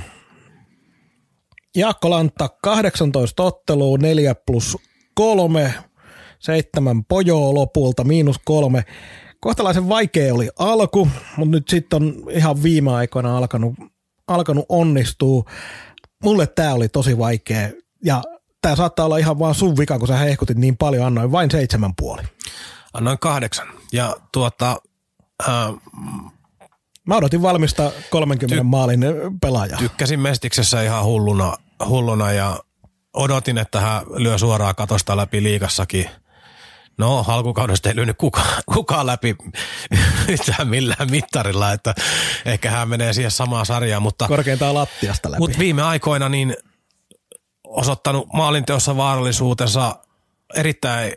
Jaakko 1.75 2.09
Lantta, 2.09 2.49
18 2.63 3.43
ottelua, 3.43 3.97
4 3.97 4.35
plus 4.35 4.77
3, 5.13 5.73
7 6.39 7.05
pojoa 7.05 7.53
lopulta, 7.53 8.03
miinus 8.03 8.35
kolme. 8.45 8.83
Kohtalaisen 9.39 9.89
vaikea 9.89 10.33
oli 10.33 10.49
alku, 10.59 11.07
mutta 11.37 11.51
nyt 11.51 11.67
sitten 11.67 12.03
on 12.03 12.13
ihan 12.31 12.63
viime 12.63 12.91
aikoina 12.91 13.37
alkanut, 13.37 13.73
alkanut 14.27 14.65
onnistua. 14.69 15.43
Mulle 16.23 16.47
tämä 16.47 16.73
oli 16.73 16.89
tosi 16.89 17.17
vaikea, 17.17 17.69
ja 18.03 18.21
tämä 18.65 18.75
saattaa 18.75 19.05
olla 19.05 19.17
ihan 19.17 19.39
vaan 19.39 19.55
sun 19.55 19.77
vika, 19.77 19.99
kun 19.99 20.07
sä 20.07 20.17
hehkutit 20.17 20.57
niin 20.57 20.77
paljon, 20.77 21.05
annoin 21.05 21.31
vain 21.31 21.51
seitsemän 21.51 21.91
puoli. 21.95 22.21
Annoin 22.93 23.19
kahdeksan. 23.19 23.67
Ja 23.91 24.15
tuota, 24.31 24.77
ää, 25.47 25.73
Mä 27.07 27.15
odotin 27.15 27.41
valmista 27.41 27.91
30 28.09 28.55
Ty- 28.55 28.63
maalin 28.63 29.05
pelaajaa. 29.41 29.77
tykkäsin 29.79 30.19
Mestiksessä 30.19 30.81
ihan 30.83 31.03
hulluna, 31.03 31.57
hulluna 31.87 32.31
ja 32.31 32.59
odotin, 33.13 33.57
että 33.57 33.79
hän 33.81 34.01
lyö 34.15 34.37
suoraan 34.37 34.75
katosta 34.75 35.17
läpi 35.17 35.43
liikassakin. 35.43 36.09
No, 36.97 37.25
alkukaudesta 37.27 37.89
ei 37.89 37.95
lyönyt 37.95 38.17
kukaan, 38.17 38.63
kukaan 38.73 39.05
läpi 39.05 39.35
yhtään 40.27 40.67
millään 40.67 41.11
mittarilla, 41.11 41.71
että 41.71 41.95
ehkä 42.45 42.71
hän 42.71 42.89
menee 42.89 43.13
siihen 43.13 43.31
samaan 43.31 43.65
sarjaan, 43.65 44.01
mutta, 44.01 44.27
Korkeintaan 44.27 44.73
lattiasta 44.73 45.31
läpi. 45.31 45.39
mutta 45.39 45.59
viime 45.59 45.81
aikoina 45.83 46.29
niin 46.29 46.55
osoittanut 47.75 48.27
maalinteossa 48.33 48.97
vaarallisuutensa 48.97 49.95
erittäin, 50.55 51.13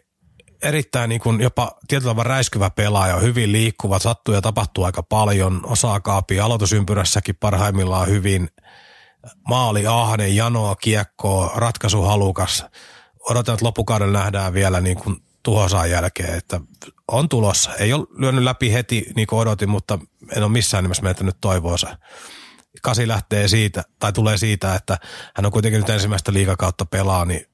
erittäin 0.63 1.09
niin 1.09 1.21
kuin 1.21 1.41
jopa 1.41 1.73
tietyllä 1.89 2.11
tavalla 2.11 2.29
räiskyvä 2.29 2.71
pelaaja, 2.71 3.17
hyvin 3.17 3.53
liikkuva, 3.53 3.99
sattuu 3.99 4.35
ja 4.35 4.43
tapahtuu 4.43 4.85
aika 4.85 5.03
paljon, 5.03 5.61
osaa 5.65 6.01
kaapia, 6.01 6.45
aloitusympyrässäkin 6.45 7.37
parhaimmillaan 7.37 8.09
hyvin, 8.09 8.49
maali 9.49 9.87
ahne, 9.87 10.29
janoa, 10.29 10.77
kiekkoa, 10.77 11.53
ratkaisuhalukas. 11.55 12.65
Odotan, 13.21 13.53
että 13.53 13.67
loppukauden 13.67 14.13
nähdään 14.13 14.53
vielä 14.53 14.81
niin 14.81 14.97
kuin 14.97 15.17
tuhosaan 15.43 15.91
jälkeen, 15.91 16.39
että 16.39 16.61
on 17.09 17.29
tulossa. 17.29 17.75
Ei 17.75 17.93
ole 17.93 18.07
lyönyt 18.19 18.45
läpi 18.45 18.73
heti 18.73 19.07
niin 19.17 19.27
kuin 19.27 19.41
odotin, 19.41 19.71
mutta 19.71 19.99
en 20.37 20.43
ole 20.43 20.53
missään 20.53 20.85
nimessä 20.85 21.03
menettänyt 21.03 21.37
toivoonsa. 21.41 21.99
Kasi 22.83 23.09
lähtee 23.09 23.49
siitä, 23.49 23.85
tai 23.99 24.13
tulee 24.13 24.37
siitä, 24.37 24.75
että 24.75 24.99
hän 25.37 25.47
on 25.47 25.53
kuitenkin 25.53 25.81
nyt 25.81 25.91
ensimmäistä 25.91 26.33
liikakautta 26.33 26.85
pelaa, 26.85 27.25
niin 27.25 27.47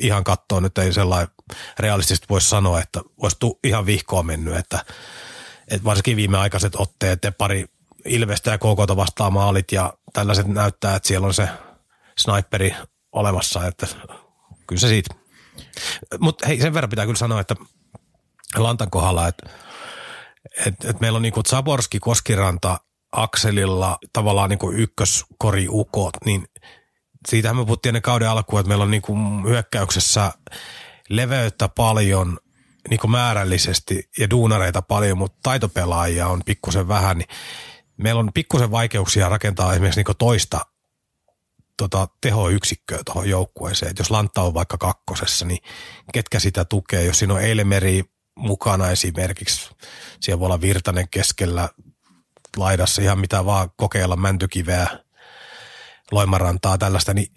ihan 0.00 0.24
kattoon 0.24 0.62
nyt 0.62 0.78
ei 0.78 0.92
sellainen 0.92 1.28
realistisesti 1.78 2.26
voisi 2.30 2.48
sanoa, 2.48 2.80
että 2.80 3.00
olisi 3.16 3.36
tu- 3.40 3.58
ihan 3.64 3.86
vihkoa 3.86 4.22
mennyt, 4.22 4.56
että, 4.56 4.84
että 5.68 5.84
varsinkin 5.84 6.16
viimeaikaiset 6.16 6.76
otteet 6.76 7.24
ja 7.24 7.32
pari 7.32 7.66
Ilvestä 8.04 8.50
ja 8.50 8.58
KKta 8.58 8.96
vastaan 8.96 9.32
maalit 9.32 9.72
ja 9.72 9.92
tällaiset 10.12 10.46
näyttää, 10.46 10.96
että 10.96 11.08
siellä 11.08 11.26
on 11.26 11.34
se 11.34 11.48
sniperi 12.18 12.74
olemassa, 13.12 13.66
että 13.66 13.86
kyllä 14.66 14.80
se 14.80 14.88
siitä. 14.88 15.14
Mutta 16.20 16.46
hei, 16.46 16.60
sen 16.60 16.74
verran 16.74 16.90
pitää 16.90 17.04
kyllä 17.04 17.18
sanoa, 17.18 17.40
että 17.40 17.54
Lantan 18.56 18.90
kohdalla, 18.90 19.28
että 19.28 19.50
et, 20.66 20.74
et 20.84 21.00
meillä 21.00 21.16
on 21.16 21.22
niinku 21.22 21.42
Zaborski, 21.42 21.98
Koskiranta, 21.98 22.80
Akselilla 23.12 23.98
tavallaan 24.12 24.50
niinku 24.50 24.70
ykköskoriukot, 24.70 26.14
niin 26.24 26.44
siitähän 27.28 27.56
me 27.56 27.64
puhuttiin 27.64 27.90
ennen 27.90 28.02
kauden 28.02 28.30
alkuun, 28.30 28.60
että 28.60 28.68
meillä 28.68 28.84
on 28.84 28.90
niinku 28.90 29.16
hyökkäyksessä 29.48 30.32
leveyttä 31.08 31.68
paljon 31.68 32.38
niinku 32.90 33.08
määrällisesti 33.08 34.10
ja 34.18 34.30
duunareita 34.30 34.82
paljon, 34.82 35.18
mutta 35.18 35.38
taitopelaajia 35.42 36.28
on 36.28 36.42
pikkusen 36.46 36.88
vähän, 36.88 37.18
niin 37.18 37.28
meillä 37.96 38.18
on 38.18 38.32
pikkusen 38.34 38.70
vaikeuksia 38.70 39.28
rakentaa 39.28 39.72
esimerkiksi 39.72 39.98
niinku 39.98 40.14
toista 40.14 40.60
tota, 41.76 42.08
tehoyksikköä 42.20 42.98
tuohon 43.04 43.28
joukkueeseen. 43.28 43.90
Et 43.90 43.98
jos 43.98 44.10
Lantta 44.10 44.42
on 44.42 44.54
vaikka 44.54 44.78
kakkosessa, 44.78 45.44
niin 45.44 45.58
ketkä 46.12 46.40
sitä 46.40 46.64
tukee? 46.64 47.04
Jos 47.04 47.18
siinä 47.18 47.34
on 47.34 47.40
Eilemeri 47.40 48.04
mukana 48.36 48.90
esimerkiksi, 48.90 49.70
siellä 50.20 50.40
voi 50.40 50.46
olla 50.46 50.60
Virtanen 50.60 51.08
keskellä 51.08 51.68
laidassa 52.58 53.02
ihan 53.02 53.18
mitä 53.18 53.44
vaan 53.44 53.70
kokeilla 53.76 54.16
mäntykiveä, 54.16 54.86
loimarantaa 56.10 56.78
tällaista, 56.78 57.14
niin 57.14 57.32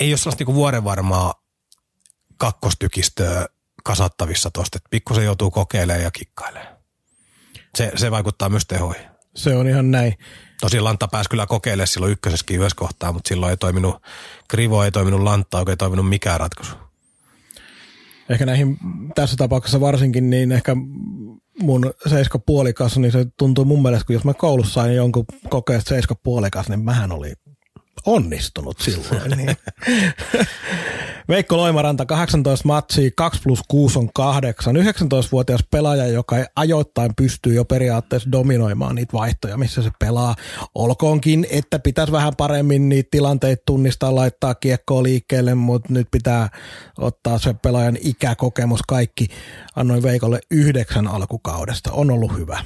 ei 0.00 0.10
ole 0.12 0.16
sellaista 0.16 0.40
niinku 0.40 0.54
vuoden 0.54 0.84
varmaa 0.84 1.34
kakkostykistöä 2.36 3.46
kasattavissa 3.84 4.50
tosta, 4.50 4.76
että 4.76 4.88
pikkusen 4.90 5.24
joutuu 5.24 5.50
kokeilemaan 5.50 6.04
ja 6.04 6.10
kikkailemaan. 6.10 6.76
Se, 7.76 7.92
se 7.96 8.10
vaikuttaa 8.10 8.48
myös 8.48 8.66
tehoihin. 8.66 9.06
Se 9.36 9.56
on 9.56 9.68
ihan 9.68 9.90
näin. 9.90 10.14
Tosin 10.60 10.84
Lanta 10.84 11.08
pääsi 11.08 11.30
kyllä 11.30 11.46
kokeilemaan 11.46 11.86
silloin 11.86 12.12
ykkösessäkin 12.12 12.58
yhdessä 12.58 12.76
kohtaa, 12.76 13.12
mutta 13.12 13.28
silloin 13.28 13.50
ei 13.50 13.56
toiminut, 13.56 14.02
Krivo 14.48 14.84
ei 14.84 14.90
toiminut 14.90 15.20
Lanta, 15.20 15.58
oikein 15.58 15.78
toiminut 15.78 16.08
mikään 16.08 16.40
ratkaisu. 16.40 16.76
Ehkä 18.28 18.46
näihin 18.46 18.78
tässä 19.14 19.36
tapauksessa 19.36 19.80
varsinkin, 19.80 20.30
niin 20.30 20.52
ehkä 20.52 20.76
mun 21.62 21.92
seiska 22.08 22.38
puolikas, 22.38 22.98
niin 22.98 23.12
se 23.12 23.26
tuntuu 23.38 23.64
mun 23.64 23.82
mielestä, 23.82 24.06
kun 24.06 24.14
jos 24.14 24.24
mä 24.24 24.34
koulussa 24.34 24.72
sain 24.72 24.96
jonkun 24.96 25.24
kokeesta 25.48 25.88
seiska 25.88 26.14
puolikas, 26.22 26.68
niin 26.68 26.80
mähän 26.80 27.12
oli 27.12 27.32
onnistunut 28.06 28.80
silloin. 28.80 29.30
Niin. 29.30 29.56
Veikko 31.30 31.56
Loimaranta, 31.56 32.06
18 32.06 32.68
matsia, 32.68 33.10
2 33.16 33.40
plus 33.42 33.62
6 33.68 33.98
on 33.98 34.12
8. 34.12 34.76
19-vuotias 34.76 35.64
pelaaja, 35.70 36.06
joka 36.06 36.38
ei 36.38 36.44
ajoittain 36.56 37.14
pystyy 37.14 37.54
jo 37.54 37.64
periaatteessa 37.64 38.32
dominoimaan 38.32 38.94
niitä 38.94 39.12
vaihtoja, 39.12 39.56
missä 39.56 39.82
se 39.82 39.90
pelaa. 39.98 40.34
Olkoonkin, 40.74 41.46
että 41.50 41.78
pitäisi 41.78 42.12
vähän 42.12 42.36
paremmin 42.36 42.88
niitä 42.88 43.08
tilanteita 43.10 43.62
tunnistaa, 43.66 44.14
laittaa 44.14 44.54
kiekkoa 44.54 45.02
liikkeelle, 45.02 45.54
mutta 45.54 45.92
nyt 45.92 46.08
pitää 46.10 46.48
ottaa 46.98 47.38
se 47.38 47.54
pelaajan 47.54 47.98
ikäkokemus 48.00 48.80
kaikki. 48.88 49.26
Annoin 49.76 50.02
Veikolle 50.02 50.40
yhdeksän 50.50 51.06
alkukaudesta. 51.06 51.92
On 51.92 52.10
ollut 52.10 52.36
hyvä. 52.38 52.64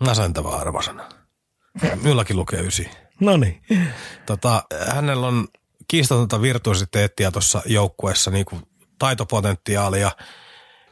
Nasentava 0.00 0.56
arvosana. 0.56 1.08
Minullakin 2.02 2.36
lukee 2.36 2.60
ysi. 2.60 2.90
No 3.20 3.36
niin. 3.36 3.62
Tota, 4.26 4.62
hänellä 4.88 5.26
on 5.26 5.48
kiistatonta 5.88 6.42
virtuositeettia 6.42 7.32
tuossa 7.32 7.62
joukkueessa, 7.66 8.30
niin 8.30 8.46
kuin 8.46 8.62
taitopotentiaalia, 8.98 10.12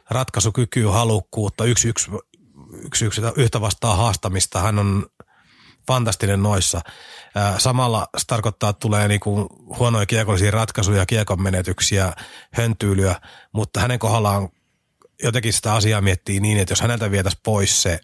ratkaisukykyä, 0.09 0.91
halukkuutta, 0.91 1.65
yksi, 1.65 1.89
yksi, 1.89 2.11
yksi, 2.85 3.05
yksi 3.05 3.21
yhtä 3.35 3.61
vastaa 3.61 3.95
haastamista. 3.95 4.59
Hän 4.59 4.79
on 4.79 5.05
fantastinen 5.87 6.43
noissa. 6.43 6.81
Samalla 7.57 8.07
se 8.17 8.25
tarkoittaa, 8.27 8.69
että 8.69 8.79
tulee 8.79 9.07
niinku 9.07 9.47
huonoja 9.79 10.05
kiekollisia 10.05 10.51
ratkaisuja, 10.51 11.05
kiekon 11.05 11.41
menetyksiä, 11.41 12.13
höntyylyä, 12.53 13.15
mutta 13.51 13.79
hänen 13.79 13.99
kohdallaan 13.99 14.49
jotenkin 15.23 15.53
sitä 15.53 15.73
asiaa 15.73 16.01
miettii 16.01 16.39
niin, 16.39 16.57
että 16.57 16.71
jos 16.71 16.81
häneltä 16.81 17.11
vietäisi 17.11 17.39
pois 17.43 17.81
se 17.81 17.99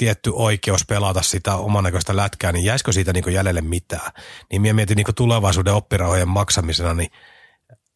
tietty 0.00 0.30
oikeus 0.34 0.86
pelata 0.86 1.22
sitä 1.22 1.56
oman 1.56 1.84
näköistä 1.84 2.16
lätkää, 2.16 2.52
niin 2.52 2.64
jäisikö 2.64 2.92
siitä 2.92 3.12
niin 3.12 3.32
jäljelle 3.32 3.60
mitään? 3.60 4.12
Niin 4.50 4.62
minä 4.62 4.74
mietin 4.74 4.96
niin 4.96 5.14
tulevaisuuden 5.14 5.74
oppirahojen 5.74 6.28
maksamisena, 6.28 6.94
niin 6.94 7.10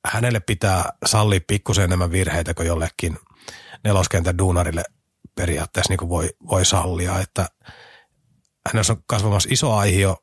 hänelle 0.06 0.40
pitää 0.40 0.92
sallia 1.06 1.40
pikkusen 1.46 1.84
enemmän 1.84 2.10
virheitä 2.10 2.54
kuin 2.54 2.66
jollekin 2.66 3.18
neloskentän 3.84 4.38
duunarille 4.38 4.84
periaatteessa 5.34 5.92
niin 5.92 6.08
voi, 6.08 6.30
voi 6.50 6.64
sallia, 6.64 7.20
että 7.20 7.46
hänessä 8.72 8.92
on 8.92 9.02
kasvamassa 9.06 9.48
iso 9.52 9.74
aihio 9.74 10.16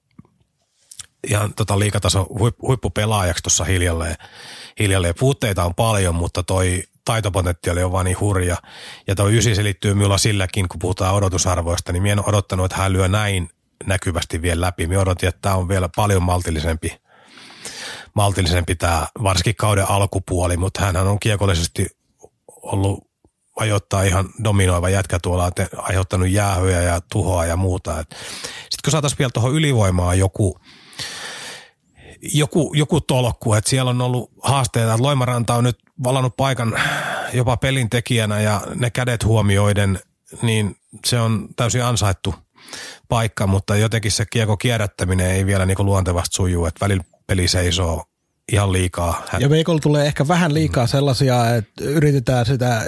ihan 1.28 1.54
tota 1.54 1.80
liikatason 1.80 2.26
huippupelaajaksi 2.62 3.44
tuossa 3.44 3.64
hiljalleen. 3.64 4.16
hiljalleen. 4.80 5.16
Puutteita 5.20 5.66
on 5.66 5.76
paljon, 5.76 6.16
mutta 6.16 6.44
toi 6.44 6.84
taitopotentiaali 7.06 7.84
on 7.84 7.92
vaan 7.92 8.06
niin 8.06 8.20
hurja. 8.20 8.58
Ja 9.08 9.16
tuo 9.16 9.30
ysi 9.30 9.56
selittyy 9.56 9.94
minulla 9.94 10.18
silläkin, 10.18 10.70
kun 10.70 10.80
puhutaan 10.80 11.16
odotusarvoista, 11.16 11.92
niin 11.92 12.04
minä 12.04 12.14
en 12.14 12.30
odottanut, 12.30 12.66
että 12.66 12.78
hän 12.78 12.94
lyö 12.94 13.08
näin 13.08 13.50
näkyvästi 13.86 14.42
vielä 14.42 14.62
läpi. 14.62 14.88
Minä 14.88 15.02
odotin, 15.02 15.30
että 15.30 15.42
tämä 15.42 15.56
on 15.56 15.68
vielä 15.68 15.90
paljon 15.96 16.24
maltillisempi, 16.24 17.02
maltillisempi 18.14 18.76
tämä 18.76 19.08
varsinkin 19.24 19.56
kauden 19.56 19.90
alkupuoli, 19.90 20.58
mutta 20.58 20.82
hän 20.82 20.98
on 20.98 21.20
kiekollisesti 21.20 21.88
ollut 22.48 23.12
ajoittaa 23.56 24.04
ihan 24.04 24.30
dominoiva 24.44 24.90
jätkä 24.90 25.20
tuolla, 25.24 25.48
että 25.48 25.68
aiheuttanut 25.78 26.30
jäähyjä 26.30 26.82
ja 26.82 27.02
tuhoa 27.12 27.46
ja 27.46 27.56
muuta. 27.56 27.96
Sitten 27.96 28.80
kun 28.84 28.92
saataisiin 28.92 29.20
vielä 29.20 29.32
tuohon 29.34 29.54
ylivoimaan 29.54 30.20
joku, 30.20 30.60
joku, 32.34 32.74
joku 32.74 33.02
tolkku, 33.02 33.54
että 33.54 33.70
siellä 33.70 33.90
on 33.90 34.02
ollut 34.02 34.32
haasteita, 34.42 34.94
että 34.94 35.04
Loimaranta 35.04 35.56
on 35.56 35.64
nyt 35.64 35.78
valannut 36.04 36.36
paikan 36.36 36.80
jopa 37.34 37.58
pelin 37.58 37.90
tekijänä 37.90 38.42
ja 38.42 38.62
ne 38.76 38.90
kädet 38.90 39.26
huomioiden, 39.26 40.00
niin 40.42 40.76
se 41.06 41.20
on 41.20 41.48
täysin 41.56 41.84
ansaittu 41.84 42.36
paikka, 43.10 43.48
mutta 43.48 43.76
jotenkin 43.76 44.12
se 44.12 44.26
kiekko 44.26 44.58
kierrättäminen 44.58 45.32
ei 45.32 45.46
vielä 45.46 45.66
niin 45.66 45.78
luontevasti 45.80 46.36
sujuu, 46.36 46.66
että 46.66 46.86
välillä 46.86 47.04
peli 47.28 47.48
seisoo 47.48 48.04
ihan 48.52 48.72
liikaa. 48.74 49.24
Ja 49.40 49.50
Veikolla 49.50 49.80
tulee 49.80 50.06
ehkä 50.06 50.28
vähän 50.28 50.54
liikaa 50.54 50.88
sellaisia, 50.88 51.56
että 51.56 51.84
yritetään 51.84 52.46
sitä 52.46 52.82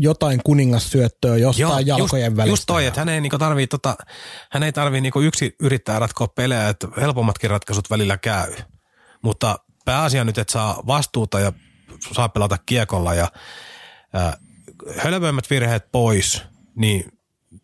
jotain 0.00 0.40
kuningassyöttöä 0.44 1.36
jostain 1.36 1.86
Joo, 1.86 1.98
jalkojen 1.98 2.26
just, 2.26 2.36
välistä. 2.36 2.52
Just 2.52 2.64
toi, 2.66 2.86
että 2.86 3.00
hän 3.00 3.08
ei, 3.08 3.20
niinku 3.20 3.38
tarvii, 3.38 3.66
tota, 3.66 3.96
hän 4.50 4.62
ei 4.62 4.72
tarvii 4.72 5.00
niinku 5.00 5.20
yksi 5.20 5.56
yrittää 5.60 5.98
ratkoa 5.98 6.28
pelejä, 6.28 6.68
että 6.68 6.88
helpommatkin 7.00 7.50
ratkaisut 7.50 7.90
välillä 7.90 8.16
käy. 8.18 8.54
Mutta 9.22 9.58
pääasia 9.84 10.24
nyt, 10.24 10.38
että 10.38 10.52
saa 10.52 10.82
vastuuta 10.86 11.40
ja 11.40 11.52
saa 12.12 12.28
pelata 12.28 12.58
kiekolla 12.66 13.14
ja 13.14 13.28
äh, 14.16 14.36
hölmöimmät 14.96 15.50
virheet 15.50 15.92
pois, 15.92 16.42
niin 16.74 17.12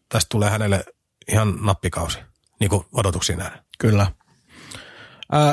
tästä 0.09 0.29
tulee 0.31 0.51
hänelle 0.51 0.85
ihan 1.29 1.59
nappikausi, 1.61 2.19
niin 2.61 2.71
kuin 2.71 2.85
odotuksiin 2.93 3.39
nähdään. 3.39 3.65
Kyllä. 3.79 4.07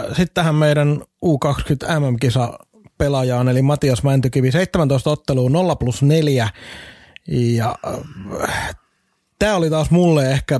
Sitten 0.07 0.33
tähän 0.33 0.55
meidän 0.55 1.01
U20 1.25 1.99
MM-kisa 1.99 2.59
pelaajaan, 2.97 3.49
eli 3.49 3.61
Matias 3.61 4.03
Mäntykivi, 4.03 4.51
17 4.51 5.09
ottelua 5.09 5.49
0 5.49 5.75
plus 5.75 6.03
4. 6.03 6.49
Ja 7.27 7.75
äh, 8.43 8.75
tämä 9.39 9.55
oli 9.55 9.69
taas 9.69 9.91
mulle 9.91 10.31
ehkä 10.31 10.59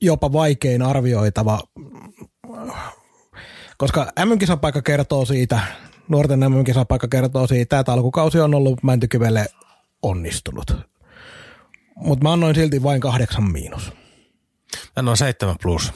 jopa 0.00 0.32
vaikein 0.32 0.82
arvioitava, 0.82 1.60
koska 3.78 4.12
MM-kisapaikka 4.24 4.82
kertoo 4.82 5.24
siitä, 5.24 5.60
nuorten 6.08 6.40
MM-kisapaikka 6.40 7.08
kertoo 7.08 7.46
siitä, 7.46 7.78
että 7.78 7.92
alkukausi 7.92 8.40
on 8.40 8.54
ollut 8.54 8.82
Mäntykivelle 8.82 9.46
onnistunut. 10.02 10.76
Mutta 11.96 12.22
mä 12.22 12.32
annoin 12.32 12.54
silti 12.54 12.82
vain 12.82 13.00
kahdeksan 13.00 13.52
miinus. 13.52 13.92
Mä 13.92 14.90
annoin 14.96 15.16
seitsemän 15.16 15.56
plus. 15.62 15.92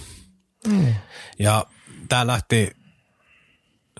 Mm. 0.66 0.94
Ja 1.38 1.64
tämä 2.08 2.26
lähti, 2.26 2.70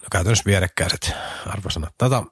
no 0.01 0.07
käytännössä 0.13 0.45
vierekkäiset 0.47 1.13
arvosanat. 1.47 1.95
Tätä, 1.99 2.23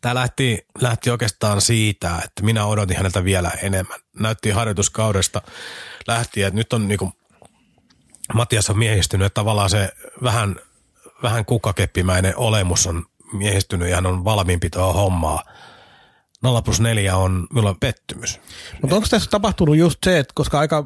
tämä 0.00 0.14
lähti, 0.14 0.66
lähti 0.80 1.10
oikeastaan 1.10 1.60
siitä, 1.60 2.20
että 2.24 2.42
minä 2.42 2.66
odotin 2.66 2.96
häneltä 2.96 3.24
vielä 3.24 3.50
enemmän. 3.50 4.00
Näytti 4.18 4.50
harjoituskaudesta 4.50 5.42
lähtien, 6.06 6.48
että 6.48 6.58
nyt 6.58 6.72
on 6.72 6.88
niin 6.88 6.98
kuin, 6.98 7.12
Matias 8.34 8.70
on 8.70 8.78
miehistynyt, 8.78 9.26
että 9.26 9.40
tavallaan 9.40 9.70
se 9.70 9.92
vähän, 10.22 10.56
vähän 11.22 11.44
kukkakeppimäinen 11.44 12.36
olemus 12.36 12.86
on 12.86 13.06
miehistynyt 13.32 13.88
ja 13.88 13.94
hän 13.94 14.06
on 14.06 14.24
valmiimpi 14.24 14.70
tuohon 14.70 14.94
hommaa. 14.94 15.42
0 16.42 16.62
plus 16.62 16.80
4 16.80 17.16
on 17.16 17.46
minulla 17.52 17.76
pettymys. 17.80 18.40
Mutta 18.82 18.96
onko 18.96 19.08
tässä 19.10 19.30
tapahtunut 19.30 19.76
just 19.76 19.98
se, 20.04 20.18
että 20.18 20.32
koska 20.34 20.58
aika 20.58 20.84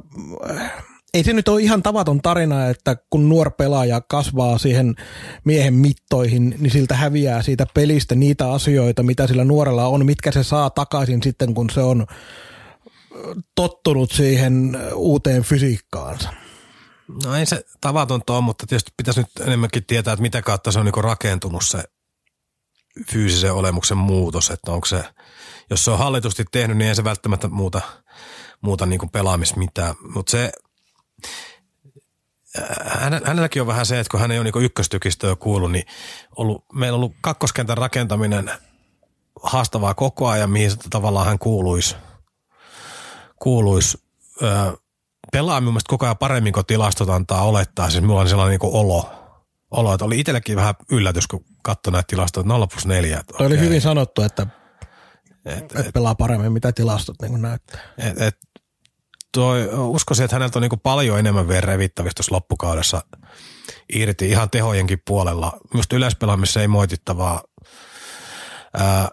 ei 1.14 1.24
se 1.24 1.32
nyt 1.32 1.48
ole 1.48 1.62
ihan 1.62 1.82
tavaton 1.82 2.22
tarina, 2.22 2.68
että 2.68 2.96
kun 3.10 3.28
nuor 3.28 3.50
pelaaja 3.50 4.00
kasvaa 4.00 4.58
siihen 4.58 4.94
miehen 5.44 5.74
mittoihin, 5.74 6.54
niin 6.58 6.70
siltä 6.70 6.94
häviää 6.94 7.42
siitä 7.42 7.66
pelistä 7.74 8.14
niitä 8.14 8.52
asioita, 8.52 9.02
mitä 9.02 9.26
sillä 9.26 9.44
nuorella 9.44 9.86
on, 9.86 10.06
mitkä 10.06 10.32
se 10.32 10.42
saa 10.42 10.70
takaisin 10.70 11.22
sitten, 11.22 11.54
kun 11.54 11.70
se 11.70 11.80
on 11.80 12.06
tottunut 13.54 14.12
siihen 14.12 14.78
uuteen 14.94 15.42
fysiikkaansa. 15.42 16.28
No 17.24 17.36
ei 17.36 17.46
se 17.46 17.64
tavatonta 17.80 18.32
ole, 18.32 18.40
mutta 18.40 18.66
tietysti 18.66 18.92
pitäisi 18.96 19.20
nyt 19.20 19.46
enemmänkin 19.46 19.84
tietää, 19.84 20.12
että 20.12 20.22
mitä 20.22 20.42
kautta 20.42 20.72
se 20.72 20.78
on 20.78 20.84
niin 20.84 21.04
rakentunut 21.04 21.62
se 21.64 21.82
fyysisen 23.10 23.52
olemuksen 23.52 23.96
muutos, 23.96 24.50
että 24.50 24.72
onko 24.72 24.86
se, 24.86 25.04
jos 25.70 25.84
se 25.84 25.90
on 25.90 25.98
hallitusti 25.98 26.44
tehnyt, 26.52 26.76
niin 26.76 26.88
ei 26.88 26.94
se 26.94 27.04
välttämättä 27.04 27.48
muuta, 27.48 27.80
muuta 28.60 28.86
niin 28.86 28.98
kuin 28.98 29.10
mitään, 29.56 29.94
mutta 30.14 30.30
se– 30.30 30.52
hänelläkin 33.24 33.62
on 33.62 33.68
vähän 33.68 33.86
se, 33.86 34.00
että 34.00 34.10
kun 34.10 34.20
hän 34.20 34.30
ei 34.30 34.38
ole 34.38 34.50
niin 34.52 34.64
ykköstykistöä 34.64 35.36
kuullut, 35.36 35.72
niin 35.72 35.84
ollut, 36.36 36.64
meillä 36.72 36.96
on 36.96 37.00
ollut 37.00 37.16
kakkoskentän 37.20 37.78
rakentaminen 37.78 38.50
haastavaa 39.42 39.94
koko 39.94 40.28
ajan, 40.28 40.50
mihin 40.50 40.70
tavallaan 40.90 41.26
hän 41.26 41.38
kuuluisi, 41.38 41.96
kuuluisi 43.42 43.98
öö, 44.42 44.72
pelaa 45.32 45.60
minun 45.60 45.80
koko 45.88 46.06
ajan 46.06 46.18
paremmin 46.18 46.52
kuin 46.52 46.66
tilastot 46.66 47.08
antaa 47.08 47.42
olettaa. 47.42 47.90
Siis 47.90 48.02
minulla 48.02 48.20
on 48.20 48.28
sellainen 48.28 48.58
niin 48.60 48.74
olo, 48.74 49.10
olo, 49.70 49.94
että 49.94 50.04
oli 50.04 50.20
itsellekin 50.20 50.56
vähän 50.56 50.74
yllätys, 50.90 51.26
kun 51.26 51.44
katsoi 51.62 51.92
näitä 51.92 52.06
tilastoja, 52.06 52.46
0 52.46 52.66
plus 52.66 52.86
4. 52.86 53.22
Toi 53.38 53.46
oli 53.46 53.58
hyvin 53.58 53.80
sanottu, 53.80 54.22
että 54.22 54.46
et, 55.44 55.76
et, 55.76 55.92
pelaa 55.94 56.14
paremmin, 56.14 56.52
mitä 56.52 56.72
tilastot 56.72 57.16
niin 57.22 57.42
näyttää. 57.42 57.80
Et, 57.98 58.20
et, 58.20 58.36
toi, 59.32 59.68
uskoisin, 59.72 60.24
että 60.24 60.34
häneltä 60.34 60.58
on 60.58 60.62
niin 60.62 60.80
paljon 60.82 61.18
enemmän 61.18 61.48
vielä 61.48 61.60
revittävistä 61.60 62.16
tuossa 62.16 62.34
loppukaudessa 62.34 63.02
irti 63.92 64.28
ihan 64.28 64.50
tehojenkin 64.50 65.02
puolella. 65.06 65.52
Minusta 65.72 65.96
yleispelaamisessa 65.96 66.60
ei 66.60 66.68
moitittavaa. 66.68 67.42
Ää, 68.74 69.08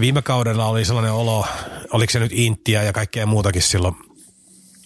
viime 0.00 0.22
kaudella 0.22 0.66
oli 0.66 0.84
sellainen 0.84 1.12
olo, 1.12 1.46
oliko 1.90 2.10
se 2.10 2.18
nyt 2.18 2.32
Intiä 2.34 2.82
ja 2.82 2.92
kaikkea 2.92 3.26
muutakin 3.26 3.62
silloin 3.62 3.94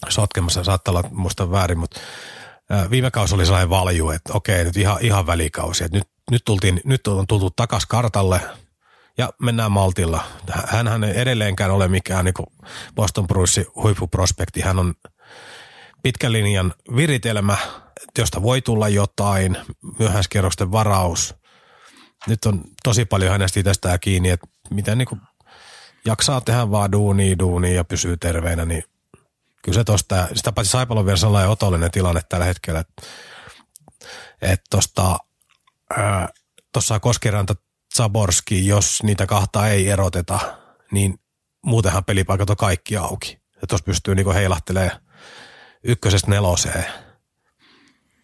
sotkemassa, 0.08 0.64
saattaa 0.64 0.92
olla 0.92 1.08
muista 1.12 1.50
väärin, 1.50 1.78
mutta 1.78 2.00
ää, 2.70 2.90
viime 2.90 3.10
kausi 3.10 3.34
oli 3.34 3.46
sellainen 3.46 3.70
valju, 3.70 4.10
että 4.10 4.32
okei, 4.32 4.64
nyt 4.64 4.76
ihan, 4.76 4.98
ihan 5.00 5.26
välikausi. 5.26 5.84
Että 5.84 5.98
nyt, 5.98 6.08
nyt, 6.30 6.44
tultiin, 6.44 6.80
nyt 6.84 7.06
on 7.06 7.26
tultu 7.26 7.50
takas 7.50 7.86
kartalle– 7.86 8.40
ja 9.18 9.32
mennään 9.42 9.72
maltilla. 9.72 10.24
Hänhän 10.66 11.04
ei 11.04 11.20
edelleenkään 11.20 11.70
ole 11.70 11.88
mikään 11.88 12.24
niin 12.24 12.34
Boston 12.94 13.26
Bruce 13.26 13.66
huippuprospekti. 13.74 14.60
Hän 14.60 14.78
on 14.78 14.94
pitkän 16.02 16.32
linjan 16.32 16.74
viritelmä, 16.96 17.56
josta 18.18 18.42
voi 18.42 18.62
tulla 18.62 18.88
jotain, 18.88 19.56
myöhäiskierrosten 19.98 20.72
varaus. 20.72 21.34
Nyt 22.26 22.44
on 22.44 22.64
tosi 22.82 23.04
paljon 23.04 23.32
hänestä 23.32 23.60
itsestään 23.60 24.00
kiinni, 24.00 24.30
että 24.30 24.46
miten 24.70 24.98
niin 24.98 25.20
jaksaa 26.04 26.40
tehdä 26.40 26.70
vaan 26.70 26.92
duunia, 26.92 27.38
duunia 27.38 27.74
ja 27.74 27.84
pysyy 27.84 28.16
terveenä, 28.16 28.64
niin 28.64 28.84
kyllä 29.62 29.76
se 29.76 29.84
tosta, 29.84 30.28
sitä 30.34 30.52
paitsi 30.52 30.70
Saipalo 30.70 31.04
vielä 31.04 31.16
sellainen 31.16 31.50
otollinen 31.50 31.90
tilanne 31.90 32.20
tällä 32.28 32.44
hetkellä, 32.44 32.80
että, 32.80 33.02
että 34.42 34.66
tosta, 34.70 35.18
tuossa 36.72 37.00
Koskiranta 37.00 37.54
Zaborski, 37.98 38.66
jos 38.66 39.02
niitä 39.02 39.26
kahta 39.26 39.68
ei 39.68 39.88
eroteta, 39.88 40.38
niin 40.90 41.20
muutenhan 41.66 42.04
pelipaikat 42.04 42.50
on 42.50 42.56
kaikki 42.56 42.96
auki. 42.96 43.40
Ja 43.60 43.66
tuossa 43.66 43.84
pystyy 43.84 44.14
niinku 44.14 44.32
heilahtelemaan 44.32 45.00
ykkösestä 45.84 46.30
neloseen 46.30 46.84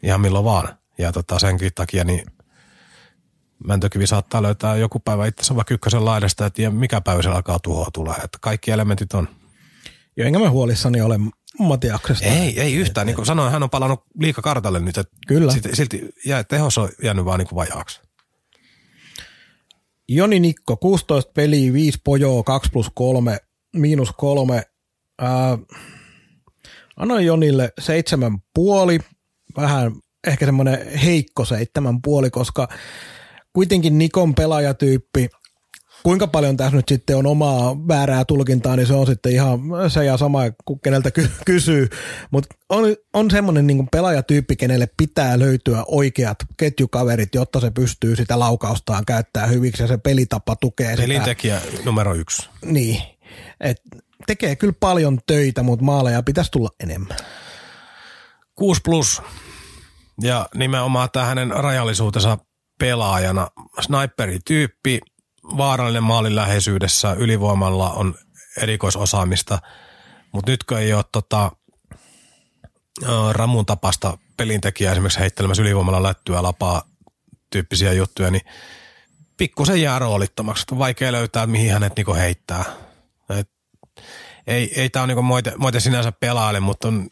ihan 0.03 0.21
milloin 0.21 0.45
vaan. 0.45 0.79
Ja 0.99 1.13
tota, 1.13 1.39
senkin 1.39 1.73
takia 1.75 2.05
niin 2.05 2.27
Mäntökivi 3.67 4.07
saattaa 4.07 4.43
löytää 4.43 4.77
joku 4.77 5.01
päivä 5.01 5.27
itse 5.27 5.57
vaikka 5.57 5.75
ykkösen 5.75 6.05
laidasta, 6.05 6.47
että 6.47 6.71
mikä 6.71 7.01
päivä 7.01 7.23
se 7.23 7.29
alkaa 7.29 7.59
tuhoa 7.59 7.89
tulee. 7.93 8.15
Että 8.15 8.39
kaikki 8.41 8.71
elementit 8.71 9.13
on. 9.13 9.29
Jo 10.17 10.27
enkä 10.27 10.39
mä 10.39 10.51
huolissani 10.51 11.01
ole 11.01 11.19
Matiaksesta. 11.59 12.25
Ei, 12.25 12.61
ei 12.61 12.75
yhtään. 12.75 13.07
Niin 13.07 13.15
kuin 13.17 13.27
sanoin, 13.27 13.53
hän 13.53 13.63
on 13.63 13.71
palannut 13.71 14.05
liika 14.19 14.43
kartalle 14.43 14.81
nyt. 14.81 14.99
Että 14.99 15.17
Kyllä. 15.27 15.53
Silti, 15.53 15.77
silti 15.77 16.09
jää, 16.27 16.45
tehos 16.45 16.79
on 16.79 16.89
jäänyt 17.03 17.25
vaan 17.25 17.39
niin 17.39 17.49
kuin 17.49 17.57
vajaaksi. 17.57 18.01
Joni 20.09 20.41
Nikko, 20.41 20.77
16 20.77 21.33
peliä, 21.35 21.73
5 21.73 21.99
pojoa, 22.05 22.43
2 22.43 22.71
plus 22.73 22.91
3, 22.95 23.39
miinus 23.77 24.13
3. 24.17 24.63
Ää, 25.19 25.59
annoin 26.97 27.27
Jonille 27.27 27.73
seitsemän 27.79 28.39
puoli, 28.55 28.99
vähän 29.57 29.93
ehkä 30.27 30.47
semmoinen 30.47 30.99
heikko 30.99 31.45
seitsemän 31.45 32.03
puoli, 32.03 32.31
koska 32.31 32.69
kuitenkin 33.53 33.99
Nikon 33.99 34.35
pelaajatyyppi, 34.35 35.29
kuinka 36.05 36.27
paljon 36.27 36.57
tässä 36.57 36.77
nyt 36.77 36.89
sitten 36.89 37.17
on 37.17 37.27
omaa 37.27 37.89
väärää 37.89 38.25
tulkintaa, 38.25 38.77
niin 38.77 38.87
se 38.87 38.95
on 38.95 39.07
sitten 39.07 39.33
ihan 39.33 39.61
se 39.89 40.05
ja 40.05 40.17
sama, 40.17 40.41
kun 40.65 40.81
keneltä 40.81 41.11
ky- 41.11 41.31
kysyy. 41.47 41.89
Mutta 42.31 42.55
on, 42.69 42.85
on 43.13 43.31
semmoinen 43.31 43.67
niin 43.67 43.89
pelaajatyyppi, 43.93 44.57
kenelle 44.57 44.89
pitää 44.97 45.39
löytyä 45.39 45.85
oikeat 45.89 46.39
ketjukaverit, 46.57 47.35
jotta 47.35 47.61
se 47.61 47.71
pystyy 47.71 48.17
sitä 48.17 48.39
laukaustaan 48.39 49.05
käyttää 49.05 49.47
hyviksi 49.47 49.83
ja 49.83 49.87
se 49.87 49.99
pelitapa 49.99 50.57
tukee 50.57 50.91
sitä. 50.91 51.03
Pelintekijä 51.03 51.61
numero 51.85 52.15
yksi. 52.15 52.49
Niin, 52.65 53.03
et 53.61 53.77
tekee 54.27 54.57
kyllä 54.57 54.75
paljon 54.81 55.19
töitä, 55.27 55.63
mutta 55.63 55.85
maaleja 55.85 56.23
pitäisi 56.23 56.51
tulla 56.51 56.71
enemmän. 56.81 57.17
6 58.55 58.81
plus. 58.85 59.23
Ja 60.23 60.49
nimenomaan 60.55 61.09
tämä 61.13 61.27
hänen 61.27 61.51
rajallisuutensa 61.51 62.39
pelaajana. 62.79 63.49
Sniperityyppi, 63.81 65.01
vaarallinen 65.45 66.03
maalin 66.03 66.37
läheisyydessä, 66.37 67.13
ylivoimalla 67.13 67.91
on 67.91 68.15
erikoisosaamista. 68.63 69.59
Mutta 70.33 70.51
nytkö 70.51 70.81
ei 70.81 70.93
ole 70.93 71.05
tota, 71.13 71.53
Ramun 73.33 73.67
tapasta 73.67 74.19
pelintekijää 74.37 74.93
esimerkiksi 74.93 75.21
heittelemässä 75.21 75.63
ylivoimalla 75.63 76.03
lättyä 76.03 76.43
lapaa 76.43 76.83
tyyppisiä 77.51 77.93
juttuja, 77.93 78.31
niin 78.31 78.43
pikkusen 79.37 79.83
jää 79.83 79.99
roolittomaksi. 79.99 80.65
On 80.73 80.79
vaikea 80.79 81.13
löytää, 81.13 81.47
mihin 81.47 81.73
hänet 81.73 81.97
niinku 81.97 82.15
heittää. 82.15 82.65
Et 83.31 83.51
ei, 84.47 84.81
ei 84.81 84.91
tämä 84.91 85.03
ole 85.03 85.07
niinku 85.07 85.23
moite, 85.23 85.53
moite 85.57 85.81
sinänsä 85.81 86.13
pelaajalle, 86.13 86.61
mutta 86.61 86.89
on 86.89 87.09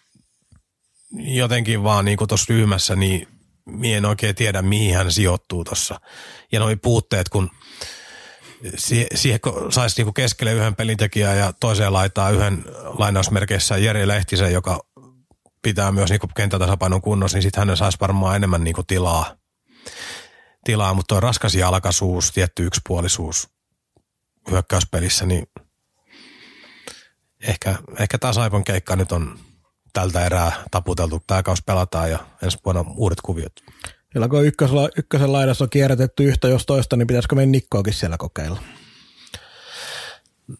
jotenkin 1.13 1.83
vaan 1.83 2.05
niinku 2.05 2.27
tuossa 2.27 2.55
ryhmässä, 2.55 2.97
niin 2.97 3.29
mie 3.67 3.97
en 3.97 4.05
oikein 4.05 4.35
tiedä, 4.35 4.63
mihin 4.63 4.97
hän 4.97 5.13
sijoittuu 5.13 5.65
tuossa. 5.65 6.01
Ja 6.53 6.61
noi 6.61 6.77
puutteet, 6.77 7.29
kun 7.29 7.51
siihen 9.15 9.41
kun 9.41 9.73
saisi 9.73 9.97
niinku 10.01 10.13
keskelle 10.13 10.53
yhden 10.53 10.77
pelintekijän 10.77 11.39
ja 11.39 11.53
toiseen 11.53 11.93
laitaa 11.93 12.31
yhden 12.31 12.65
lainausmerkeissä 12.99 13.77
Jere 13.77 14.09
Lehtisen, 14.09 14.53
joka 14.53 14.81
pitää 15.63 15.93
myös 15.93 16.11
niinku 16.11 16.29
kenttätasapainon 16.37 17.03
kunnossa, 17.03 17.37
niin 17.37 17.43
sitten 17.43 17.69
hän 17.69 17.77
saisi 17.77 18.01
varmaan 18.01 18.37
enemmän 18.37 18.65
niinku 18.65 18.83
tilaa. 18.83 19.37
tilaa. 20.65 20.95
Mutta 20.95 21.15
tuo 21.15 21.21
raskas 21.21 21.55
jalkaisuus, 21.55 22.33
tietty 22.33 22.67
yksipuolisuus 22.67 23.49
hyökkäyspelissä, 24.51 25.27
niin 25.27 25.47
ehkä, 27.41 27.79
ehkä 27.99 28.19
tämä 28.19 28.33
Saipon 28.33 28.65
keikka 28.65 28.97
nyt 28.97 29.13
on 29.13 29.39
tältä 29.93 30.27
erää 30.27 30.53
taputeltu. 30.71 31.23
Tämä 31.27 31.43
kaus 31.43 31.63
pelataan 31.63 32.11
ja 32.11 32.19
ensi 32.43 32.59
vuonna 32.65 32.85
uudet 32.97 33.21
kuviot. 33.21 33.53
Kyllä 34.13 34.29
kun 34.29 34.47
ykkösellä, 34.47 34.89
ykkösen 34.97 35.33
laidassa 35.33 35.65
on 35.65 35.71
kierrätetty 35.71 36.25
yhtä 36.25 36.49
jos 36.49 36.67
toista, 36.67 36.97
niin 36.97 37.07
pitäisikö 37.07 37.35
meidän 37.35 37.53
Nikkoakin 37.53 37.93
siellä 37.93 38.17
kokeilla? 38.17 38.63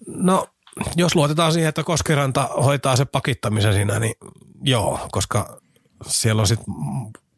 No, 0.07 0.49
jos 0.97 1.15
luotetaan 1.15 1.53
siihen, 1.53 1.69
että 1.69 1.85
Koskiranta 1.85 2.49
hoitaa 2.65 2.97
se 2.97 3.05
pakittamisen 3.05 3.75
siinä, 3.75 3.99
niin 3.99 4.15
joo, 4.63 5.09
koska 5.13 5.61
siellä 6.07 6.41
on 6.41 6.47
sitten 6.47 6.75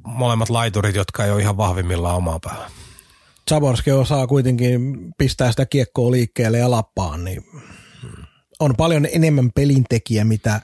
molemmat 0.06 0.50
laiturit, 0.50 0.96
jotka 0.96 1.24
ei 1.24 1.30
ole 1.30 1.40
ihan 1.40 1.56
vahvimmillaan 1.56 2.16
omaa 2.16 2.38
päähän. 2.40 2.70
Zaborski 3.50 3.92
osaa 3.92 4.26
kuitenkin 4.26 4.96
pistää 5.18 5.50
sitä 5.50 5.66
kiekkoa 5.66 6.10
liikkeelle 6.10 6.58
ja 6.58 6.70
lappaan, 6.70 7.24
niin 7.24 7.44
on 8.60 8.76
paljon 8.76 9.06
enemmän 9.12 9.50
pelintekijä, 9.54 10.24
mitä 10.24 10.60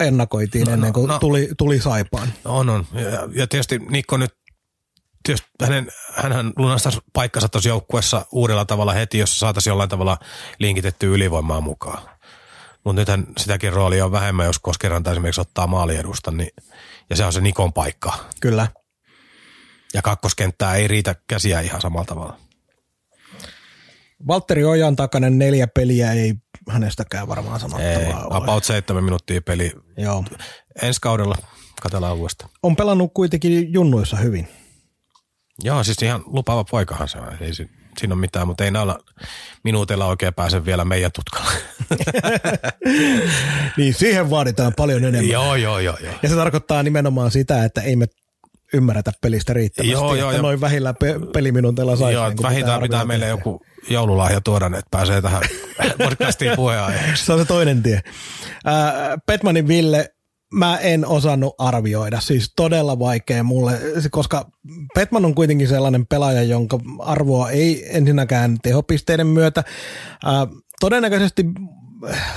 ennakoitiin 0.00 0.66
no, 0.66 0.72
ennen 0.72 0.88
no, 0.88 0.92
kuin 0.92 1.08
no, 1.08 1.18
tuli, 1.18 1.48
tuli 1.58 1.80
Saipaan. 1.80 2.32
On, 2.44 2.68
on. 2.68 2.86
Ja, 2.94 3.28
ja 3.34 3.46
tietysti 3.46 3.78
Nikko 3.78 4.16
nyt, 4.16 4.34
tietysti 5.22 5.48
hänen, 5.62 5.88
hänhän 6.14 6.52
lunastaisi 6.56 6.98
paikkansa 7.12 7.48
tuossa 7.48 7.68
joukkuessa 7.68 8.26
uudella 8.32 8.64
tavalla 8.64 8.92
heti, 8.92 9.18
jos 9.18 9.38
saataisiin 9.38 9.70
jollain 9.70 9.90
tavalla 9.90 10.18
linkitetty 10.58 11.14
ylivoimaa 11.14 11.60
mukaan. 11.60 12.02
Mutta 12.84 13.00
nythän 13.00 13.26
sitäkin 13.38 13.72
roolia 13.72 14.04
on 14.04 14.12
vähemmän, 14.12 14.46
jos 14.46 14.58
Koskeranta 14.58 15.10
esimerkiksi 15.10 15.40
ottaa 15.40 15.66
maaliedusta, 15.66 16.30
niin, 16.30 16.50
ja 17.10 17.16
se 17.16 17.24
on 17.24 17.32
se 17.32 17.40
Nikon 17.40 17.72
paikka. 17.72 18.12
Kyllä. 18.40 18.68
Ja 19.94 20.02
kakkoskenttää 20.02 20.74
ei 20.74 20.88
riitä 20.88 21.14
käsiä 21.28 21.60
ihan 21.60 21.80
samalla 21.80 22.04
tavalla. 22.04 22.36
Valtteri 24.26 24.64
Ojan 24.64 24.96
takainen 24.96 25.38
neljä 25.38 25.66
peliä 25.66 26.12
ei 26.12 26.34
hänestäkään 26.68 27.28
varmaan 27.28 27.60
sanottavaa 27.60 27.92
Ei, 27.92 28.12
about 28.30 28.64
seitsemän 28.64 29.04
minuuttia 29.04 29.42
peli. 29.42 29.72
Joo. 29.96 30.24
Ensi 30.82 31.00
kaudella 31.00 31.36
katsellaan 31.82 32.16
uudestaan. 32.16 32.50
On 32.62 32.76
pelannut 32.76 33.10
kuitenkin 33.14 33.72
junnuissa 33.72 34.16
hyvin. 34.16 34.48
Joo, 35.64 35.84
siis 35.84 36.02
ihan 36.02 36.22
lupaava 36.26 36.64
poikahan 36.64 37.08
se 37.08 37.18
on. 37.18 37.28
Ei 37.40 37.54
siinä 37.54 38.14
ole 38.14 38.20
mitään, 38.20 38.46
mutta 38.46 38.64
ei 38.64 38.70
näillä 38.70 38.98
minuutilla 39.64 40.06
oikein 40.06 40.34
pääse 40.34 40.64
vielä 40.64 40.84
meidän 40.84 41.10
tutkalla. 41.12 41.50
niin 43.76 43.94
siihen 43.94 44.30
vaaditaan 44.30 44.72
paljon 44.76 45.04
enemmän. 45.04 45.30
Joo, 45.30 45.56
joo, 45.56 45.78
joo, 45.78 45.96
joo. 46.02 46.14
Ja 46.22 46.28
se 46.28 46.34
tarkoittaa 46.34 46.82
nimenomaan 46.82 47.30
sitä, 47.30 47.64
että 47.64 47.80
ei 47.80 47.96
me 47.96 48.06
ymmärretä 48.74 49.12
pelistä 49.20 49.52
riittävästi. 49.52 49.92
Joo, 49.92 50.14
joo, 50.14 50.30
että 50.30 50.42
noin 50.42 50.60
vähillä 50.60 50.94
pe- 50.94 51.20
peliminuutilla 51.32 51.96
saisi. 51.96 52.14
Joo, 52.14 52.28
niin 52.28 52.42
vähintään 52.42 52.80
pitää, 52.80 52.98
pitää 52.98 53.04
meille 53.04 53.26
joku 53.26 53.60
joululahja 53.90 54.40
tuoda, 54.40 54.66
että 54.66 54.80
pääsee 54.90 55.22
tähän 55.22 55.42
podcastiin 56.04 56.52
puheenaiheeksi. 56.56 57.24
Se 57.24 57.32
on 57.32 57.38
se 57.38 57.44
toinen 57.44 57.82
tie. 57.82 58.00
Äh, 58.66 59.18
Petmanin 59.26 59.68
Ville, 59.68 60.08
mä 60.54 60.78
en 60.78 61.06
osannut 61.06 61.54
arvioida, 61.58 62.20
siis 62.20 62.52
todella 62.56 62.98
vaikea 62.98 63.42
mulle, 63.42 63.80
koska 64.10 64.50
Petman 64.94 65.24
on 65.24 65.34
kuitenkin 65.34 65.68
sellainen 65.68 66.06
pelaaja, 66.06 66.42
jonka 66.42 66.78
arvoa 66.98 67.50
ei 67.50 67.96
ensinnäkään 67.96 68.56
tehopisteiden 68.62 69.26
myötä. 69.26 69.62
Äh, 70.26 70.62
todennäköisesti 70.80 71.44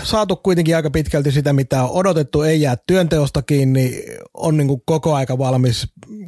saatu 0.04 0.36
kuitenkin 0.36 0.76
aika 0.76 0.90
pitkälti 0.90 1.32
sitä, 1.32 1.54
mitä 1.54 1.84
on 1.84 1.90
odotettu, 1.92 2.42
ei 2.42 2.62
jää 2.62 2.76
työnteosta 2.88 3.42
kiinni, 3.42 4.04
on 4.34 4.58
niin 4.58 4.68
kuin 4.68 4.82
koko 4.86 5.16
aika 5.16 5.38
valmis 5.38 5.88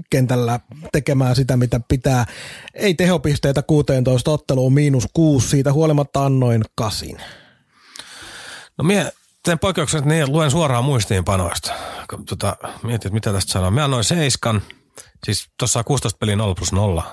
kentällä 0.09 0.59
tekemään 0.91 1.35
sitä, 1.35 1.57
mitä 1.57 1.81
pitää. 1.87 2.25
Ei 2.73 2.93
tehopisteitä 2.93 3.61
16 3.61 4.31
otteluun, 4.31 4.73
miinus 4.73 5.07
kuusi, 5.13 5.49
siitä 5.49 5.73
huolimatta 5.73 6.25
annoin 6.25 6.61
kasin. 6.75 7.17
No 8.77 8.83
mie 8.83 9.11
teen 9.43 9.59
poikkeuksen, 9.59 9.97
että 9.97 10.09
niin 10.09 10.31
luen 10.31 10.51
suoraan 10.51 10.85
muistiinpanoista. 10.85 11.73
Tota, 12.29 12.57
mietin, 12.83 12.95
että 12.95 13.09
mitä 13.09 13.33
tästä 13.33 13.51
sanoo. 13.51 13.71
Mä 13.71 13.83
annoin 13.83 14.03
seiskan, 14.03 14.61
siis 15.25 15.49
tuossa 15.59 15.83
16 15.83 16.17
peliä 16.17 16.35
0 16.35 16.55
plus 16.55 16.71
0. 16.71 17.03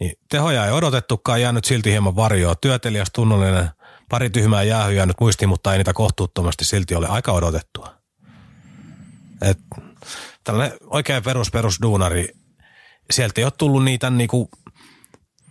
Niin 0.00 0.12
tehoja 0.30 0.66
ei 0.66 0.72
odotettukaan, 0.72 1.40
jäänyt 1.40 1.64
silti 1.64 1.90
hieman 1.90 2.16
varjoa. 2.16 2.54
Työtelijäs, 2.54 3.08
tunnollinen– 3.14 3.70
pari 4.12 4.30
tyhmää 4.30 4.62
jäähyä 4.62 5.06
nyt 5.06 5.20
muistiin, 5.20 5.48
mutta 5.48 5.72
ei 5.72 5.78
niitä 5.78 5.92
kohtuuttomasti 5.92 6.64
silti 6.64 6.94
ole 6.94 7.06
aika 7.06 7.32
odotettua. 7.32 7.94
Et, 9.42 9.58
tällainen 10.44 10.78
oikea 10.80 11.20
perus, 11.20 11.50
perus 11.50 11.78
duunari, 11.82 12.28
sieltä 13.10 13.40
ei 13.40 13.44
ole 13.44 13.52
tullut 13.58 13.84
niitä 13.84 14.10
niinku, 14.10 14.50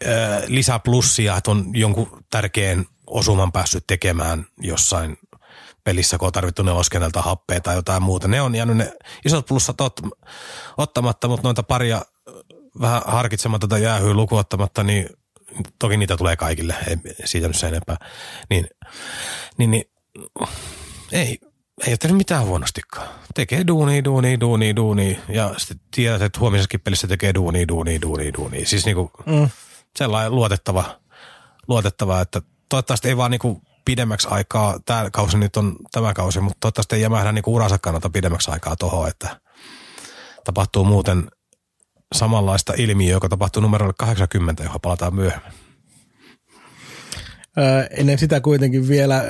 ö, 0.06 0.08
lisäplussia, 0.48 1.38
että 1.38 1.52
on 1.52 1.66
jonkun 1.74 2.24
tärkeän 2.30 2.86
osuman 3.08 3.52
päässyt 3.52 3.88
tekemään 3.88 4.46
jossain 4.58 5.18
pelissä, 5.84 6.18
kun 6.18 6.26
on 6.26 6.32
tarvittu 6.32 6.64
neloskennelta 6.64 7.22
happea 7.22 7.62
tai 7.62 7.76
jotain 7.76 8.04
muuta. 8.04 8.28
Ne 8.28 8.42
on 8.42 8.56
jäänyt 8.56 8.78
ne 8.78 8.94
isot 9.26 9.46
plussat 9.46 9.82
ot, 9.82 10.00
ottamatta, 10.78 11.28
mutta 11.28 11.48
noita 11.48 11.64
paria 11.64 12.02
vähän 12.82 13.02
harkitsematonta 13.06 13.78
jäähyä 13.78 14.14
lukuottamatta, 14.14 14.84
niin 14.84 15.10
toki 15.80 15.98
niitä 15.98 16.18
tulee 16.18 16.36
kaikille, 16.36 16.76
ei 16.88 16.98
siitä 17.26 17.48
nyt 17.48 17.58
se 17.58 17.68
enempää, 17.68 17.98
niin, 18.50 18.68
niin, 19.58 19.72
niin 19.72 19.86
ei, 21.12 21.38
ei 21.88 21.92
ole 21.92 21.98
tehnyt 21.98 22.18
mitään 22.18 22.46
huonostikaan. 22.46 23.10
Tekee 23.36 23.68
duuni, 23.68 24.04
duuni, 24.04 24.40
duuni, 24.40 24.76
duuni 24.76 25.20
ja 25.30 25.54
sitten 25.58 25.80
tiedät, 25.96 26.22
että 26.22 26.40
huomisessakin 26.40 26.80
pelissä 26.80 27.08
tekee 27.08 27.34
duuni, 27.34 27.68
duuni, 27.68 28.02
duuni, 28.02 28.34
duuni. 28.38 28.66
Siis 28.66 28.86
niinku 28.86 29.12
mm. 29.26 29.50
sellainen 29.98 30.36
luotettava, 30.36 31.00
luotettava, 31.68 32.22
että 32.22 32.42
toivottavasti 32.70 33.08
ei 33.08 33.18
vaan 33.18 33.32
niinku 33.32 33.62
pidemmäksi 33.86 34.28
aikaa, 34.32 34.80
tämä 34.86 35.10
kausi 35.12 35.38
nyt 35.38 35.58
on 35.58 35.76
tämä 35.92 36.14
kausi, 36.14 36.40
mutta 36.40 36.58
toivottavasti 36.60 36.96
ei 36.96 37.02
jämähdä 37.02 37.32
niinku 37.32 37.56
uransa 37.56 37.78
kannalta 37.78 38.10
pidemmäksi 38.10 38.52
aikaa 38.52 38.76
tuohon, 38.76 39.10
että 39.10 39.40
tapahtuu 40.44 40.84
muuten 40.84 41.28
samanlaista 42.14 42.74
ilmiöä, 42.78 43.12
joka 43.12 43.30
tapahtui 43.30 43.62
numerolle 43.62 43.94
80, 43.98 44.64
johon 44.64 44.82
palataan 44.82 45.16
myöhemmin. 45.16 45.52
Öö, 47.58 47.88
ennen 47.98 48.18
sitä 48.18 48.42
kuitenkin 48.42 48.88
vielä 48.88 49.24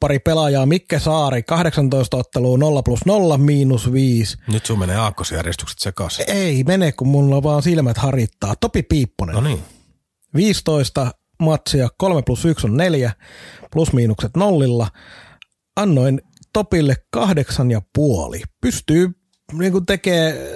pari 0.00 0.18
pelaajaa. 0.18 0.66
Mikke 0.66 0.98
Saari, 0.98 1.42
18 1.42 2.16
ottelua 2.16 2.58
0 2.58 2.82
plus 2.82 3.06
0, 3.06 3.38
miinus 3.38 3.92
5. 3.92 4.36
Nyt 4.52 4.66
sun 4.66 4.78
menee 4.78 4.96
aakkosjärjestykset 4.96 5.78
sekaisin. 5.78 6.24
Ei 6.28 6.64
mene, 6.64 6.92
kun 6.92 7.08
mulla 7.08 7.42
vaan 7.42 7.62
silmät 7.62 7.98
harittaa. 7.98 8.54
Topi 8.60 8.82
Piipponen. 8.82 9.34
No 9.34 9.40
niin. 9.40 9.62
15 10.34 11.10
matsia, 11.42 11.88
3 11.98 12.22
plus 12.22 12.44
1 12.44 12.66
on 12.66 12.76
4, 12.76 13.12
plus 13.72 13.92
miinukset 13.92 14.36
nollilla. 14.36 14.88
Annoin 15.76 16.20
Topille 16.52 16.96
kahdeksan 17.10 17.70
ja 17.70 17.82
puoli. 17.94 18.42
Pystyy 18.60 19.10
niin 19.52 19.72
kuin 19.72 19.86
tekee 19.86 20.50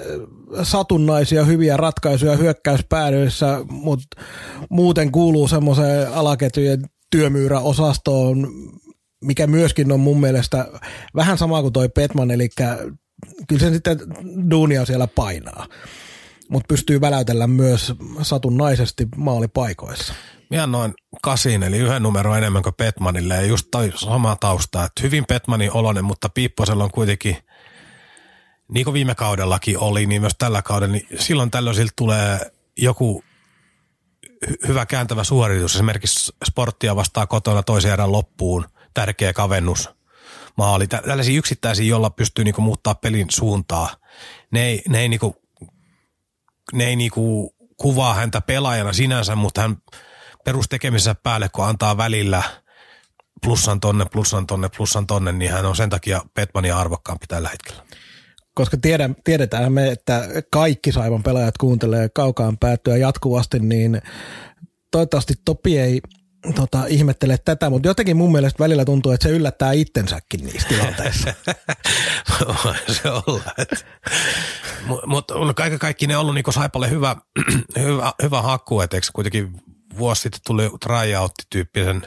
satunnaisia 0.63 1.45
hyviä 1.45 1.77
ratkaisuja 1.77 2.37
hyökkäyspäädyissä, 2.37 3.65
mutta 3.71 4.21
muuten 4.71 5.13
kuuluu 5.13 5.49
semmoiseen 5.49 6.13
alaketjujen 6.13 6.83
työmyyräosastoon, 7.11 8.49
mikä 9.25 9.47
myöskin 9.47 9.93
on 9.93 10.01
mun 10.01 10.21
mielestä 10.21 10.69
vähän 11.15 11.39
sama 11.39 11.63
kuin 11.63 11.73
toi 11.73 11.89
Petman, 11.89 12.31
eli 12.31 12.49
kyllä 13.49 13.61
se 13.61 13.71
sitten 13.71 13.99
duunia 14.51 14.87
siellä 14.87 15.07
painaa, 15.07 15.67
mutta 16.51 16.67
pystyy 16.69 17.01
väläytellä 17.01 17.47
myös 17.47 17.93
satunnaisesti 18.23 19.09
maalipaikoissa. 19.17 20.15
Minä 20.51 20.67
noin 20.67 20.95
kasin, 21.23 21.63
eli 21.63 21.79
yhden 21.79 22.03
numero 22.03 22.35
enemmän 22.35 22.63
kuin 22.63 22.75
Petmanille, 22.75 23.35
ja 23.35 23.43
just 23.43 23.67
toi 23.71 23.93
sama 23.95 24.37
tausta, 24.41 24.85
että 24.85 25.03
hyvin 25.03 25.25
Petmanin 25.29 25.73
olonen, 25.73 26.05
mutta 26.05 26.29
Piipposella 26.29 26.85
on 26.85 26.91
kuitenkin, 26.91 27.37
niin 28.73 28.85
kuin 28.85 28.95
viime 28.95 29.15
kaudellakin 29.15 29.79
oli, 29.79 30.07
niin 30.07 30.21
myös 30.21 30.35
tällä 30.39 30.63
kaudella, 30.63 30.93
niin 30.93 31.07
silloin 31.19 31.51
tällöin 31.51 31.77
siltä 31.77 31.93
tulee 31.97 32.53
joku 32.79 33.25
hyvä 34.69 34.87
kääntävä 34.87 35.25
suoritus, 35.25 35.75
esimerkiksi 35.75 36.33
sporttia 36.45 36.97
vastaa 36.97 37.27
kotona 37.27 37.63
toisen 37.63 37.93
erän 37.93 38.13
loppuun, 38.13 38.67
tärkeä 38.95 39.33
kavennus, 39.33 39.91
maali. 40.57 40.87
Tällaisia 40.87 41.39
yksittäisiä, 41.39 41.87
jolla 41.87 42.11
pystyy 42.11 42.45
niinku 42.45 42.61
muuttaa 42.61 42.95
pelin 42.95 43.27
suuntaa. 43.31 43.97
Ne 44.51 44.65
ei, 44.65 44.83
ne 44.89 45.01
ei, 45.01 45.09
niinku, 45.09 45.37
ne 46.73 46.85
ei 46.85 46.97
niinku 46.97 47.55
kuvaa 47.77 48.15
häntä 48.15 48.41
pelaajana 48.41 48.93
sinänsä, 48.93 49.37
mutta 49.37 49.61
hän 49.61 49.77
perustekemisessä 50.45 51.15
päälle, 51.15 51.49
kun 51.49 51.67
antaa 51.67 51.97
välillä 51.97 52.43
plussan 53.43 53.81
tonne, 53.81 54.05
plussan 54.13 54.47
tonne, 54.47 54.69
plussan 54.77 55.07
tonne, 55.07 55.33
niin 55.33 55.53
hän 55.53 55.67
on 55.67 55.77
sen 55.77 55.91
takia 55.91 56.23
Petmania 56.35 56.79
arvokkaampi 56.79 57.27
tällä 57.27 57.49
hetkellä. 57.49 57.83
Koska 58.55 58.77
tiedän, 58.77 59.17
tiedetään 59.25 59.73
me, 59.73 59.89
että 59.89 60.29
kaikki 60.51 60.93
Saivan 60.93 61.23
pelaajat 61.23 61.59
kuuntelee 61.59 62.09
kaukaan 62.09 62.59
päättyä 62.59 62.97
jatkuvasti, 62.97 63.59
niin 63.59 64.03
toivottavasti 64.91 65.35
Topi 65.45 65.79
ei 65.79 66.01
tota, 66.55 66.87
ihmettele 66.87 67.39
tätä, 67.45 67.71
mutta 67.71 67.89
jotenkin 67.89 68.17
mun 68.17 68.33
mielestä 68.33 68.65
välillä 68.65 68.85
tuntuu, 68.85 69.13
että 69.13 69.29
se 69.29 69.35
yllättää 69.35 69.73
itsensäkin 69.73 70.45
niissä 70.45 70.69
tilanteissa. 70.69 71.35
se 73.03 73.11
olla. 73.11 73.55
Mutta 75.07 75.39
mut, 75.39 75.57
kaiken 75.57 75.79
kaikki 75.79 76.07
ne 76.07 76.17
on 76.17 76.21
ollut 76.21 76.35
niinku 76.35 76.53
Saipalle 76.53 76.91
hyvä, 76.91 77.17
hyvä, 77.79 78.13
hyvä 78.23 78.43
haku, 78.43 78.81
että 78.81 78.97
kuitenkin 79.13 79.53
vuosi 79.99 80.23
sitten 80.23 80.41
tuli 80.47 80.71
tryout-tyyppisen 80.85 82.03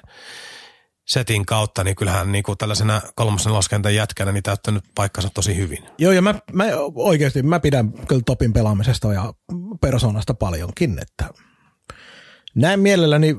setin 1.05 1.45
kautta, 1.45 1.83
niin 1.83 1.95
kyllähän 1.95 2.31
niin 2.31 2.43
kuin 2.43 2.57
tällaisena 2.57 3.01
kolmosen 3.15 3.53
laskentän 3.53 3.95
jätkänä 3.95 4.31
niin 4.31 4.43
täyttänyt 4.43 4.83
paikkansa 4.95 5.29
tosi 5.33 5.57
hyvin. 5.57 5.83
Joo, 5.97 6.11
ja 6.11 6.21
mä, 6.21 6.35
mä 6.53 6.65
oikeasti 6.95 7.43
mä 7.43 7.59
pidän 7.59 7.91
kyllä 7.91 8.21
topin 8.25 8.53
pelaamisesta 8.53 9.13
ja 9.13 9.33
persoonasta 9.81 10.33
paljonkin, 10.33 10.99
että 11.01 11.29
näin 12.55 12.79
mielelläni 12.79 13.35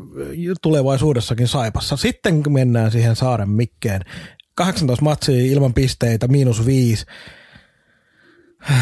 tulevaisuudessakin 0.62 1.48
Saipassa. 1.48 1.96
Sitten 1.96 2.42
kun 2.42 2.52
mennään 2.52 2.90
siihen 2.90 3.16
Saaren 3.16 3.50
Mikkeen, 3.50 4.02
18 4.54 5.04
matsia 5.04 5.52
ilman 5.52 5.74
pisteitä, 5.74 6.28
miinus 6.28 6.66
viisi, 6.66 7.06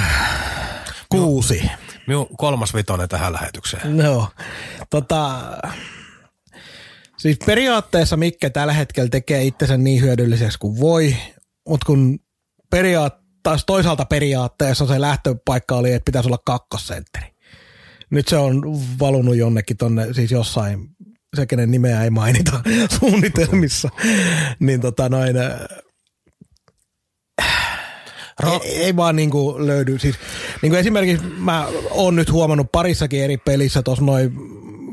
kuusi. 1.08 1.70
Minun 2.06 2.26
kolmas 2.38 2.74
vitonen 2.74 3.08
tähän 3.08 3.32
lähetykseen. 3.32 3.96
No, 3.96 4.28
tota, 4.90 5.40
siis 7.24 7.38
periaatteessa 7.46 8.16
Mikke 8.16 8.50
tällä 8.50 8.72
hetkellä 8.72 9.08
tekee 9.08 9.44
itsensä 9.44 9.76
niin 9.76 10.02
hyödylliseksi 10.02 10.58
kuin 10.58 10.80
voi, 10.80 11.16
mutta 11.68 11.86
kun 11.86 12.18
periaatteessa, 12.70 13.66
toisaalta 13.66 14.04
periaatteessa 14.04 14.86
se 14.86 15.00
lähtöpaikka 15.00 15.76
oli, 15.76 15.92
että 15.92 16.04
pitäisi 16.04 16.28
olla 16.28 16.38
kakkosentteri. 16.46 17.26
Nyt 18.10 18.28
se 18.28 18.36
on 18.36 18.62
valunut 19.00 19.36
jonnekin 19.36 19.76
tonne, 19.76 20.14
siis 20.14 20.30
jossain, 20.30 20.88
se 21.36 21.46
kenen 21.46 21.70
nimeä 21.70 22.04
ei 22.04 22.10
mainita 22.10 22.60
suunnitelmissa, 23.00 23.88
niin 24.60 24.80
tota 24.80 25.08
noin, 25.08 25.36
Ro- 28.42 28.60
ei, 28.64 28.76
ei 28.76 28.96
vaan 28.96 29.16
niinku 29.16 29.66
löydy. 29.66 29.98
Siis, 29.98 30.16
niinku 30.62 30.76
esimerkiksi 30.76 31.26
mä 31.26 31.66
oon 31.90 32.16
nyt 32.16 32.32
huomannut 32.32 32.72
parissakin 32.72 33.22
eri 33.22 33.36
pelissä 33.36 33.82
tuossa 33.82 34.04
noin 34.04 34.32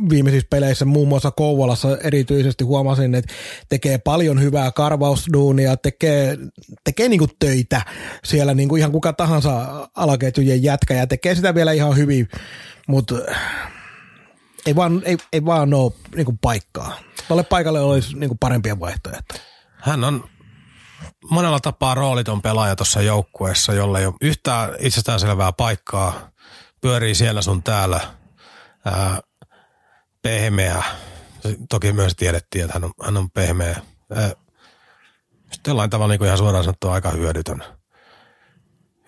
viimeisissä 0.09 0.47
peleissä, 0.49 0.85
muun 0.85 1.07
muassa 1.07 1.31
Kouvolassa 1.31 1.97
erityisesti 1.97 2.63
huomasin, 2.63 3.15
että 3.15 3.33
tekee 3.69 3.97
paljon 3.97 4.41
hyvää 4.41 4.71
karvausduunia, 4.71 5.77
tekee, 5.77 6.37
tekee 6.83 7.07
niinku 7.09 7.27
töitä 7.39 7.81
siellä 8.23 8.53
niinku 8.53 8.75
ihan 8.75 8.91
kuka 8.91 9.13
tahansa 9.13 9.87
alaketjujen 9.95 10.63
jätkä 10.63 10.93
ja 10.93 11.07
tekee 11.07 11.35
sitä 11.35 11.55
vielä 11.55 11.71
ihan 11.71 11.95
hyvin, 11.95 12.29
mutta 12.87 13.15
ei 14.65 14.75
vaan, 14.75 15.01
ei, 15.05 15.17
ei 15.33 15.45
vaan 15.45 15.73
ole 15.73 15.91
niinku 16.15 16.37
paikkaa. 16.41 16.99
Tuolle 17.27 17.43
paikalle 17.43 17.79
olisi 17.79 18.17
niinku 18.17 18.37
parempia 18.39 18.79
vaihtoehtoja. 18.79 19.41
Hän 19.75 20.03
on 20.03 20.23
monella 21.29 21.59
tapaa 21.59 21.95
rooliton 21.95 22.41
pelaaja 22.41 22.75
tuossa 22.75 23.01
joukkueessa, 23.01 23.73
jolla 23.73 23.99
ei 23.99 24.05
ole 24.05 24.15
yhtään 24.21 24.69
itsestäänselvää 24.79 25.51
paikkaa, 25.51 26.29
pyörii 26.81 27.15
siellä 27.15 27.41
sun 27.41 27.63
täällä, 27.63 27.99
ää, 28.85 29.21
pehmeä. 30.21 30.83
Toki 31.69 31.93
myös 31.93 32.13
tiedettiin, 32.15 32.65
että 32.65 32.73
hän 32.73 32.83
on, 32.83 32.91
hän 33.03 33.17
on 33.17 33.31
pehmeä. 33.31 33.81
Ää, 34.15 34.31
jollain 35.67 35.89
tavalla 35.89 36.13
niin 36.13 36.25
ihan 36.25 36.37
suoraan 36.37 36.63
sanottua 36.63 36.93
aika 36.93 37.11
hyödytön, 37.11 37.63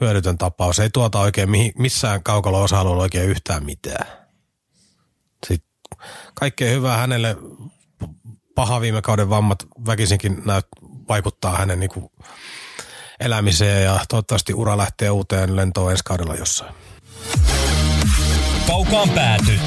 hyödytön 0.02 0.38
tapaus. 0.38 0.80
Ei 0.80 0.90
tuota 0.90 1.20
oikein 1.20 1.50
mihin, 1.50 1.72
missään 1.78 2.24
kaukalla 2.24 2.60
osa-alueella 2.60 3.04
oikein 3.04 3.30
yhtään 3.30 3.66
mitään. 3.66 4.08
Sitten 5.48 6.00
kaikkea 6.34 6.72
hyvää 6.72 6.98
hänelle. 6.98 7.38
Paha 8.56 8.82
viime 8.82 9.02
kauden 9.02 9.30
vammat 9.30 9.66
väkisinkin 9.86 10.42
näyt, 10.46 10.66
vaikuttaa 11.10 11.58
hänen 11.58 11.80
niin 11.80 11.90
kuin 11.90 12.10
elämiseen 13.20 13.84
ja 13.84 14.00
toivottavasti 14.10 14.54
ura 14.54 14.78
lähtee 14.78 15.10
uuteen 15.10 15.56
lentoon 15.56 15.92
ensi 15.92 16.04
kaudella 16.04 16.36
jossain. 16.36 16.76
Kaukaan 18.68 19.10
pääty. 19.10 19.60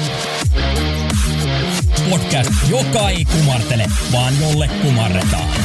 Podcast, 2.09 2.51
joka 2.69 3.09
ei 3.09 3.25
kumartele, 3.25 3.85
vaan 4.13 4.33
jolle 4.41 4.69
kumarretaan. 4.81 5.59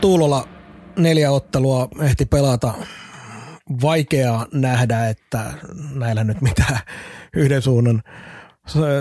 Tuulola 0.00 0.48
neljä 0.98 1.30
ottelua 1.30 1.88
ehti 2.02 2.26
pelata. 2.26 2.74
Vaikea 3.82 4.46
nähdä, 4.52 5.08
että 5.08 5.52
näillä 5.94 6.24
nyt 6.24 6.40
mitään 6.40 6.78
yhden 7.36 7.62
suunnan 7.62 8.02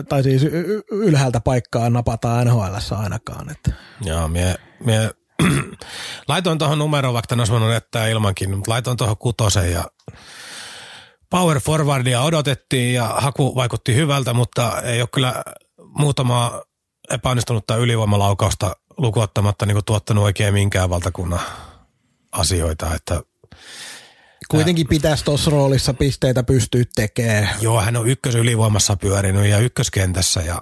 tai 0.09 0.23
siis 0.23 0.43
ylhäältä 0.91 1.39
paikkaa 1.39 1.89
napataan 1.89 2.47
NHL 2.47 2.76
ainakaan. 2.91 3.51
Että. 3.51 3.72
Joo, 4.01 4.27
mie, 4.27 4.55
mie 4.85 5.11
laitoin 6.27 6.57
tuohon 6.57 6.80
numeroon, 6.80 7.13
vaikka 7.13 7.27
tänä 7.27 7.41
olisi 7.41 7.73
jättää 7.73 8.07
ilmankin, 8.07 8.55
mutta 8.55 8.72
laitoin 8.72 8.97
tuohon 8.97 9.17
kutosen 9.17 9.72
ja 9.72 9.85
power 11.30 11.59
forwardia 11.59 12.22
odotettiin 12.22 12.93
ja 12.93 13.03
haku 13.17 13.55
vaikutti 13.55 13.95
hyvältä, 13.95 14.34
mutta 14.34 14.81
ei 14.81 15.01
ole 15.01 15.09
kyllä 15.13 15.43
muutama 15.97 16.61
epäonnistunutta 17.09 17.76
ylivoimalaukausta 17.76 18.76
lukuottamatta 18.97 19.65
niin 19.65 19.85
tuottanut 19.85 20.23
oikein 20.23 20.53
minkään 20.53 20.89
valtakunnan 20.89 21.39
asioita, 22.31 22.95
että 22.95 23.22
Kuitenkin 24.47 24.88
pitäisi 24.88 25.26
tuossa 25.26 25.51
roolissa 25.51 25.93
pisteitä 25.93 26.43
pystyä 26.43 26.84
tekemään. 26.95 27.49
Joo, 27.61 27.81
hän 27.81 27.95
on 27.95 28.07
ykkös 28.07 28.35
ylivoimassa 28.35 28.97
pyörinyt 28.97 29.45
ja 29.45 29.57
ykköskentässä 29.57 30.41
ja 30.41 30.61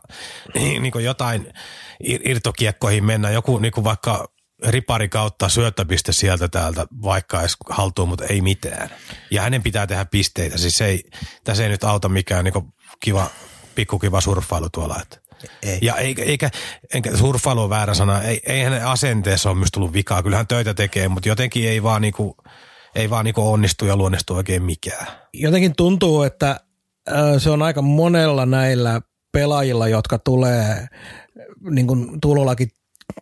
niin, 0.54 0.84
niin 0.84 0.92
kuin 0.92 1.06
jotain 1.06 1.54
irtokiekkoihin 2.04 3.06
mennä. 3.06 3.30
Joku 3.30 3.58
niin 3.58 3.72
kuin 3.72 3.84
vaikka 3.84 4.28
ripari 4.68 5.10
kautta 5.10 5.50
syöttöpiste 5.50 6.14
sieltä 6.14 6.48
täältä, 6.48 6.86
vaikka 7.02 7.40
edes 7.40 7.58
haltuun, 7.70 8.10
mutta 8.10 8.26
ei 8.26 8.42
mitään. 8.42 8.90
Ja 9.32 9.42
hänen 9.42 9.64
pitää 9.64 9.88
tehdä 9.88 10.06
pisteitä. 10.06 10.58
Siis 10.58 10.82
ei, 10.82 11.04
tässä 11.44 11.64
ei 11.64 11.70
nyt 11.70 11.84
auta 11.84 12.10
mikään 12.10 12.46
niin 12.46 12.74
kiva, 13.00 13.28
pikkukiva 13.76 14.22
surffailu 14.22 14.70
tuolla. 14.70 14.98
Että. 15.02 15.23
Ei. 15.64 15.80
Ja 15.82 15.96
eikä, 15.96 16.24
eikä, 16.24 16.50
eikä 16.94 17.18
surffailu 17.18 17.62
on 17.62 17.70
väärä 17.70 17.94
sana, 17.94 18.22
ei, 18.22 18.42
ei 18.46 18.62
hänen 18.64 18.86
asenteessa 18.86 19.50
ole 19.50 19.58
myös 19.58 19.70
tullut 19.74 19.94
vikaa. 19.94 20.24
Kyllähän 20.24 20.48
töitä 20.48 20.74
tekee, 20.74 21.08
mutta 21.08 21.30
jotenkin 21.30 21.70
ei 21.70 21.84
vaan, 21.84 22.02
niinku, 22.02 22.38
ei 22.96 23.10
vaan 23.10 23.26
niinku 23.26 23.52
onnistu 23.52 23.86
ja 23.86 23.96
luonnistu 23.96 24.36
oikein 24.36 24.64
mikään. 24.64 25.08
Jotenkin 25.34 25.76
tuntuu, 25.76 26.22
että 26.22 26.60
Se 27.38 27.50
on 27.50 27.62
aika 27.62 27.82
monella 27.82 28.46
näillä 28.46 29.02
pelaajilla, 29.32 29.88
jotka 29.88 30.20
tulee 30.20 30.88
niin 31.70 31.88
kuin 31.88 32.22
tulollakin 32.22 32.70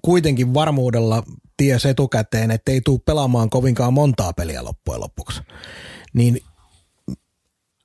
kuitenkin 0.02 0.54
varmuudella 0.54 1.24
ties 1.58 1.86
etukäteen, 1.86 2.52
että 2.52 2.72
ei 2.72 2.82
tule 2.82 3.00
pelaamaan 3.06 3.50
kovinkaan 3.50 3.94
montaa 3.94 4.34
peliä 4.34 4.64
loppujen 4.64 5.02
lopuksi. 5.02 5.42
Niin 6.14 6.40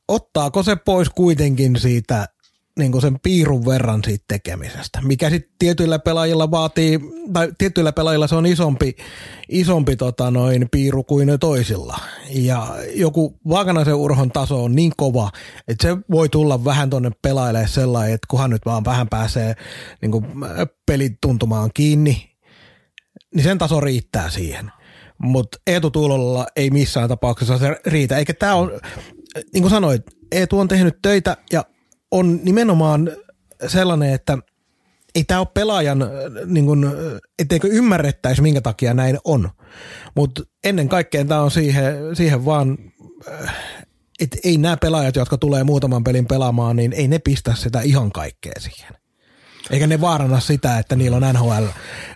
ottaako 0.08 0.62
se 0.62 0.76
pois 0.76 1.08
kuitenkin 1.08 1.80
siitä 1.80 2.28
niin 2.78 2.92
kuin 2.92 3.02
sen 3.02 3.20
piirun 3.22 3.66
verran 3.66 4.04
siitä 4.04 4.24
tekemisestä, 4.28 5.00
mikä 5.02 5.30
sitten 5.30 5.52
tietyillä 5.58 5.98
pelaajilla 5.98 6.50
vaatii, 6.50 7.00
tai 7.32 7.52
tietyillä 7.58 7.92
pelaajilla 7.92 8.26
se 8.26 8.34
on 8.34 8.46
isompi, 8.46 8.96
isompi 9.48 9.96
tota 9.96 10.30
noin, 10.30 10.68
piiru 10.70 11.04
kuin 11.04 11.28
toisilla. 11.40 11.98
Ja 12.30 12.76
joku 12.94 13.38
Vaakanaisen 13.48 13.94
urhon 13.94 14.30
taso 14.30 14.64
on 14.64 14.74
niin 14.74 14.92
kova, 14.96 15.30
että 15.68 15.88
se 15.88 15.96
voi 16.10 16.28
tulla 16.28 16.64
vähän 16.64 16.90
tuonne 16.90 17.10
pelaajille 17.22 17.66
sellainen, 17.66 18.14
että 18.14 18.26
kunhan 18.30 18.50
nyt 18.50 18.66
vaan 18.66 18.84
vähän 18.84 19.08
pääsee 19.08 19.54
niin 20.02 20.12
kuin 20.12 20.26
pelit 20.86 21.12
tuntumaan 21.20 21.70
kiinni, 21.74 22.30
niin 23.34 23.44
sen 23.44 23.58
taso 23.58 23.80
riittää 23.80 24.30
siihen. 24.30 24.72
Mutta 25.18 25.58
Eetu 25.66 25.90
Tuulolla 25.90 26.46
ei 26.56 26.70
missään 26.70 27.08
tapauksessa 27.08 27.58
se 27.58 27.76
riitä. 27.86 28.18
Eikä 28.18 28.34
tämä 28.34 28.54
on, 28.54 28.70
niin 29.52 29.62
kuin 29.62 29.70
sanoit, 29.70 30.02
Eetu 30.32 30.58
on 30.58 30.68
tehnyt 30.68 30.98
töitä 31.02 31.36
ja 31.52 31.64
on 32.16 32.40
nimenomaan 32.42 33.10
sellainen, 33.66 34.12
että 34.12 34.38
ei 35.14 35.24
tämä 35.24 35.40
ole 35.40 35.48
pelaajan, 35.54 36.02
äh, 36.02 36.08
niin 36.46 36.66
kuin, 36.66 36.84
äh, 36.84 36.92
etteikö 37.38 37.68
ymmärrettäisi, 37.68 38.42
minkä 38.42 38.60
takia 38.60 38.94
näin 38.94 39.18
on. 39.24 39.50
Mutta 40.16 40.42
ennen 40.64 40.88
kaikkea 40.88 41.24
tämä 41.24 41.40
on 41.40 41.50
siihen, 41.50 42.16
siihen 42.16 42.44
vaan, 42.44 42.78
äh, 43.32 43.54
että 44.20 44.36
ei 44.44 44.58
nämä 44.58 44.76
pelaajat, 44.76 45.16
jotka 45.16 45.38
tulee 45.38 45.64
muutaman 45.64 46.04
pelin 46.04 46.26
pelaamaan, 46.26 46.76
niin 46.76 46.92
ei 46.92 47.08
ne 47.08 47.18
pistä 47.18 47.54
sitä 47.54 47.80
ihan 47.80 48.12
kaikkea 48.12 48.52
siihen. 48.58 48.94
Eikä 49.70 49.86
ne 49.86 50.00
vaarana 50.00 50.40
sitä, 50.40 50.78
että 50.78 50.96
niillä 50.96 51.16
on 51.16 51.34
NHL 51.34 51.66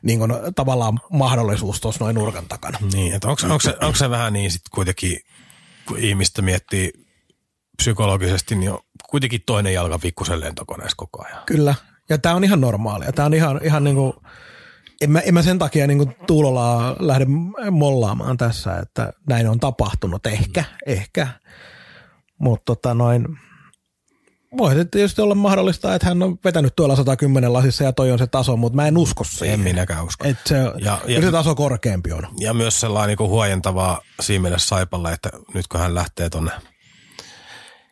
niin 0.02 0.18
kuin, 0.18 0.32
tavallaan 0.56 1.00
mahdollisuus 1.12 1.80
tuossa 1.80 2.04
noin 2.04 2.14
nurkan 2.14 2.48
takana. 2.48 2.78
Niin, 2.92 3.14
että 3.14 3.28
onko, 3.28 3.42
onko, 3.44 3.60
se, 3.60 3.76
onko 3.80 3.96
se 3.96 4.10
vähän 4.10 4.32
niin 4.32 4.50
sitten 4.50 4.70
kuitenkin, 4.74 5.18
kun 5.86 5.98
ihmistä 5.98 6.42
miettii 6.42 6.92
psykologisesti, 7.76 8.54
niin 8.54 8.72
on 8.72 8.78
kuitenkin 9.10 9.40
toinen 9.46 9.74
jalka 9.74 9.98
pikkusen 9.98 10.40
lentokoneessa 10.40 10.96
koko 10.96 11.24
ajan. 11.24 11.42
Kyllä. 11.46 11.74
Ja 12.08 12.18
tämä 12.18 12.34
on 12.34 12.44
ihan 12.44 12.60
normaalia. 12.60 13.12
Tämä 13.12 13.26
on 13.26 13.34
ihan, 13.34 13.60
ihan 13.62 13.84
niin 13.84 13.96
kuin, 13.96 14.12
en 15.00 15.10
mä, 15.10 15.20
en 15.20 15.34
mä 15.34 15.42
sen 15.42 15.58
takia 15.58 15.86
niin 15.86 15.98
kuin 15.98 16.16
Tuulolaa 16.26 16.96
lähde 16.98 17.26
mollaamaan 17.70 18.36
tässä, 18.36 18.76
että 18.76 19.12
näin 19.28 19.48
on 19.48 19.60
tapahtunut. 19.60 20.26
Ehkä, 20.26 20.64
ehkä. 20.86 21.28
Mutta 22.38 22.64
tota 22.64 22.94
noin, 22.94 23.38
voi 24.58 24.74
tietysti 24.90 25.22
olla 25.22 25.34
mahdollista, 25.34 25.94
että 25.94 26.06
hän 26.06 26.22
on 26.22 26.38
vetänyt 26.44 26.76
tuolla 26.76 26.96
110 26.96 27.52
lasissa 27.52 27.84
ja 27.84 27.92
toi 27.92 28.12
on 28.12 28.18
se 28.18 28.26
taso, 28.26 28.56
mutta 28.56 28.76
mä 28.76 28.86
en 28.88 28.98
usko 28.98 29.24
siihen. 29.24 29.54
En 29.54 29.60
minäkään 29.60 30.04
usko. 30.04 30.28
Että 30.28 30.48
se, 30.48 30.56
ja- 30.78 31.00
ja, 31.06 31.22
se 31.22 31.30
taso 31.30 31.54
korkeampi 31.54 32.12
on. 32.12 32.28
Ja 32.40 32.54
myös 32.54 32.80
sellainen 32.80 33.16
niin 33.18 33.28
huojentavaa 33.28 34.00
siinä 34.20 34.42
mielessä 34.42 34.68
Saipalle, 34.68 35.12
että 35.12 35.30
nyt 35.54 35.66
kun 35.66 35.80
hän 35.80 35.94
lähtee 35.94 36.30
tuonne 36.30 36.50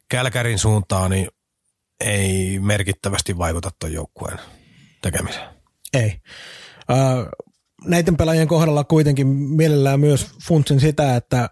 Kälkärin 0.09 0.59
suuntaan, 0.59 1.11
niin 1.11 1.29
ei 2.01 2.59
merkittävästi 2.59 3.39
vaikuta 3.39 3.71
tuon 3.79 3.93
joukkueen 3.93 4.39
tekemiseen. 5.03 5.49
Ei. 5.93 6.21
Ö, 6.91 6.95
näiden 7.85 8.17
pelaajien 8.17 8.49
kohdalla 8.49 8.85
kuitenkin 8.85 9.27
mielellään 9.27 10.01
myös 10.01 10.27
funtsin 10.47 10.81
sitä, 10.81 11.17
että 11.17 11.51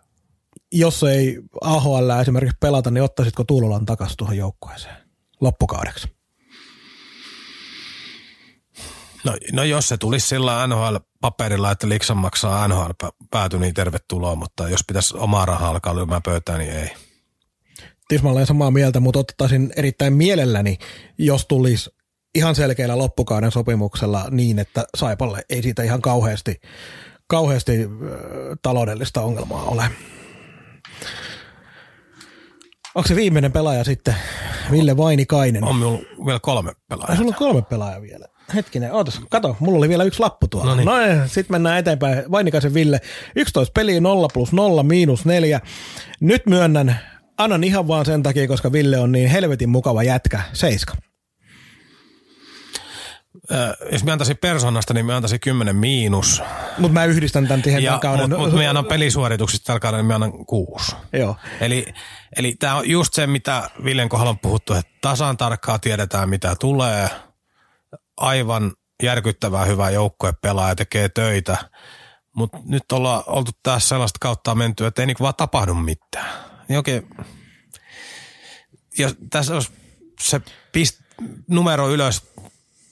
jos 0.73 1.03
ei 1.03 1.39
AHL 1.61 2.11
esimerkiksi 2.21 2.57
pelata, 2.61 2.91
niin 2.91 3.05
ottaisitko 3.05 3.45
Tuulolan 3.45 3.87
takaisin 3.87 4.17
tuohon 4.17 4.37
joukkueeseen 4.37 4.97
loppukaudeksi? 5.41 6.17
No, 9.25 9.37
no 9.53 9.65
jos 9.65 9.89
se 9.89 9.97
tulisi 9.97 10.29
sillä 10.29 10.67
NHL-paperilla, 10.67 11.71
että 11.71 11.89
Liksan 11.89 12.17
maksaa 12.17 12.69
NHL-pääty, 12.69 13.59
niin 13.59 13.75
tervetuloa, 13.75 14.35
mutta 14.35 14.69
jos 14.69 14.81
pitäisi 14.87 15.17
omaa 15.17 15.47
rahaa 15.47 15.71
alkaa 15.71 15.97
lyömään 15.97 16.23
pöytään, 16.23 16.59
niin 16.59 16.73
ei. 16.73 16.91
Tismalleen 18.09 18.47
samaa 18.47 18.71
mieltä, 18.71 19.01
mutta 19.01 19.19
ottaisin 19.19 19.73
erittäin 19.77 20.13
mielelläni, 20.13 20.79
jos 21.19 21.47
tulisi 21.47 21.91
ihan 22.35 22.55
selkeällä 22.55 22.99
loppukauden 22.99 23.51
sopimuksella 23.51 24.27
niin, 24.31 24.59
että 24.59 24.85
Saipalle 24.97 25.45
ei 25.51 25.63
siitä 25.63 25.83
ihan 25.83 26.03
kauheasti, 26.03 26.61
kauheasti 27.27 27.73
taloudellista 28.63 29.23
ongelmaa 29.23 29.65
ole. 29.65 29.91
Onko 32.95 33.09
se 33.09 33.17
viimeinen 33.17 33.53
pelaaja 33.53 33.85
sitten 33.85 34.15
Ville 34.71 34.97
Vainikainen? 34.97 35.65
On 35.65 35.77
minulla 35.77 35.99
vielä 36.27 36.41
kolme 36.41 36.73
pelaajaa. 36.89 37.17
sulla 37.17 37.29
on 37.29 37.35
kolme 37.35 37.63
pelaajaa 37.63 38.03
vielä. 38.03 38.27
Hetkinen, 38.55 38.93
ootas, 38.93 39.21
kato, 39.31 39.57
mulla 39.61 39.79
oli 39.79 39.89
vielä 39.89 40.05
yksi 40.05 40.21
lappu 40.21 40.49
tuolla. 40.49 40.71
Noniin. 40.71 40.87
No 40.87 40.99
niin, 40.99 41.29
sitten 41.29 41.55
mennään 41.55 41.79
eteenpäin. 41.79 42.31
Vainikaisen 42.31 42.75
Ville, 42.75 43.01
11 43.37 43.73
peliä, 43.73 44.01
0 44.01 44.29
plus 44.35 44.53
0, 44.53 44.83
miinus 44.83 45.25
4. 45.25 45.61
Nyt 46.21 46.47
myönnän, 46.47 47.01
annan 47.39 47.65
ihan 47.65 47.89
vaan 47.89 48.05
sen 48.05 48.23
takia, 48.23 48.49
koska 48.49 48.73
Ville 48.73 48.99
on 48.99 49.13
niin 49.13 49.29
helvetin 49.29 49.69
mukava 49.69 50.03
jätkä, 50.03 50.41
7. 50.53 50.97
Ö, 53.51 53.77
jos 53.93 54.05
mä 54.05 54.13
antaisin 54.13 54.37
persoonasta, 54.37 54.95
niin 54.95 55.07
mä 55.07 55.17
antaisin 55.17 55.41
10 55.41 55.77
miinus. 55.77 56.43
Mutta 56.79 56.93
mä 56.93 57.05
yhdistän 57.05 57.49
tämän 57.49 57.63
siihen 57.65 57.83
Ja, 57.83 57.91
tämän 57.91 58.01
kauden. 58.01 58.31
Mutta 58.31 58.45
mut 58.45 58.55
mä 58.55 58.69
annan 58.69 58.85
pelisuorituksista 58.85 59.67
tällä 59.67 59.81
kaudella, 59.81 60.03
niin 60.03 60.07
mä 60.07 60.15
annan 60.15 60.47
kuusi. 60.47 60.97
Joo, 61.13 61.37
Eli, 61.61 61.95
eli 62.37 62.57
tämä 62.59 62.75
on 62.75 62.91
just 62.91 63.15
se, 63.15 63.27
mitä 63.27 63.71
Villen 63.85 64.09
kohdalla 64.09 64.31
on 64.31 64.39
puhuttu, 64.39 64.75
että 64.75 64.93
tasan 65.01 65.37
tarkkaan 65.37 65.81
tiedetään, 65.81 66.29
mitä 66.29 66.57
tulee. 66.61 67.11
Aivan 68.17 68.73
järkyttävää 69.03 69.65
hyvä 69.65 69.91
joukkue 69.91 70.33
pelaa 70.41 70.69
ja 70.69 70.75
tekee 70.75 71.09
töitä. 71.09 71.57
Mutta 72.37 72.59
nyt 72.65 72.93
ollaan 72.93 73.23
oltu 73.27 73.51
tässä 73.63 73.89
sellaista 73.89 74.19
kautta 74.21 74.55
menty, 74.55 74.87
että 74.87 75.03
ei 75.03 75.07
niinku 75.07 75.23
vaan 75.23 75.35
tapahdu 75.35 75.75
mitään. 75.75 76.46
Niin 76.69 76.77
oikein, 76.77 77.09
jos 78.99 79.17
tässä 79.31 79.55
olisi 79.55 79.73
se 80.21 80.41
pist, 80.73 81.01
numero 81.49 81.91
ylös 81.91 82.23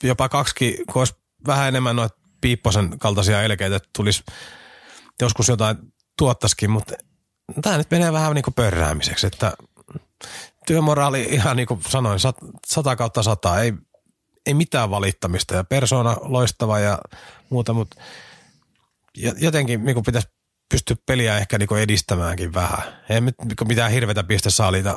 jopa 0.02 0.28
kaksi, 0.28 0.84
kun 0.92 1.01
olisi 1.01 1.14
vähän 1.46 1.68
enemmän 1.68 1.96
noita 1.96 2.16
Piipposen 2.40 2.98
kaltaisia 2.98 3.42
elkeitä, 3.42 3.76
että 3.76 3.88
tulisi 3.96 4.24
joskus 5.20 5.48
jotain 5.48 5.76
tuottaisikin, 6.18 6.70
mutta 6.70 6.94
tämä 7.62 7.78
nyt 7.78 7.90
menee 7.90 8.12
vähän 8.12 8.34
niin 8.34 8.42
kuin 8.42 8.55
pörräämiseksi, 8.55 9.26
että 9.26 9.52
työmoraali 10.66 11.22
ihan 11.22 11.56
niin 11.56 11.66
kuin 11.66 11.80
sanoin, 11.88 12.20
sat, 12.20 12.36
sata 12.66 12.96
kautta 12.96 13.22
sata, 13.22 13.60
ei, 13.60 13.72
ei 14.46 14.55
mitään 14.55 14.90
valittamista 14.90 15.55
ja 15.55 15.64
persona 15.64 16.16
loistava 16.20 16.78
ja 16.78 16.98
muuta, 17.51 17.72
mutta 17.72 17.96
jo- 19.16 19.34
jotenkin 19.38 19.84
niin 19.84 19.94
kuin 19.94 20.05
pitäisi 20.05 20.28
pystyä 20.70 20.96
peliä 21.06 21.38
ehkä 21.38 21.58
niin 21.58 21.78
edistämäänkin 21.78 22.54
vähän. 22.54 22.82
Ei 23.08 23.20
mitään 23.64 23.90
hirveätä 23.90 24.24
pistesaaliita 24.24 24.96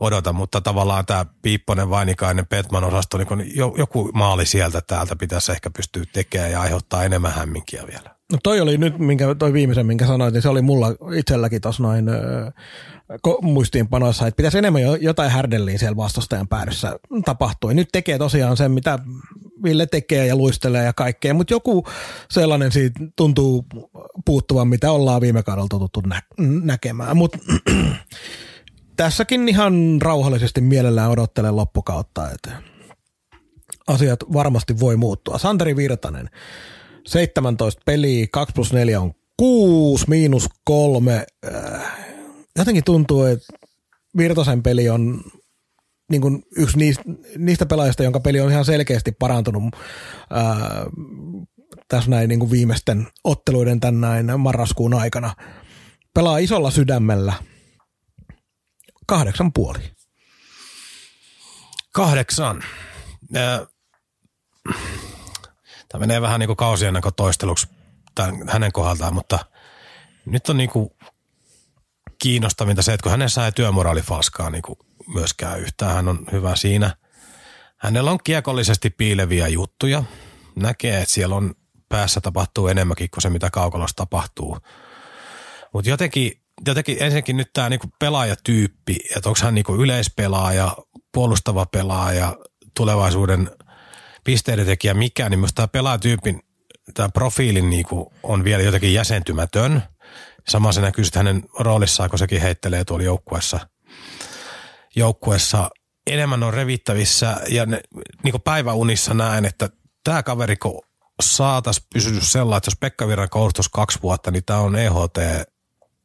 odota, 0.00 0.32
mutta 0.32 0.60
tavallaan 0.60 1.06
tämä 1.06 1.26
Piipponen, 1.42 1.90
Vainikainen, 1.90 2.46
Petman 2.46 2.84
osasto, 2.84 3.18
niin 3.18 3.52
joku 3.78 4.10
maali 4.14 4.46
sieltä 4.46 4.80
täältä 4.80 5.16
pitäisi 5.16 5.52
ehkä 5.52 5.70
pystyä 5.70 6.04
tekemään 6.12 6.52
ja 6.52 6.60
aiheuttaa 6.60 7.04
enemmän 7.04 7.32
hämminkiä 7.32 7.86
vielä. 7.86 8.15
No 8.32 8.38
toi 8.42 8.60
oli 8.60 8.78
nyt, 8.78 8.98
minkä, 8.98 9.34
toi 9.34 9.52
viimeisen, 9.52 9.86
minkä 9.86 10.06
sanoit, 10.06 10.34
niin 10.34 10.42
se 10.42 10.48
oli 10.48 10.62
mulla 10.62 10.88
itselläkin 11.16 11.60
tuossa 11.60 11.82
noin 11.82 12.08
ö, 12.08 12.52
ko- 13.28 13.42
muistiinpanoissa, 13.42 14.26
että 14.26 14.36
pitäisi 14.36 14.58
enemmän 14.58 14.82
jo, 14.82 14.94
jotain 14.94 15.30
härdelliä 15.30 15.78
siellä 15.78 15.96
vastustajan 15.96 16.48
päädyssä 16.48 16.98
tapahtua. 17.24 17.74
Nyt 17.74 17.88
tekee 17.92 18.18
tosiaan 18.18 18.56
sen, 18.56 18.72
mitä 18.72 18.98
Ville 19.62 19.86
tekee 19.86 20.26
ja 20.26 20.36
luistelee 20.36 20.84
ja 20.84 20.92
kaikkea, 20.92 21.34
mutta 21.34 21.54
joku 21.54 21.84
sellainen 22.30 22.72
siitä 22.72 23.00
tuntuu 23.16 23.66
puuttuvan, 24.24 24.68
mitä 24.68 24.92
ollaan 24.92 25.20
viime 25.20 25.42
kaudella 25.42 25.68
totuttu 25.68 26.00
nä- 26.00 26.22
näkemään. 26.62 27.16
Mutta 27.16 27.38
tässäkin 28.96 29.48
ihan 29.48 29.98
rauhallisesti 30.02 30.60
mielellään 30.60 31.10
odottelen 31.10 31.56
loppukautta, 31.56 32.30
että 32.30 32.62
asiat 33.86 34.20
varmasti 34.32 34.80
voi 34.80 34.96
muuttua. 34.96 35.38
Santeri 35.38 35.76
Virtanen, 35.76 36.30
17 37.06 37.82
peliä, 37.86 38.26
2 38.32 38.52
plus 38.54 38.72
4 38.72 39.00
on 39.00 39.12
6, 39.36 40.04
miinus 40.08 40.48
3. 40.64 41.26
Jotenkin 42.58 42.84
tuntuu, 42.84 43.24
että 43.24 43.46
Virtasen 44.16 44.62
peli 44.62 44.88
on 44.88 45.24
niin 46.10 46.22
kuin 46.22 46.42
yksi 46.56 46.78
niistä, 46.78 47.02
niistä 47.38 47.66
pelaajista, 47.66 48.02
jonka 48.02 48.20
peli 48.20 48.40
on 48.40 48.50
ihan 48.50 48.64
selkeästi 48.64 49.12
parantunut 49.12 49.62
ää, 50.30 50.86
tässä 51.88 52.10
näin 52.10 52.28
niin 52.28 52.38
kuin 52.38 52.50
viimeisten 52.50 53.06
otteluiden 53.24 53.80
tän 53.80 54.00
näin 54.00 54.40
marraskuun 54.40 54.94
aikana. 54.94 55.34
Pelaa 56.14 56.38
isolla 56.38 56.70
sydämellä. 56.70 57.32
Kahdeksan 59.06 59.52
puoli. 59.52 59.78
Kahdeksan. 61.92 62.62
Ö, 63.36 63.66
Tämä 65.96 66.06
menee 66.06 66.20
vähän 66.20 66.40
niin 66.40 66.48
kuin 66.48 66.56
kausien 66.56 66.94
toisteluksi 67.16 67.66
tämän, 68.14 68.48
hänen 68.48 68.72
kohdaltaan, 68.72 69.14
mutta 69.14 69.38
nyt 70.26 70.48
on 70.48 70.56
niin 70.56 70.70
kuin 70.70 70.90
kiinnostavinta 72.22 72.82
se, 72.82 72.92
että 72.92 73.02
kun 73.02 73.10
hänessä 73.10 73.44
ei 73.44 73.52
työmoraali 73.52 74.02
falskaa 74.02 74.50
niin 74.50 74.62
kuin 74.62 74.78
myöskään 75.06 75.60
yhtään. 75.60 75.94
Hän 75.94 76.08
on 76.08 76.26
hyvä 76.32 76.56
siinä. 76.56 76.96
Hänellä 77.76 78.10
on 78.10 78.18
kiekollisesti 78.24 78.90
piileviä 78.90 79.48
juttuja. 79.48 80.02
Näkee, 80.56 81.00
että 81.00 81.14
siellä 81.14 81.36
on 81.36 81.54
päässä 81.88 82.20
tapahtuu 82.20 82.68
enemmänkin 82.68 83.10
kuin 83.10 83.22
se, 83.22 83.30
mitä 83.30 83.50
kaukalossa 83.50 83.96
tapahtuu. 83.96 84.58
Mutta 85.72 85.90
jotenkin, 85.90 86.32
jotenkin 86.66 86.96
ensinnäkin 87.00 87.36
nyt 87.36 87.50
tämä 87.52 87.68
niinku 87.68 87.86
pelaajatyyppi, 87.98 88.96
että 89.16 89.28
onko 89.28 89.40
hän 89.42 89.54
niinku 89.54 89.74
yleispelaaja, 89.74 90.76
puolustava 91.12 91.66
pelaaja, 91.66 92.36
tulevaisuuden 92.76 93.50
pisteiden 94.26 94.66
tekijä, 94.66 94.94
mikä, 94.94 95.28
niin 95.28 95.40
myös 95.40 95.54
tämä 95.54 95.68
pelaajatyypin, 95.68 96.40
tämä 96.94 97.08
profiilin 97.08 97.70
niinku 97.70 98.12
on 98.22 98.44
vielä 98.44 98.62
jotenkin 98.62 98.94
jäsentymätön. 98.94 99.82
Sama 100.48 100.72
se 100.72 100.80
näkyy 100.80 101.04
sitten 101.04 101.26
hänen 101.26 101.42
roolissaan, 101.58 102.10
kun 102.10 102.18
sekin 102.18 102.40
heittelee 102.40 102.84
tuolla 102.84 103.04
joukkuessa, 103.04 103.68
joukkuessa 104.96 105.70
enemmän 106.06 106.42
on 106.42 106.54
revittävissä 106.54 107.36
ja 107.48 107.66
ne, 107.66 107.80
niin 108.22 108.42
päiväunissa 108.44 109.14
näen, 109.14 109.44
että 109.44 109.68
tämä 110.04 110.22
kaveri, 110.22 110.56
kun 110.56 110.82
saatas 111.22 111.82
pysyä 111.94 112.20
sellainen, 112.20 112.56
että 112.56 112.68
jos 112.68 112.78
Pekka 112.80 113.08
Virran 113.08 113.30
koulutus 113.30 113.68
kaksi 113.68 113.98
vuotta, 114.02 114.30
niin 114.30 114.44
tämä 114.44 114.58
on 114.58 114.76
EHT-tason 114.76 116.00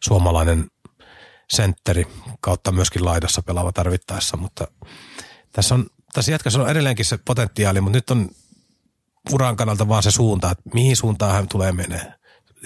suomalainen 0.00 0.66
sentteri 1.50 2.06
kautta 2.40 2.72
myöskin 2.72 3.04
laidassa 3.04 3.42
pelaava 3.42 3.72
tarvittaessa, 3.72 4.36
mutta 4.36 4.68
tässä, 5.52 5.74
on, 5.74 5.86
tässä 6.14 6.32
jätkässä 6.32 6.62
on 6.62 6.70
edelleenkin 6.70 7.04
se 7.04 7.18
potentiaali, 7.24 7.80
mutta 7.80 7.96
nyt 7.96 8.10
on 8.10 8.28
uran 9.32 9.56
kannalta 9.56 9.88
vaan 9.88 10.02
se 10.02 10.10
suunta, 10.10 10.50
että 10.50 10.70
mihin 10.74 10.96
suuntaan 10.96 11.32
hän 11.32 11.48
tulee 11.48 11.72
menee. 11.72 12.14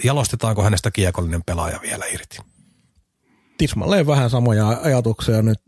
Jalostetaanko 0.03 0.63
hänestä 0.63 0.91
kiekollinen 0.91 1.43
pelaaja 1.45 1.79
vielä 1.81 2.05
irti? 2.05 2.37
Tismalleen 3.57 4.07
vähän 4.07 4.29
samoja 4.29 4.79
ajatuksia 4.83 5.41
nyt 5.41 5.59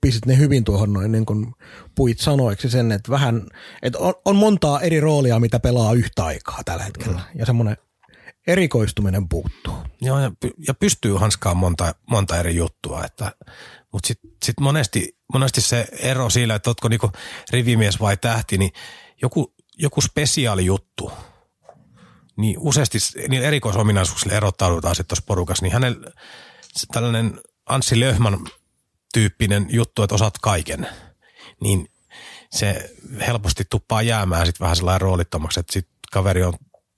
pistit 0.00 0.26
ne 0.26 0.38
hyvin 0.38 0.64
tuohon 0.64 0.92
noin 0.92 1.12
niin 1.12 1.26
kuin 1.26 1.54
puit 1.94 2.20
sanoiksi 2.20 2.70
sen, 2.70 2.92
että 2.92 3.10
vähän, 3.10 3.46
että 3.82 3.98
on, 3.98 4.14
on 4.24 4.36
montaa 4.36 4.80
eri 4.80 5.00
roolia, 5.00 5.40
mitä 5.40 5.60
pelaa 5.60 5.92
yhtä 5.92 6.24
aikaa 6.24 6.60
tällä 6.64 6.84
hetkellä. 6.84 7.16
Mm. 7.16 7.38
Ja 7.38 7.46
semmoinen 7.46 7.76
erikoistuminen 8.46 9.28
puuttuu. 9.28 9.74
Joo, 10.00 10.18
ja, 10.18 10.32
ja 10.68 10.74
pystyy 10.74 11.14
hanskaan 11.14 11.56
monta, 11.56 11.94
monta 12.10 12.38
eri 12.38 12.56
juttua, 12.56 13.04
että, 13.04 13.32
mutta 13.92 14.06
sitten 14.06 14.30
sit 14.44 14.60
monesti, 14.60 15.15
monesti 15.32 15.60
se 15.60 15.88
ero 15.92 16.30
siinä, 16.30 16.54
että 16.54 16.70
ootko 16.70 16.88
niinku 16.88 17.12
rivimies 17.50 18.00
vai 18.00 18.16
tähti, 18.16 18.58
niin 18.58 18.72
joku, 19.22 19.54
joku 19.78 20.00
spesiaali 20.00 20.64
juttu, 20.64 21.12
niin 22.36 22.56
useasti 22.58 22.98
niin 23.28 23.42
erikoisominaisuuksille 23.42 24.36
erottaudutaan 24.36 24.94
sitten 24.94 25.08
tuossa 25.08 25.26
porukassa, 25.26 25.64
niin 25.64 25.72
hänellä 25.72 26.10
tällainen 26.92 27.40
Anssi 27.66 28.00
Löhman 28.00 28.48
tyyppinen 29.12 29.66
juttu, 29.70 30.02
että 30.02 30.14
osaat 30.14 30.38
kaiken, 30.38 30.88
niin 31.60 31.90
se 32.50 32.90
helposti 33.26 33.64
tuppaa 33.70 34.02
jäämään 34.02 34.46
sitten 34.46 34.64
vähän 34.64 34.76
sellainen 34.76 35.00
roolittomaksi, 35.00 35.60
että 35.60 35.72
sitten 35.72 35.96
kaveri 36.12 36.42
on 36.42 36.52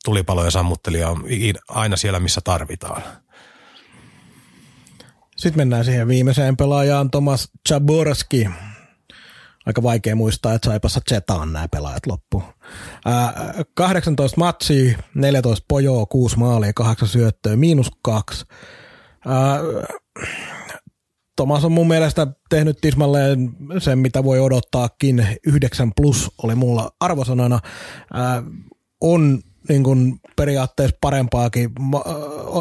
tulipalo 0.04 0.44
ja 0.44 0.50
sammuttelija 0.50 1.10
on 1.10 1.24
aina 1.68 1.96
siellä, 1.96 2.20
missä 2.20 2.40
tarvitaan. 2.40 3.02
Sitten 5.38 5.60
mennään 5.60 5.84
siihen 5.84 6.08
viimeiseen 6.08 6.56
pelaajaan, 6.56 7.10
Tomas 7.10 7.48
Chaborski. 7.68 8.48
Aika 9.66 9.82
vaikea 9.82 10.16
muistaa, 10.16 10.54
että 10.54 10.66
Saipassa 10.66 11.00
Zetaan 11.08 11.52
nämä 11.52 11.68
pelaajat 11.68 12.06
loppu. 12.06 12.42
18 13.74 14.36
matsia, 14.38 14.98
14 15.14 15.64
pojoa, 15.68 16.06
6 16.06 16.38
maalia, 16.38 16.72
8 16.72 17.08
syöttöä, 17.08 17.56
miinus 17.56 17.90
2. 18.02 18.44
Tomas 21.36 21.64
on 21.64 21.72
mun 21.72 21.88
mielestä 21.88 22.26
tehnyt 22.48 22.78
tismalleen 22.80 23.50
sen, 23.78 23.98
mitä 23.98 24.24
voi 24.24 24.40
odottaakin. 24.40 25.26
9 25.46 25.92
plus 25.96 26.30
oli 26.42 26.54
mulla 26.54 26.90
arvosanana. 27.00 27.60
Ää, 28.12 28.42
on 29.00 29.42
niin 29.68 29.82
kuin 29.82 30.20
periaatteessa 30.36 30.96
parempaakin 31.00 31.70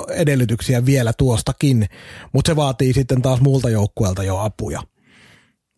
edellytyksiä 0.10 0.86
vielä 0.86 1.14
tuostakin, 1.18 1.90
mutta 2.34 2.50
se 2.52 2.56
vaatii 2.56 2.94
sitten 2.94 3.22
taas 3.22 3.42
muulta 3.42 3.70
joukkueelta 3.70 4.24
jo 4.24 4.38
apuja. 4.38 4.82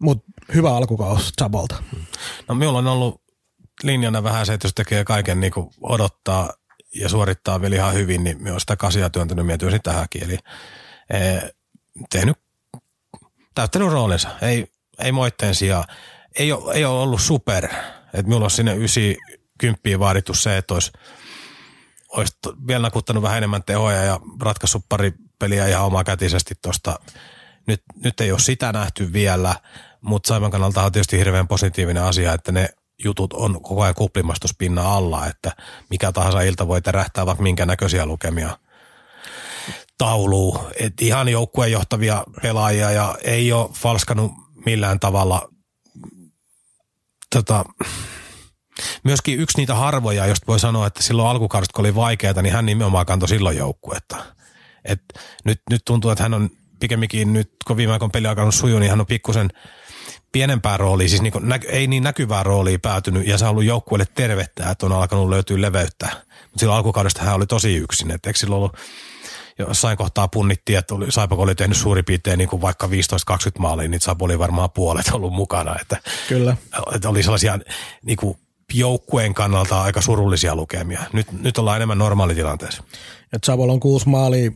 Mutta 0.01 0.31
hyvä 0.53 0.75
alkukaus 0.75 1.33
Chabolta. 1.39 1.83
No 2.47 2.55
minulla 2.55 2.79
on 2.79 2.87
ollut 2.87 3.21
linjana 3.83 4.23
vähän 4.23 4.45
se, 4.45 4.53
että 4.53 4.65
jos 4.65 4.73
tekee 4.73 5.03
kaiken 5.03 5.39
niin 5.39 5.51
kuin 5.51 5.69
odottaa 5.81 6.53
ja 6.95 7.09
suorittaa 7.09 7.61
vielä 7.61 7.75
ihan 7.75 7.93
hyvin, 7.93 8.23
niin 8.23 8.37
minä 8.37 8.49
olen 8.51 8.59
sitä 8.59 8.75
kasia 8.75 9.09
työntänyt 9.09 9.45
miettiä 9.45 9.79
tähänkin. 9.83 10.23
Eli 10.23 10.37
ee, 11.13 11.49
tehnyt 12.09 12.37
täyttänyt 13.55 13.91
roolinsa. 13.91 14.29
Ei, 14.41 14.67
ei 14.99 15.11
moitteen 15.11 15.55
sijaan. 15.55 15.85
Ei 16.39 16.51
ole, 16.51 16.73
ei 16.73 16.85
ole 16.85 16.99
ollut 16.99 17.21
super. 17.21 17.65
Että 18.13 18.23
minulla 18.23 18.45
on 18.45 18.51
sinne 18.51 18.75
90 18.75 19.99
vaadittu 19.99 20.33
se, 20.33 20.57
että 20.57 20.73
olisi, 20.73 20.91
olisi 22.13 22.33
vielä 22.67 22.81
nakuttanut 22.81 23.23
vähän 23.23 23.37
enemmän 23.37 23.63
tehoja 23.63 24.03
ja 24.03 24.19
ratkaissut 24.41 24.85
pari 24.89 25.13
peliä 25.39 25.67
ihan 25.67 25.85
omakätisesti 25.85 26.55
tuosta. 26.61 26.99
Nyt, 27.67 27.83
nyt 28.03 28.21
ei 28.21 28.31
ole 28.31 28.39
sitä 28.39 28.71
nähty 28.71 29.13
vielä, 29.13 29.55
mutta 30.01 30.27
Saiman 30.27 30.51
kannalta 30.51 30.83
on 30.83 30.91
tietysti 30.91 31.17
hirveän 31.17 31.47
positiivinen 31.47 32.03
asia, 32.03 32.33
että 32.33 32.51
ne 32.51 32.69
jutut 33.03 33.33
on 33.33 33.53
koko 33.53 33.81
ajan 33.81 33.95
kuplimastospinnan 33.95 34.85
alla, 34.85 35.27
että 35.27 35.51
mikä 35.89 36.11
tahansa 36.11 36.41
ilta 36.41 36.67
voi 36.67 36.81
terähtää 36.81 37.25
vaikka 37.25 37.43
minkä 37.43 37.65
näköisiä 37.65 38.05
lukemia– 38.05 38.57
tauluun. 39.99 40.59
Et 40.79 41.01
ihan 41.01 41.29
joukkueen 41.29 41.71
johtavia 41.71 42.23
pelaajia 42.41 42.91
ja 42.91 43.15
ei 43.23 43.51
ole 43.51 43.69
falskanut 43.73 44.31
millään 44.65 44.99
tavalla. 44.99 45.49
Tota, 47.35 47.65
myöskin 49.03 49.39
yksi 49.39 49.57
niitä 49.57 49.75
harvoja, 49.75 50.25
josta 50.25 50.47
voi 50.47 50.59
sanoa, 50.59 50.87
että 50.87 51.03
silloin 51.03 51.29
alkukaudesta, 51.29 51.73
kun 51.75 51.85
oli 51.85 51.95
vaikeaa, 51.95 52.41
niin 52.41 52.53
hän 52.53 52.65
nimenomaan 52.65 53.05
kantoi 53.05 53.29
silloin 53.29 53.57
joukkuetta. 53.57 54.25
Et 54.85 55.01
nyt, 55.45 55.61
nyt 55.69 55.81
tuntuu, 55.85 56.11
että 56.11 56.23
hän 56.23 56.33
on 56.33 56.49
pikemminkin 56.79 57.33
nyt, 57.33 57.51
kun 57.67 57.77
viime 57.77 57.93
aikoina 57.93 58.11
peli 58.11 58.27
alkanut 58.27 58.55
sujua, 58.55 58.79
niin 58.79 58.89
hän 58.89 58.99
on 58.99 59.05
pikkusen 59.05 59.49
pienempää 60.31 60.77
roolia, 60.77 61.09
siis 61.09 61.21
niin 61.21 61.33
nä, 61.39 61.59
ei 61.67 61.87
niin 61.87 62.03
näkyvää 62.03 62.43
roolia 62.43 62.79
päätynyt 62.79 63.27
ja 63.27 63.37
se 63.37 63.45
on 63.45 63.51
ollut 63.51 63.63
joukkueelle 63.63 64.07
tervettä, 64.15 64.69
että 64.69 64.85
on 64.85 64.91
alkanut 64.91 65.29
löytyä 65.29 65.61
leveyttä. 65.61 66.05
Mutta 66.43 66.59
silloin 66.59 66.77
alkukaudesta 66.77 67.23
hän 67.23 67.35
oli 67.35 67.47
tosi 67.47 67.75
yksin, 67.75 68.11
että 68.11 68.29
eikö 68.29 68.39
silloin 68.39 68.57
ollut 68.57 68.77
jossain 69.59 69.97
kohtaa 69.97 70.27
punnittiin, 70.27 70.77
että 70.79 70.95
oli, 70.95 71.11
Saipako 71.11 71.41
oli 71.41 71.55
tehnyt 71.55 71.77
suurin 71.77 72.05
piirtein 72.05 72.37
niin 72.37 72.49
kuin 72.49 72.61
vaikka 72.61 72.87
15-20 72.87 72.89
maalia, 73.59 73.87
niin 73.87 74.01
Sapo 74.01 74.25
oli 74.25 74.39
varmaan 74.39 74.71
puolet 74.71 75.09
ollut 75.13 75.33
mukana. 75.33 75.75
Että, 75.81 75.97
Kyllä. 76.27 76.57
Että 76.95 77.09
oli 77.09 77.23
sellaisia 77.23 77.59
niin 78.05 78.17
kuin 78.17 78.37
joukkueen 78.73 79.33
kannalta 79.33 79.81
aika 79.81 80.01
surullisia 80.01 80.55
lukemia. 80.55 81.01
Nyt, 81.13 81.31
nyt 81.41 81.57
ollaan 81.57 81.75
enemmän 81.75 81.97
normaalitilanteessa. 81.97 82.83
Ja 83.31 83.39
Sabol 83.43 83.69
on 83.69 83.79
kuusi 83.79 84.09
maalia 84.09 84.51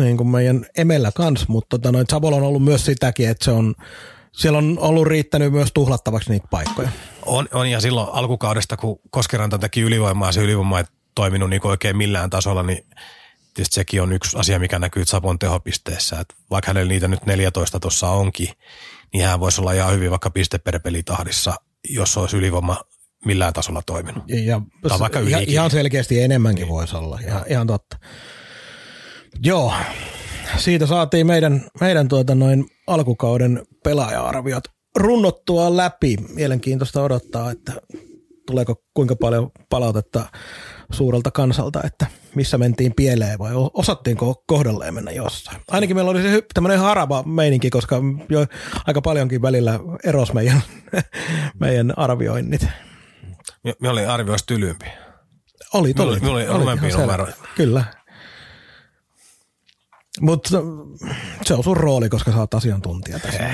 niin 0.00 0.16
kuin 0.16 0.28
meidän 0.28 0.66
emellä 0.78 1.12
kanssa, 1.12 1.46
mutta 1.48 1.78
tota, 1.78 1.92
noin 1.92 2.06
on 2.12 2.42
ollut 2.42 2.64
myös 2.64 2.84
sitäkin, 2.84 3.28
että 3.28 3.44
se 3.44 3.50
on, 3.50 3.74
siellä 4.32 4.58
on 4.58 4.78
ollut 4.80 5.06
riittänyt 5.06 5.52
myös 5.52 5.70
tuhlattavaksi 5.74 6.30
niitä 6.30 6.48
paikkoja. 6.50 6.88
On, 7.26 7.48
on 7.52 7.70
ja 7.70 7.80
silloin 7.80 8.08
alkukaudesta, 8.12 8.76
kun 8.76 9.00
Koskeranta 9.10 9.58
teki 9.58 9.80
ylivoimaa, 9.80 10.32
se 10.32 10.42
ylivoima 10.42 10.78
ei 10.78 10.84
toiminut 11.14 11.50
niin 11.50 11.66
oikein 11.66 11.96
millään 11.96 12.30
tasolla, 12.30 12.62
niin 12.62 12.86
tietysti 13.54 13.74
sekin 13.74 14.02
on 14.02 14.12
yksi 14.12 14.36
asia, 14.38 14.58
mikä 14.58 14.78
näkyy 14.78 15.04
Sapon 15.04 15.38
tehopisteessä, 15.38 16.20
että 16.20 16.34
vaikka 16.50 16.68
hänellä 16.68 16.88
niitä 16.88 17.08
nyt 17.08 17.26
14 17.26 17.80
tuossa 17.80 18.10
onkin, 18.10 18.48
niin 19.12 19.24
hän 19.26 19.40
voisi 19.40 19.60
olla 19.60 19.72
ihan 19.72 19.92
hyvin 19.92 20.10
vaikka 20.10 20.30
piste 20.30 20.58
per 20.58 20.80
pelitahdissa, 20.80 21.54
jos 21.88 22.16
olisi 22.16 22.36
ylivoima 22.36 22.80
millään 23.24 23.52
tasolla 23.52 23.82
toiminut. 23.86 24.24
Ja, 24.28 24.60
tai 24.88 24.98
vaikka 24.98 25.20
ihan, 25.20 25.42
ihan 25.46 25.70
selkeästi 25.70 26.20
enemmänkin 26.20 26.62
niin. 26.62 26.72
voisi 26.72 26.96
olla, 26.96 27.18
ihan, 27.26 27.42
ihan 27.48 27.66
totta. 27.66 27.96
Joo, 29.44 29.72
siitä 30.56 30.86
saatiin 30.86 31.26
meidän, 31.26 31.66
meidän 31.80 32.08
tuota 32.08 32.34
noin 32.34 32.66
alkukauden 32.86 33.62
pelaaja-arviot 33.84 34.64
runnottua 34.96 35.76
läpi. 35.76 36.16
Mielenkiintoista 36.34 37.02
odottaa, 37.02 37.50
että 37.50 37.72
tuleeko 38.46 38.82
kuinka 38.94 39.16
paljon 39.16 39.50
palautetta 39.68 40.26
suurelta 40.92 41.30
kansalta, 41.30 41.80
että 41.84 42.06
missä 42.34 42.58
mentiin 42.58 42.94
pieleen 42.96 43.38
vai 43.38 43.52
osattiinko 43.74 44.42
kohdalleen 44.46 44.94
mennä 44.94 45.10
jossain. 45.10 45.60
Ainakin 45.70 45.96
meillä 45.96 46.10
oli 46.10 46.22
se 46.22 46.42
tämmöinen 46.54 46.78
haraba 46.78 47.22
meininki, 47.22 47.70
koska 47.70 48.02
jo 48.28 48.46
aika 48.86 49.02
paljonkin 49.02 49.42
välillä 49.42 49.80
eros 50.04 50.32
meidän, 50.32 50.62
meidän 51.60 51.98
arvioinnit. 51.98 52.66
Me 53.80 53.88
oli 53.88 54.06
arvioista 54.06 54.46
tylympi. 54.46 54.86
Oli, 55.74 55.94
tuli. 55.94 56.20
Me 56.20 56.30
oli, 56.30 56.48
oli, 56.48 56.72
oli 56.72 56.90
numero. 56.90 57.26
Kyllä. 57.54 57.84
Mutta 60.20 60.50
se 61.42 61.54
on 61.54 61.64
sun 61.64 61.76
rooli, 61.76 62.08
koska 62.08 62.32
sä 62.32 62.38
oot 62.38 62.54
asiantuntija 62.54 63.18
tässä. 63.18 63.50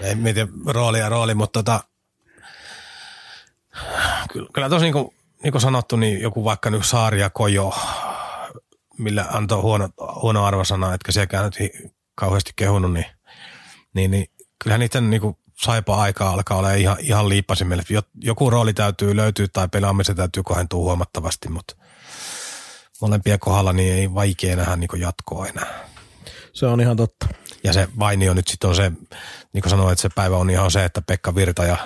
Ei 0.00 0.34
tiedä 0.34 0.48
rooli 0.66 0.98
ja 0.98 1.08
rooli, 1.08 1.34
mutta 1.34 1.62
tota, 1.62 1.80
kyllä, 4.32 4.48
kyllä 4.52 4.68
tosi 4.68 4.84
niin 4.84 4.92
kuin, 4.92 5.14
niin 5.42 5.52
kuin 5.52 5.62
sanottu, 5.62 5.96
niin 5.96 6.20
joku 6.20 6.44
vaikka 6.44 6.70
nyt 6.70 6.86
Saari 6.86 7.20
ja 7.20 7.30
Kojo, 7.30 7.74
millä 8.98 9.26
antoi 9.32 9.62
huono, 9.62 9.88
huono 10.22 10.44
arvosana, 10.44 10.94
etkä 10.94 11.12
sielläkään 11.12 11.44
nyt 11.44 11.60
hi- 11.60 11.90
kauheasti 12.14 12.52
kehunut, 12.56 12.92
niin, 12.92 13.06
niin, 13.94 14.10
niin 14.10 14.26
kyllähän 14.62 14.80
niiden 14.80 15.10
niin 15.10 15.20
kuin 15.20 15.36
saipa 15.56 16.02
aikaa 16.02 16.30
alkaa 16.30 16.58
olla 16.58 16.72
ihan, 16.72 16.96
ihan 17.00 17.28
liippasimelle. 17.28 17.82
Joku 18.20 18.50
rooli 18.50 18.74
täytyy 18.74 19.16
löytyä 19.16 19.46
tai 19.52 19.68
pelaamisen 19.68 20.16
täytyy 20.16 20.42
kohentua 20.42 20.78
huomattavasti, 20.78 21.48
mutta 21.48 21.76
molempien 23.00 23.38
kohdalla 23.38 23.72
niin 23.72 23.94
ei 23.94 24.14
vaikea 24.14 24.56
nähdä 24.56 24.76
niin 24.76 25.00
jatkoa 25.00 25.46
enää. 25.46 25.88
Se 26.52 26.66
on 26.66 26.80
ihan 26.80 26.96
totta. 26.96 27.28
Ja 27.64 27.72
se 27.72 27.88
Vainio 27.98 28.34
nyt 28.34 28.48
sitten 28.48 28.70
on 28.70 28.76
se, 28.76 28.92
niin 29.52 29.62
kuin 29.62 29.70
sanoin, 29.70 29.92
että 29.92 30.02
se 30.02 30.08
päivä 30.14 30.36
on 30.36 30.50
ihan 30.50 30.70
se, 30.70 30.84
että 30.84 31.02
Pekka 31.02 31.34
Virta 31.34 31.64
ja 31.64 31.76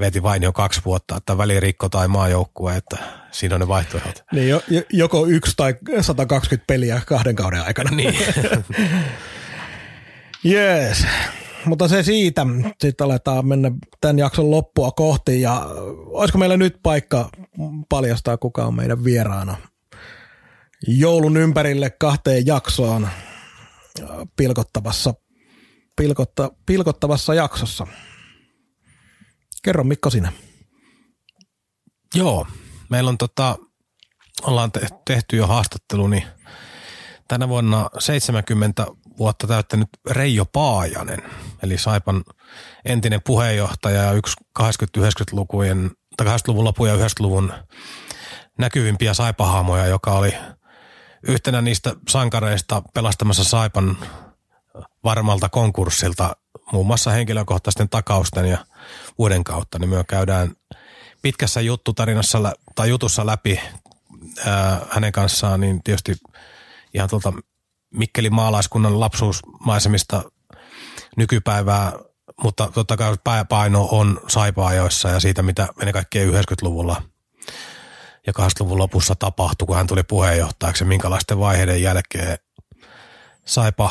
veti 0.00 0.22
Vainio 0.22 0.52
kaksi 0.52 0.80
vuotta, 0.84 1.16
että 1.16 1.38
välirikko 1.38 1.88
tai 1.88 2.08
maajoukkue, 2.08 2.76
että 2.76 2.96
siinä 3.30 3.54
on 3.54 3.60
ne 3.60 3.68
vaihtoehdot. 3.68 4.24
Niin 4.32 4.48
jo, 4.48 4.62
joko 4.90 5.26
yksi 5.26 5.52
tai 5.56 5.74
120 6.00 6.66
peliä 6.66 7.00
kahden 7.06 7.36
kauden 7.36 7.62
aikana. 7.62 7.90
Niin. 7.90 8.18
Jees. 10.44 11.06
Mutta 11.64 11.88
se 11.88 12.02
siitä. 12.02 12.46
Sitten 12.80 13.04
aletaan 13.04 13.46
mennä 13.46 13.70
tämän 14.00 14.18
jakson 14.18 14.50
loppua 14.50 14.90
kohti 14.90 15.40
ja 15.40 15.66
olisiko 16.06 16.38
meillä 16.38 16.56
nyt 16.56 16.76
paikka 16.82 17.30
paljastaa, 17.88 18.36
kuka 18.36 18.64
on 18.64 18.74
meidän 18.74 19.04
vieraana 19.04 19.56
joulun 20.86 21.36
ympärille 21.36 21.90
kahteen 21.90 22.46
jaksoon 22.46 23.08
pilkottavassa, 24.36 25.14
pilkotta, 25.96 26.50
pilkottavassa 26.66 27.34
jaksossa. 27.34 27.86
Kerro 29.62 29.84
Mikko 29.84 30.10
sinä. 30.10 30.32
Joo, 32.14 32.46
meillä 32.90 33.08
on 33.08 33.18
tota, 33.18 33.56
ollaan 34.42 34.70
tehty 35.06 35.36
jo 35.36 35.46
haastattelu, 35.46 36.08
niin 36.08 36.24
tänä 37.28 37.48
vuonna 37.48 37.90
70 37.98 38.86
vuotta 39.20 39.46
täyttänyt 39.46 39.88
Reijo 40.10 40.44
Paajanen, 40.44 41.22
eli 41.62 41.78
Saipan 41.78 42.22
entinen 42.84 43.20
puheenjohtaja 43.26 44.02
ja 44.02 44.12
yksi 44.12 44.36
80-90-lukujen, 44.62 45.90
tai 46.16 46.26
80-luvun 46.26 46.64
lopun 46.64 46.88
ja 46.88 46.96
90-luvun 46.96 47.52
näkyvimpiä 48.58 49.14
saipahaamoja, 49.14 49.86
joka 49.86 50.12
oli 50.12 50.34
yhtenä 51.22 51.62
niistä 51.62 51.94
sankareista 52.08 52.82
pelastamassa 52.94 53.44
Saipan 53.44 53.96
varmalta 55.04 55.48
konkurssilta 55.48 56.36
muun 56.72 56.86
muassa 56.86 57.10
henkilökohtaisten 57.10 57.88
takausten 57.88 58.46
ja 58.46 58.58
uuden 59.18 59.44
kautta, 59.44 59.78
niin 59.78 59.90
me 59.90 60.04
käydään 60.08 60.56
pitkässä 61.22 61.60
juttutarinassa 61.60 62.52
tai 62.74 62.88
jutussa 62.88 63.26
läpi 63.26 63.60
ää, 64.46 64.86
hänen 64.90 65.12
kanssaan, 65.12 65.60
niin 65.60 65.82
tietysti 65.82 66.16
ihan 66.94 67.08
tuolta 67.08 67.32
Mikkelin 67.94 68.34
maalaiskunnan 68.34 69.00
lapsuusmaisemista 69.00 70.22
nykypäivää, 71.16 71.92
mutta 72.42 72.70
totta 72.74 72.96
kai 72.96 73.16
pääpaino 73.24 73.88
on 73.90 74.20
saipaajoissa 74.28 75.08
ja 75.08 75.20
siitä, 75.20 75.42
mitä 75.42 75.68
ennen 75.80 75.92
kaikkea 75.92 76.26
90-luvulla 76.26 77.02
ja 78.26 78.32
80-luvun 78.38 78.78
lopussa 78.78 79.14
tapahtui, 79.14 79.66
kun 79.66 79.76
hän 79.76 79.86
tuli 79.86 80.02
puheenjohtajaksi 80.02 80.84
minkälaisten 80.84 81.38
vaiheiden 81.38 81.82
jälkeen 81.82 82.38
Saipa, 83.44 83.90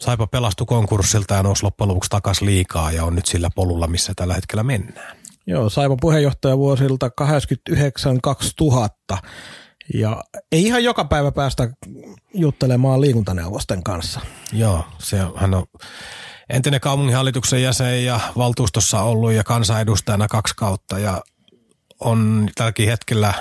Saipa 0.00 0.26
pelastui 0.26 0.66
konkurssilta 0.66 1.34
ja 1.34 1.42
nousi 1.42 1.62
loppujen 1.62 1.88
lopuksi 1.88 2.10
takaisin 2.10 2.46
liikaa 2.46 2.92
ja 2.92 3.04
on 3.04 3.14
nyt 3.14 3.26
sillä 3.26 3.48
polulla, 3.54 3.86
missä 3.86 4.12
tällä 4.16 4.34
hetkellä 4.34 4.62
mennään. 4.62 5.16
Joo, 5.46 5.68
Saipa 5.68 5.96
puheenjohtaja 6.00 6.58
vuosilta 6.58 7.10
89-2000 9.12 9.18
ja 9.94 10.24
ei 10.52 10.64
ihan 10.64 10.84
joka 10.84 11.04
päivä 11.04 11.32
päästä 11.32 11.68
juttelemaan 12.34 13.00
liikuntaneuvosten 13.00 13.82
kanssa. 13.82 14.20
Joo, 14.52 14.84
se, 14.98 15.18
hän 15.36 15.54
on 15.54 15.66
entinen 16.50 16.80
kaupunginhallituksen 16.80 17.62
jäsen 17.62 18.04
ja 18.04 18.20
valtuustossa 18.36 19.02
ollut 19.02 19.32
ja 19.32 19.44
kansanedustajana 19.44 20.28
kaksi 20.28 20.54
kautta 20.56 20.98
ja 20.98 21.20
on 22.00 22.48
tälläkin 22.54 22.88
hetkellä 22.88 23.34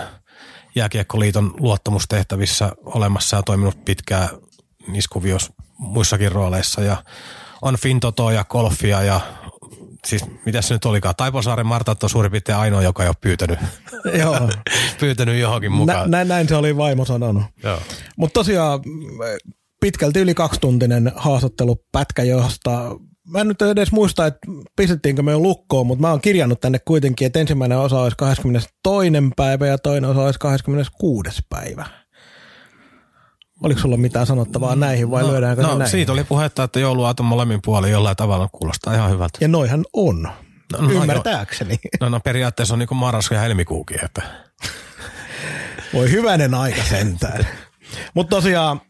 Jääkiekkoliiton 0.75 1.53
luottamustehtävissä 1.59 2.71
olemassa 2.85 3.35
ja 3.35 3.43
toiminut 3.43 3.85
pitkään 3.85 4.29
niissä 4.87 5.09
muissakin 5.77 6.31
rooleissa 6.31 6.81
ja 6.81 7.03
on 7.61 7.77
Fintotoa 7.77 8.31
ja 8.31 8.43
golfia 8.43 9.01
ja 9.01 9.21
siis 10.07 10.25
mitä 10.45 10.61
se 10.61 10.73
nyt 10.73 10.85
olikaan, 10.85 11.15
Taiposaaren 11.17 11.65
Marta 11.65 11.95
on 12.03 12.09
suurin 12.09 12.31
piirtein 12.31 12.57
ainoa, 12.57 12.81
joka 12.81 13.03
ei 13.03 13.09
ole 13.09 13.15
pyytänyt, 13.21 13.59
Joo. 14.19 14.49
pyytänyt 14.99 15.39
johonkin 15.39 15.71
mukaan. 15.71 16.11
Nä, 16.11 16.17
näin, 16.17 16.27
näin 16.27 16.47
se 16.47 16.55
oli 16.55 16.77
vaimo 16.77 17.05
sanonut. 17.05 17.43
Mutta 18.17 18.33
tosiaan 18.33 18.79
pitkälti 19.81 20.19
yli 20.19 20.33
kaksituntinen 20.33 21.11
haastattelupätkä, 21.15 22.23
josta 22.23 22.95
mä 23.27 23.41
en 23.41 23.47
nyt 23.47 23.61
edes 23.61 23.91
muista, 23.91 24.25
että 24.25 24.39
pistettiinkö 24.75 25.23
me 25.23 25.31
jo 25.31 25.39
lukkoon, 25.39 25.87
mutta 25.87 26.01
mä 26.01 26.09
oon 26.09 26.21
kirjannut 26.21 26.61
tänne 26.61 26.79
kuitenkin, 26.79 27.25
että 27.25 27.39
ensimmäinen 27.39 27.77
osa 27.77 27.99
olisi 27.99 28.17
22. 28.17 29.11
päivä 29.35 29.67
ja 29.67 29.77
toinen 29.77 30.09
osa 30.09 30.21
olisi 30.21 30.39
26. 30.39 31.41
päivä. 31.49 31.85
Oliko 33.63 33.81
sulla 33.81 33.97
mitään 33.97 34.25
sanottavaa 34.25 34.75
näihin 34.75 35.11
vai 35.11 35.23
no, 35.23 35.31
lyödäänkö 35.31 35.61
no, 35.61 35.77
näihin? 35.77 35.91
siitä 35.91 36.11
oli 36.11 36.23
puhetta, 36.23 36.63
että 36.63 36.79
jouluaaton 36.79 37.25
molemmin 37.25 37.59
puolin 37.65 37.91
jollain 37.91 38.17
tavalla 38.17 38.49
kuulostaa 38.51 38.93
ihan 38.93 39.11
hyvältä. 39.11 39.37
Ja 39.41 39.47
noihan 39.47 39.85
on, 39.93 40.29
No, 40.73 40.81
no, 40.81 40.91
ymmärtääkseni. 40.91 41.75
No, 42.01 42.09
no 42.09 42.19
periaatteessa 42.19 42.75
on 42.75 42.79
niin 42.79 42.87
kuin 42.87 42.97
marras 42.97 43.29
ja 43.31 43.39
helmikuukin, 43.39 44.05
että 44.05 44.21
Voi 45.93 46.11
hyvänen 46.11 46.53
aika 46.53 46.83
sentään. 46.83 47.47
Mutta 48.13 48.35
tosiaan 48.35 48.81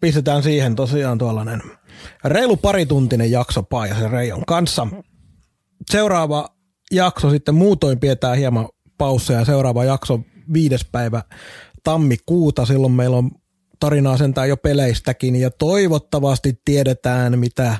pistetään 0.00 0.42
siihen 0.42 0.76
tosiaan 0.76 1.18
tuollainen 1.18 1.62
reilu 2.24 2.56
parituntinen 2.56 3.30
jakso 3.30 3.62
Paajasen 3.62 4.10
Reijon 4.10 4.44
kanssa. 4.46 4.86
Seuraava 5.90 6.48
jakso 6.90 7.30
sitten 7.30 7.54
muutoin 7.54 8.00
pidetään 8.00 8.36
hieman 8.36 8.68
pausseja. 8.98 9.44
Seuraava 9.44 9.84
jakso 9.84 10.20
viides 10.52 10.84
päivä 10.92 11.22
tammikuuta. 11.84 12.66
Silloin 12.66 12.92
meillä 12.92 13.16
on 13.16 13.30
tarinaa 13.82 14.16
sentään 14.16 14.48
jo 14.48 14.56
peleistäkin 14.56 15.36
ja 15.36 15.50
toivottavasti 15.50 16.60
tiedetään, 16.64 17.38
mitä, 17.38 17.76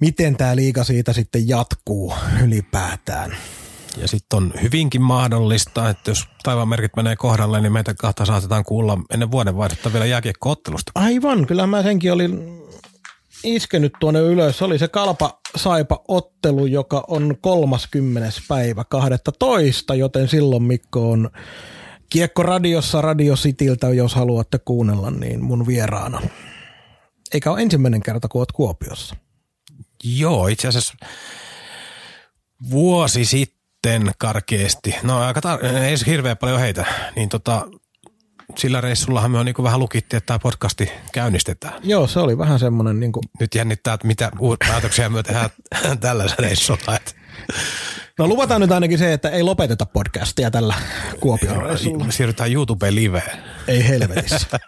miten 0.00 0.36
tämä 0.36 0.56
liiga 0.56 0.84
siitä 0.84 1.12
sitten 1.12 1.48
jatkuu 1.48 2.14
ylipäätään. 2.44 3.36
Ja 3.96 4.08
sitten 4.08 4.36
on 4.36 4.52
hyvinkin 4.62 5.02
mahdollista, 5.02 5.88
että 5.88 6.10
jos 6.10 6.28
taivaan 6.42 6.68
merkit 6.68 6.96
menee 6.96 7.16
kohdalle, 7.16 7.60
niin 7.60 7.72
meitä 7.72 7.94
kahta 7.94 8.24
saatetaan 8.24 8.64
kuulla 8.64 8.98
ennen 9.10 9.30
vuoden 9.30 9.56
vaihdetta 9.56 9.92
vielä 9.92 10.06
jääkiekkoottelusta. 10.06 10.92
Aivan, 10.94 11.46
kyllä 11.46 11.66
mä 11.66 11.82
senkin 11.82 12.12
olin 12.12 12.62
iskenyt 13.44 13.92
tuonne 14.00 14.20
ylös. 14.20 14.58
Se 14.58 14.64
oli 14.64 14.78
se 14.78 14.88
Kalpa 14.88 15.40
Saipa 15.56 16.04
ottelu, 16.08 16.66
joka 16.66 17.04
on 17.08 17.36
30. 17.40 18.30
päivä 18.48 18.84
12, 18.84 19.94
joten 19.94 20.28
silloin 20.28 20.62
Mikko 20.62 21.10
on 21.10 21.30
Kiekko 22.10 22.42
radiossa 22.42 23.00
Radio 23.00 23.34
Cityltä, 23.34 23.88
jos 23.88 24.14
haluatte 24.14 24.58
kuunnella, 24.58 25.10
niin 25.10 25.44
mun 25.44 25.66
vieraana. 25.66 26.20
Eikä 27.32 27.50
ole 27.50 27.62
ensimmäinen 27.62 28.02
kerta, 28.02 28.28
kun 28.28 28.40
oot 28.40 28.52
Kuopiossa. 28.52 29.16
Joo, 30.04 30.46
itse 30.46 30.68
asiassa 30.68 30.94
vuosi 32.70 33.24
sitten 33.24 34.12
karkeasti, 34.18 34.94
no 35.02 35.20
aika 35.20 35.40
tar- 35.40 35.66
ei 35.66 35.98
se 35.98 36.06
hirveän 36.06 36.36
paljon 36.36 36.60
heitä, 36.60 36.86
niin 37.16 37.28
tota, 37.28 37.66
sillä 38.56 38.80
reissullahan 38.80 39.30
me 39.30 39.38
on 39.38 39.46
niin 39.46 39.54
vähän 39.62 39.80
lukittiin, 39.80 40.18
että 40.18 40.26
tämä 40.26 40.38
podcasti 40.38 40.90
käynnistetään. 41.12 41.80
Joo, 41.84 42.06
se 42.06 42.20
oli 42.20 42.38
vähän 42.38 42.58
semmoinen 42.58 43.00
niin 43.00 43.12
kuin... 43.12 43.22
Nyt 43.40 43.54
jännittää, 43.54 43.94
että 43.94 44.06
mitä 44.06 44.30
päätöksiä 44.68 45.08
me 45.08 45.22
tehdään 45.22 45.50
tällä 46.00 46.24
reissulla. 46.38 46.96
Että. 46.96 47.12
No 48.18 48.28
luvataan 48.28 48.60
nyt 48.60 48.72
ainakin 48.72 48.98
se, 48.98 49.12
että 49.12 49.30
ei 49.30 49.42
lopeteta 49.42 49.86
podcastia 49.86 50.50
tällä 50.50 50.74
Kuopion 51.20 51.62
reissulla. 51.62 52.04
Me 52.04 52.12
siirrytään 52.12 52.52
YouTubeen 52.52 52.94
liveen. 52.94 53.38
Ei 53.68 53.88
helvetissä. 53.88 54.60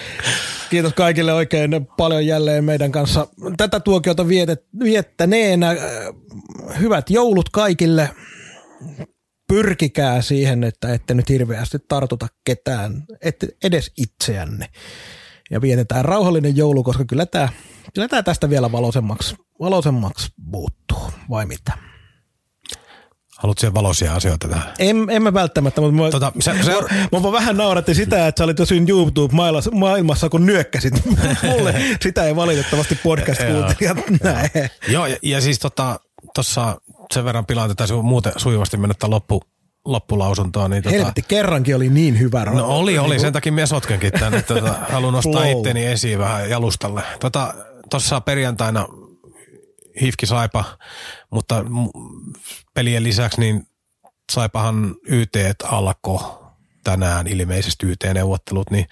Kiitos 0.70 0.94
kaikille 0.94 1.32
oikein 1.32 1.70
paljon 1.96 2.26
jälleen 2.26 2.64
meidän 2.64 2.92
kanssa 2.92 3.26
tätä 3.56 3.80
tuokiota 3.80 4.28
vietet, 4.28 4.64
viettäneenä. 4.82 5.76
Hyvät 6.80 7.10
joulut 7.10 7.48
kaikille. 7.48 8.10
Pyrkikää 9.48 10.22
siihen, 10.22 10.64
että 10.64 10.94
ette 10.94 11.14
nyt 11.14 11.28
hirveästi 11.28 11.78
tartuta 11.88 12.26
ketään, 12.44 13.04
ette 13.22 13.48
edes 13.64 13.92
itseänne. 13.96 14.66
Ja 15.50 15.60
vietetään 15.60 16.04
rauhallinen 16.04 16.56
joulu, 16.56 16.82
koska 16.82 17.04
kyllä 17.04 17.26
tämä, 17.26 17.48
kyllä 17.94 18.08
tämä 18.08 18.22
tästä 18.22 18.50
vielä 18.50 18.72
valoisemmaksi, 18.72 19.36
valoisemmaksi 19.60 20.28
muuttuu, 20.38 21.10
vai 21.30 21.46
mitä? 21.46 21.85
Haluatko 23.46 23.60
siellä 23.60 23.74
valoisia 23.74 24.14
asioita 24.14 24.48
tähän? 24.48 24.72
En, 24.78 25.06
en 25.10 25.22
mä 25.22 25.34
välttämättä, 25.34 25.80
mutta 25.80 26.02
mä, 26.02 26.10
Tota, 26.10 26.32
se- 26.40 26.62
se- 26.62 26.72
mä, 27.12 27.20
mä 27.20 27.32
vähän 27.32 27.56
nauratti 27.56 27.94
sitä, 27.94 28.26
että 28.28 28.40
sä 28.40 28.44
olit 28.44 28.58
jo 28.58 28.66
siinä 28.66 28.86
YouTube-maailmassa, 28.88 30.28
kun 30.28 30.46
nyökkäsit 30.46 30.94
mulle. 31.50 31.74
Sitä 32.02 32.24
ei 32.24 32.36
valitettavasti 32.36 32.94
podcast-kuuntelijat 32.94 33.96
näe. 34.22 34.70
Joo, 34.88 35.06
ja, 35.06 35.16
ja 35.22 35.40
siis 35.40 35.58
tota, 35.58 36.00
sen 37.14 37.24
verran 37.24 37.46
pilatetaan 37.46 37.88
se 37.88 37.94
muuten 37.94 38.32
sujuvasti 38.36 38.76
mennyt 38.76 38.98
tämän 38.98 39.10
loppu, 39.10 39.42
loppulausuntoa. 39.84 40.68
Niin 40.68 40.82
tota, 40.82 40.96
Helvetti, 40.96 41.22
kerrankin 41.28 41.76
oli 41.76 41.88
niin 41.88 42.18
hyvä. 42.18 42.44
No 42.44 42.66
oli, 42.66 42.98
oli. 42.98 43.08
niinku- 43.08 43.22
Sen 43.22 43.32
takia 43.32 43.52
minä 43.52 43.66
sotkenkin 43.66 44.12
tänne. 44.12 44.42
Tota, 44.42 44.74
haluan 44.90 45.12
nostaa 45.14 45.42
Flow. 45.42 45.56
itteni 45.56 45.86
esiin 45.86 46.18
vähän 46.18 46.50
jalustalle. 46.50 47.02
Tuossa 47.90 48.10
tota, 48.14 48.20
perjantaina 48.20 48.86
Hifki 50.00 50.26
Saipa, 50.26 50.64
mutta 51.30 51.64
pelien 52.74 53.04
lisäksi 53.04 53.40
niin 53.40 53.66
Saipahan 54.32 54.94
YT 55.08 55.36
alkoi 55.64 56.20
tänään 56.84 57.26
ilmeisesti 57.26 57.86
YT-neuvottelut, 57.86 58.70
niin 58.70 58.86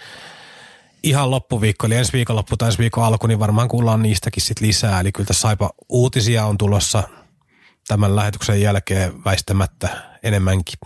ihan 1.02 1.30
loppuviikko, 1.30 1.86
eli 1.86 1.94
ensi 1.94 2.12
viikon 2.12 2.36
loppu 2.36 2.56
tai 2.56 2.68
ensi 2.68 2.78
viikon 2.78 3.04
alku, 3.04 3.26
niin 3.26 3.38
varmaan 3.38 3.68
kuullaan 3.68 4.02
niistäkin 4.02 4.42
sit 4.42 4.60
lisää. 4.60 5.00
Eli 5.00 5.12
kyllä 5.12 5.26
tässä 5.26 5.40
Saipa 5.40 5.70
uutisia 5.88 6.46
on 6.46 6.58
tulossa 6.58 7.02
tämän 7.88 8.16
lähetyksen 8.16 8.60
jälkeen 8.60 9.24
väistämättä 9.24 9.88
enemmänkin. 10.22 10.78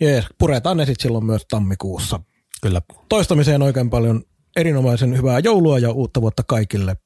Jees, 0.00 0.24
puretaan 0.38 0.76
ne 0.76 0.86
sitten 0.86 1.02
silloin 1.02 1.24
myös 1.24 1.46
tammikuussa. 1.50 2.20
Kyllä. 2.62 2.82
Toistamiseen 3.08 3.62
oikein 3.62 3.90
paljon 3.90 4.22
erinomaisen 4.56 5.16
hyvää 5.16 5.38
joulua 5.38 5.78
ja 5.78 5.90
uutta 5.90 6.20
vuotta 6.20 6.42
kaikille. 6.42 6.96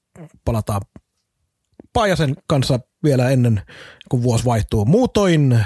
Palataan 0.45 0.81
Paajasen 1.99 2.37
kanssa 2.47 2.81
vielä 3.05 3.31
ennen 3.31 3.63
kuin 4.09 4.23
vuosi 4.23 4.45
vaihtuu. 4.45 4.85
Muutoin, 4.85 5.65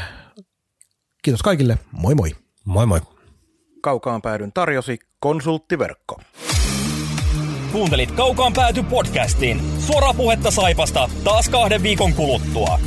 kiitos 1.23 1.43
kaikille, 1.43 1.79
moi 1.91 2.15
moi. 2.15 2.31
Moi 2.65 2.87
moi. 2.87 3.01
Kaukaan 3.83 4.23
päädyn 4.23 4.53
tarjosi 4.53 4.99
konsulttiverkko. 5.21 6.21
Kuuntelit 7.73 8.11
Kaukaan 8.11 8.53
pääty 8.53 8.83
podcastin. 8.83 9.61
Suoraa 9.79 10.15
puhetta 10.15 10.51
Saipasta 10.51 11.11
taas 11.25 11.49
kahden 11.49 11.83
viikon 11.83 12.13
kuluttua. 12.13 12.79